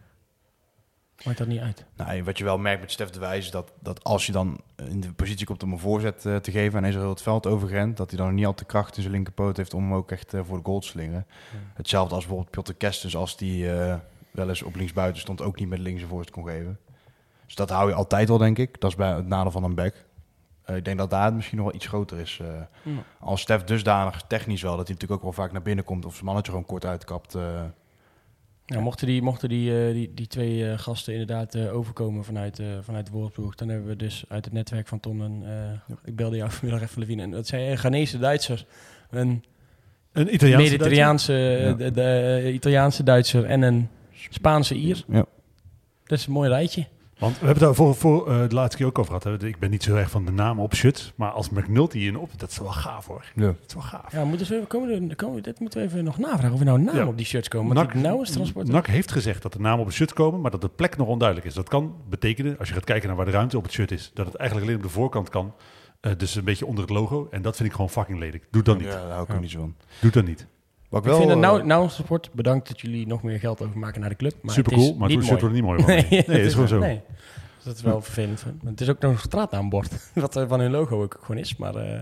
Maakt 1.23 1.39
dat 1.39 1.47
niet 1.47 1.61
uit? 1.61 1.85
Nou, 1.97 2.25
wat 2.25 2.39
je 2.39 2.45
wel 2.45 2.59
merkt 2.59 2.81
met 2.81 2.93
Stef 2.93 3.11
de 3.11 3.19
Wijs 3.19 3.45
is 3.45 3.51
dat, 3.51 3.73
dat 3.81 4.05
als 4.05 4.27
je 4.27 4.33
dan 4.33 4.61
in 4.77 5.01
de 5.01 5.12
positie 5.12 5.47
komt 5.47 5.62
om 5.62 5.73
een 5.73 5.79
voorzet 5.79 6.27
eh, 6.27 6.37
te 6.37 6.51
geven 6.51 6.79
en 6.79 6.85
hij 6.85 6.93
heel 6.93 7.09
het 7.09 7.23
veld 7.23 7.47
overgrend, 7.47 7.97
dat 7.97 8.11
hij 8.11 8.19
dan 8.19 8.35
niet 8.35 8.47
al 8.47 8.55
te 8.55 8.65
kracht 8.65 8.97
in 8.97 9.03
zijn 9.03 9.15
linkerpoot 9.15 9.57
heeft 9.57 9.75
om 9.75 9.83
hem 9.83 9.95
ook 9.95 10.11
echt 10.11 10.35
eh, 10.35 10.41
voor 10.45 10.57
de 10.57 10.65
goal 10.65 10.81
te 10.81 10.87
slingeren. 10.87 11.27
Hetzelfde 11.75 12.15
als 12.15 12.25
bijvoorbeeld 12.25 12.51
Piotr 12.55 12.73
Kerstens, 12.73 13.17
als 13.17 13.37
die 13.37 13.73
eh, 13.73 13.97
wel 14.31 14.49
eens 14.49 14.62
op 14.62 14.77
linksbuiten 14.77 15.21
stond, 15.21 15.43
ook 15.43 15.59
niet 15.59 15.69
met 15.69 15.79
links 15.79 16.03
een 16.03 16.09
voorzet 16.09 16.33
kon 16.33 16.45
geven. 16.45 16.79
Dus 17.47 17.55
dat 17.55 17.71
hou 17.71 17.89
je 17.89 17.95
altijd 17.95 18.29
wel, 18.29 18.39
denk 18.39 18.59
ik. 18.59 18.81
Dat 18.81 18.91
is 18.91 18.97
bij 18.97 19.12
het 19.12 19.27
nadeel 19.27 19.51
van 19.51 19.65
een 19.65 19.75
back. 19.75 19.95
Ik 20.67 20.85
denk 20.85 20.99
dat 20.99 21.11
daar 21.11 21.25
het 21.25 21.35
misschien 21.35 21.57
nog 21.57 21.67
wel 21.67 21.75
iets 21.75 21.87
groter 21.87 22.19
is. 22.19 22.41
Ja. 22.83 23.03
Als 23.21 23.41
Stef 23.41 23.65
dusdanig 23.65 24.23
technisch 24.23 24.62
wel, 24.62 24.77
dat 24.77 24.87
hij 24.87 24.95
natuurlijk 24.95 25.25
ook 25.25 25.35
wel 25.35 25.45
vaak 25.45 25.53
naar 25.53 25.62
binnen 25.62 25.85
komt 25.85 26.05
of 26.05 26.12
zijn 26.12 26.25
mannetje 26.25 26.51
gewoon 26.51 26.67
kort 26.67 26.85
uitkapt. 26.85 27.37
Ja, 28.67 28.81
mochten 28.81 29.07
die, 29.07 29.23
mochten 29.23 29.49
die, 29.49 29.87
eh, 29.87 29.93
die, 29.93 30.15
die 30.15 30.27
twee 30.27 30.71
eh, 30.71 30.79
gasten 30.79 31.12
inderdaad 31.12 31.55
eh, 31.55 31.75
overkomen 31.77 32.25
vanuit, 32.25 32.59
eh 32.59 32.67
vanuit 32.81 33.11
Wolfsburg, 33.11 33.55
dan 33.55 33.69
hebben 33.69 33.89
we 33.89 33.97
dus 33.97 34.25
uit 34.29 34.45
het 34.45 34.55
netwerk 34.55 34.89
van 34.89 35.01
Ton 35.01 35.21
een... 35.21 35.43
eh, 35.45 35.95
Ik 36.05 36.17
belde 36.17 36.37
jou 36.37 36.51
vanmiddag 36.57 36.83
even, 36.89 37.01
Levine, 37.01 37.23
en 37.23 37.31
dat 37.31 37.47
zei 37.47 37.71
een 37.71 37.79
Ghanese 37.79 38.19
Duitser, 38.19 38.67
een 39.11 39.45
Een 40.12 40.35
Italiaanse 40.35 41.33
Ja. 41.33 41.73
de, 41.73 41.91
de, 41.91 42.51
Italiaanse 42.53 43.03
Duitser 43.03 43.45
en 43.45 43.62
een 43.62 43.89
Spaanse 44.31 44.75
Ier. 44.75 45.05
ja. 45.09 45.25
Dat 46.05 46.19
is 46.19 46.27
een 46.27 46.33
mooi 46.33 46.49
rijtje. 46.49 46.87
Want 47.19 47.39
we 47.39 47.47
hebben 47.47 47.49
het 47.49 47.59
daar 47.59 47.75
voor, 47.75 47.95
voor 47.95 48.29
eh, 48.31 48.49
de 48.49 48.55
laatste 48.55 48.77
keer 48.77 48.87
ook 48.87 48.99
over 48.99 49.21
gehad. 49.21 49.41
Hè. 49.41 49.47
Ik 49.49 49.59
ben 49.59 49.71
niet 49.71 49.83
zo 49.83 49.95
erg 49.95 50.11
van 50.11 50.25
de 50.25 50.33
naam 50.33 50.61
op 50.61 50.75
shirts. 50.75 51.12
Maar 51.17 51.31
als 51.31 51.51
McNulty 51.51 51.99
in 51.99 52.17
op, 52.19 52.31
dat 52.37 52.51
is 52.51 52.59
wel 52.59 52.69
gaaf 52.73 53.07
hoor. 53.07 53.25
Ja. 53.35 53.47
Dat 53.47 53.55
is 53.67 53.75
wel 53.75 53.83
gaaf. 53.83 54.12
Ja, 54.12 54.25
moeten 54.25 54.47
we, 54.61 54.67
komen 54.67 55.09
we, 55.09 55.15
komen 55.15 55.35
we, 55.37 55.41
dit 55.43 55.61
moeten 55.61 55.81
we 55.81 55.87
even 55.87 56.05
nog 56.05 56.19
navragen 56.19 56.53
of 56.53 56.59
er 56.59 56.65
nou 56.65 56.79
een 56.79 56.85
naam 56.85 56.97
Ja. 56.97 57.07
op 57.07 57.17
die 57.17 57.27
shirts 57.27 57.49
komen. 57.49 57.75
Want 57.75 57.87
NAC, 57.87 57.93
die 57.97 58.03
nou 58.05 58.23
is 58.23 58.31
transport. 58.31 58.69
NAC 58.69 58.87
heeft 58.87 59.12
gezegd 59.12 59.43
dat 59.43 59.53
de 59.53 59.61
namen 59.61 59.81
op 59.81 59.87
het 59.87 59.95
shirt 59.95 60.12
komen, 60.12 60.41
maar 60.41 60.51
dat 60.51 60.61
de 60.61 60.69
plek 60.69 60.97
nog 60.97 61.09
onduidelijk 61.09 61.49
is. 61.49 61.55
Dat 61.55 61.69
kan 61.69 61.95
betekenen, 62.09 62.59
als 62.59 62.69
je 62.69 62.75
gaat 62.75 62.85
kijken 62.85 63.07
naar 63.09 63.17
waar 63.17 63.27
de 63.27 63.33
ruimte 63.33 63.57
op 63.57 63.62
het 63.62 63.73
shirt 63.73 63.91
is, 63.91 64.11
dat 64.15 64.27
het 64.27 64.35
eigenlijk 64.37 64.69
alleen 64.71 64.83
op 64.83 64.87
de 64.89 64.95
voorkant 64.95 65.29
kan. 65.29 65.55
Eh, 66.01 66.12
dus 66.17 66.35
een 66.35 66.45
beetje 66.45 66.67
onder 66.67 66.85
het 66.85 66.93
logo. 66.93 67.29
En 67.31 67.43
dat 67.43 67.57
vind 67.57 67.69
ik 67.69 67.75
gewoon 67.75 67.91
fucking 67.91 68.19
lelijk. 68.19 68.47
Doe 68.51 68.62
dat 68.62 68.79
niet. 68.79 68.87
Ja, 68.87 68.93
daar 68.93 69.11
hou 69.11 69.23
ik 69.23 69.29
Ja. 69.29 69.35
ook 69.35 69.41
niet 69.41 69.51
zo 69.51 69.59
van. 69.59 69.75
Doe 70.01 70.11
dat 70.11 70.25
niet. 70.27 70.47
Wat 70.95 71.07
Ik 71.07 71.12
vind 71.12 71.24
het 71.24 71.34
eh, 71.34 71.40
nou, 71.40 71.64
nou 71.64 71.88
support. 71.88 72.30
Bedankt 72.32 72.68
dat 72.68 72.80
jullie 72.80 73.07
nog 73.07 73.22
meer 73.22 73.38
geld 73.38 73.62
overmaken 73.62 74.01
naar 74.01 74.11
de 74.11 74.16
club. 74.16 74.34
Maar 74.42 74.55
Super 74.55 74.72
het 74.72 74.80
is 74.80 74.86
cool, 74.86 74.99
maar 74.99 75.09
niet 75.09 75.18
het 75.18 75.28
wordt 75.28 75.42
er 75.42 75.51
niet 75.51 75.62
mooi 75.62 75.82
van. 75.82 75.90
Nee, 75.95 76.07
nee, 76.09 76.20
het 76.20 76.28
is 76.28 76.53
gewoon 76.53 76.68
zo. 76.68 76.78
Nee. 76.78 77.01
Dus 77.55 77.64
dat 77.64 77.76
is 77.76 77.82
wel 77.82 78.03
vervelend. 78.03 78.45
Het 78.64 78.80
is 78.80 78.88
ook 78.88 79.01
nog 79.01 79.12
een 79.12 79.18
straatnaambord. 79.18 80.11
Wat 80.14 80.36
er 80.36 80.49
van 80.49 80.61
hun 80.61 80.70
logo 80.70 81.03
ook 81.03 81.16
gewoon 81.20 81.40
is. 81.40 81.57
Maar 81.57 81.74
eh 81.74 82.01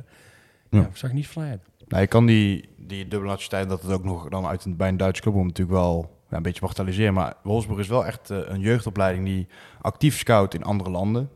ja. 0.70 0.78
Ja. 0.78 0.88
zag 0.92 1.12
niet 1.12 1.26
vrij 1.26 1.48
uit. 1.48 1.60
Nou, 1.88 2.02
je 2.02 2.08
kan 2.08 2.26
die, 2.26 2.68
die 2.76 3.08
dubbele 3.08 3.30
nationaliteit, 3.30 3.68
dat 3.68 3.82
het 3.82 3.98
ook 3.98 4.04
nog 4.04 4.28
dan 4.28 4.46
uit 4.46 4.64
een, 4.64 4.76
bij 4.76 4.88
een 4.88 4.96
Duitse 4.96 5.22
club 5.22 5.34
komt, 5.34 5.46
natuurlijk 5.46 5.78
wel 5.78 6.18
ja, 6.30 6.36
een 6.36 6.42
beetje 6.42 6.60
bagatelliseren. 6.60 7.14
Maar 7.14 7.34
Wolfsburg 7.42 7.80
is 7.80 7.88
wel 7.88 8.06
echt 8.06 8.30
eh, 8.30 8.38
een 8.44 8.60
jeugdopleiding 8.60 9.24
die 9.24 9.46
actief 9.80 10.18
scout 10.18 10.54
in 10.54 10.62
andere 10.62 10.90
landen. 10.90 11.30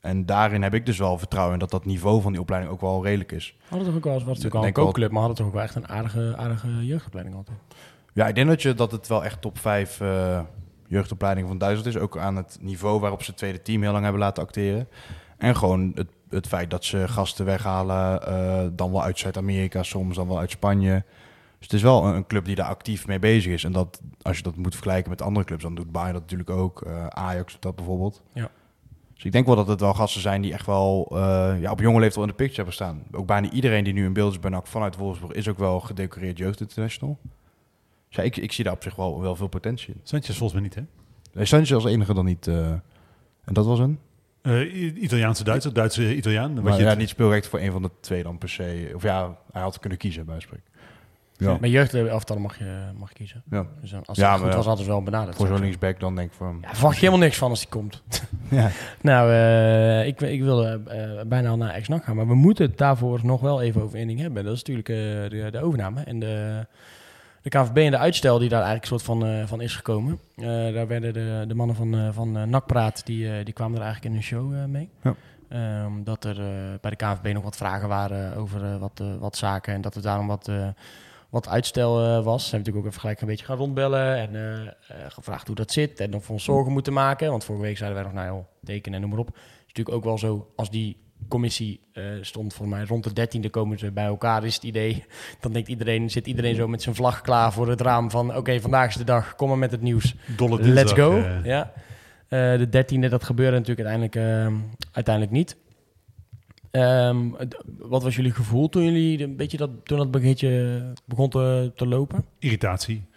En 0.00 0.26
daarin 0.26 0.62
heb 0.62 0.74
ik 0.74 0.86
dus 0.86 0.98
wel 0.98 1.18
vertrouwen 1.18 1.54
in 1.54 1.60
dat 1.60 1.70
dat 1.70 1.84
niveau 1.84 2.22
van 2.22 2.32
die 2.32 2.40
opleiding 2.40 2.72
ook 2.72 2.80
wel 2.80 3.04
redelijk 3.04 3.32
is. 3.32 3.56
Hadden 3.68 3.86
toch 3.88 3.96
ook 3.96 4.04
wel 4.04 4.12
eens, 4.14 4.22
was 4.24 4.34
natuurlijk 4.36 4.62
al 4.62 4.66
een 4.66 4.72
kookclub, 4.72 5.10
maar 5.10 5.18
hadden 5.18 5.36
toch 5.38 5.46
ook 5.46 5.52
wel 5.52 5.62
echt 5.62 5.74
een 5.74 5.88
aardige, 5.88 6.34
aardige 6.36 6.86
jeugdopleiding 6.86 7.36
altijd. 7.36 7.58
Ja, 8.12 8.28
ik 8.28 8.34
denk 8.34 8.48
dat, 8.48 8.62
je, 8.62 8.74
dat 8.74 8.92
het 8.92 9.06
wel 9.06 9.24
echt 9.24 9.40
top 9.40 9.58
5 9.58 10.00
eh, 10.00 10.40
jeugdopleidingen 10.86 11.48
van 11.48 11.58
Duitsland 11.58 11.94
is. 11.96 12.02
Ook 12.02 12.18
aan 12.18 12.36
het 12.36 12.58
niveau 12.60 13.00
waarop 13.00 13.22
ze 13.22 13.30
het 13.30 13.38
tweede 13.38 13.62
team 13.62 13.82
heel 13.82 13.92
lang 13.92 14.02
hebben 14.02 14.22
laten 14.22 14.42
acteren. 14.42 14.88
En 15.38 15.56
gewoon 15.56 15.92
het, 15.94 16.08
het 16.30 16.46
feit 16.46 16.70
dat 16.70 16.84
ze 16.84 17.08
gasten 17.08 17.44
weghalen, 17.44 18.26
eh, 18.26 18.66
dan 18.72 18.90
wel 18.92 19.02
uit 19.02 19.18
Zuid-Amerika 19.18 19.82
soms, 19.82 20.16
dan 20.16 20.28
wel 20.28 20.38
uit 20.38 20.50
Spanje. 20.50 21.04
Dus 21.58 21.68
het 21.68 21.72
is 21.72 21.82
wel 21.82 22.04
een, 22.06 22.14
een 22.14 22.26
club 22.26 22.44
die 22.44 22.54
daar 22.54 22.66
actief 22.66 23.06
mee 23.06 23.18
bezig 23.18 23.52
is. 23.52 23.64
En 23.64 23.72
dat, 23.72 24.00
als 24.22 24.36
je 24.36 24.42
dat 24.42 24.56
moet 24.56 24.74
vergelijken 24.74 25.10
met 25.10 25.22
andere 25.22 25.46
clubs, 25.46 25.62
dan 25.62 25.74
doet 25.74 25.92
Bayern 25.92 26.12
dat 26.12 26.22
natuurlijk 26.22 26.50
ook. 26.50 26.82
eh, 26.82 27.06
Ajax 27.06 27.52
doet 27.52 27.62
dat 27.62 27.76
bijvoorbeeld. 27.76 28.22
Ja. 28.32 28.50
Dus 29.20 29.28
ik 29.28 29.32
denk 29.34 29.46
wel 29.46 29.56
dat 29.56 29.68
het 29.68 29.80
wel 29.80 29.94
gasten 29.94 30.20
zijn 30.20 30.42
die 30.42 30.52
echt 30.52 30.66
wel 30.66 31.06
eh, 31.12 31.54
ja, 31.60 31.70
op 31.70 31.80
jonge 31.80 31.98
leeftijd 32.00 32.16
al 32.16 32.22
in 32.22 32.28
de 32.28 32.34
picture 32.34 32.56
hebben 32.56 32.74
staan. 32.74 33.02
Ook 33.12 33.26
bijna 33.26 33.50
iedereen 33.50 33.84
die 33.84 33.92
nu 33.92 34.04
in 34.04 34.12
beeld 34.12 34.32
is 34.32 34.38
bij 34.40 34.50
NAC 34.50 34.66
vanuit 34.66 34.96
Wolfsburg 34.96 35.32
is 35.32 35.48
ook 35.48 35.58
wel 35.58 35.80
gedecoreerd 35.80 36.38
jeugdinternational. 36.38 37.18
Dus 38.08 38.16
ja, 38.16 38.22
ik, 38.22 38.36
ik 38.36 38.52
zie 38.52 38.64
daar 38.64 38.72
op 38.72 38.82
zich 38.82 38.94
wel, 38.94 39.20
wel 39.20 39.36
veel 39.36 39.48
potentie 39.48 39.94
in. 39.94 40.00
Sanchez 40.02 40.36
volgens 40.36 40.52
mij 40.52 40.62
niet, 40.62 40.74
hè? 40.74 40.82
Nee, 41.32 41.44
Sanchez 41.44 41.72
als 41.72 41.84
enige 41.84 42.14
dan 42.14 42.24
niet. 42.24 42.46
eh, 42.46 42.70
en 43.44 43.52
dat 43.54 43.66
was 43.66 43.78
een? 43.78 43.98
Eh, 44.42 45.02
Italiaanse 45.02 45.44
Duitser, 45.44 45.72
Duitse 45.72 46.16
Italiaan. 46.16 46.62
Maar 46.62 46.74
je 46.76 46.82
ja, 46.82 46.88
het- 46.88 46.98
niet 46.98 47.08
speelrecht 47.08 47.46
voor 47.48 47.60
een 47.60 47.72
van 47.72 47.82
de 47.82 47.90
twee 48.00 48.22
dan 48.22 48.38
per 48.38 48.48
se. 48.48 48.92
Of 48.94 49.02
ja, 49.02 49.36
hij 49.52 49.62
had 49.62 49.78
kunnen 49.78 49.98
kiezen 49.98 50.24
bij 50.26 50.40
spreken. 50.40 50.69
Ja, 51.40 51.58
Bij 51.58 51.70
jeugdelftal 51.70 52.38
mag 52.38 52.58
je, 52.58 52.78
mag 52.98 53.12
kiezen. 53.12 53.42
ja. 53.50 53.66
Dus 53.80 53.90
dan, 53.90 54.02
als 54.04 54.18
Ja, 54.18 54.24
het 54.30 54.34
goed 54.36 54.46
maar 54.46 54.56
was, 54.56 54.66
hadden 54.66 54.84
ze 54.84 54.90
wel 54.90 55.02
benaderd. 55.02 55.36
voor 55.36 55.46
zo'n 55.46 55.60
linksback 55.60 56.00
dan 56.00 56.14
denk 56.16 56.30
ik 56.30 56.36
voor 56.36 56.46
hem. 56.46 56.58
Ja, 56.62 56.68
verwacht 56.74 56.94
je 56.94 57.00
helemaal 57.00 57.24
niks 57.24 57.38
van 57.38 57.50
als 57.50 57.60
die 57.60 57.68
komt. 57.68 58.02
Ja. 58.50 58.70
Nou, 59.00 59.30
eh, 59.32 60.06
ik, 60.06 60.20
ik 60.20 60.42
wilde 60.42 60.80
eh, 60.86 61.26
bijna 61.26 61.48
al 61.48 61.56
naar 61.56 61.74
ex-NAC 61.74 62.04
gaan, 62.04 62.16
maar 62.16 62.26
we 62.26 62.34
moeten 62.34 62.66
het 62.66 62.78
daarvoor 62.78 63.20
nog 63.22 63.40
wel 63.40 63.62
even 63.62 63.82
over 63.82 63.98
één 63.98 64.06
ding 64.06 64.20
hebben. 64.20 64.44
Dat 64.44 64.52
is 64.54 64.62
natuurlijk 64.64 64.88
eh, 64.88 64.94
de, 65.40 65.48
de 65.50 65.60
overname 65.62 66.00
en 66.02 66.18
de, 66.18 66.66
de 67.42 67.48
KVB 67.48 67.76
en 67.76 67.90
de 67.90 67.98
uitstel 67.98 68.38
die 68.38 68.48
daar 68.48 68.62
eigenlijk 68.62 68.86
soort 68.88 69.02
van, 69.02 69.26
eh, 69.26 69.46
van 69.46 69.60
is 69.60 69.76
gekomen. 69.76 70.18
Eh, 70.36 70.46
daar 70.46 70.86
werden 70.86 71.12
de, 71.12 71.44
de 71.48 71.54
mannen 71.54 71.76
van, 71.76 71.94
eh 71.94 72.08
van 72.12 72.36
eh, 72.36 72.42
NAC 72.42 72.66
Praat, 72.66 73.06
die, 73.06 73.32
eh, 73.38 73.44
die 73.44 73.54
kwamen 73.54 73.76
er 73.78 73.82
eigenlijk 73.84 74.12
in 74.14 74.20
een 74.20 74.26
show 74.26 74.54
eh, 74.54 74.64
mee. 74.64 74.88
Ja. 75.02 75.14
Ehm, 75.48 75.92
dat 76.04 76.24
er 76.24 76.40
eh, 76.40 76.46
bij 76.80 76.90
de 76.90 76.96
KVB 76.96 77.32
nog 77.32 77.42
wat 77.42 77.56
vragen 77.56 77.88
waren 77.88 78.36
over 78.36 78.64
eh, 78.64 78.76
wat, 78.76 79.00
eh, 79.00 79.06
wat 79.18 79.36
zaken 79.36 79.74
en 79.74 79.80
dat 79.80 79.94
er 79.94 80.02
daarom 80.02 80.26
wat, 80.26 80.48
eh, 80.48 80.68
wat 81.30 81.48
uitstel 81.48 82.04
eh, 82.04 82.24
was. 82.24 82.44
Ze 82.44 82.50
hebben 82.50 82.58
natuurlijk 82.58 82.76
ook 82.76 82.86
even 82.86 83.00
gelijk 83.00 83.20
een 83.20 83.26
beetje 83.26 83.44
gaan 83.44 83.56
rondbellen 83.56 84.16
en 84.16 84.34
eh, 84.34 84.66
eh, 84.66 84.70
gevraagd 85.08 85.46
hoe 85.46 85.56
dat 85.56 85.72
zit 85.72 86.00
en 86.00 86.14
of 86.14 86.26
we 86.26 86.32
ons 86.32 86.44
zorgen 86.44 86.72
moeten 86.72 86.92
maken. 86.92 87.30
Want 87.30 87.44
vorige 87.44 87.64
week 87.64 87.76
zeiden 87.76 88.02
wij 88.02 88.12
nog, 88.12 88.22
nou 88.22 88.36
joh, 88.36 88.44
tekenen 88.64 88.94
en 88.94 89.00
noem 89.00 89.10
maar 89.10 89.18
op. 89.18 89.26
Het 89.26 89.36
is 89.36 89.66
natuurlijk 89.66 89.96
ook 89.96 90.04
wel 90.04 90.18
zo, 90.18 90.52
als 90.56 90.70
die 90.70 90.96
commissie 91.28 91.80
stond 92.20 92.54
voor 92.54 92.68
mij 92.68 92.84
rond 92.84 93.04
de 93.04 93.12
dertiende 93.12 93.50
komen 93.50 93.78
ze 93.78 93.90
bij 93.90 94.04
elkaar, 94.04 94.44
is 94.44 94.54
het 94.54 94.62
idee. 94.64 95.04
Dan 95.40 95.52
denkt 95.52 95.68
iedereen, 95.68 96.10
zit 96.10 96.26
iedereen 96.26 96.54
zo 96.54 96.68
met 96.68 96.82
zijn 96.82 96.94
vlag 96.94 97.20
klaar 97.20 97.52
voor 97.52 97.68
het 97.68 97.80
raam 97.80 98.10
van, 98.10 98.36
oké, 98.36 98.60
vandaag 98.60 98.88
is 98.88 98.96
de 98.96 99.04
dag, 99.04 99.34
kom 99.34 99.48
maar 99.48 99.58
met 99.58 99.70
het 99.70 99.82
nieuws. 99.82 100.14
Dolle 100.36 100.56
Let's 100.56 100.66
dinsdag, 100.66 100.96
go. 100.96 101.40
ja. 101.44 101.72
De 102.28 102.66
dertiende, 102.70 103.08
dat 103.08 103.24
gebeurde 103.24 103.56
natuurlijk 103.58 103.88
uiteindelijk, 103.88 104.54
uiteindelijk 104.92 105.34
niet. 105.34 105.56
Ehm, 106.70 107.28
wat 107.78 108.02
was 108.02 108.16
jullie 108.16 108.32
gevoel 108.32 108.68
toen 108.68 108.84
jullie 108.84 109.22
een 109.22 109.36
beetje 109.36 109.56
dat, 109.56 109.70
toen 109.82 109.98
dat 109.98 110.10
beetje 110.10 110.92
begon 111.04 111.28
te, 111.28 111.72
te 111.74 111.86
lopen? 111.86 112.24
Irritatie. 112.38 113.08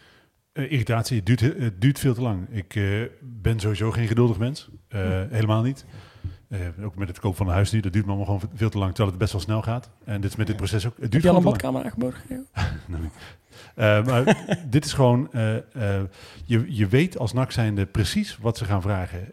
Eh, 0.54 0.72
irritatie, 0.72 1.18
het 1.18 1.26
duurt, 1.26 1.39
het 1.39 1.82
duurt 1.82 1.99
veel 1.99 2.14
te 2.14 2.22
lang. 2.22 2.47
Ik 2.49 2.76
eh, 2.76 3.01
ben 3.22 3.60
sowieso 3.60 3.91
geen 3.91 4.08
geduldig 4.08 4.38
mens. 4.38 4.70
Eh, 4.88 5.22
Helemaal 5.30 5.62
niet. 5.62 5.86
Ook 6.84 6.95
met 6.95 7.08
het 7.08 7.20
kopen 7.20 7.38
van 7.38 7.47
een 7.47 7.54
huis 7.54 7.72
nu, 7.72 7.80
dat 7.80 7.93
duurt 7.93 8.06
me 8.06 8.12
allemaal 8.12 8.38
gewoon 8.38 8.49
veel 8.56 8.70
te 8.70 8.78
lang, 8.78 8.89
terwijl 8.89 9.10
het 9.10 9.20
best 9.20 9.32
wel 9.32 9.41
snel 9.41 9.62
gaat. 9.62 9.89
En 10.06 10.22
dit 10.22 10.30
is 10.30 10.36
met 10.36 10.47
dit 10.47 10.56
proces 10.56 10.86
ook. 10.86 10.93
Het 10.93 11.01
Heb 11.01 11.12
duurt 11.12 11.24
je 11.24 11.30
al 11.30 11.36
een 11.36 11.43
badkamer 11.43 11.84
aangeboden? 11.84 12.20
Eh, 13.76 14.06
maar 14.06 14.45
dit 14.70 14.86
is 14.86 14.93
gewoon, 14.93 15.30
je, 16.45 16.66
je 16.68 16.88
weet 16.88 17.18
als 17.18 17.34
NAC 17.34 17.51
zijnde 17.51 17.86
precies 17.86 18.38
wat 18.38 18.58
ze 18.58 18.66
gaan 18.66 18.82
vragen. 18.82 19.32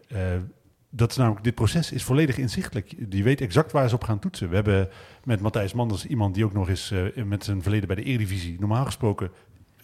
Eh, 0.91 0.97
dat 0.97 1.09
is 1.11 1.17
namelijk, 1.17 1.43
dit 1.43 1.55
proces 1.55 1.91
is 1.91 2.03
volledig 2.03 2.37
inzichtelijk. 2.37 2.93
Je 3.09 3.23
weet 3.23 3.41
exact 3.41 3.71
waar 3.71 3.89
ze 3.89 3.95
op 3.95 4.03
gaan 4.03 4.19
toetsen. 4.19 4.49
We 4.49 4.55
hebben 4.55 4.89
met 5.23 5.41
Matthijs 5.41 5.73
Manders 5.73 6.05
iemand 6.05 6.35
die 6.35 6.45
ook 6.45 6.53
nog 6.53 6.69
eens 6.69 6.91
eh, 6.91 7.23
met 7.23 7.43
zijn 7.43 7.61
verleden 7.61 7.87
bij 7.87 7.95
de 7.95 8.03
Eredivisie, 8.03 8.59
normaal 8.59 8.85
gesproken, 8.85 9.31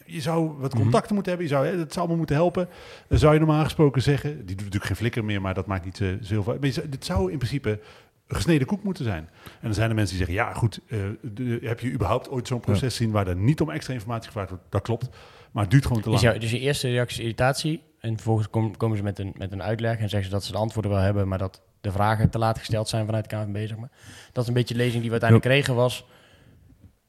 je 0.05 0.22
zou 0.22 0.51
wat 0.60 0.74
Mhm. 0.74 0.82
contacten 0.82 1.14
moeten 1.16 1.32
hebben, 1.34 1.49
je 1.49 1.55
zou, 1.55 1.68
hè, 1.68 1.78
dat 1.78 1.88
zou 1.88 1.97
allemaal 1.99 2.18
moeten 2.18 2.36
helpen. 2.36 2.68
Dan 3.08 3.18
zou 3.18 3.34
je 3.34 3.39
normaal 3.39 3.64
gesproken 3.64 4.01
zeggen, 4.01 4.32
die 4.38 4.45
doet 4.45 4.58
natuurlijk 4.58 4.86
geen 4.86 4.95
flikker 4.95 5.26
meer, 5.26 5.41
maar 5.41 5.53
dat 5.53 5.66
maakt 5.66 5.86
niet 5.86 6.01
eh, 6.01 6.08
zo 6.22 6.41
veel. 6.43 6.53
Maar 6.53 6.66
je 6.66 6.72
zou- 6.72 6.89
dit 6.89 7.05
zou 7.05 7.32
in 7.32 7.38
principe 7.38 7.80
gesneden 8.28 8.68
koek 8.68 8.84
moeten 8.84 9.03
zijn. 9.03 9.30
En 9.43 9.60
dan 9.62 9.74
zijn 9.74 9.89
er 9.89 9.95
mensen 9.95 10.18
die 10.18 10.26
zeggen, 10.26 10.45
ja 10.45 10.53
goed, 10.53 10.80
eh, 10.88 10.99
de- 11.22 11.60
heb 11.62 11.80
je 11.80 11.91
überhaupt 11.91 12.30
ooit 12.30 12.47
zo'n 12.47 12.60
proces 12.60 12.95
gezien 12.95 13.12
waar 13.12 13.28
er 13.28 13.36
niet 13.36 13.62
om 13.62 13.70
extra 13.70 13.93
informatie 13.93 14.26
gevraagd 14.28 14.49
wordt? 14.49 14.64
Dat 14.70 14.82
klopt, 14.82 15.10
maar 15.51 15.64
het 15.64 15.72
duurt 15.72 15.86
gewoon 15.86 16.01
te 16.01 16.12
Is 16.12 16.22
lang. 16.22 16.38
dus 16.39 16.51
je 16.51 16.60
eerste 16.60 16.89
reactie 16.89 17.18
is 17.18 17.24
irritatie 17.24 17.82
en 18.00 18.14
vervolgens 18.16 18.50
kom- 18.50 18.78
komen 18.78 18.98
ze 18.98 19.04
met 19.04 19.20
een, 19.20 19.34
met 19.38 19.52
een 19.52 19.64
uitleg 19.64 19.93
en 20.00 20.10
zeggen 20.10 20.30
ze 20.30 20.36
dat 20.36 20.43
ze 20.43 20.52
de 20.52 20.58
antwoorden 20.58 20.91
wel 20.91 21.00
hebben, 21.02 21.28
maar 21.28 21.38
dat 21.38 21.62
de 21.82 21.91
vragen 21.91 22.30
te 22.30 22.38
laat 22.38 22.58
gesteld 22.58 22.89
zijn 22.89 23.06
vanuit 23.06 23.30
de 23.30 23.36
KNVB, 23.36 23.68
zeg 23.68 23.78
maar. 23.78 23.91
Dat 24.32 24.43
is 24.43 24.50
een 24.50 24.56
beetje 24.56 24.74
de 24.74 24.80
lezing 24.80 25.02
die 25.02 25.12
we 25.12 25.20
uiteindelijk 25.20 25.52
kregen 25.52 25.76
was, 25.76 26.06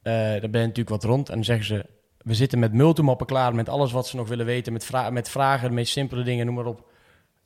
eh 0.03 0.13
dan 0.41 0.51
ben 0.51 0.61
je 0.61 0.67
natuurlijk 0.67 0.89
wat 0.89 1.05
rond 1.05 1.29
en 1.29 1.35
dan 1.35 1.45
zeggen 1.45 1.67
ze, 1.67 1.87
we 2.19 2.35
zitten 2.35 2.59
met 2.59 2.73
multimappen 2.73 3.27
klaar 3.27 3.55
met 3.55 3.69
alles 3.69 3.93
wat 3.93 4.07
ze 4.07 4.17
nog 4.17 4.29
willen 4.29 4.47
weten, 4.47 4.73
met, 4.73 4.85
vra 4.85 5.11
met 5.11 5.29
vragen, 5.29 5.69
de 5.69 5.75
meest 5.75 5.93
simpele 5.93 6.23
dingen, 6.23 6.47
noem 6.47 6.55
maar 6.55 6.67
op. 6.67 6.87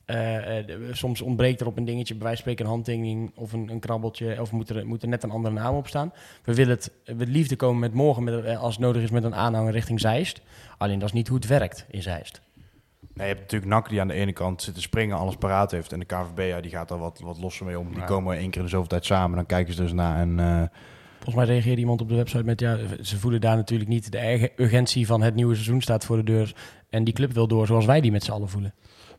Eh, 0.04 0.58
eh, 0.58 0.66
de- 0.66 0.88
soms 0.92 1.20
ontbreekt 1.20 1.60
er 1.60 1.66
op 1.66 1.76
een 1.76 1.84
dingetje, 1.84 2.14
bij 2.14 2.22
wijze 2.22 2.42
van 2.42 2.52
spreken 2.52 2.64
een 2.64 2.70
handtekening 2.76 3.32
of 3.36 3.52
een, 3.52 3.68
een 3.68 3.80
krabbeltje, 3.80 4.40
of 4.40 4.52
moet 4.52 4.70
er, 4.70 4.86
moet 4.86 5.02
er 5.02 5.08
net 5.08 5.22
een 5.22 5.30
andere 5.30 5.54
naam 5.54 5.74
op 5.74 5.86
staan. 5.88 6.12
We 6.44 6.54
willen 6.54 6.74
het, 6.74 6.90
we 7.04 7.14
het 7.18 7.28
liefde 7.28 7.56
komen 7.56 7.78
met 7.80 7.92
morgen, 7.94 8.24
met, 8.24 8.56
als 8.56 8.74
het 8.74 8.84
nodig 8.84 9.02
is, 9.02 9.10
met 9.10 9.24
een 9.24 9.34
aanhanger 9.34 9.72
richting 9.72 10.00
Zeist. 10.00 10.40
Alleen 10.78 10.98
dat 10.98 11.08
is 11.08 11.14
niet 11.14 11.28
hoe 11.28 11.36
het 11.36 11.46
werkt 11.46 11.86
in 11.90 12.02
Zeist. 12.02 12.40
Nee, 13.14 13.26
je 13.28 13.32
hebt 13.34 13.40
natuurlijk 13.40 13.70
NAC 13.72 13.88
die 13.88 14.00
aan 14.00 14.08
de 14.08 14.14
ene 14.14 14.32
kant 14.32 14.62
zit 14.62 14.74
te 14.74 14.80
springen, 14.80 15.16
alles 15.18 15.36
paraat 15.36 15.70
heeft. 15.70 15.92
En 15.92 15.98
de 15.98 16.04
KVB 16.04 16.48
ja, 16.48 16.60
die 16.60 16.70
gaat 16.70 16.88
daar 16.88 16.98
wat, 16.98 17.20
wat 17.24 17.38
losser 17.40 17.66
mee 17.66 17.78
om. 17.78 17.88
Die 17.88 17.98
Ja. 17.98 18.04
komen 18.04 18.36
één 18.36 18.50
keer 18.50 18.58
in 18.60 18.64
de 18.64 18.70
zoveel 18.70 18.88
tijd 18.88 19.04
samen. 19.04 19.36
Dan 19.36 19.46
kijken 19.46 19.74
ze 19.74 19.82
dus 19.82 19.92
naar 19.92 20.18
en 20.18 20.40
eh, 20.40 20.62
Volgens 21.24 21.44
mij 21.44 21.54
reageerde 21.54 21.80
iemand 21.80 22.00
op 22.00 22.08
de 22.08 22.14
website 22.14 22.44
met... 22.44 22.60
ja, 22.60 22.78
ze 23.02 23.18
voelen 23.18 23.40
daar 23.40 23.56
natuurlijk 23.56 23.90
niet 23.90 24.12
de 24.12 24.18
eigen 24.18 24.50
urgentie 24.56 25.06
van 25.06 25.22
het 25.22 25.34
nieuwe 25.34 25.54
seizoen 25.54 25.80
staat 25.80 26.04
voor 26.04 26.16
de 26.16 26.22
deur. 26.24 26.54
En 26.90 27.04
die 27.04 27.14
club 27.14 27.32
wil 27.32 27.46
door 27.48 27.66
zoals 27.66 27.84
wij 27.86 28.00
die 28.00 28.10
met 28.12 28.24
z'n 28.24 28.30
allen 28.32 28.48
voelen. 28.48 28.74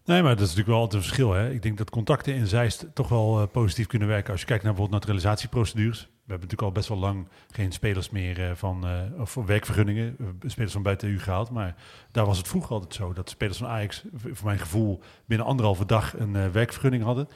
Nee, 0.05 0.21
maar 0.21 0.29
dat 0.31 0.39
is 0.39 0.55
natuurlijk 0.55 0.67
wel 0.69 0.77
altijd 0.79 0.93
een 1.01 1.07
verschil. 1.07 1.33
Hè? 1.33 1.49
Ik 1.51 1.61
denk 1.61 1.77
dat 1.77 1.89
contacten 1.89 2.33
in 2.35 2.47
Zeist 2.47 2.87
toch 2.93 3.09
wel 3.09 3.41
eh, 3.41 3.47
positief 3.51 3.87
kunnen 3.87 4.07
werken. 4.07 4.31
Als 4.31 4.39
je 4.41 4.47
kijkt 4.47 4.63
naar 4.63 4.73
bijvoorbeeld 4.73 5.01
naturalisatieprocedures. 5.05 6.09
We 6.25 6.29
hebben 6.31 6.49
natuurlijk 6.49 6.61
al 6.75 6.81
best 6.81 6.89
wel 7.01 7.09
lang 7.09 7.27
geen 7.49 7.71
spelers 7.71 8.09
meer 8.09 8.43
eh, 8.49 8.55
van 8.55 8.87
eh, 8.87 9.21
of 9.21 9.29
voor 9.31 9.45
werkvergunningen. 9.45 10.15
eh, 10.19 10.49
spelers 10.49 10.73
van 10.73 10.83
buiten 10.83 11.07
de 11.07 11.13
EU 11.13 11.19
gehaald. 11.19 11.49
Maar 11.49 11.75
daar 12.11 12.25
was 12.25 12.37
het 12.37 12.47
vroeger 12.47 12.71
altijd 12.71 12.93
zo. 12.93 13.13
Dat 13.13 13.29
spelers 13.29 13.57
van 13.57 13.67
Ajax, 13.67 14.03
voor 14.15 14.45
mijn 14.45 14.59
gevoel, 14.59 14.99
binnen 15.25 15.47
anderhalve 15.47 15.85
dag 15.85 16.19
een 16.19 16.35
eh, 16.35 16.47
werkvergunning 16.47 17.03
hadden. 17.03 17.27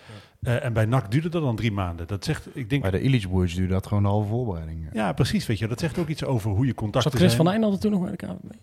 Eh, 0.41 0.63
en 0.65 0.73
bij 0.73 0.85
NAC 0.85 1.11
duurde 1.11 1.29
dat 1.29 1.41
dan 1.41 1.55
drie 1.55 1.71
maanden. 1.71 2.07
Dat 2.07 2.23
zegt, 2.25 2.47
ik 2.57 2.69
denk... 2.69 2.81
bij 2.81 2.91
de 2.91 3.01
Illich 3.01 3.29
Boys 3.29 3.53
duurde 3.55 3.73
dat 3.73 3.87
gewoon 3.87 4.03
de 4.03 4.09
halve 4.09 4.27
voorbereiding. 4.29 4.89
Ja, 4.93 5.13
precies. 5.13 5.45
Weet 5.45 5.59
je, 5.59 5.67
dat 5.67 5.79
zegt 5.79 5.97
ook 5.97 6.07
iets 6.07 6.23
over 6.23 6.51
hoe 6.51 6.65
je 6.65 6.73
contacten 6.73 7.11
Zat 7.11 7.19
Chris 7.19 7.33
zijn. 7.33 7.43
van 7.43 7.51
Eijnalden 7.51 7.79
toen 7.79 7.91
nog 7.91 8.01
bij 8.01 8.11
de 8.11 8.17
KVB? 8.17 8.55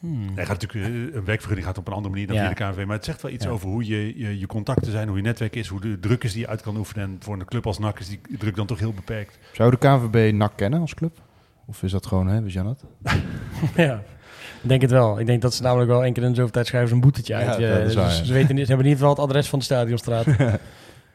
Hmm. 0.00 0.34
Nee, 0.34 0.46
gaat 0.46 0.60
natuurlijk, 0.62 0.94
eh, 0.94 1.14
een 1.14 1.24
werkvergunning 1.24 1.66
gaat 1.66 1.78
op 1.78 1.86
een 1.86 1.92
andere 1.92 2.12
manier 2.12 2.26
dan 2.26 2.36
Ja. 2.36 2.42
via 2.42 2.54
de 2.70 2.72
KNVB. 2.74 2.86
Maar 2.86 2.96
het 2.96 3.04
zegt 3.04 3.22
wel 3.22 3.30
iets 3.32 3.44
Ja. 3.44 3.50
over 3.50 3.68
hoe 3.68 3.86
je, 3.86 4.18
je, 4.18 4.38
je 4.38 4.46
contacten 4.46 4.92
zijn, 4.92 5.08
hoe 5.08 5.16
je 5.16 5.22
netwerk 5.22 5.56
is, 5.56 5.68
hoe 5.68 5.80
de 5.80 5.98
druk 6.00 6.24
is 6.24 6.32
die 6.32 6.40
je 6.40 6.48
uit 6.48 6.62
kan 6.62 6.76
oefenen. 6.76 7.04
En 7.04 7.16
voor 7.20 7.34
een 7.34 7.44
club 7.44 7.66
als 7.66 7.78
NAC 7.78 7.98
is 7.98 8.08
die 8.08 8.20
druk 8.38 8.56
dan 8.56 8.66
toch 8.66 8.78
heel 8.78 8.92
beperkt. 8.92 9.38
Zou 9.52 9.70
de 9.70 9.76
KVB 9.76 10.32
NAC 10.34 10.52
kennen 10.56 10.80
als 10.80 10.94
club? 10.94 11.18
Of 11.66 11.82
is 11.82 11.90
dat 11.90 12.06
gewoon, 12.06 12.26
hè, 12.26 12.42
wist 12.42 12.54
je 12.54 12.62
dat? 12.62 12.84
ja, 13.76 14.02
ik 14.62 14.68
denk 14.68 14.80
het 14.82 14.90
wel. 14.90 15.20
Ik 15.20 15.26
denk 15.26 15.42
dat 15.42 15.54
ze 15.54 15.62
namelijk 15.62 15.90
wel 15.90 16.04
één 16.04 16.12
keer 16.12 16.22
in 16.22 16.28
de 16.28 16.34
zoveel 16.34 16.52
tijd 16.52 16.66
schrijven 16.66 16.88
ze 16.88 16.94
een 16.94 17.00
boetetje 17.00 17.32
Ja, 17.34 17.38
uit. 17.40 17.48
dat 17.48 17.58
Ja, 17.58 17.66
is 17.76 17.94
waar, 17.94 18.08
dus 18.08 18.18
ja. 18.18 18.24
ze, 18.24 18.32
weten 18.32 18.54
niet, 18.54 18.64
ze 18.66 18.68
hebben 18.72 18.86
in 18.86 18.92
ieder 18.92 19.06
geval 19.08 19.10
het 19.22 19.30
adres 19.30 19.48
van 19.48 19.58
de 19.58 19.64
stadionstraat. 19.64 20.26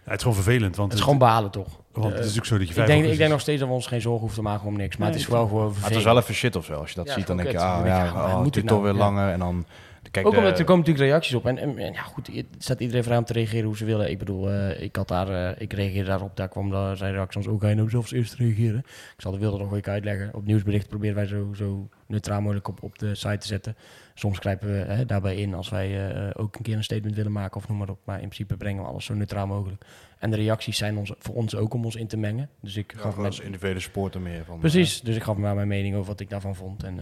het 0.03 0.05
Ja, 0.05 0.11
het 0.11 0.15
is 0.15 0.21
gewoon 0.21 0.43
vervelend, 0.43 0.75
want, 0.75 0.93
is 0.93 0.99
gewoon 0.99 1.17
balen, 1.17 1.51
toch? 1.51 1.67
want 1.91 2.05
het 2.05 2.13
is 2.13 2.19
natuurlijk 2.19 2.45
zo 2.45 2.53
dat 2.57 2.63
je 2.63 2.69
Ik 2.69 2.75
vijf 2.75 2.87
denk, 2.87 3.05
ik 3.05 3.17
denk 3.17 3.29
nog 3.31 3.39
steeds 3.41 3.59
dat 3.59 3.67
we 3.67 3.73
ons 3.73 3.87
geen 3.87 4.01
zorgen 4.01 4.19
hoeven 4.21 4.37
te 4.37 4.43
maken 4.43 4.67
om 4.67 4.77
niks. 4.77 4.97
Maar 4.97 5.07
Nee, 5.07 5.17
het 5.17 5.25
is 5.27 5.33
wel 5.33 5.47
gewoon 5.47 5.57
Maar 5.57 5.67
het 5.67 5.77
vervelend. 5.79 6.05
is 6.05 6.11
wel 6.13 6.21
even 6.21 6.33
shit 6.35 6.55
of 6.55 6.65
zo. 6.65 6.73
Als 6.73 6.89
je 6.89 6.95
dat 6.95 7.07
Ja, 7.07 7.13
ziet, 7.13 7.27
dan 7.27 7.37
denk 7.37 7.51
je, 7.51 7.59
ah 7.59 7.85
ja, 7.85 8.03
je, 8.03 8.11
oh, 8.11 8.35
moet 8.35 8.45
het 8.45 8.55
het 8.55 8.67
toch 8.67 8.81
nou? 8.81 8.91
weer 8.91 8.93
Ja. 9.01 9.05
langer. 9.09 9.31
En 9.31 9.39
dan, 9.39 9.65
kijk, 10.12 10.26
Ook 10.26 10.32
de- 10.32 10.38
omdat 10.38 10.59
er 10.59 10.66
komen 10.66 10.80
natuurlijk 10.86 11.09
reacties 11.09 11.34
op. 11.36 11.45
En, 11.45 11.57
en, 11.57 11.78
en 11.78 11.93
ja, 11.93 12.01
goed, 12.01 12.28
het 12.28 12.45
staat 12.57 12.80
iedereen 12.80 13.03
vrij 13.03 13.18
om 13.18 13.24
te 13.26 13.34
reageren 13.34 13.66
hoe 13.66 13.78
ze 13.78 13.86
willen. 13.86 14.09
Ik 14.09 14.18
bedoel, 14.18 14.49
eh, 14.49 14.82
ik, 14.82 14.95
had 14.95 15.07
daar, 15.07 15.30
eh, 15.30 15.62
ik 15.62 15.74
reageerde 15.74 16.09
daarop. 16.09 16.36
Daar 16.38 16.47
kwam 16.49 16.70
daar, 16.70 16.97
zijn 16.97 17.14
reacties 17.14 17.47
ook, 17.47 17.62
ga 17.62 17.68
je 17.70 17.76
nou 17.76 17.89
zelfs 17.89 18.12
eerst 18.12 18.34
reageren? 18.34 18.80
Ik 18.80 19.22
zal 19.22 19.32
de 19.32 19.38
wilde 19.38 19.57
nog 19.57 19.72
een 19.72 19.82
keer 19.82 19.91
uitleggen. 19.93 20.34
Op 20.34 20.45
nieuwsbericht 20.45 20.88
proberen 20.88 21.16
wij 21.16 21.26
zo, 21.28 21.53
zo 21.53 21.89
neutraal 22.07 22.41
mogelijk 22.41 22.68
op, 22.68 22.84
op 22.84 22.99
de 22.99 23.16
site 23.16 23.38
te 23.38 23.47
zetten. 23.47 23.76
Soms 24.14 24.38
grijpen 24.39 24.68
we 24.68 24.93
hè, 24.93 25.05
daarbij 25.05 25.36
in 25.36 25.53
als 25.53 25.70
wij 25.70 26.09
eh, 26.12 26.30
ook 26.34 26.55
een 26.55 26.62
keer 26.64 26.76
een 26.76 26.84
statement 26.84 27.16
willen 27.16 27.32
maken 27.32 27.57
of 27.57 27.68
noem 27.68 27.78
maar 27.78 27.89
op. 27.89 27.99
Maar 28.03 28.16
in 28.16 28.22
principe 28.28 28.57
brengen 28.57 28.84
we 28.84 28.89
alles 28.89 29.05
zo 29.05 29.14
neutraal 29.14 29.47
mogelijk. 29.47 29.86
En 30.20 30.30
de 30.32 30.36
reacties 30.38 30.78
zijn 30.78 30.97
ons, 30.97 31.12
voor 31.20 31.36
ons 31.36 31.55
ook 31.55 31.74
om 31.74 31.86
ons 31.86 31.95
in 31.95 32.07
te 32.07 32.18
mengen. 32.18 32.49
Dus 32.62 32.76
ik 32.76 32.93
Ja, 32.95 32.99
gaf 33.01 33.18
als 33.18 33.39
individuele 33.39 33.80
supporter 33.80 34.22
meer. 34.22 34.43
Van, 34.45 34.59
Precies, 34.59 35.01
dus 35.01 35.16
ik 35.16 35.24
gaf 35.24 35.38
maar 35.38 35.55
mijn 35.55 35.68
mening 35.68 35.95
over 35.95 36.07
wat 36.07 36.20
ik 36.20 36.30
daarvan 36.30 36.55
vond. 36.55 36.84
En, 36.84 36.99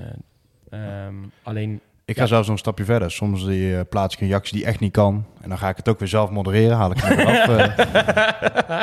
eh, 0.70 1.06
ehm, 1.06 1.16
alleen, 1.44 1.80
ik 2.10 2.16
ga 2.16 2.22
Ja. 2.22 2.28
zelfs 2.28 2.46
nog 2.48 2.56
een 2.56 2.62
stapje 2.62 2.84
verder. 2.86 3.12
Soms 3.12 3.46
die, 3.46 3.76
eh, 3.76 3.82
plaats 3.90 4.16
ik 4.16 4.22
een 4.22 4.28
reactie 4.28 4.58
die 4.58 4.66
echt 4.66 4.80
niet 4.80 4.92
kan. 4.92 5.26
En 5.42 5.50
dan 5.50 5.58
ga 5.58 5.70
ik 5.70 5.78
het 5.78 5.90
ook 5.90 6.00
weer 6.00 6.08
zelf 6.08 6.30
modereren. 6.30 6.78
Haal 6.78 6.92
ik 6.92 6.98
het 7.02 7.26
af. 7.26 7.48
eh. 7.58 8.82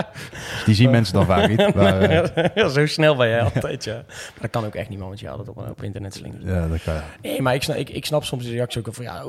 die 0.64 0.74
zien 0.74 0.90
mensen 0.90 1.14
dan 1.14 1.26
vaak 1.26 1.48
niet. 1.48 1.74
Maar, 1.74 2.00
eh, 2.00 2.44
ja, 2.54 2.68
zo 2.68 2.86
snel 2.86 3.16
ben 3.16 3.28
jij 3.28 3.42
altijd, 3.42 3.84
ja. 3.84 3.94
Maar 3.94 4.40
dat 4.40 4.50
kan 4.50 4.64
ook 4.64 4.74
echt 4.74 4.88
niet, 4.88 4.98
man, 4.98 5.08
want 5.08 5.20
je 5.20 5.26
haalt 5.26 5.38
het 5.38 5.48
op, 5.48 5.56
op 5.70 5.82
internet 5.82 6.14
slingeren. 6.14 6.54
ja, 6.54 6.68
dat 6.68 6.82
kan. 6.82 6.94
Nee, 7.22 7.42
maar 7.42 7.54
ik 7.54 7.62
snap, 7.62 7.76
ik, 7.76 7.90
ik 7.90 8.06
snap 8.06 8.24
soms 8.24 8.44
de 8.44 8.50
reactie 8.50 8.86
ook 8.86 8.94
van, 8.94 9.04
ja, 9.04 9.24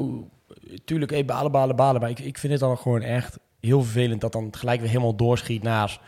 tuurlijk, 0.86 1.12
hey, 1.12 1.26
balen, 1.26 1.52
balen, 1.52 1.76
balen. 1.76 2.02
Maar 2.02 2.10
ik, 2.10 2.20
ik 2.20 2.38
vind 2.38 2.52
het 2.54 2.62
dan 2.62 2.78
gewoon 2.78 3.02
echt 3.02 3.38
heel 3.60 3.82
vervelend 3.82 4.22
dat 4.22 4.32
dan 4.32 4.48
gelijk 4.52 4.80
weer 4.80 4.90
helemaal 4.90 5.16
doorschiet 5.16 5.64
naast... 5.64 6.00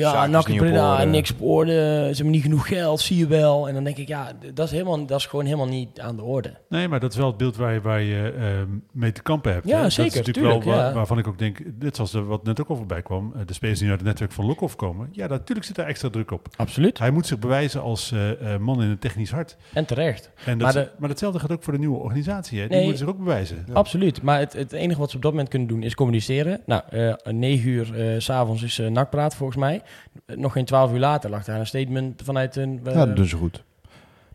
Ja, 0.00 0.26
op 0.38 0.44
Breda, 0.56 0.92
orde. 0.92 1.04
niks 1.10 1.32
op 1.32 1.42
orde, 1.42 1.72
ze 2.10 2.14
hebben 2.14 2.30
niet 2.30 2.42
genoeg 2.42 2.68
geld, 2.68 3.00
zie 3.00 3.16
je 3.16 3.26
wel. 3.26 3.68
En 3.68 3.74
dan 3.74 3.84
denk 3.84 3.96
ik, 3.96 4.08
ja, 4.08 4.32
dat 4.54 4.66
is, 4.66 4.72
helemaal, 4.72 5.06
dat 5.06 5.18
is 5.18 5.26
gewoon 5.26 5.44
helemaal 5.44 5.66
niet 5.66 6.00
aan 6.00 6.16
de 6.16 6.22
orde. 6.22 6.54
Nee, 6.68 6.88
maar 6.88 7.00
dat 7.00 7.10
is 7.12 7.16
wel 7.18 7.26
het 7.26 7.36
beeld 7.36 7.56
waar 7.56 7.72
je, 7.72 7.80
waar 7.80 8.00
je 8.00 8.32
ehm, 8.38 8.68
mee 8.92 9.12
te 9.12 9.22
kampen 9.22 9.52
hebt. 9.52 9.66
Ja, 9.68 9.80
hè. 9.82 9.90
zeker, 9.90 10.12
Dat 10.16 10.20
is 10.20 10.26
natuurlijk 10.26 10.36
tuurlijk, 10.46 10.64
wel 10.64 10.74
waar- 10.74 10.86
ja. 10.88 10.92
waarvan 10.94 11.18
ik 11.18 11.26
ook 11.26 11.38
denk, 11.38 11.58
zoals 11.92 12.14
er 12.14 12.26
wat 12.26 12.44
net 12.44 12.60
ook 12.60 12.68
al 12.68 12.76
voorbij 12.76 13.02
kwam, 13.02 13.32
eh, 13.36 13.40
de 13.46 13.52
spelers 13.54 13.78
die 13.78 13.88
uit 13.88 13.98
het 13.98 14.08
netwerk 14.08 14.32
van 14.32 14.46
Lokhoff 14.46 14.76
komen. 14.76 15.08
Ja, 15.12 15.26
natuurlijk 15.26 15.66
zit 15.66 15.76
daar 15.76 15.86
extra 15.86 16.10
druk 16.10 16.30
op. 16.30 16.48
Absoluut. 16.56 16.98
Hij 16.98 17.10
moet 17.10 17.26
zich 17.26 17.38
bewijzen 17.38 17.82
als 17.82 18.12
eh, 18.12 18.54
eh, 18.54 18.60
man 18.60 18.82
in 18.82 18.88
het 18.88 19.00
technisch 19.00 19.30
hart. 19.30 19.56
En 19.72 19.84
terecht. 19.84 20.30
En 20.44 20.58
dat, 20.58 20.74
Maar 20.74 20.82
de- 20.84 20.90
maar 20.98 21.08
datzelfde 21.08 21.38
gaat 21.38 21.52
ook 21.52 21.62
voor 21.62 21.72
de 21.72 21.78
nieuwe 21.78 21.98
organisatie. 21.98 22.60
Hè. 22.60 22.66
Die 22.66 22.76
Nee. 22.76 22.86
moeten 22.86 23.06
zich 23.06 23.14
ook 23.14 23.18
bewijzen. 23.24 23.66
Absoluut. 23.72 24.22
Maar 24.22 24.38
het, 24.38 24.52
het 24.52 24.72
enige 24.72 25.00
wat 25.00 25.10
ze 25.10 25.16
op 25.16 25.22
dat 25.22 25.30
moment 25.30 25.48
kunnen 25.50 25.68
doen 25.68 25.82
is 25.82 25.94
communiceren. 25.94 26.60
Nou, 26.66 26.82
eh 26.90 27.14
negen 27.24 27.68
uur 27.68 27.86
s 28.18 28.24
s'avonds 28.24 28.62
is 28.62 28.78
nakpraat 28.88 29.34
volgens 29.34 29.58
mij. 29.58 29.82
Eh, 30.26 30.36
nog 30.36 30.52
geen 30.52 30.64
twaalf 30.64 30.92
uur 30.92 30.98
later 30.98 31.30
lag 31.30 31.44
daar 31.44 31.58
een 31.60 31.66
statement 31.66 32.22
vanuit 32.24 32.56
een... 32.56 32.80
eh, 32.84 32.94
Ja, 32.94 33.06
dat 33.06 33.16
doen 33.16 33.26
ze 33.26 33.36
goed. 33.36 33.62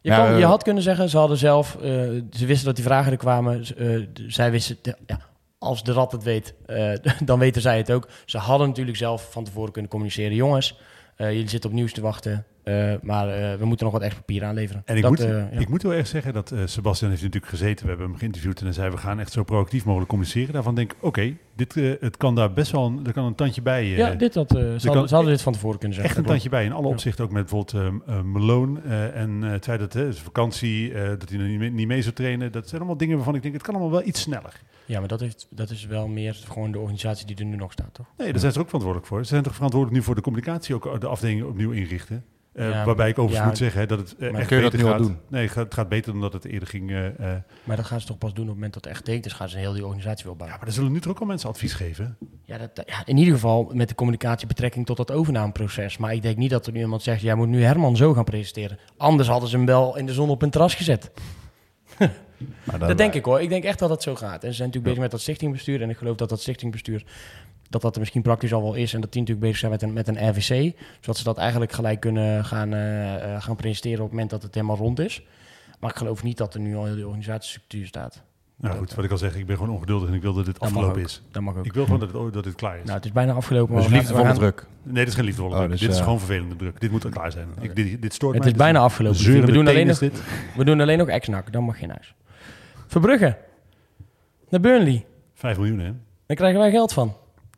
je, 0.02 0.10
Ja, 0.10 0.26
kon- 0.26 0.36
je 0.38 0.42
eh, 0.44 0.50
had 0.50 0.64
kunnen 0.64 0.84
zeggen, 0.84 1.10
ze 1.10 1.18
hadden 1.18 1.38
zelf... 1.38 1.78
ze 2.32 2.46
wisten 2.46 2.66
dat 2.66 2.76
die 2.76 2.86
vragen 2.86 3.12
er 3.12 3.18
kwamen. 3.18 3.66
Zij 4.28 4.52
wisten... 4.52 4.78
ja, 5.06 5.20
als 5.58 5.84
de 5.84 5.92
rat 5.92 6.12
het 6.12 6.24
weet, 6.24 6.54
dan 7.30 7.40
weten 7.40 7.62
zij 7.62 7.78
het 7.78 7.92
ook. 7.92 8.08
Ze 8.26 8.38
hadden 8.38 8.68
natuurlijk 8.68 8.98
zelf 8.98 9.32
van 9.32 9.44
tevoren 9.44 9.72
kunnen 9.72 9.92
communiceren. 9.92 10.36
Jongens, 10.36 10.80
jullie 11.18 11.50
zitten 11.50 11.70
op 11.70 11.76
nieuws 11.76 11.94
te 11.94 12.02
wachten. 12.02 12.46
Eh, 12.64 12.94
maar 13.02 13.30
eh, 13.30 13.58
we 13.60 13.66
moeten 13.66 13.86
nog 13.86 13.94
wat 13.94 14.04
extra 14.04 14.20
papier 14.22 14.44
aanleveren. 14.44 14.82
En 14.86 14.96
ik, 14.96 15.02
Dat, 15.02 15.12
moet, 15.12 15.20
eh, 15.20 15.54
ja. 15.54 15.60
ik 15.60 15.70
moet 15.70 15.84
wel 15.84 15.94
erg 15.94 16.08
zeggen 16.08 16.34
dat 16.34 16.54
Sebastian 16.66 17.10
heeft 17.10 17.24
natuurlijk 17.24 17.52
gezeten. 17.52 17.84
We 17.84 17.90
hebben 17.90 18.10
hem 18.10 18.18
geïnterviewd 18.18 18.60
en 18.60 18.66
hij 18.66 18.74
zei, 18.74 18.90
we 18.90 18.98
gaan 18.98 19.20
echt 19.20 19.32
zo 19.32 19.44
proactief 19.44 19.86
mogelijk 19.86 20.10
communiceren. 20.10 20.54
Daarvan 20.54 20.76
denk 20.76 20.92
ik, 20.92 20.98
oké, 21.04 21.34
dit 21.56 22.00
het 22.00 22.18
kan 22.18 22.36
daar 22.36 22.54
best 22.54 22.72
wel 22.72 22.86
een, 22.86 23.06
er 23.06 23.14
kan 23.14 23.26
een 23.26 23.36
tandje 23.36 23.62
bij. 23.62 23.86
ja, 23.88 24.14
dit 24.14 24.36
had, 24.36 24.56
eh, 24.56 24.62
ze, 24.62 24.88
hadden, 24.88 25.08
ze 25.08 25.16
hadden 25.16 25.34
dit 25.34 25.42
van 25.42 25.54
tevoren 25.54 25.80
kunnen 25.80 25.98
zeggen. 25.98 26.16
Echt 26.16 26.18
een 26.18 26.24
Dat 26.24 26.42
tandje 26.42 26.50
bij 26.58 26.66
in 26.66 26.72
alle 26.72 26.88
Ja. 26.88 26.94
opzichten. 26.94 27.24
Ook 27.26 27.32
met 27.32 27.50
bijvoorbeeld 27.50 28.04
eh, 28.08 28.16
eh, 28.18 28.24
Malone 28.24 28.80
en 29.14 29.42
het 29.42 29.64
feit 29.64 29.80
dat 29.80 29.94
het 29.94 30.20
vakantie, 30.20 30.94
dat 30.94 31.30
hij 31.30 31.38
nog 31.38 31.48
niet 31.48 31.60
mee, 31.60 31.72
niet 31.72 31.88
mee 31.88 32.02
zou 32.02 32.16
trainen. 32.16 32.52
Dat 32.52 32.68
zijn 32.68 32.82
allemaal 32.82 32.98
dingen 32.98 33.16
waarvan 33.16 33.36
ik 33.36 33.42
denk, 33.42 33.54
het 33.54 33.64
kan 33.64 33.74
allemaal 33.74 33.92
wel 33.92 34.08
iets 34.08 34.22
sneller. 34.22 34.62
Ja, 34.86 35.00
maar 35.00 35.08
dat, 35.08 35.20
heeft, 35.20 35.48
dat 35.50 35.70
is 35.70 35.86
wel 35.86 36.08
meer 36.08 36.42
gewoon 36.48 36.72
de 36.72 36.80
organisatie 36.80 37.26
die 37.26 37.36
er 37.36 37.46
nu 37.46 37.56
nog 37.56 37.72
staat, 37.72 37.94
toch? 37.94 38.06
Nee, 38.18 38.32
daar 38.32 38.40
zijn 38.40 38.52
ze 38.52 38.60
ook 38.60 38.66
verantwoordelijk 38.66 39.10
voor. 39.12 39.20
Ze 39.22 39.28
zijn 39.30 39.44
toch 39.44 39.54
verantwoordelijk 39.56 40.00
nu 40.00 40.06
voor 40.06 40.16
de 40.16 40.22
communicatie, 40.22 40.76
ook 40.76 41.02
de 41.02 41.08
afdelingen 41.08 41.48
opnieuw 41.48 41.72
inrichten. 41.72 42.24
Eh, 42.54 42.70
Ja, 42.70 42.86
waarbij 42.86 43.10
ik 43.10 43.18
overigens 43.20 43.40
ja, 43.40 43.48
moet 43.48 43.58
zeggen 43.58 43.80
hè, 43.80 43.88
dat 43.88 44.00
het 44.00 44.16
eh, 44.18 44.34
echt 44.38 44.48
kun 44.48 44.58
je 44.58 44.64
dat 44.64 44.72
beter 44.72 44.88
gaat. 44.88 44.98
doen? 44.98 45.18
Nee, 45.28 45.50
het 45.54 45.74
gaat, 45.74 45.90
beter 45.90 46.12
dan 46.12 46.22
dat 46.22 46.34
het 46.34 46.46
eerder 46.46 46.68
ging. 46.68 46.92
eh. 46.92 47.08
Maar 47.64 47.76
dat 47.76 47.86
gaan 47.86 48.02
ze 48.02 48.08
toch 48.08 48.18
pas 48.18 48.34
doen 48.34 48.44
op 48.44 48.48
het 48.50 48.56
moment 48.56 48.74
dat 48.74 48.84
het 48.84 48.94
echt 48.94 49.06
deed. 49.06 49.24
Dus 49.24 49.34
gaan 49.34 49.50
ze 49.50 49.58
heel 49.58 49.74
die 49.74 49.84
organisatie 49.86 50.24
wel 50.24 50.32
ja, 50.34 50.38
bouwen. 50.38 50.58
maar 50.58 50.68
dan 50.68 50.76
zullen 50.76 50.92
nu 50.92 51.00
toch 51.00 51.12
ook 51.12 51.20
al 51.20 51.26
mensen 51.26 51.50
advies 51.50 51.74
geven. 51.74 52.18
Ja, 52.46 52.58
dat, 52.58 52.84
ja, 52.86 53.06
in 53.06 53.18
ieder 53.18 53.34
geval 53.34 53.72
met 53.74 53.90
de 53.90 53.96
communicatie 53.96 54.48
betrekking 54.48 54.86
tot 54.86 54.98
dat 54.98 55.12
overnameproces. 55.12 55.98
Maar 55.98 56.14
ik 56.14 56.22
denk 56.22 56.38
niet 56.38 56.50
dat 56.50 56.66
er 56.68 56.74
nu 56.74 56.80
iemand 56.80 57.02
zegt, 57.04 57.22
jij 57.22 57.36
moet 57.36 57.48
nu 57.48 57.64
Herman 57.64 57.96
zo 57.96 58.14
gaan 58.14 58.24
presenteren. 58.24 58.78
Anders 58.98 59.30
hadden 59.30 59.50
ze 59.50 59.56
hem 59.58 59.66
wel 59.66 59.98
in 59.98 60.06
de 60.06 60.14
zon 60.14 60.30
op 60.30 60.42
een 60.42 60.50
terras 60.50 60.76
gezet. 60.76 61.12
Maar 62.64 62.80
Dat 62.80 62.98
denk 62.98 63.14
ik 63.14 63.26
hoor. 63.26 63.42
Ik 63.42 63.50
denk 63.50 63.64
echt 63.64 63.80
dat 63.80 63.90
dat 63.90 64.04
zo 64.04 64.16
gaat. 64.16 64.44
En 64.44 64.50
ze 64.50 64.56
zijn 64.56 64.68
natuurlijk 64.68 64.84
bezig 64.84 65.00
met 65.00 65.12
dat 65.12 65.22
stichtingbestuur. 65.22 65.82
En 65.82 65.90
ik 65.90 65.98
geloof 65.98 66.16
dat 66.16 66.30
dat 66.30 66.42
stichtingbestuur, 66.42 67.04
dat 67.70 67.82
dat 67.82 67.94
er 67.94 68.00
misschien 68.00 68.22
praktisch 68.22 68.54
al 68.54 68.62
wel 68.62 68.74
is. 68.74 68.94
En 68.94 69.02
dat 69.02 69.12
die 69.12 69.22
natuurlijk 69.22 69.48
bezig 69.48 69.60
zijn 69.60 69.72
met 69.72 69.82
een, 69.82 69.94
met 69.94 70.08
een 70.08 70.30
RVC. 70.30 70.74
Zodat 71.00 71.18
ze 71.18 71.24
dat 71.24 71.38
eigenlijk 71.38 71.72
gelijk 71.72 72.00
kunnen 72.00 72.46
gaan, 72.46 72.74
eh, 72.74 73.36
eh, 73.36 73.42
gaan 73.42 73.56
presenteren 73.56 73.98
op 73.98 74.04
het 74.04 74.12
moment 74.12 74.30
dat 74.30 74.44
het 74.44 74.54
helemaal 74.54 74.78
rond 74.78 75.00
is. 75.00 75.24
Maar 75.80 75.90
ik 75.90 75.96
geloof 75.98 76.24
niet 76.24 76.38
dat 76.38 76.54
er 76.54 76.60
nu 76.60 76.76
al 76.76 76.86
heel 76.86 76.96
die 76.96 77.06
organisatiestructuur 77.06 77.86
staat. 77.88 78.22
Nou 78.56 78.78
goed, 78.78 78.94
wat 78.96 79.06
ik 79.06 79.12
al 79.12 79.18
zeg, 79.18 79.36
ik 79.36 79.46
ben 79.46 79.58
gewoon 79.58 79.76
ongeduldig 79.76 80.10
en 80.10 80.16
ik 80.16 80.22
wil 80.22 80.34
dat 80.34 80.46
dit 80.46 80.54
Dat 80.60 80.64
afgelopen 80.70 81.02
is. 81.02 81.22
Dat 81.32 81.42
mag 81.42 81.56
ook. 81.56 81.66
Ik 81.66 81.74
wil 81.74 81.84
gewoon 81.84 82.00
dat 82.00 82.12
het, 82.14 82.34
dat 82.34 82.46
het 82.46 82.56
klaar 82.56 82.78
is. 82.78 82.84
Nou, 82.84 82.96
het 82.96 83.06
is 83.06 83.12
bijna 83.12 83.34
afgelopen. 83.34 83.76
Dus 83.76 83.82
maar 83.84 83.90
gaan- 83.92 84.00
liefdevolle 84.00 84.26
gaan- 84.28 84.36
druk. 84.36 84.66
nee, 84.84 84.94
dit 84.94 85.08
is 85.08 85.14
geen 85.14 85.26
liefdevolle 85.26 85.54
Oh, 85.54 85.60
druk. 85.60 85.72
dus, 85.72 85.80
dit 85.80 85.90
is 85.90 85.98
eh, 85.98 86.04
gewoon 86.04 86.20
vervelende 86.20 86.56
druk. 86.56 86.80
Dit 86.80 86.92
moet 86.92 87.10
klaar 87.10 87.32
zijn. 87.32 87.48
Ik, 87.60 87.76
dit, 87.76 88.02
dit 88.02 88.14
stoort 88.14 88.34
Het 88.34 88.44
mij. 88.44 88.52
is 88.52 88.58
Dit 88.58 88.64
bijna 88.68 88.80
afgelopen. 88.80 89.20
zeurende 89.20 89.48
We 89.48 89.54
doen 89.54 89.68
alleen 89.68 89.86
nog, 89.88 90.02
is 90.02 90.10
dit. 90.12 90.22
we 90.58 90.64
doen 90.66 90.82
alleen 90.82 90.98
nog 90.98 91.08
ex-NAC. 91.08 91.52
Dan 91.54 91.64
mag 91.64 91.80
je 91.80 91.86
naar 91.88 91.96
huis. 91.96 92.14
Verbrugge. 92.92 93.38
Naar 94.50 94.60
Burnley. 94.60 95.06
5 95.34 95.58
miljoen, 95.58 95.80
hè? 95.80 95.92
Daar 96.26 96.38
krijgen 96.38 96.60
wij 96.60 96.72
geld 96.72 96.94
van. 96.94 97.08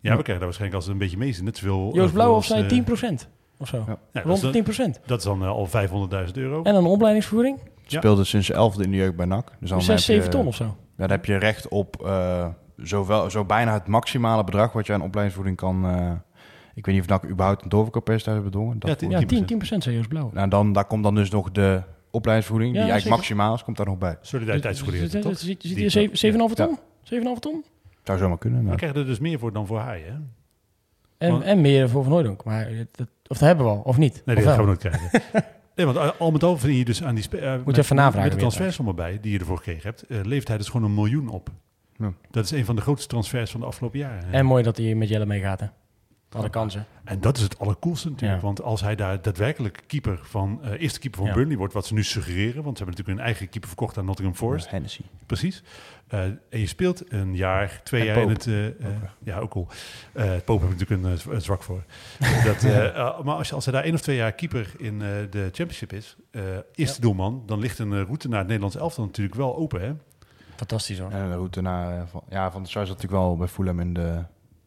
Ja, 0.02 0.10
we 0.16 0.22
krijgen 0.24 0.26
daar 0.28 0.40
waarschijnlijk 0.40 0.74
als 0.76 0.84
het 0.84 0.94
een 0.94 1.00
beetje 1.00 1.18
mee 1.18 1.30
is. 1.30 1.42
Net 1.42 1.58
zoveel. 1.58 1.90
eh, 1.90 1.96
Joost 1.96 2.14
Blauw 2.14 2.36
of 2.36 2.46
zei 2.46 2.62
eh, 2.64 2.70
10% 2.70 3.28
of 3.58 3.68
zo. 3.68 3.84
Ja. 4.12 4.22
Rond 4.22 4.42
de 4.42 4.52
dan, 4.76 4.94
10%. 4.98 5.00
dat 5.06 5.18
is 5.18 5.24
dan 5.26 5.42
eh, 5.42 5.48
al 5.48 5.68
500.000 6.28 6.32
euro. 6.34 6.64
En 6.64 6.76
een 6.76 6.86
opleidingsvoering? 6.86 7.60
Ja. 7.86 7.98
Speelde 8.00 8.24
sinds 8.24 8.52
11e 8.52 8.82
in 8.82 8.92
de 8.92 8.98
jeugd 8.98 9.16
bij 9.16 9.26
NAC. 9.26 9.52
Dus 9.60 9.70
dan 9.70 9.82
6, 9.82 9.88
heb 10.08 10.16
je, 10.16 10.22
7 10.22 10.30
ton 10.30 10.48
of 10.48 10.56
zo. 10.56 10.64
Ja, 10.64 10.74
dan 10.98 11.10
heb 11.10 11.26
je 11.26 11.36
recht 11.38 11.68
op 11.68 12.06
eh, 12.06 12.48
zowel, 12.78 13.30
zo 13.30 13.46
bijna 13.46 13.74
het 13.74 13.88
maximale 13.88 14.44
bedrag 14.44 14.72
wat 14.74 14.86
je 14.88 14.94
aan 14.94 15.02
opleidingsvoeding 15.02 15.58
kan. 15.58 15.86
eh, 15.86 16.12
ik 16.76 16.86
weet 16.86 16.96
niet 16.96 17.04
of 17.04 17.10
NAC 17.10 17.26
überhaupt 17.26 17.64
een 17.64 17.70
doorverkooppercentage 17.70 18.38
heeft 18.42 18.52
bedongen. 18.52 18.80
Dat 18.80 18.90
Ja, 18.90 18.96
tien- 18.96 19.10
Ja, 19.10 19.20
10%. 19.20 19.46
10%, 19.46 19.46
10% 19.78 19.84
zei 19.84 19.96
Joost 19.96 20.10
Blauw. 20.10 20.30
Nou, 20.34 20.50
dan, 20.50 20.74
daar 20.74 20.86
komt 20.86 21.04
dan 21.04 21.16
dus 21.16 21.30
nog 21.30 21.52
de 21.52 21.82
opleidingsvoeding, 22.14 22.76
Ja, 22.76 22.82
die 22.84 22.91
eigenlijk 22.91 23.22
zeker. 23.22 23.36
maximaal 23.38 23.55
is, 23.55 23.64
komt 23.64 23.78
daar 23.78 23.86
nog 23.86 23.97
bij. 23.97 24.18
Solidariteitsvergoeding. 24.22 25.38
Zit- 25.38 25.64
hier 25.64 26.11
7,5 26.49 26.53
ton? 26.55 26.78
7,5 27.03 27.39
ton? 27.39 27.64
Zou 28.03 28.18
zomaar 28.18 28.38
kunnen. 28.38 28.59
We 28.59 28.66
Nou. 28.66 28.78
krijgen 28.78 28.99
er 28.99 29.05
dus 29.05 29.20
meer 29.20 29.39
voor 29.39 29.53
dan 29.53 29.68
voor 29.68 29.82
hij, 29.82 29.99
hè? 30.05 30.14
En, 31.18 31.32
Want- 31.32 31.43
en 31.43 31.61
meer 31.61 31.89
voor 31.89 32.03
Van 32.03 32.11
Hooydonk. 32.11 32.43
Maar 32.43 32.68
dat, 32.91 33.07
of 33.28 33.38
dat 33.38 33.47
hebben 33.47 33.66
we 33.66 33.72
al, 33.72 33.78
of 33.84 33.97
niet? 33.97 34.22
Nee, 34.26 34.36
Of 34.38 34.43
wel? 34.43 34.51
gaan 34.53 34.61
we 34.61 34.68
nooit 34.68 34.80
krijgen. 34.80 35.22
Nee, 35.76 35.86
want 35.86 36.18
al- 36.20 36.32
met 36.32 36.43
al 36.43 36.57
verdien 36.57 36.78
je 36.78 36.86
dus 36.86 37.03
aan 37.03 37.16
die... 37.16 37.39
eh, 37.39 37.55
met- 37.66 37.78
even 37.78 37.95
navragen 37.95 38.22
Met 38.22 38.32
de 38.32 38.36
weer 38.38 38.38
transfersommen 38.39 38.95
bij 38.95 39.20
die 39.22 39.32
je 39.32 39.39
ervoor 39.39 39.57
gekregen 39.57 39.82
hebt, 39.84 40.01
eh, 40.07 40.20
levert 40.24 40.47
hij 40.47 40.57
dus 40.57 40.70
gewoon 40.70 40.86
een 40.86 40.93
miljoen 40.93 41.30
op. 41.30 41.49
Ja. 41.97 42.14
Dat 42.32 42.43
is 42.43 42.51
een 42.51 42.66
van 42.66 42.76
de 42.76 42.82
grootste 42.82 43.07
transfers 43.07 43.51
van 43.51 43.59
de 43.59 43.66
afgelopen 43.66 43.99
jaren. 43.99 44.32
En 44.34 44.45
mooi 44.45 44.64
dat 44.64 44.78
hij 44.78 44.95
met 44.95 45.09
Jelle 45.09 45.26
meegaat, 45.26 45.59
hè? 45.59 45.66
Alle 46.34 46.50
kansen. 46.50 46.86
En 47.04 47.22
dat 47.22 47.38
is 47.38 47.44
het 47.44 47.60
allercoolste 47.60 48.10
natuurlijk. 48.10 48.40
Ja. 48.42 48.46
Want 48.46 48.62
als 48.62 48.82
hij 48.82 48.96
daar 48.96 49.22
daadwerkelijk 49.22 49.84
keeper 49.88 50.20
van, 50.24 50.60
eh, 50.64 50.82
eerste 50.82 51.00
keeper 51.00 51.20
van 51.20 51.28
Ja. 51.30 51.34
Burnley 51.36 51.58
wordt, 51.58 51.74
wat 51.74 51.86
ze 51.86 51.94
nu 51.94 52.04
suggereren, 52.04 52.64
want 52.64 52.78
ze 52.78 52.84
hebben 52.84 52.86
natuurlijk 52.86 53.18
hun 53.18 53.20
eigen 53.20 53.50
keeper 53.50 53.70
verkocht 53.70 53.98
aan 53.98 54.06
Nottingham 54.06 54.36
Forest. 54.38 54.70
Hennessy. 54.70 55.02
Precies. 55.26 55.64
Eh, 56.08 56.24
en 56.24 56.40
je 56.50 56.66
speelt 56.68 57.12
een 57.12 57.36
jaar, 57.36 57.82
twee 57.84 58.02
En 58.02 58.08
jaar 58.08 58.22
in 58.22 58.30
het... 58.30 58.48
eh, 58.48 58.88
ja, 59.24 59.38
ook 59.40 59.50
cool. 59.50 59.68
Eh 60.14 60.32
Pope 60.46 60.66
heb 60.66 60.72
ik 60.74 60.80
natuurlijk 60.80 61.04
een, 61.04 61.12
eh, 61.12 61.18
zwa- 61.18 61.40
zwak 61.40 61.64
voor. 61.64 61.84
dat, 62.46 62.62
maar 63.24 63.36
als, 63.36 63.50
je, 63.50 63.56
als 63.56 63.66
hij 63.66 63.74
daar 63.74 63.84
één 63.84 63.94
of 63.94 64.02
twee 64.02 64.16
jaar 64.16 64.32
keeper 64.32 64.74
in 64.78 65.02
eh, 65.02 65.08
de 65.30 65.44
championship 65.52 65.94
is, 65.94 66.16
eh 66.32 66.42
eerste 66.76 67.02
doelman, 67.02 67.44
dan 67.46 67.60
ligt 67.60 67.80
een 67.80 68.04
route 68.06 68.28
naar 68.28 68.38
het 68.38 68.48
Nederlands 68.48 68.76
elftal 68.76 69.06
natuurlijk 69.06 69.36
wel 69.36 69.56
open, 69.58 69.82
hè? 69.82 69.94
Fantastisch 70.56 71.00
hoor. 71.00 71.12
En 71.12 71.30
de 71.30 71.36
route 71.36 71.62
naar... 71.62 72.08
Van, 72.08 72.24
ja, 72.30 72.52
Van 72.52 72.62
der 72.62 72.72
Sar 72.72 72.86
zat 72.86 72.96
natuurlijk 72.96 73.24
wel 73.24 73.38
bij 73.38 73.48
Fulham 73.48 73.80
in 73.80 73.94
de 73.94 74.24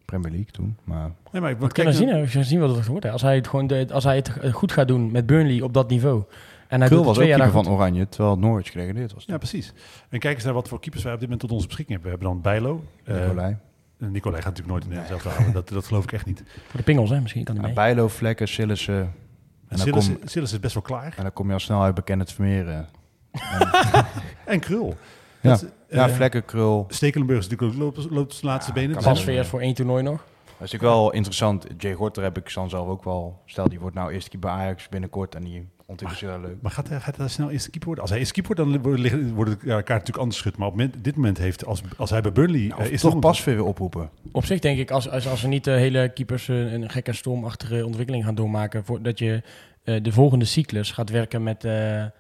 Premier 0.07 0.31
League 0.31 0.51
toen. 0.51 0.77
Maar 0.85 1.07
We 1.07 1.13
Nee, 1.33 1.41
maar, 1.43 1.59
want 1.59 1.73
kunnen 1.73 1.95
kijk, 1.95 2.09
zien, 2.09 2.21
we 2.21 2.27
gaan 2.27 2.45
zien 2.45 2.61
wat 2.61 2.77
het 2.77 2.87
wordt. 2.87 3.05
hè. 3.05 3.11
Als 3.11 3.23
hij 3.23 3.35
het, 3.35 3.49
gewoon 3.49 3.67
de, 3.67 3.87
als 3.93 4.05
hij 4.05 4.17
het 4.17 4.33
goed 4.53 4.73
gaat 4.73 4.89
doen 4.89 5.11
met 5.11 5.27
Burnley 5.27 5.61
op 5.61 5.73
dat 5.75 5.89
niveau. 5.89 6.23
En 6.69 6.79
hij 6.79 6.89
Krul 6.89 7.01
was 7.01 7.09
ook 7.09 7.15
twee 7.15 7.29
jaar 7.29 7.39
keeper 7.39 7.55
van 7.55 7.65
goed. 7.65 7.75
Oranje, 7.75 8.09
terwijl 8.09 8.39
Norwich 8.39 8.71
geregeneerd 8.71 9.15
was. 9.15 9.25
Ja, 9.27 9.39
precies. 9.39 9.73
En 10.09 10.19
kijk 10.19 10.35
eens 10.35 10.45
naar 10.45 10.55
wat 10.55 10.69
voor 10.69 10.81
keepers 10.81 11.03
wij 11.03 11.13
op 11.13 11.19
dit 11.21 11.29
moment 11.29 11.49
tot 11.49 11.57
onze 11.57 11.67
beschikking 11.67 12.03
hebben. 12.03 12.19
We 12.19 12.27
hebben 12.27 12.43
dan 12.43 12.53
Bijlo. 12.63 12.85
eh, 13.05 13.27
Nicolai. 13.27 13.57
en 13.99 14.13
Nicolai 14.13 14.43
gaat 14.43 14.57
natuurlijk 14.57 14.69
nooit 14.69 14.83
in 14.83 14.89
Nederland 15.01 15.23
zelf 15.23 15.35
houden. 15.35 15.55
Dat, 15.55 15.69
dat 15.69 15.87
geloof 15.87 16.05
ik 16.05 16.13
echt 16.13 16.27
niet. 16.27 16.43
Voor 16.69 16.79
de 16.79 16.83
pingels, 16.85 17.11
hè? 17.11 17.21
Misschien 17.21 17.45
kan 17.45 17.55
hij 17.55 17.63
Ja, 17.69 17.71
mee. 17.75 17.85
Bijlo, 17.85 18.09
Vlekken, 18.09 18.49
Sillissen. 18.49 19.13
En 19.69 19.91
kom, 19.91 20.03
is 20.35 20.61
best 20.61 20.75
wel 20.75 20.83
klaar. 20.83 21.15
en 21.17 21.23
dan 21.23 21.33
kom 21.33 21.47
je 21.47 21.53
al 21.53 21.59
snel 21.59 21.83
uit 21.83 21.95
bekend 21.95 22.21
het 22.21 22.33
Vermeeren. 22.33 22.87
En 24.45 24.61
Krul. 24.61 24.95
Ja. 25.47 25.53
Dat, 25.53 25.63
eh, 25.89 25.97
Ja, 25.99 26.09
Vlekken, 26.09 26.45
Krul. 26.45 26.85
Stekelenburg 26.89 27.39
is 27.39 27.49
natuurlijk 27.49 27.75
ook 27.81 27.83
loopt, 27.83 28.11
loopt 28.11 28.35
zijn 28.35 28.47
laatste 28.53 28.73
Ja, 28.75 28.81
benen. 28.81 28.91
kan 28.91 28.97
Dus- 28.99 29.05
wel. 29.05 29.15
Pasveer 29.15 29.47
voor 29.47 29.61
één 29.61 29.75
toernooi 29.75 30.03
nog. 30.03 30.17
Dat 30.17 30.67
is 30.67 30.73
natuurlijk 30.73 31.01
wel 31.01 31.13
interessant. 31.13 31.67
Jay 31.79 31.93
Gorter 31.95 32.23
heb 32.23 32.37
ik 32.37 32.55
dan 32.55 32.69
zelf 32.71 32.89
ook 32.89 33.05
wel. 33.05 33.41
Stel, 33.45 33.69
die 33.69 33.81
wordt 33.81 33.95
nou 33.97 34.13
eerste 34.13 34.31
keeper 34.31 34.51
bij 34.51 34.59
Ajax 34.59 34.89
binnenkort 34.89 35.35
en 35.35 35.45
die 35.45 35.69
ontwikkelt 35.87 36.21
zich 36.21 36.31
heel 36.31 36.41
leuk. 36.41 36.57
Maar 36.63 36.71
gaat 36.71 36.89
hij, 36.89 37.01
gaat 37.01 37.17
hij 37.17 37.29
snel 37.29 37.51
eerste 37.51 37.71
keeper 37.71 37.87
worden? 37.87 38.03
Als 38.03 38.11
hij 38.13 38.19
eerste 38.21 38.41
keeper 38.41 38.65
wordt, 38.65 39.11
dan 39.11 39.35
wordt 39.35 39.51
het 39.51 39.61
elkaar 39.63 39.97
natuurlijk 39.97 40.17
anders 40.19 40.37
geschud. 40.41 40.57
Maar 40.59 40.69
op 40.69 40.81
dit 41.03 41.17
moment 41.17 41.39
heeft, 41.39 41.67
als, 41.67 41.83
als 41.97 42.11
hij 42.11 42.21
bij 42.21 42.33
Burnley 42.33 42.61
Nou, 42.61 42.81
eh, 42.81 42.87
of 42.87 42.93
is... 42.93 43.01
toch 43.01 43.19
pas 43.19 43.45
weer 43.45 43.65
oproepen. 43.65 44.11
Op 44.33 44.45
zich 44.45 44.59
denk 44.61 44.79
ik, 44.79 44.91
als, 44.91 45.11
als, 45.11 45.29
als 45.29 45.43
er 45.43 45.49
niet 45.49 45.65
de 45.65 45.71
hele 45.71 46.13
keepers 46.13 46.49
eh, 46.49 46.73
een 46.73 46.91
gekke 46.91 47.13
stormachtige 47.13 47.87
ontwikkeling 47.87 48.25
gaan 48.25 48.35
doormaken, 48.35 48.85
voor, 48.85 49.03
dat 49.03 49.19
je 49.19 49.43
eh, 49.85 50.03
de 50.03 50.13
volgende 50.13 50.45
cyclus 50.45 50.93
gaat 50.93 51.11
werken 51.11 51.43
met, 51.43 51.65
eh, 51.65 51.97
eh, 51.97 52.03
eh, 52.05 52.11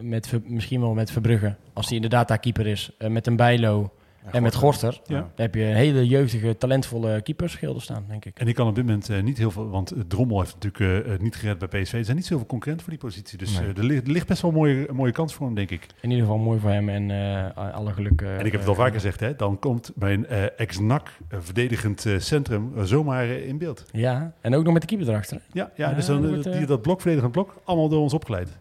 met 0.00 0.26
Ver- 0.26 0.40
misschien 0.44 0.80
wel 0.80 0.94
met 0.94 1.10
Verbrugge, 1.10 1.54
als 1.72 1.86
die 1.86 1.94
inderdaad 1.94 2.28
daar 2.28 2.38
keeper 2.38 2.66
is, 2.66 2.90
eh, 2.98 3.10
met 3.10 3.26
een 3.26 3.36
Bijlo 3.36 3.92
en 4.30 4.42
met 4.42 4.54
Gorter. 4.54 5.00
Ja. 5.06 5.18
Dan 5.20 5.30
heb 5.34 5.54
je 5.54 5.62
een 5.64 5.74
hele 5.74 6.06
jeugdige, 6.06 6.56
talentvolle 6.56 7.20
keeperschilder 7.22 7.82
staan, 7.82 8.04
denk 8.08 8.24
ik. 8.24 8.38
En 8.38 8.44
die 8.44 8.54
kan 8.54 8.66
op 8.68 8.74
dit 8.74 8.84
moment 8.84 9.08
eh, 9.08 9.22
niet 9.22 9.38
heel 9.38 9.50
veel... 9.50 9.68
Want 9.70 9.90
eh, 9.90 10.00
Drommel 10.08 10.40
heeft 10.40 10.54
natuurlijk 10.60 11.06
eh, 11.06 11.14
eh, 11.14 11.20
niet 11.20 11.36
gered 11.36 11.58
bij 11.58 11.68
PSV. 11.82 11.92
Er 11.92 12.04
zijn 12.04 12.16
niet 12.16 12.26
zoveel 12.26 12.46
concurrenten 12.46 12.84
voor 12.86 12.94
die 12.98 13.02
positie. 13.08 13.38
Dus 13.38 13.58
Nee. 13.60 13.68
eh, 13.68 13.76
er, 13.78 13.84
ligt, 13.84 14.06
er 14.06 14.12
ligt 14.12 14.26
best 14.26 14.42
wel 14.42 14.50
een 14.50 14.56
mooie, 14.56 14.88
een 14.88 14.94
mooie 14.94 15.12
kans 15.12 15.34
voor 15.34 15.46
hem, 15.46 15.54
denk 15.54 15.70
ik. 15.70 15.86
In 16.00 16.10
ieder 16.10 16.24
geval 16.26 16.38
mooi 16.40 16.60
voor 16.60 16.70
hem 16.70 16.88
en 16.88 17.10
eh, 17.10 17.74
alle 17.74 17.92
geluk. 17.92 18.20
eh, 18.22 18.38
En 18.38 18.46
ik 18.46 18.52
heb 18.52 18.60
het 18.60 18.68
al 18.68 18.74
eh, 18.74 18.80
vaker 18.80 18.94
gezegd, 18.94 19.20
hè, 19.20 19.36
dan 19.36 19.58
komt 19.58 19.92
mijn 19.94 20.26
eh, 20.26 20.60
ex-NAC 20.60 21.12
eh, 21.28 21.38
verdedigend 21.42 22.06
eh, 22.06 22.18
centrum 22.18 22.72
eh, 22.76 22.82
zomaar 22.82 23.24
eh, 23.24 23.48
in 23.48 23.58
beeld. 23.58 23.84
Ja, 23.92 24.32
en 24.40 24.54
ook 24.54 24.64
nog 24.64 24.72
met 24.72 24.82
de 24.82 24.88
keeper 24.88 25.08
erachter. 25.08 25.36
hè? 25.36 25.42
Ja, 25.52 25.70
ja, 25.76 25.88
Ja, 25.88 25.94
dus 25.94 26.06
dan, 26.06 26.22
eh, 26.24 26.28
wordt, 26.28 26.46
eh, 26.46 26.52
die, 26.56 26.66
dat 26.66 26.82
blok, 26.82 27.00
verdedigend 27.00 27.32
blok, 27.32 27.60
allemaal 27.64 27.88
door 27.88 28.00
ons 28.00 28.14
opgeleid. 28.14 28.58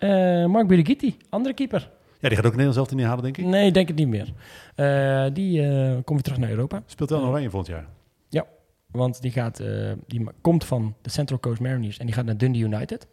Eh, 0.00 0.46
Mark 0.46 0.66
Biligitti, 0.66 1.16
andere 1.28 1.54
keeper. 1.54 1.90
Ja, 2.20 2.28
die 2.28 2.36
gaat 2.36 2.46
ook 2.46 2.56
Nederland 2.56 2.74
zelf 2.74 2.94
niet 2.94 3.06
halen, 3.06 3.22
denk 3.22 3.36
ik. 3.36 3.44
Nee, 3.44 3.66
ik 3.66 3.74
denk 3.74 3.88
het 3.88 3.96
niet 3.96 4.08
meer. 4.08 4.32
Eh, 4.74 5.26
die 5.32 5.62
eh, 5.62 5.92
komt 5.92 6.06
weer 6.06 6.22
terug 6.22 6.38
naar 6.38 6.50
Europa. 6.50 6.82
Speelt 6.86 7.10
wel 7.10 7.22
een 7.22 7.28
oranje 7.28 7.50
volgend 7.50 7.72
jaar. 7.72 7.86
Want 8.90 9.22
die, 9.22 9.30
gaat, 9.30 9.62
die 10.06 10.26
komt 10.40 10.64
van 10.64 10.94
de 11.02 11.10
Central 11.10 11.40
Coast 11.40 11.60
Mariners 11.60 11.98
en 11.98 12.06
die 12.06 12.14
gaat 12.14 12.24
naar 12.24 12.36
Dundee 12.36 12.62
United. 12.62 13.06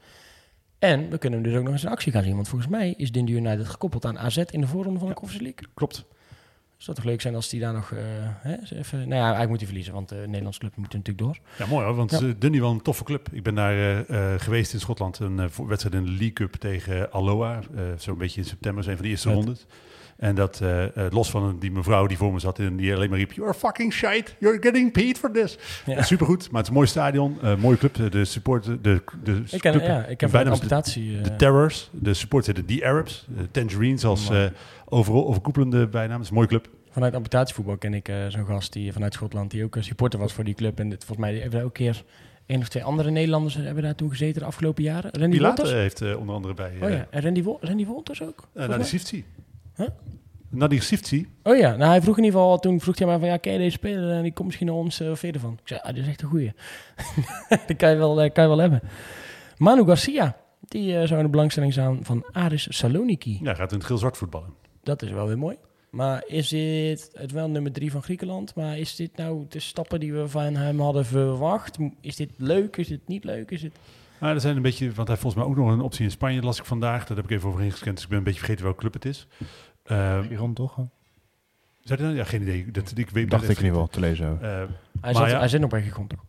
En 0.79 1.09
we 1.09 1.17
kunnen 1.17 1.39
hem 1.39 1.49
dus 1.49 1.57
ook 1.57 1.63
nog 1.63 1.73
eens 1.73 1.83
in 1.83 1.89
actie 1.89 2.11
gaan 2.11 2.23
zien. 2.23 2.35
Want 2.35 2.47
volgens 2.47 2.71
mij 2.71 2.93
is 2.97 3.11
Dundee 3.11 3.35
United 3.35 3.67
gekoppeld 3.67 4.05
aan 4.05 4.19
AZ 4.19 4.37
in 4.37 4.61
de 4.61 4.67
voorronde 4.67 4.99
van 4.99 5.07
de 5.07 5.13
Conference 5.13 5.43
League. 5.43 5.67
Klopt. 5.73 6.05
Zou 6.77 6.97
toch 6.97 7.05
leuk 7.05 7.21
zijn 7.21 7.35
als 7.35 7.49
die 7.49 7.59
daar 7.59 7.73
nog... 7.73 7.91
eh, 7.91 7.97
hè, 8.21 8.55
even, 8.77 8.97
nou 8.97 9.09
ja, 9.09 9.19
eigenlijk 9.21 9.49
moet 9.49 9.57
hij 9.57 9.65
verliezen, 9.67 9.93
want 9.93 10.09
de 10.09 10.23
Nederlandse 10.25 10.59
club 10.59 10.75
moet 10.75 10.93
natuurlijk 10.93 11.17
door. 11.17 11.37
Ja, 11.57 11.65
mooi 11.65 11.85
hoor, 11.85 11.95
want 11.95 12.11
Ja. 12.11 12.17
eh, 12.17 12.23
Dundee 12.39 12.61
wel 12.61 12.71
een 12.71 12.81
toffe 12.81 13.03
club. 13.03 13.27
Ik 13.31 13.43
ben 13.43 13.55
daar 13.55 13.73
eh, 13.73 14.33
eh, 14.33 14.39
geweest 14.41 14.73
in 14.73 14.79
Schotland. 14.79 15.19
Een 15.19 15.39
eh, 15.39 15.45
wedstrijd 15.67 15.95
in 15.95 16.03
de 16.03 16.09
League 16.09 16.33
Cup 16.33 16.53
tegen 16.53 17.11
Alloa. 17.11 17.59
eh 17.75 17.81
Zo'n 17.97 18.17
beetje 18.17 18.41
in 18.41 18.47
september, 18.47 18.83
zijn 18.83 18.95
van 18.95 19.05
de 19.05 19.11
eerste 19.11 19.27
Vet. 19.27 19.37
rondes. 19.37 19.65
En 20.17 20.35
dat, 20.35 20.61
eh, 20.61 20.83
eh, 21.05 21.11
los 21.11 21.29
van 21.29 21.59
die 21.59 21.71
mevrouw 21.71 22.07
die 22.07 22.17
voor 22.17 22.33
me 22.33 22.39
zat 22.39 22.59
en 22.59 22.75
die 22.75 22.93
alleen 22.95 23.09
maar 23.09 23.17
riep... 23.17 23.31
You're 23.31 23.53
fucking 23.53 23.93
shite, 23.93 24.31
you're 24.39 24.57
getting 24.61 24.91
paid 24.91 25.17
for 25.17 25.31
this. 25.31 25.57
Ja. 25.85 26.03
Supergoed, 26.03 26.39
maar 26.51 26.51
het 26.51 26.61
is 26.61 26.67
een 26.67 26.73
mooi 26.73 26.87
stadion, 26.87 27.37
eh 27.41 27.55
mooie 27.55 27.77
club. 27.77 28.11
De 28.11 28.25
support, 28.25 28.63
de, 28.65 28.77
de 29.23 29.41
Ik 29.49 29.59
ken, 29.61 29.71
club, 29.71 29.83
ja, 29.85 30.05
ik 30.05 30.21
heb 30.21 30.31
bijna 30.31 30.49
de- 30.55 30.75
eh, 30.75 31.23
de 31.23 31.35
Terrors, 31.35 31.89
de 31.93 32.13
supporters 32.13 32.57
heten 32.57 32.75
The 32.77 32.85
Arabs. 32.85 33.25
De 33.37 33.51
Tangerines 33.51 34.05
als. 34.05 34.29
Eh, 34.89 34.97
overal 34.97 35.27
overkoepelende 35.27 35.87
bijnaam. 35.87 36.15
Het 36.15 36.23
is 36.23 36.29
een 36.29 36.35
mooie 36.35 36.47
club. 36.47 36.69
Vanuit 36.89 37.15
amputatievoetbal 37.15 37.77
ken 37.77 37.93
ik 37.93 38.09
eh, 38.09 38.27
zo'n 38.27 38.45
gast 38.45 38.73
die 38.73 38.93
vanuit 38.93 39.13
Schotland, 39.13 39.51
die 39.51 39.63
ook 39.63 39.75
een 39.75 39.83
supporter 39.83 40.19
was 40.19 40.33
voor 40.33 40.43
die 40.43 40.53
club. 40.53 40.79
En 40.79 40.89
dit, 40.89 41.05
volgens 41.05 41.27
mij 41.27 41.37
heeft 41.37 41.51
hij 41.51 41.61
elke 41.61 41.73
keer 41.73 42.03
Eén 42.47 42.59
of 42.59 42.67
twee 42.67 42.83
andere 42.83 43.09
Nederlanders 43.09 43.55
hebben 43.55 43.83
daar 43.83 43.95
toen 43.95 44.09
gezeten 44.09 44.41
de 44.41 44.47
afgelopen 44.47 44.83
jaren. 44.83 45.11
Randy 45.11 45.39
Wolters? 45.39 45.71
heeft 45.71 46.01
eh, 46.01 46.19
onder 46.19 46.35
andere 46.35 46.53
bij... 46.53 46.71
Oh 46.81 46.89
ja, 46.89 47.07
en 47.09 47.21
Randy, 47.21 47.43
Wol 47.43 47.57
Randy 47.61 47.85
Wolters 47.85 48.21
ook? 48.21 48.47
Uh, 48.53 48.61
Nadir 48.61 48.77
mij? 48.77 48.87
Sifti. 48.87 49.25
Huh? 49.75 50.81
Sifti. 50.81 51.27
Oh 51.43 51.57
ja, 51.57 51.75
nou 51.75 51.89
hij 51.89 52.01
vroeg 52.01 52.17
in 52.17 52.23
ieder 52.23 52.39
geval, 52.39 52.59
toen 52.59 52.79
vroeg 52.79 52.97
hij 52.97 53.07
mij 53.07 53.19
van 53.19 53.27
ja, 53.27 53.37
ken 53.37 53.53
je 53.53 53.57
deze 53.57 53.71
speler? 53.71 54.11
En 54.11 54.23
die 54.23 54.33
komt 54.33 54.45
misschien 54.45 54.67
naar 54.67 54.75
ons, 54.75 55.01
uh, 55.01 55.15
je 55.15 55.31
ervan? 55.31 55.53
Ik 55.53 55.67
zei, 55.67 55.79
ah, 55.83 55.93
dit 55.93 56.03
is 56.03 56.09
echt 56.09 56.21
een 56.21 56.29
goeie. 56.29 56.53
die 57.67 57.75
kan 57.75 57.89
je, 57.89 57.95
wel, 57.95 58.31
kan 58.31 58.43
je 58.43 58.49
wel 58.49 58.57
hebben. 58.57 58.81
Manu 59.57 59.85
Garcia, 59.85 60.37
die 60.59 60.91
zou 60.91 61.19
in 61.19 61.25
de 61.25 61.31
belangstelling 61.31 61.71
staan 61.71 61.99
van 62.01 62.25
Aris 62.31 62.67
Saloniki. 62.69 63.39
Ja, 63.43 63.53
gaat 63.53 63.71
in 63.71 63.77
het 63.77 63.87
geel-zwart 63.87 64.17
voetballen. 64.17 64.53
Dat 64.87 65.01
is 65.01 65.09
wel 65.09 65.27
weer 65.27 65.37
mooi. 65.37 65.57
Maar 65.89 66.23
is 66.27 66.47
dit 66.47 67.09
het 67.13 67.31
wel 67.31 67.49
nummer 67.49 67.71
drie 67.71 67.91
van 67.91 68.03
Griekenland? 68.03 68.55
Maar 68.55 68.77
is 68.77 68.95
dit 68.95 69.17
nou 69.17 69.45
de 69.49 69.59
stappen 69.59 69.99
die 69.99 70.13
we 70.13 70.27
van 70.27 70.55
hem 70.55 70.79
hadden 70.79 71.05
verwacht? 71.05 71.77
Is 72.01 72.15
dit 72.15 72.31
leuk? 72.37 72.77
Is 72.77 72.87
dit 72.87 73.07
niet 73.07 73.23
leuk? 73.23 73.51
Is 73.51 73.61
dit... 73.61 73.75
Nou, 74.19 74.33
er 74.33 74.41
zijn 74.41 74.55
een 74.55 74.61
beetje, 74.61 74.85
want 74.85 74.97
hij 74.97 75.07
heeft 75.07 75.21
volgens 75.21 75.43
mij 75.43 75.51
ook 75.51 75.57
nog 75.57 75.71
een 75.71 75.81
optie 75.81 76.03
in 76.03 76.11
Spanje, 76.11 76.41
las 76.41 76.59
ik 76.59 76.65
vandaag. 76.65 77.05
Daar 77.05 77.17
heb 77.17 77.25
ik 77.25 77.31
even 77.31 77.49
overheen 77.49 77.71
gescand, 77.71 77.95
dus 77.95 78.03
ik 78.03 78.09
ben 78.09 78.17
een 78.17 78.23
beetje 78.23 78.39
vergeten 78.39 78.63
welke 78.63 78.79
club 78.79 78.93
het 78.93 79.05
is. 79.05 79.27
Uh, 79.91 80.19
Giron 80.21 80.53
toch? 80.53 80.77
Hij 81.83 81.97
dan? 81.97 82.13
Ja, 82.13 82.23
geen 82.23 82.41
idee. 82.41 82.71
Dat, 82.71 82.93
ik 82.95 83.09
weet, 83.09 83.29
Dacht 83.29 83.43
ik 83.43 83.49
in 83.49 83.55
ieder 83.55 83.71
geval 83.71 83.87
te 83.87 83.99
lezen. 83.99 84.39
Uh, 84.41 84.63
hij, 85.01 85.13
zat, 85.13 85.29
ja, 85.29 85.39
hij 85.39 85.47
zit 85.47 85.61
nog 85.61 85.69
bij 85.69 85.81
Giron 85.81 86.07
toch? 86.07 86.25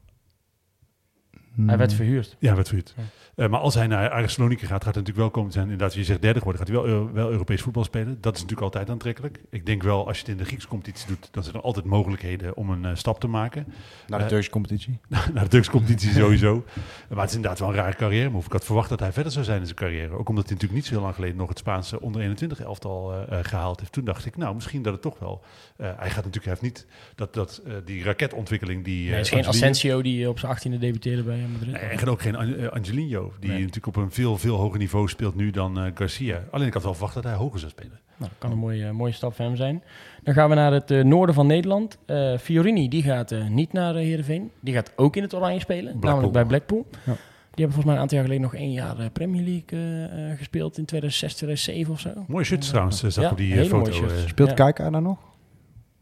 Hmm. 1.58 1.68
Hij 1.68 1.78
werd 1.78 1.92
verhuurd. 1.92 2.36
Ja, 2.38 2.54
werd 2.54 2.66
verhuurd. 2.66 2.94
Ja. 2.96 3.02
Uh, 3.44 3.48
maar 3.48 3.60
als 3.60 3.74
hij 3.74 3.86
naar 3.86 4.30
Saloniki 4.30 4.66
gaat, 4.66 4.84
gaat 4.84 4.94
het 4.94 4.94
natuurlijk 4.94 5.16
wel 5.16 5.30
komen 5.30 5.52
zijn. 5.52 5.64
Inderdaad, 5.64 5.94
je 5.94 6.04
zegt 6.04 6.22
derde 6.22 6.38
geworden, 6.38 6.66
gaat 6.66 6.74
hij 6.74 6.82
wel, 6.82 7.06
uh, 7.06 7.12
wel 7.12 7.30
Europees 7.30 7.60
voetbal 7.60 7.84
spelen. 7.84 8.18
Dat 8.20 8.34
is 8.34 8.40
natuurlijk 8.40 8.66
altijd 8.66 8.90
aantrekkelijk. 8.90 9.40
Ik 9.50 9.66
denk 9.66 9.82
wel, 9.82 10.06
als 10.06 10.16
je 10.16 10.22
het 10.22 10.32
in 10.32 10.36
de 10.36 10.44
Griekse 10.44 10.68
competitie 10.68 11.06
doet, 11.08 11.28
dan 11.30 11.42
zijn 11.42 11.54
er 11.54 11.60
altijd 11.60 11.84
mogelijkheden 11.84 12.56
om 12.56 12.70
een 12.70 12.84
uh, 12.84 12.90
stap 12.94 13.20
te 13.20 13.26
maken. 13.26 13.66
Naar 14.06 14.20
de 14.20 14.26
Turkse 14.26 14.50
competitie? 14.50 14.98
naar 15.34 15.42
de 15.42 15.48
Turkse 15.48 15.70
competitie 15.70 16.12
sowieso. 16.12 16.64
Maar 17.08 17.18
het 17.18 17.28
is 17.28 17.34
inderdaad 17.34 17.58
wel 17.58 17.68
een 17.68 17.74
rare 17.74 17.96
carrière. 17.96 18.30
Maar 18.30 18.42
ik 18.44 18.52
had 18.52 18.64
verwacht 18.64 18.88
dat 18.88 19.00
hij 19.00 19.12
verder 19.12 19.32
zou 19.32 19.44
zijn 19.44 19.58
in 19.60 19.64
zijn 19.64 19.78
carrière. 19.78 20.12
Ook 20.12 20.28
omdat 20.28 20.44
hij 20.44 20.54
natuurlijk 20.54 20.80
niet 20.80 20.86
zo 20.86 20.92
heel 20.92 21.02
lang 21.02 21.14
geleden 21.14 21.36
nog 21.36 21.48
het 21.48 21.58
Spaanse 21.58 22.00
onder 22.00 22.20
21 22.20 22.60
elftal 22.60 23.26
gehaald 23.42 23.80
heeft. 23.80 23.92
Toen 23.92 24.04
dacht 24.04 24.26
ik, 24.26 24.36
nou, 24.36 24.54
misschien 24.54 24.82
dat 24.82 24.92
het 24.92 25.02
toch 25.02 25.18
wel. 25.18 25.44
hij 25.76 26.10
gaat 26.10 26.24
natuurlijk, 26.24 26.44
hij 26.44 26.52
heeft 26.52 26.62
niet 26.62 26.86
dat, 27.14 27.34
dat, 27.34 27.62
die 27.84 28.02
raketontwikkeling 28.02 28.84
die... 28.84 29.04
Nee, 29.04 29.14
het 29.14 29.24
is 29.24 29.32
geen 29.32 29.46
Asensio 29.46 30.02
die 30.02 30.28
op 30.28 30.38
zijn 30.38 30.56
18e 30.56 30.78
debuteerde 30.78 31.22
bij 31.22 31.47
Madrid. 31.52 31.72
Nee, 31.72 31.82
en 31.82 32.08
ook 32.08 32.20
geen 32.22 32.36
Angelino, 32.70 33.32
die 33.40 33.48
nee. 33.50 33.58
natuurlijk 33.58 33.86
op 33.86 33.96
een 33.96 34.10
veel, 34.10 34.38
veel 34.38 34.56
hoger 34.56 34.78
niveau 34.78 35.08
speelt 35.08 35.34
nu 35.34 35.50
dan 35.50 35.84
uh, 35.84 35.90
Garcia. 35.94 36.42
Alleen 36.50 36.66
ik 36.66 36.72
had 36.72 36.82
wel 36.82 36.92
verwacht 36.92 37.14
dat 37.14 37.24
hij 37.24 37.34
hoger 37.34 37.58
zou 37.58 37.70
spelen. 37.70 38.00
Nou, 38.16 38.30
dat 38.30 38.38
kan 38.38 38.50
een 38.50 38.58
mooie, 38.58 38.92
mooie 38.92 39.12
stap 39.12 39.34
voor 39.34 39.44
hem 39.44 39.56
zijn. 39.56 39.82
Dan 40.22 40.34
gaan 40.34 40.48
we 40.48 40.54
naar 40.54 40.72
het 40.72 40.90
uh, 40.90 41.04
noorden 41.04 41.34
van 41.34 41.46
Nederland. 41.46 41.98
Uh, 42.06 42.38
Fiorini, 42.38 42.88
die 42.88 43.02
gaat 43.02 43.34
niet 43.48 43.72
naar 43.72 43.94
Heerenveen. 43.94 44.50
Die 44.60 44.74
gaat 44.74 44.92
ook 44.96 45.16
in 45.16 45.22
het 45.22 45.34
oranje 45.34 45.60
spelen, 45.60 45.82
Blackpool. 45.82 46.10
namelijk 46.10 46.32
bij 46.32 46.44
Blackpool. 46.44 46.86
Ja. 46.90 47.16
Die 47.54 47.66
hebben 47.66 47.84
volgens 47.84 47.84
mij 47.84 47.94
een 47.94 48.00
aantal 48.00 48.16
jaar 48.16 48.26
geleden 48.26 48.50
nog 48.50 48.54
één 48.54 48.72
jaar 48.72 49.10
Premier 49.10 49.42
League 49.42 50.36
gespeeld 50.36 50.78
in 50.78 50.84
2006, 50.84 51.34
2007 51.34 51.92
of 51.92 52.00
zo. 52.00 52.24
Mooie 52.26 52.44
shirts 52.44 52.68
trouwens, 52.68 53.00
zag 53.00 53.24
ja, 53.24 53.30
op 53.30 53.36
die 53.36 53.64
foto. 53.64 54.08
Speelt 54.26 54.48
ja. 54.48 54.54
Kijker 54.54 54.90
daar 54.90 55.02
nog? 55.02 55.18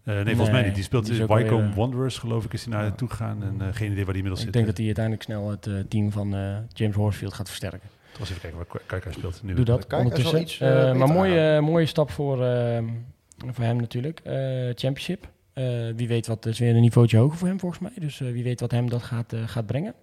Uh, 0.06 0.14
nee, 0.14 0.24
volgens 0.24 0.50
mij 0.50 0.62
niet. 0.62 0.74
Die 0.74 0.84
speelt 0.84 1.08
in 1.10 1.26
Wycombe 1.26 1.74
Wanderers, 1.74 2.18
geloof 2.18 2.44
ik, 2.44 2.52
is 2.52 2.64
hij 2.64 2.74
naar 2.74 2.84
ja. 2.84 2.90
toe 2.90 3.08
gegaan. 3.08 3.42
En 3.42 3.54
uh, 3.60 3.66
geen 3.72 3.92
idee 3.92 4.04
waar 4.04 4.14
die 4.14 4.22
inmiddels 4.22 4.40
ik 4.40 4.46
zit. 4.46 4.46
Ik 4.46 4.52
denk 4.52 4.66
dat 4.66 4.76
hij 4.76 4.86
uiteindelijk 4.86 5.24
snel 5.24 5.50
het 5.50 5.66
uh, 5.66 5.80
team 5.88 6.12
van 6.12 6.30
James 6.72 6.96
Horsfield 6.96 7.34
gaat 7.34 7.48
versterken. 7.48 7.88
Was 8.18 8.30
even 8.30 8.40
kijken 8.40 8.58
waar 8.58 8.80
Kijker 8.86 9.12
speelt. 9.12 9.42
Nu 9.42 9.54
Doe 9.54 9.64
dat 9.64 9.92
ondertussen. 9.92 10.40
Iets, 10.40 10.58
maar 10.58 11.08
mooie, 11.08 11.60
mooie 11.60 11.86
stap 11.86 12.10
voor, 12.10 12.36
voor 13.36 13.64
hem 13.64 13.76
natuurlijk. 13.76 14.20
championship. 14.74 15.28
wie 15.96 16.08
weet 16.08 16.26
wat, 16.26 16.46
is 16.46 16.58
weer 16.58 16.74
een 16.74 16.80
niveautje 16.80 17.16
hoger 17.16 17.38
voor 17.38 17.48
hem 17.48 17.60
volgens 17.60 17.80
mij. 17.80 17.92
Dus 17.98 18.18
wie 18.18 18.44
weet 18.44 18.60
wat 18.60 18.70
hem 18.70 18.90
dat 18.90 19.02
gaat, 19.02 19.34
gaat 19.46 19.66
brengen. 19.66 19.94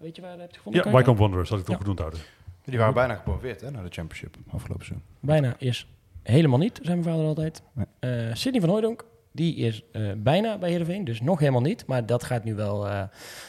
Weet 0.00 0.16
je 0.16 0.22
waar 0.22 0.34
je 0.34 0.40
hebt 0.40 0.56
gevonden? 0.56 0.82
Ja, 0.84 0.96
Wycombe 0.96 1.20
Wanderers, 1.20 1.50
had 1.50 1.58
ik 1.58 1.64
toch 1.64 1.82
ja. 1.82 1.88
onthouden. 1.88 2.20
Die 2.64 2.78
waren 2.78 2.94
bijna 2.94 3.14
gepromoveerd 3.14 3.60
hè, 3.60 3.70
naar 3.70 3.84
de 3.84 3.90
championship 3.90 4.36
afgelopen 4.50 4.84
seizoen. 4.84 5.06
Bijna 5.20 5.54
is 5.58 5.86
Helemaal 6.24 6.58
niet, 6.58 6.78
zei 6.82 7.00
mijn 7.00 7.08
vader 7.08 7.26
altijd. 7.26 7.62
Nee. 7.72 8.28
Uh, 8.28 8.34
Sidney 8.34 8.60
van 8.60 8.70
Hooydonk, 8.70 9.04
die 9.32 9.56
is 9.56 9.82
uh, 9.92 10.10
bijna 10.16 10.58
bij 10.58 10.70
Heerenveen, 10.70 11.04
dus 11.04 11.20
nog 11.20 11.38
helemaal 11.38 11.60
niet. 11.60 11.86
Maar 11.86 12.06
dat 12.06 12.24
gaat 12.24 12.44
nu 12.44 12.54
wel 12.54 12.86
uh, 12.86 13.02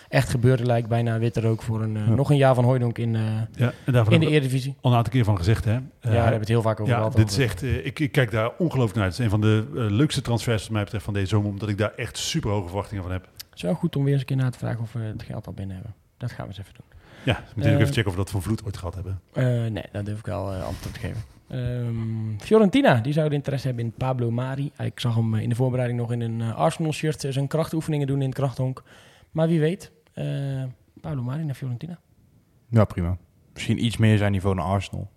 echt 0.09 0.30
gebeuren, 0.30 0.65
lijkt 0.65 0.88
bijna 0.88 1.19
witte 1.19 1.41
rook 1.41 1.61
voor 1.61 1.82
een, 1.82 1.93
ja. 1.93 2.09
nog 2.09 2.30
een 2.30 2.38
jaar 2.38 2.55
van 2.55 2.63
Hooydonk 2.63 2.97
in, 2.97 3.17
ja, 3.55 3.73
in 4.09 4.19
de 4.19 4.28
Eredivisie. 4.28 4.76
Al 4.82 4.91
een 4.91 4.97
aantal 4.97 5.13
keer 5.13 5.23
van 5.23 5.38
gezegd, 5.38 5.65
hè? 5.65 5.71
ja, 5.71 5.82
daar 5.99 6.13
hebben 6.13 6.32
we 6.32 6.39
het 6.39 6.47
heel 6.47 6.61
vaak 6.61 6.80
over 6.80 6.93
ja, 6.93 6.97
gehad. 6.97 7.15
Dit 7.15 7.30
is 7.30 7.38
echt, 7.38 7.63
ik, 7.63 7.99
ik, 7.99 8.11
kijk 8.11 8.32
daar 8.32 8.51
ongelooflijk 8.57 8.95
naar 8.95 9.03
uit. 9.03 9.17
Het 9.17 9.26
is 9.26 9.34
een 9.34 9.39
van 9.39 9.41
de 9.41 9.65
leukste 9.93 10.21
transfers 10.21 10.61
wat 10.61 10.71
mij 10.71 10.84
betreft 10.84 11.05
van 11.05 11.13
deze 11.13 11.28
zomer, 11.28 11.49
omdat 11.49 11.69
ik 11.69 11.78
daar 11.78 11.93
echt 11.95 12.17
super 12.17 12.49
hoge 12.49 12.67
verwachtingen 12.67 13.03
van 13.03 13.11
heb. 13.11 13.23
Het 13.36 13.55
is 13.55 13.61
wel 13.61 13.73
goed 13.73 13.95
om 13.95 14.03
weer 14.03 14.11
eens 14.11 14.21
een 14.21 14.28
keer 14.28 14.38
na 14.38 14.49
te 14.49 14.57
vragen 14.57 14.82
of 14.82 14.93
we 14.93 14.99
het 14.99 15.23
geld 15.23 15.47
al 15.47 15.53
binnen 15.53 15.76
hebben. 15.76 15.93
Dat 16.17 16.32
gaan 16.32 16.47
we 16.47 16.51
eens 16.51 16.59
even 16.59 16.73
doen. 16.73 16.86
Ja, 17.23 17.43
moet 17.55 17.65
ik 17.65 17.71
even 17.71 17.86
checken 17.86 18.05
of 18.05 18.11
we 18.11 18.17
dat 18.17 18.30
van 18.30 18.41
Vloed 18.41 18.65
ooit 18.65 18.78
gehad 18.78 18.95
hebben. 18.95 19.21
nee, 19.73 19.86
dat 19.91 20.05
durf 20.05 20.19
ik 20.19 20.26
wel 20.26 20.53
antwoord 20.53 20.93
te 20.93 20.99
geven. 20.99 21.34
Um, 21.52 22.36
Fiorentina, 22.39 23.00
die 23.00 23.14
zou 23.14 23.34
interesse 23.34 23.68
hebben 23.68 23.86
in 23.86 23.91
Pablo 23.91 24.32
Mari. 24.32 24.72
Ik 24.78 25.00
zag 25.00 25.16
hem 25.16 25.36
in 25.36 25.50
de 25.50 25.56
voorbereiding 25.56 26.00
nog 26.00 26.12
in 26.12 26.22
een 26.22 26.39
uh, 26.39 26.56
Arsenal-shirt 26.56 27.26
zijn 27.30 27.48
krachtoefeningen 27.48 28.08
doen 28.08 28.22
in 28.22 28.28
het 28.28 28.36
krachthonk. 28.36 28.84
Maar 29.32 29.48
wie 29.48 29.60
weet, 29.60 29.91
Pablo 31.02 31.22
Mari 31.22 31.43
naar 31.43 31.56
Fiorentina. 31.56 32.00
Ja, 32.70 32.86
prima. 32.86 33.18
Misschien 33.54 33.86
iets 33.86 33.98
meer 33.98 34.18
zijn 34.18 34.32
niveau 34.32 34.56
naar 34.56 34.66
Arsenal. 34.66 35.10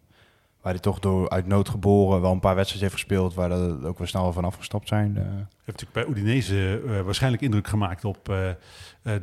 Waar 0.69 0.77
hij 0.77 0.87
toch 0.87 0.99
door 0.99 1.29
uit 1.29 1.47
nood 1.47 1.69
geboren 1.69 2.21
wel 2.21 2.33
een 2.33 2.41
paar 2.41 2.55
wedstrijden 2.55 2.91
heeft 2.91 3.01
gespeeld... 3.01 3.35
waar 3.35 3.49
dat 3.49 3.85
ook 3.85 3.99
wel 3.99 4.07
snel 4.07 4.33
van 4.33 4.45
afgestapt 4.45 4.89
zijn. 4.89 5.15
Uh. 5.17 5.23
Heeft 5.65 5.81
natuurlijk 5.81 5.93
bij 5.93 6.07
Udinese 6.07 6.83
uh, 6.85 7.01
waarschijnlijk 7.01 7.43
indruk 7.43 7.67
gemaakt 7.67 8.05
op 8.05 8.29
uh, 8.29 8.51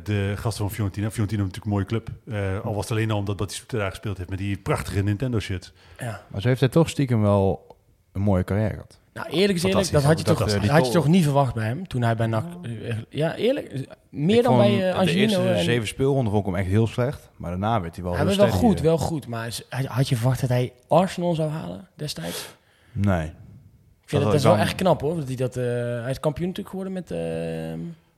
de 0.04 0.32
gasten 0.36 0.64
van 0.64 0.74
Fiorentina. 0.74 1.10
Fiorentina 1.10 1.42
is 1.42 1.48
natuurlijk 1.48 1.64
een 1.64 1.70
mooie 1.70 1.84
club. 1.84 2.64
al 2.64 2.74
was 2.74 2.88
het 2.88 2.98
alleen 2.98 3.10
al 3.10 3.18
omdat 3.18 3.38
hij 3.38 3.78
daar 3.78 3.90
gespeeld 3.90 4.16
heeft 4.16 4.30
met 4.30 4.38
die 4.38 4.58
prachtige 4.58 5.02
Nintendo-shirts. 5.02 5.72
Ja. 5.98 6.22
Maar 6.28 6.40
zo 6.40 6.48
heeft 6.48 6.60
hij 6.60 6.68
toch 6.68 6.88
stiekem 6.88 7.20
wel 7.20 7.76
een 8.12 8.20
mooie 8.20 8.44
carrière 8.44 8.72
gehad. 8.72 8.98
Nou, 9.16 9.28
eerlijk 9.28 9.60
gezegd, 9.60 9.92
dat 9.92 10.02
had 10.02 10.18
je, 10.18 10.24
toch, 10.24 10.38
dat 10.38 10.66
had 10.66 10.86
je 10.86 10.92
toch 10.92 11.08
niet 11.08 11.22
verwacht 11.22 11.54
bij 11.54 11.66
hem 11.66 11.88
toen 11.88 12.02
hij 12.02 12.16
bij 12.16 12.26
NAC... 12.26 12.44
Ja, 13.08 13.34
eerlijk, 13.34 13.86
meer 14.10 14.36
ik 14.36 14.42
dan 14.42 14.56
bij 14.56 14.90
uh, 14.92 15.00
De 15.00 15.12
eerste 15.12 15.48
en... 15.48 15.64
zeven 15.64 15.88
speelronden 15.88 16.32
vond 16.32 16.46
ik 16.46 16.52
hem 16.52 16.60
echt 16.60 16.70
heel 16.70 16.86
slecht. 16.86 17.30
Maar 17.36 17.50
daarna 17.50 17.80
werd 17.80 17.94
hij 17.94 18.04
wel 18.04 18.16
hij 18.16 18.26
heel 18.26 18.36
wel 18.36 18.50
goed, 18.50 18.80
wel 18.80 18.98
goed. 18.98 19.26
Maar 19.26 19.58
had 19.86 20.08
je 20.08 20.16
verwacht 20.16 20.40
dat 20.40 20.48
hij 20.48 20.72
Arsenal 20.88 21.34
zou 21.34 21.50
halen 21.50 21.88
destijds? 21.94 22.48
Nee. 22.92 23.26
Ik 23.26 24.12
vind 24.12 24.22
dat, 24.22 24.30
dat 24.30 24.40
is 24.40 24.46
wel 24.46 24.56
echt 24.56 24.74
knap 24.74 25.00
hoor. 25.00 25.16
Dat 25.16 25.26
hij, 25.26 25.36
dat, 25.36 25.56
uh, 25.56 25.64
hij 26.02 26.10
is 26.10 26.20
kampioen 26.20 26.48
natuurlijk 26.48 26.68
geworden 26.68 26.92
met... 26.92 27.10
Uh, 27.10 27.18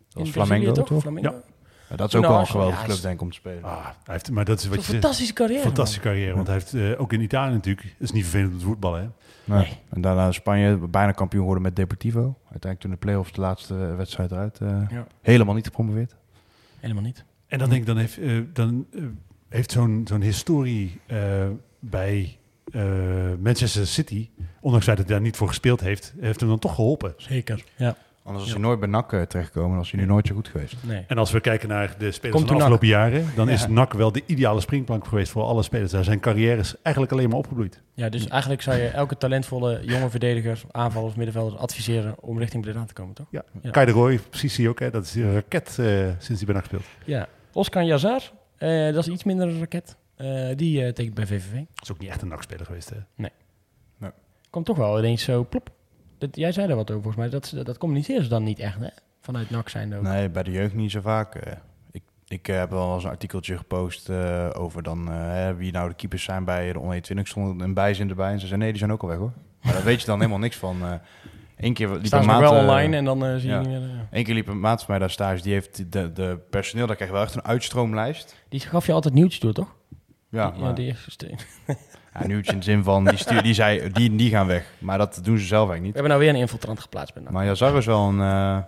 dat 0.08 0.22
was 0.22 0.30
Flamengo, 0.30 0.72
toch? 0.72 0.86
toch? 0.86 1.00
Flamengo? 1.00 1.30
Ja. 1.30 1.42
Ja, 1.88 1.96
dat 1.96 2.08
is 2.08 2.14
ook 2.14 2.26
wel 2.26 2.38
een 2.38 2.46
geweldige 2.46 2.84
club, 2.84 3.00
denk 3.00 3.14
ik, 3.14 3.20
om 3.20 3.30
te 3.30 3.36
spelen. 3.36 3.62
Ah, 3.62 3.84
hij 3.84 3.92
heeft, 4.04 4.30
maar 4.30 4.44
dat 4.44 4.58
is 4.58 4.66
wat 4.66 4.76
een 4.76 4.82
fantastische 4.82 5.32
carrière. 5.32 5.62
Fantastische 5.62 6.00
carrière, 6.00 6.34
want 6.34 6.46
hij 6.46 6.56
heeft 6.56 6.74
uh, 6.74 7.00
ook 7.00 7.12
in 7.12 7.20
Italië 7.20 7.52
natuurlijk. 7.52 7.86
Het 7.86 8.08
is 8.08 8.12
niet 8.12 8.22
vervelend 8.22 8.52
om 8.52 8.58
te 8.58 8.64
voetballen, 8.64 9.00
hè? 9.00 9.08
Nee. 9.48 9.58
nee. 9.58 9.78
En 9.88 10.00
daarna 10.00 10.32
Spanje 10.32 10.76
bijna 10.88 11.12
kampioen 11.12 11.40
geworden 11.40 11.62
met 11.62 11.76
Deportivo. 11.76 12.38
Uiteindelijk 12.42 12.80
toen 12.80 12.90
de 12.90 12.96
play-offs 12.96 13.32
de 13.32 13.40
laatste 13.40 13.74
wedstrijd 13.74 14.30
eruit. 14.30 14.60
Uh, 14.60 14.82
ja. 14.90 15.06
Helemaal 15.20 15.54
niet 15.54 15.66
gepromoveerd. 15.66 16.16
Helemaal 16.80 17.02
niet. 17.02 17.24
En 17.46 17.58
dan 17.58 17.68
denk 17.68 17.80
ik, 17.80 17.86
dan 17.86 17.96
heeft, 17.96 18.18
uh, 18.18 18.44
dan, 18.52 18.86
heeft 19.48 19.70
zo'n 19.70 20.04
zo'n 20.08 20.20
historie 20.20 21.00
bij 21.78 22.38
Manchester 23.40 23.86
City, 23.86 24.28
ondanks 24.60 24.86
dat 24.86 24.96
hij 24.96 25.06
daar 25.06 25.20
niet 25.20 25.36
voor 25.36 25.48
gespeeld 25.48 25.80
heeft, 25.80 26.14
heeft 26.20 26.40
hem 26.40 26.48
dan 26.48 26.58
toch 26.58 26.74
geholpen. 26.74 27.14
Zeker, 27.16 27.64
ja. 27.76 27.96
Anders 28.28 28.46
was 28.46 28.54
hij 28.54 28.62
nooit 28.62 28.80
bij 28.80 28.88
NAC 28.88 29.12
uh, 29.12 29.22
terechtgekomen, 29.22 29.76
was 29.76 29.90
hij 29.90 30.00
nu 30.00 30.06
nooit 30.06 30.26
zo 30.26 30.34
goed 30.34 30.48
geweest. 30.48 30.76
Nee. 30.80 31.04
En 31.06 31.18
als 31.18 31.30
we 31.30 31.40
kijken 31.40 31.68
naar 31.68 31.94
de 31.98 32.12
spelers 32.12 32.38
van 32.38 32.48
de 32.48 32.54
afgelopen 32.54 32.86
jaren, 32.86 33.26
dan 33.34 33.46
ja. 33.46 33.52
is 33.52 33.66
NAC 33.66 33.92
wel 33.92 34.12
de 34.12 34.22
ideale 34.26 34.60
springplank 34.60 35.06
geweest 35.06 35.32
voor 35.32 35.42
alle 35.42 35.62
spelers. 35.62 35.90
Daar 35.90 36.04
zijn 36.04 36.20
carrières 36.20 36.74
eigenlijk 36.82 37.14
alleen 37.14 37.28
maar 37.28 37.38
opgebloeid. 37.38 37.82
Ja, 37.94 38.08
dus 38.08 38.28
eigenlijk 38.28 38.62
zou 38.62 38.76
je 38.76 38.88
elke 38.88 39.16
talentvolle 39.16 39.80
jonge 39.84 40.10
verdediger, 40.10 40.60
aanvallers, 40.70 41.14
middenvelders 41.14 41.60
adviseren 41.60 42.14
om 42.20 42.38
richting 42.38 42.62
Breda 42.62 42.84
te 42.84 42.92
komen, 42.92 43.14
toch? 43.14 43.26
Ja, 43.30 43.44
ja. 43.62 43.70
Kai 43.70 43.86
de 43.86 43.92
Roy, 43.92 44.18
precies 44.30 44.54
zie 44.54 44.64
je 44.64 44.70
ook, 44.70 44.80
hè? 44.80 44.90
dat 44.90 45.04
is 45.04 45.14
een 45.14 45.32
raket 45.32 45.76
uh, 45.80 45.86
sinds 46.18 46.42
hij 46.42 46.44
bij 46.44 46.54
NAC 46.54 46.64
speelt. 46.64 46.84
Ja, 47.04 47.28
Oscar 47.52 47.84
Jazar, 47.84 48.22
uh, 48.58 48.92
dat 48.94 49.06
is 49.06 49.12
iets 49.12 49.24
minder 49.24 49.48
een 49.48 49.58
raket. 49.58 49.96
Uh, 50.18 50.56
die 50.56 50.92
tekent 50.92 51.14
bij 51.14 51.26
VVV. 51.26 51.52
Dat 51.52 51.82
is 51.82 51.92
ook 51.92 51.98
niet 51.98 52.08
echt 52.08 52.22
een 52.22 52.28
NAC-speler 52.28 52.66
geweest, 52.66 52.90
hè? 52.90 52.96
Nee. 53.14 53.30
nee. 53.98 54.10
Komt 54.50 54.66
toch 54.66 54.76
wel 54.76 54.98
ineens 54.98 55.22
zo 55.22 55.46
plop. 55.48 55.70
Dat, 56.18 56.36
jij 56.36 56.52
zei 56.52 56.66
daar 56.66 56.76
wat 56.76 56.90
over, 56.90 57.02
volgens 57.02 57.22
mij. 57.22 57.30
Dat, 57.30 57.52
dat, 57.54 57.66
dat 57.66 57.78
communiceren 57.78 58.22
ze 58.22 58.28
dan 58.28 58.42
niet 58.42 58.58
echt, 58.58 58.78
hè? 58.78 58.88
Vanuit 59.20 59.50
NAC 59.50 59.68
zijn 59.68 59.94
ook. 59.94 60.02
Nee, 60.02 60.28
bij 60.28 60.42
de 60.42 60.50
jeugd 60.50 60.74
niet 60.74 60.90
zo 60.90 61.00
vaak. 61.00 61.46
Uh, 61.46 61.52
ik, 61.90 62.02
ik 62.28 62.46
heb 62.46 62.70
wel 62.70 62.94
eens 62.94 63.04
een 63.04 63.10
artikeltje 63.10 63.56
gepost 63.56 64.08
uh, 64.08 64.48
over 64.52 64.82
dan, 64.82 65.12
uh, 65.12 65.50
wie 65.50 65.72
nou 65.72 65.88
de 65.88 65.94
keepers 65.94 66.22
zijn 66.22 66.44
bij 66.44 66.72
de 66.72 66.78
onder 66.78 67.02
20 67.02 67.28
stond 67.28 67.60
een 67.60 67.74
bijzin 67.74 68.08
erbij. 68.08 68.32
En 68.32 68.40
ze 68.40 68.46
zeiden, 68.46 68.58
nee, 68.58 68.68
die 68.68 68.78
zijn 68.78 68.92
ook 68.92 69.02
al 69.02 69.08
weg, 69.08 69.18
hoor. 69.18 69.32
Maar 69.62 69.72
daar 69.72 69.84
weet 69.84 70.00
je 70.00 70.06
dan 70.06 70.18
helemaal 70.18 70.38
niks 70.38 70.56
van. 70.56 71.00
Eén 71.56 71.74
keer 71.74 71.88
liep 71.88 72.06
Staan 72.06 72.20
een 72.20 72.26
maat... 72.26 72.40
wel 72.40 72.60
online 72.60 72.96
en 72.96 73.04
dan 73.04 73.40
zie 73.40 73.50
ja. 73.50 73.60
je 73.60 73.66
niet 73.66 73.80
meer... 73.80 74.06
Eén 74.10 74.24
keer 74.24 74.34
liep 74.34 74.48
een 74.48 74.60
maat 74.60 74.78
van 74.78 74.86
mij 74.88 74.98
daar 74.98 75.10
stage. 75.10 75.42
Die 75.42 75.52
heeft 75.52 75.92
de, 75.92 76.12
de 76.12 76.38
personeel, 76.50 76.86
daar 76.86 76.96
krijg 76.96 77.10
je 77.10 77.16
wel 77.16 77.26
echt 77.26 77.34
een 77.34 77.44
uitstroomlijst. 77.44 78.36
Die 78.48 78.60
gaf 78.60 78.86
je 78.86 78.92
altijd 78.92 79.14
nieuwtjes 79.14 79.40
door, 79.40 79.52
toch? 79.52 79.74
Ja, 80.28 80.50
die, 80.50 80.60
maar... 80.60 80.68
ja, 80.68 80.74
die 80.74 80.86
eerste 80.86 81.30
Ja, 82.20 82.26
nieuwtje 82.26 82.52
in 82.52 82.58
de 82.58 82.64
zin 82.64 82.82
van, 82.82 83.04
die, 83.04 83.16
stuur, 83.16 83.42
die 83.42 83.54
zei, 83.54 83.90
die, 83.92 84.16
die 84.16 84.30
gaan 84.30 84.46
weg. 84.46 84.72
Maar 84.78 84.98
dat 84.98 85.20
doen 85.22 85.38
ze 85.38 85.46
zelf 85.46 85.68
eigenlijk 85.70 85.82
niet. 85.82 85.92
We 85.92 86.00
hebben 86.00 86.10
nou 86.10 86.20
weer 86.22 86.34
een 86.34 86.40
infiltrant 86.40 86.80
geplaatst. 86.80 87.14
Bij 87.14 87.22
maar 87.30 87.44
Yazar 87.44 87.76
is 87.76 87.86
wel 87.86 88.08
een, 88.08 88.18
uh, 88.18 88.58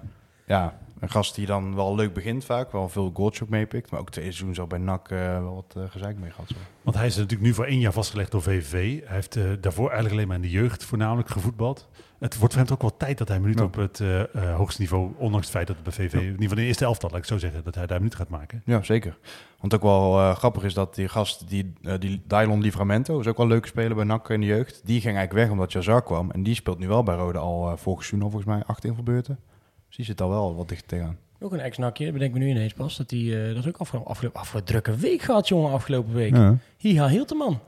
ja, 0.47 0.75
Een 1.01 1.11
gast 1.11 1.35
die 1.35 1.47
dan 1.47 1.75
wel 1.75 1.95
leuk 1.95 2.13
begint 2.13 2.45
vaak, 2.45 2.73
wel 2.73 2.89
veel 2.89 3.11
goaltjes 3.15 3.43
ook 3.43 3.49
meepikt. 3.49 3.91
Maar 3.91 4.01
ook 4.01 4.11
twee 4.11 4.25
seizoen 4.25 4.55
zal 4.55 4.67
bij 4.67 4.79
NAC 4.79 5.11
eh, 5.11 5.19
wel 5.19 5.55
wat 5.55 5.75
uh, 5.77 5.91
gezeik 5.91 6.19
mee 6.19 6.31
gehad. 6.31 6.49
Zo. 6.49 6.55
Want 6.83 6.97
hij 6.97 7.07
is 7.07 7.17
natuurlijk 7.17 7.43
nu 7.43 7.55
voor 7.55 7.65
één 7.65 7.79
jaar 7.79 7.93
vastgelegd 7.93 8.31
door 8.31 8.43
VVV. 8.43 9.01
Hij 9.05 9.15
heeft 9.15 9.37
uh, 9.37 9.45
daarvoor 9.61 9.85
eigenlijk 9.85 10.15
alleen 10.15 10.27
maar 10.27 10.37
in 10.37 10.43
de 10.43 10.51
jeugd 10.51 10.85
voornamelijk 10.85 11.29
gevoetbald. 11.29 11.89
Het 12.19 12.39
wordt 12.39 12.55
voor 12.55 12.63
hem 12.63 12.73
ook 12.73 12.81
wel 12.81 12.97
tijd 12.97 13.19
dat 13.19 13.29
hij 13.29 13.41
minuten 13.41 13.63
ja. 13.63 13.69
op 13.69 13.75
het 13.77 13.99
uh, 13.99 14.19
uh, 14.19 14.57
hoogste 14.57 14.81
niveau, 14.81 15.11
ondanks 15.17 15.47
het 15.47 15.55
feit 15.55 15.67
dat 15.67 15.77
het 15.77 15.85
bij 15.85 15.95
VV, 15.95 16.13
ja. 16.13 16.19
in 16.19 16.25
ieder 16.25 16.43
geval 16.43 16.57
in 16.57 16.63
de 16.63 16.69
eerste 16.69 16.85
elftal, 16.85 17.11
laat 17.11 17.19
ik 17.19 17.25
zo 17.25 17.39
zeggen, 17.39 17.65
dat 17.65 17.75
hij 17.75 17.87
daar 17.87 17.97
minuten 17.97 18.19
gaat 18.19 18.29
maken. 18.29 18.63
Ja, 18.65 18.83
zeker. 18.83 19.19
Want 19.61 19.75
ook 19.75 19.83
wel 19.83 20.19
uh, 20.19 20.35
grappig 20.35 20.63
is 20.63 20.75
dat 20.75 20.95
die 20.95 21.09
gast, 21.09 21.49
die, 21.49 21.73
die 21.99 22.23
Dylon 22.27 22.61
Livramento, 22.61 23.21
is 23.21 23.27
ook 23.27 23.37
wel 23.37 23.47
een 23.47 23.53
leuke 23.53 23.69
speler 23.69 23.95
bij 23.95 24.05
NAC 24.05 24.29
in 24.29 24.41
de 24.41 24.47
jeugd. 24.47 24.81
Die 24.85 25.01
ging 25.01 25.17
eigenlijk 25.17 25.45
weg 25.45 25.51
omdat 25.51 25.73
Jazar 25.73 26.03
kwam. 26.03 26.31
En 26.31 26.43
die 26.43 26.55
speelt 26.55 26.79
nu 26.79 26.89
wel 26.89 27.03
bij 27.03 27.17
Rode 27.17 27.39
al 27.39 27.77
vorig 27.77 27.99
seizoen 28.05 28.23
al 28.23 28.31
volgens 28.31 28.55
mij 28.55 28.63
acht 28.67 28.85
invalbeurten. 28.85 29.39
Die 30.01 30.09
zit 30.09 30.21
al 30.21 30.29
wel 30.29 30.55
wat 30.57 30.69
dicht 30.69 30.89
tegenaan. 30.89 31.19
Ook 31.41 31.53
een 31.53 31.61
ex-nakje, 31.61 32.13
bedenk 32.13 32.33
me 32.33 32.39
nu 32.39 32.49
ineens 32.49 32.73
pas. 32.73 32.97
Dat 32.97 33.09
die, 33.09 33.33
uh, 33.33 33.47
dat 33.49 33.57
is 33.57 33.69
ook 33.69 33.77
afgelopen, 33.77 34.11
afgelopen, 34.11 34.41
afgelopen 34.41 34.73
drukke 34.73 34.97
week 34.97 35.23
gehad, 35.23 35.49
jongen, 35.49 35.73
afgelopen 35.73 36.15
week. 36.15 36.37
Ja. 36.37 36.57
Hiha, 36.77 37.09
hield 37.09 37.29
de 37.29 37.35
man. 37.35 37.61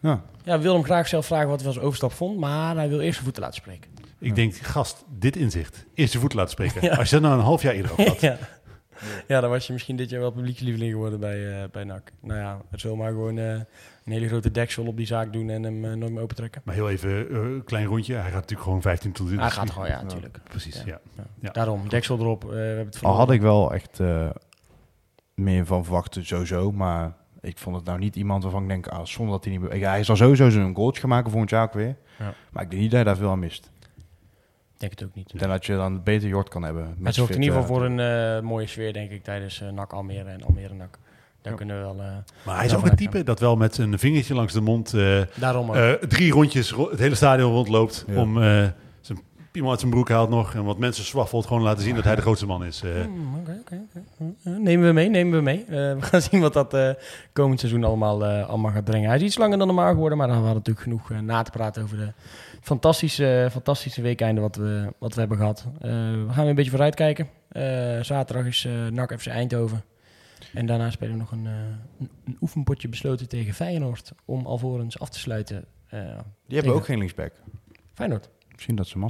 Ja. 0.00 0.22
ja, 0.44 0.58
wil 0.58 0.74
hem 0.74 0.84
graag 0.84 1.08
zelf 1.08 1.26
vragen 1.26 1.48
wat 1.48 1.54
hij 1.54 1.64
van 1.64 1.72
zijn 1.72 1.84
overstap 1.84 2.12
vond, 2.12 2.38
maar 2.38 2.76
hij 2.76 2.88
wil 2.88 3.00
eerst 3.00 3.12
zijn 3.12 3.24
voeten 3.24 3.42
laten 3.42 3.60
spreken. 3.60 3.90
Ik 4.18 4.34
denk, 4.34 4.54
gast, 4.54 5.04
dit 5.18 5.36
inzicht, 5.36 5.84
eerst 5.94 6.12
je 6.12 6.18
voeten 6.18 6.38
laten 6.38 6.52
spreken. 6.52 6.82
Ja. 6.90 6.96
Als 6.96 7.10
je 7.10 7.14
dat 7.14 7.24
nou 7.24 7.38
een 7.38 7.44
half 7.44 7.62
jaar 7.62 7.74
eerder 7.74 8.04
had. 8.04 8.20
ja. 8.30 8.38
Ja, 9.28 9.40
dan 9.40 9.50
was 9.50 9.66
je 9.66 9.72
misschien 9.72 9.96
dit 9.96 10.10
jaar 10.10 10.20
wel 10.20 10.30
publiekslieveling 10.30 10.92
geworden 10.92 11.20
bij, 11.20 11.38
uh, 11.38 11.68
bij 11.72 11.84
NAC. 11.84 12.12
Nou 12.20 12.40
ja, 12.40 12.60
het 12.70 12.80
zal 12.80 12.96
maar 12.96 13.10
gewoon 13.10 13.36
uh, 13.36 13.50
een 13.52 13.64
hele 14.04 14.28
grote 14.28 14.50
deksel 14.50 14.86
op 14.86 14.96
die 14.96 15.06
zaak 15.06 15.32
doen 15.32 15.50
en 15.50 15.62
hem 15.62 15.84
uh, 15.84 15.92
nooit 15.92 16.12
meer 16.12 16.22
opentrekken. 16.22 16.62
Maar 16.64 16.74
heel 16.74 16.90
even, 16.90 17.34
een 17.34 17.64
klein 17.64 17.86
rondje. 17.86 18.14
Hij 18.14 18.22
gaat 18.22 18.32
natuurlijk 18.32 18.62
gewoon 18.62 18.82
15 18.82 19.12
tot 19.12 19.26
20. 19.26 19.46
Hij 19.46 19.56
gaat 19.56 19.70
gewoon, 19.70 19.88
ja, 19.88 20.02
natuurlijk. 20.02 20.36
Ja, 20.36 20.50
precies, 20.50 20.82
ja. 20.84 21.00
ja. 21.16 21.24
ja. 21.40 21.50
Daarom, 21.50 21.88
deksel 21.88 22.18
erop. 22.18 22.42
we 22.44 22.56
hebben 22.56 22.86
het 22.86 23.02
Al 23.02 23.16
had 23.16 23.30
ik 23.30 23.40
wel 23.40 23.74
echt 23.74 24.00
meer 25.34 25.66
van 25.66 25.84
verwacht, 25.84 26.18
sowieso. 26.20 26.72
Maar 26.72 27.12
ik 27.40 27.58
vond 27.58 27.76
het 27.76 27.84
nou 27.84 27.98
niet 27.98 28.16
iemand 28.16 28.42
waarvan 28.42 28.62
ik 28.62 28.68
denk, 28.68 28.86
ah, 28.86 29.04
zonder 29.04 29.34
dat 29.34 29.44
hij 29.44 29.56
niet... 29.56 29.72
Ja, 29.72 29.90
hij 29.90 30.04
zal 30.04 30.16
sowieso 30.16 30.50
zo'n 30.50 30.74
goaltje 30.74 31.00
gaan 31.00 31.10
maken 31.10 31.30
volgend 31.30 31.50
jaar 31.50 31.64
ook 31.64 31.72
weer. 31.72 31.96
Maar 32.50 32.62
ik 32.62 32.70
denk 32.70 32.82
niet 32.82 32.90
dat 32.90 33.00
hij 33.00 33.04
daar 33.04 33.16
veel 33.16 33.30
aan 33.30 33.38
mist. 33.38 33.70
Denk 34.78 34.92
het 34.92 35.04
ook 35.04 35.14
niet. 35.14 35.32
En 35.36 35.48
dat 35.48 35.66
je 35.66 35.74
dan 35.74 36.02
beter 36.02 36.28
Jort 36.28 36.48
kan 36.48 36.62
hebben. 36.62 36.96
Het 37.02 37.14
zorgt 37.14 37.34
in 37.34 37.42
ieder 37.42 37.60
geval 37.60 37.76
voor 37.76 37.84
een 37.84 37.98
uh, 37.98 38.48
mooie 38.48 38.66
sfeer, 38.66 38.92
denk 38.92 39.10
ik, 39.10 39.24
tijdens 39.24 39.60
uh, 39.60 39.68
NAC 39.68 39.92
Almere 39.92 40.28
en 40.28 40.42
Almere 40.42 40.74
NAC. 40.74 40.98
Daar 41.42 41.52
ja. 41.52 41.58
kunnen 41.58 41.76
we 41.76 41.82
wel... 41.82 41.96
Uh, 41.96 42.16
maar 42.44 42.56
hij 42.56 42.66
is 42.66 42.74
ook 42.74 42.86
een 42.86 42.96
type 42.96 43.22
dat 43.22 43.40
wel 43.40 43.56
met 43.56 43.78
een 43.78 43.98
vingertje 43.98 44.34
langs 44.34 44.52
de 44.52 44.60
mond... 44.60 44.94
Daarom 45.34 45.72
drie 46.08 46.32
rondjes 46.32 46.74
het 46.90 46.98
hele 46.98 47.14
stadion 47.14 47.52
rondloopt 47.52 48.04
ja. 48.06 48.20
om 48.20 48.34
zijn 49.00 49.18
iemand 49.52 49.70
uit 49.70 49.80
zijn 49.80 49.90
broek 49.90 50.08
haalt 50.08 50.30
nog 50.30 50.54
en 50.54 50.64
wat 50.64 50.78
mensen 50.78 51.04
zwaffelt, 51.04 51.46
gewoon 51.46 51.62
laten 51.62 51.82
zien 51.82 51.94
dat 51.94 52.04
hij 52.04 52.14
de 52.14 52.20
grootste 52.20 52.46
man 52.46 52.64
is. 52.64 52.82
Uh. 52.84 53.06
Mm, 53.06 53.38
okay, 53.40 53.58
okay, 53.60 53.78
okay. 53.92 54.58
Nemen 54.58 54.86
we 54.86 54.92
mee, 54.92 55.08
nemen 55.08 55.38
we 55.38 55.42
mee. 55.42 55.64
Uh, 55.68 55.74
we 55.74 55.96
gaan 56.00 56.22
zien 56.30 56.40
wat 56.40 56.52
dat 56.52 56.74
uh, 56.74 56.90
komend 57.32 57.60
seizoen 57.60 57.84
allemaal, 57.84 58.24
allemaal 58.24 58.70
gaat 58.70 58.84
brengen. 58.84 59.08
Hij 59.08 59.18
is 59.18 59.24
iets 59.24 59.38
langer 59.38 59.58
dan 59.58 59.66
normaal 59.66 59.92
geworden, 59.92 60.18
maar 60.18 60.26
dan 60.26 60.36
hadden 60.36 60.54
we 60.54 60.58
natuurlijk 60.58 60.86
genoeg 60.86 61.22
na 61.22 61.42
te 61.42 61.50
praten 61.50 61.82
over 61.82 61.96
de 61.96 62.12
fantastische, 62.68 63.48
fantastische 63.50 64.02
weekeinden 64.02 64.42
wat 64.42 64.56
we, 64.56 64.92
wat 64.98 65.14
we 65.14 65.20
hebben 65.20 65.38
gehad. 65.38 65.66
we 65.80 66.26
gaan 66.28 66.36
weer 66.36 66.48
een 66.48 66.54
beetje 66.54 66.70
vooruitkijken. 66.70 67.28
zaterdag 68.04 68.46
is 68.46 68.68
NAC 68.90 69.20
FC 69.20 69.26
Eindhoven. 69.26 69.84
En 70.54 70.66
daarna 70.66 70.90
spelen 70.90 71.12
we 71.12 71.18
nog 71.18 71.32
een, 71.32 71.44
een, 71.44 72.10
een, 72.24 72.36
oefenpotje 72.40 72.88
besloten 72.88 73.28
tegen 73.28 73.54
Feyenoord 73.54 74.12
om 74.24 74.46
alvorens 74.46 74.98
af 74.98 75.08
te 75.08 75.18
sluiten. 75.18 75.64
Die 76.46 76.56
hebben 76.56 76.74
ook 76.74 76.84
geen 76.84 76.98
linksback. 76.98 77.32
Feyenoord. 77.94 78.30
Misschien 78.52 78.76
dat 78.76 78.86
ze 78.86 78.98
uh, 78.98 79.04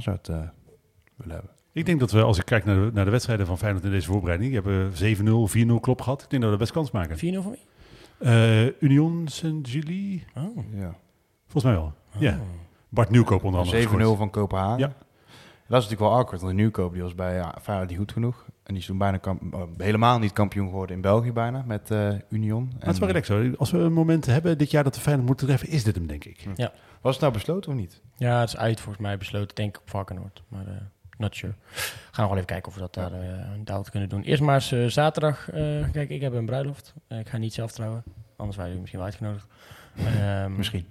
willen 1.15 1.33
hebben. 1.35 1.51
Ik 1.71 1.85
denk 1.85 1.99
dat 1.99 2.11
we, 2.11 2.21
als 2.21 2.37
ik 2.37 2.45
kijk 2.45 2.65
naar 2.65 2.75
de, 2.75 2.91
naar 2.93 3.05
de 3.05 3.11
wedstrijden 3.11 3.45
van 3.45 3.57
Feyenoord 3.57 3.83
in 3.83 3.91
deze 3.91 4.07
voorbereiding, 4.07 4.51
die 4.51 4.61
hebben 4.61 5.47
7-0, 5.49 5.77
4-0 5.77 5.79
klop 5.81 6.01
gehad. 6.01 6.23
Ik 6.23 6.29
denk 6.29 6.41
dat 6.41 6.51
we 6.51 6.57
best 6.57 6.71
kans 6.71 6.91
maken. 6.91 7.17
4-0 7.17 7.19
van 7.19 7.51
wie? 7.51 7.67
Uh, 8.19 8.81
Union 8.81 9.27
Saint-Gilles. 9.27 10.21
Oh. 10.35 10.57
Ja. 10.73 10.95
Volgens 11.47 11.63
mij 11.63 11.73
wel. 11.73 11.93
Oh. 12.15 12.21
Ja. 12.21 12.39
Bart 12.89 13.09
Nieuwkoop 13.09 13.43
onder 13.43 13.59
andere. 13.61 14.13
7-0 14.15 14.17
van 14.17 14.29
Kopenhagen. 14.29 14.79
Ja. 14.79 14.87
Dat 15.67 15.77
is 15.81 15.83
natuurlijk 15.89 16.11
wel 16.11 16.19
awkward, 16.19 16.41
want 16.41 16.53
Nieuwkoop 16.53 16.93
die 16.93 17.01
was 17.01 17.15
bij 17.15 17.33
ja, 17.35 17.55
Feyenoord 17.61 17.89
niet 17.89 17.97
goed 17.97 18.11
genoeg. 18.11 18.45
En 18.63 18.73
die 18.73 18.77
is 18.77 18.85
toen 18.85 18.97
bijna 18.97 19.17
kamp- 19.17 19.53
uh, 19.53 19.61
helemaal 19.77 20.19
niet 20.19 20.33
kampioen 20.33 20.67
geworden 20.69 20.95
in 20.95 21.01
België 21.01 21.31
bijna, 21.31 21.63
met 21.65 21.91
uh, 21.91 22.09
Union. 22.29 22.63
Maar 22.63 22.79
het 22.79 22.93
is 22.93 22.99
wel 22.99 23.07
relax 23.07 23.27
hoor. 23.27 23.57
Als 23.57 23.71
we 23.71 23.77
een 23.77 23.93
moment 23.93 24.25
hebben 24.25 24.57
dit 24.57 24.71
jaar 24.71 24.83
dat 24.83 24.95
we 24.95 25.01
Feyenoord 25.01 25.27
moeten 25.27 25.47
treffen, 25.47 25.67
is 25.67 25.83
dit 25.83 25.95
hem 25.95 26.07
denk 26.07 26.25
ik. 26.25 26.47
Ja. 26.55 26.71
Was 27.01 27.11
het 27.13 27.21
nou 27.21 27.33
besloten 27.33 27.71
of 27.71 27.77
niet? 27.77 28.01
Ja, 28.17 28.39
het 28.39 28.49
is 28.49 28.57
uit 28.57 28.79
volgens 28.79 29.03
mij 29.03 29.17
besloten, 29.17 29.55
denk 29.55 29.75
ik 29.75 29.81
op 29.81 29.89
Varkenoord. 29.89 30.43
Maar 30.47 30.67
uh, 30.67 30.73
not 31.17 31.35
sure. 31.35 31.53
Gaan 32.11 32.23
we 32.23 32.29
wel 32.29 32.33
even 32.33 32.45
kijken 32.45 32.67
of 32.67 32.73
we 32.73 32.79
dat 32.79 32.93
daar, 32.93 33.11
uh, 33.13 33.19
daar 33.63 33.89
kunnen 33.89 34.09
doen. 34.09 34.21
Eerst 34.21 34.41
maar 34.41 34.55
eens 34.55 34.71
uh, 34.71 34.85
zaterdag. 34.87 35.49
kijk, 35.91 36.09
ik 36.09 36.21
heb 36.21 36.33
een 36.33 36.45
bruiloft. 36.45 36.93
ik 37.07 37.29
ga 37.29 37.37
niet 37.37 37.53
zelf 37.53 37.71
trouwen. 37.71 38.03
Anders 38.35 38.57
waren 38.57 38.73
jullie 38.73 38.79
misschien 38.79 38.99
wel 38.99 39.07
uitgenodigd. 39.07 39.47
um, 40.45 40.55
misschien. 40.57 40.85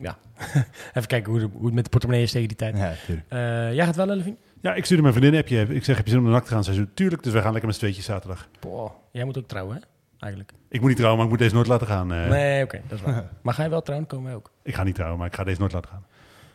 Ja. 0.00 0.18
even 0.94 1.06
kijken 1.06 1.30
hoe, 1.32 1.40
de, 1.40 1.48
hoe 1.52 1.64
het 1.66 1.74
met 1.74 1.84
de 1.84 1.90
portemonnee 1.90 2.24
is 2.24 2.32
tegen 2.32 2.48
die 2.48 2.56
tijd. 2.56 2.76
Ja, 2.76 3.72
jij 3.72 3.84
gaat 3.84 3.96
wel, 3.96 4.06
Levin? 4.06 4.38
Ja, 4.60 4.74
ik 4.74 4.84
stuurde 4.84 5.02
mijn 5.02 5.14
vriendin 5.14 5.36
heb 5.38 5.48
je. 5.48 5.74
Ik 5.74 5.84
zeg, 5.84 5.96
heb 5.96 6.04
je 6.04 6.10
zin 6.10 6.20
om 6.20 6.24
naar 6.24 6.34
NAC 6.34 6.44
te 6.44 6.50
gaan? 6.50 6.64
Zij 6.64 6.74
zei, 6.74 6.86
tuurlijk. 6.94 7.22
Dus 7.22 7.32
we 7.32 7.40
gaan 7.40 7.50
lekker 7.50 7.66
met 7.66 7.74
z'n 7.74 7.80
tweetjes 7.80 8.04
zaterdag. 8.04 8.48
Boah, 8.60 8.90
jij 9.12 9.24
moet 9.24 9.38
ook 9.38 9.48
trouwen, 9.48 9.76
hè? 9.76 9.80
Eigenlijk. 10.18 10.52
Ik 10.68 10.80
moet 10.80 10.88
niet 10.88 10.96
trouwen, 10.96 11.18
maar 11.18 11.26
ik 11.26 11.32
moet 11.32 11.42
deze 11.42 11.54
nooit 11.54 11.66
laten 11.66 11.86
gaan. 11.86 12.12
Uh. 12.12 12.28
Nee, 12.28 12.62
oké, 12.62 12.76
okay, 12.76 12.88
dat 12.88 12.98
is 12.98 13.04
waar. 13.04 13.28
maar 13.42 13.54
ga 13.54 13.62
je 13.62 13.68
wel 13.68 13.82
trouwen, 13.82 14.08
komen 14.08 14.26
wij 14.26 14.34
ook. 14.34 14.50
Ik 14.62 14.74
ga 14.74 14.82
niet 14.82 14.94
trouwen, 14.94 15.18
maar 15.18 15.26
ik 15.26 15.34
ga 15.34 15.44
deze 15.44 15.60
nooit 15.60 15.72
laten 15.72 15.90
gaan. 15.90 16.04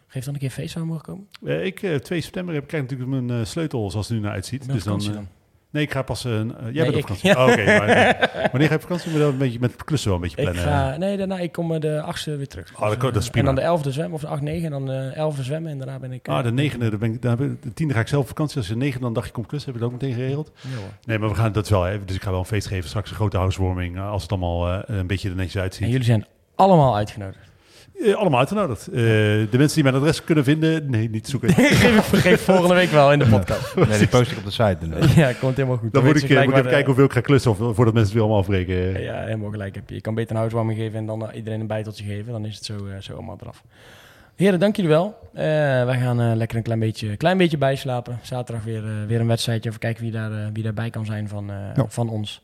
Geef 0.08 0.26
dan 0.26 0.34
een 0.34 0.40
keer 0.40 0.50
feest 0.50 0.72
zou 0.72 0.86
mogen 0.86 1.04
komen? 1.04 1.28
Uh, 1.42 1.66
ik, 1.66 1.82
uh, 1.82 1.96
2 1.96 2.22
september 2.22 2.54
heb 2.54 2.64
ik 2.64 2.70
krijg 2.70 2.84
natuurlijk 2.84 3.10
mijn 3.10 3.40
uh, 3.40 3.46
sleutel 3.46 3.92
zoals 3.92 4.08
het 4.08 4.16
er 4.16 4.22
nu 4.22 4.28
naar 4.28 4.36
uitziet. 4.36 4.72
Dus 4.72 4.84
dan, 4.84 5.00
dan? 5.00 5.28
Nee, 5.76 5.84
ik 5.84 5.92
ga 5.92 6.02
pas... 6.02 6.22
jij 6.22 6.32
nee, 6.32 6.74
bent 6.74 6.96
op 6.96 7.02
vakantie. 7.02 7.30
Ja. 7.30 7.46
Oh, 7.46 7.52
Oké, 7.52 7.62
okay, 7.62 7.80
wanneer 8.52 8.68
ga 8.68 8.74
je 8.74 8.76
op 8.76 8.82
vakantie? 8.82 9.12
Moet 9.12 9.20
je 9.20 9.26
een 9.26 9.38
beetje 9.38 9.60
met 9.60 9.84
klussen 9.84 10.10
wel 10.10 10.18
een 10.18 10.24
beetje 10.24 10.42
plannen. 10.42 10.64
Ik 10.64 10.70
ga, 10.70 10.98
nee, 10.98 11.18
daarna, 11.18 11.40
ik 11.40 11.52
kom 11.52 11.80
de 11.80 12.02
achtste 12.02 12.36
weer 12.36 12.48
terug. 12.48 12.74
Oh, 12.76 12.90
dat, 12.90 13.02
dat 13.02 13.16
is 13.16 13.30
prima. 13.30 13.50
En 13.50 13.56
dan 13.56 13.80
de 13.80 13.90
11e 13.90 13.90
zwemmen, 13.90 14.14
of 14.14 14.22
de 14.22 14.28
8, 14.28 14.42
9, 14.42 14.66
en 14.66 14.72
dan 14.72 14.86
de 14.86 15.34
11e 15.36 15.42
zwemmen. 15.42 15.72
En 15.72 15.78
daarna 15.78 16.00
ben 16.00 16.12
ik... 16.12 16.28
Ah, 16.28 16.44
de 16.44 16.52
negende, 16.52 16.90
dan 16.90 17.00
ben 17.00 17.14
ik, 17.14 17.22
dan, 17.22 17.58
de 17.62 17.74
tiende 17.74 17.94
ga 17.94 18.00
ik 18.00 18.08
zelf 18.08 18.22
op 18.22 18.28
vakantie. 18.28 18.58
Als 18.58 18.68
je 18.68 18.74
de 18.74 18.80
negende 18.80 19.00
dan 19.00 19.08
een 19.08 19.16
dagje 19.16 19.32
komt 19.32 19.48
klussen, 19.48 19.72
heb 19.72 19.82
je 19.82 19.86
dat 19.86 19.96
ook 19.96 20.02
meteen 20.02 20.18
geregeld? 20.18 20.52
Ja, 20.62 20.70
nee, 21.06 21.20
maar 21.20 21.30
we 21.30 21.36
gaan 21.36 21.52
dat 21.52 21.70
wel. 21.70 21.84
Hè. 21.84 22.06
Dus 22.06 22.16
ik 22.16 22.22
ga 22.22 22.30
wel 22.30 22.40
een 22.40 22.46
feest 22.46 22.68
geven. 22.68 22.90
Straks 22.90 23.10
een 23.10 23.16
grote 23.16 23.38
housewarming. 23.38 24.00
Als 24.00 24.22
het 24.22 24.32
allemaal 24.32 24.68
uh, 24.68 24.80
een 24.86 25.08
beetje 25.08 25.30
er 25.30 25.36
netjes 25.36 25.62
uitziet. 25.62 25.84
En 25.84 25.90
jullie 25.90 26.06
zijn 26.06 26.26
allemaal 26.56 26.96
uitgenodigd. 26.96 27.45
Uh, 27.98 28.16
allemaal 28.16 28.40
uitgenodigd. 28.40 28.88
Uh, 28.90 28.96
de 28.96 29.48
mensen 29.52 29.74
die 29.74 29.84
mijn 29.84 29.96
adres 29.96 30.24
kunnen 30.24 30.44
vinden, 30.44 30.90
nee, 30.90 31.10
niet 31.10 31.28
zoeken. 31.28 31.50
geef, 31.54 32.10
geef 32.10 32.42
volgende 32.42 32.76
week 32.76 32.90
wel 32.90 33.12
in 33.12 33.20
de 33.20 33.26
podcast. 33.26 33.76
nee, 33.76 33.98
die 33.98 34.08
post 34.08 34.32
ik 34.32 34.38
op 34.38 34.44
de 34.44 34.52
site. 34.52 34.78
ja, 35.22 35.34
komt 35.34 35.56
helemaal 35.56 35.78
goed. 35.78 35.94
Dan, 35.94 36.04
dan 36.04 36.14
moet 36.14 36.24
ik, 36.24 36.30
moet 36.30 36.40
ik 36.40 36.52
even 36.52 36.64
kijken 36.64 36.86
hoeveel 36.86 37.06
ik 37.06 37.12
ga 37.12 37.22
klussen 37.22 37.52
of, 37.52 37.58
voordat 37.58 37.78
mensen 37.78 38.02
het 38.02 38.12
weer 38.12 38.22
allemaal 38.22 38.40
afbreken. 38.40 39.02
Ja, 39.02 39.24
helemaal 39.24 39.50
gelijk 39.50 39.76
heb 39.76 39.90
je. 39.90 39.96
Je 39.96 40.02
kan 40.02 40.16
beter 40.16 40.32
een 40.32 40.38
housewarming 40.38 40.80
geven 40.80 41.00
en 41.00 41.06
dan 41.06 41.24
uh, 41.24 41.36
iedereen 41.36 41.60
een 41.60 41.68
bijteltje 41.68 42.06
geven. 42.06 42.32
Dan 42.32 42.46
is 42.46 42.56
het 42.56 42.66
zo, 42.66 42.74
uh, 42.86 42.94
zo 43.00 43.14
allemaal 43.14 43.38
eraf. 43.42 43.64
Heren, 44.36 44.60
dank 44.60 44.76
jullie 44.76 44.92
wel. 44.92 45.18
Uh, 45.34 45.42
wij 45.86 46.00
gaan 46.00 46.38
lekker 46.38 46.58
een 46.58 46.64
klein 46.64 46.80
beetje, 46.80 47.18
klein 47.18 47.38
beetje 47.38 47.58
bijslapen. 47.58 48.20
Zaterdag 48.22 48.64
weer, 48.64 48.84
weer 49.08 49.20
een 49.20 49.28
wedstrijdje. 49.28 49.70
Even 49.70 49.82
kijken 49.82 50.04
wie, 50.04 50.12
daar, 50.12 50.52
wie 50.54 50.64
daarbij 50.64 50.90
kan 50.90 51.06
zijn 51.06 51.28
van, 51.28 51.46
ja. 51.76 51.86
van 51.88 52.10
ons. 52.10 52.42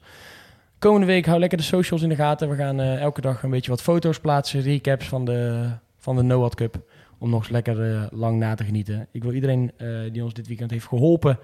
Komende 0.81 1.05
week 1.05 1.25
hou 1.25 1.39
lekker 1.39 1.57
de 1.57 1.63
socials 1.63 2.01
in 2.01 2.09
de 2.09 2.15
gaten. 2.15 2.49
We 2.49 2.55
gaan 2.55 2.79
uh, 2.79 3.01
elke 3.01 3.21
dag 3.21 3.43
een 3.43 3.49
beetje 3.49 3.69
wat 3.69 3.81
foto's 3.81 4.19
plaatsen, 4.19 4.61
recaps 4.61 5.07
van 5.07 5.25
de, 5.25 5.69
van 5.97 6.15
de 6.15 6.21
NOAD 6.21 6.55
Cup. 6.55 6.83
Om 7.17 7.29
nog 7.29 7.39
eens 7.39 7.49
lekker 7.49 7.91
uh, 7.91 8.03
lang 8.11 8.39
na 8.39 8.55
te 8.55 8.63
genieten. 8.63 9.07
Ik 9.11 9.23
wil 9.23 9.33
iedereen 9.33 9.71
uh, 9.77 10.11
die 10.11 10.23
ons 10.23 10.33
dit 10.33 10.47
weekend 10.47 10.71
heeft 10.71 10.87
geholpen. 10.87 11.39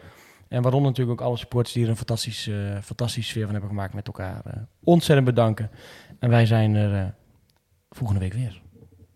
En 0.47 0.61
waaronder 0.61 0.89
natuurlijk 0.89 1.21
ook 1.21 1.27
alle 1.27 1.37
supporters 1.37 1.73
die 1.73 1.83
er 1.83 1.89
een 1.89 1.95
fantastisch, 1.95 2.49
fantastische 2.83 3.29
sfeer 3.29 3.43
van 3.43 3.51
hebben 3.51 3.69
gemaakt 3.69 3.93
met 3.93 4.07
elkaar. 4.07 4.41
ontzettend 4.83 5.27
bedanken. 5.27 5.69
En 6.19 6.29
wij 6.29 6.45
zijn 6.45 6.75
er 6.75 7.13
volgende 7.89 8.21
week 8.21 8.33
weer. 8.33 8.61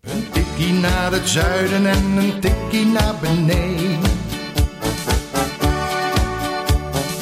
Een 0.00 0.30
tikkie 0.30 0.72
naar 0.72 1.12
het 1.12 1.28
zuiden 1.28 1.86
en 1.86 2.16
een 2.16 2.40
tikkie 2.40 2.86
naar 2.86 3.14
beneden. 3.20 4.31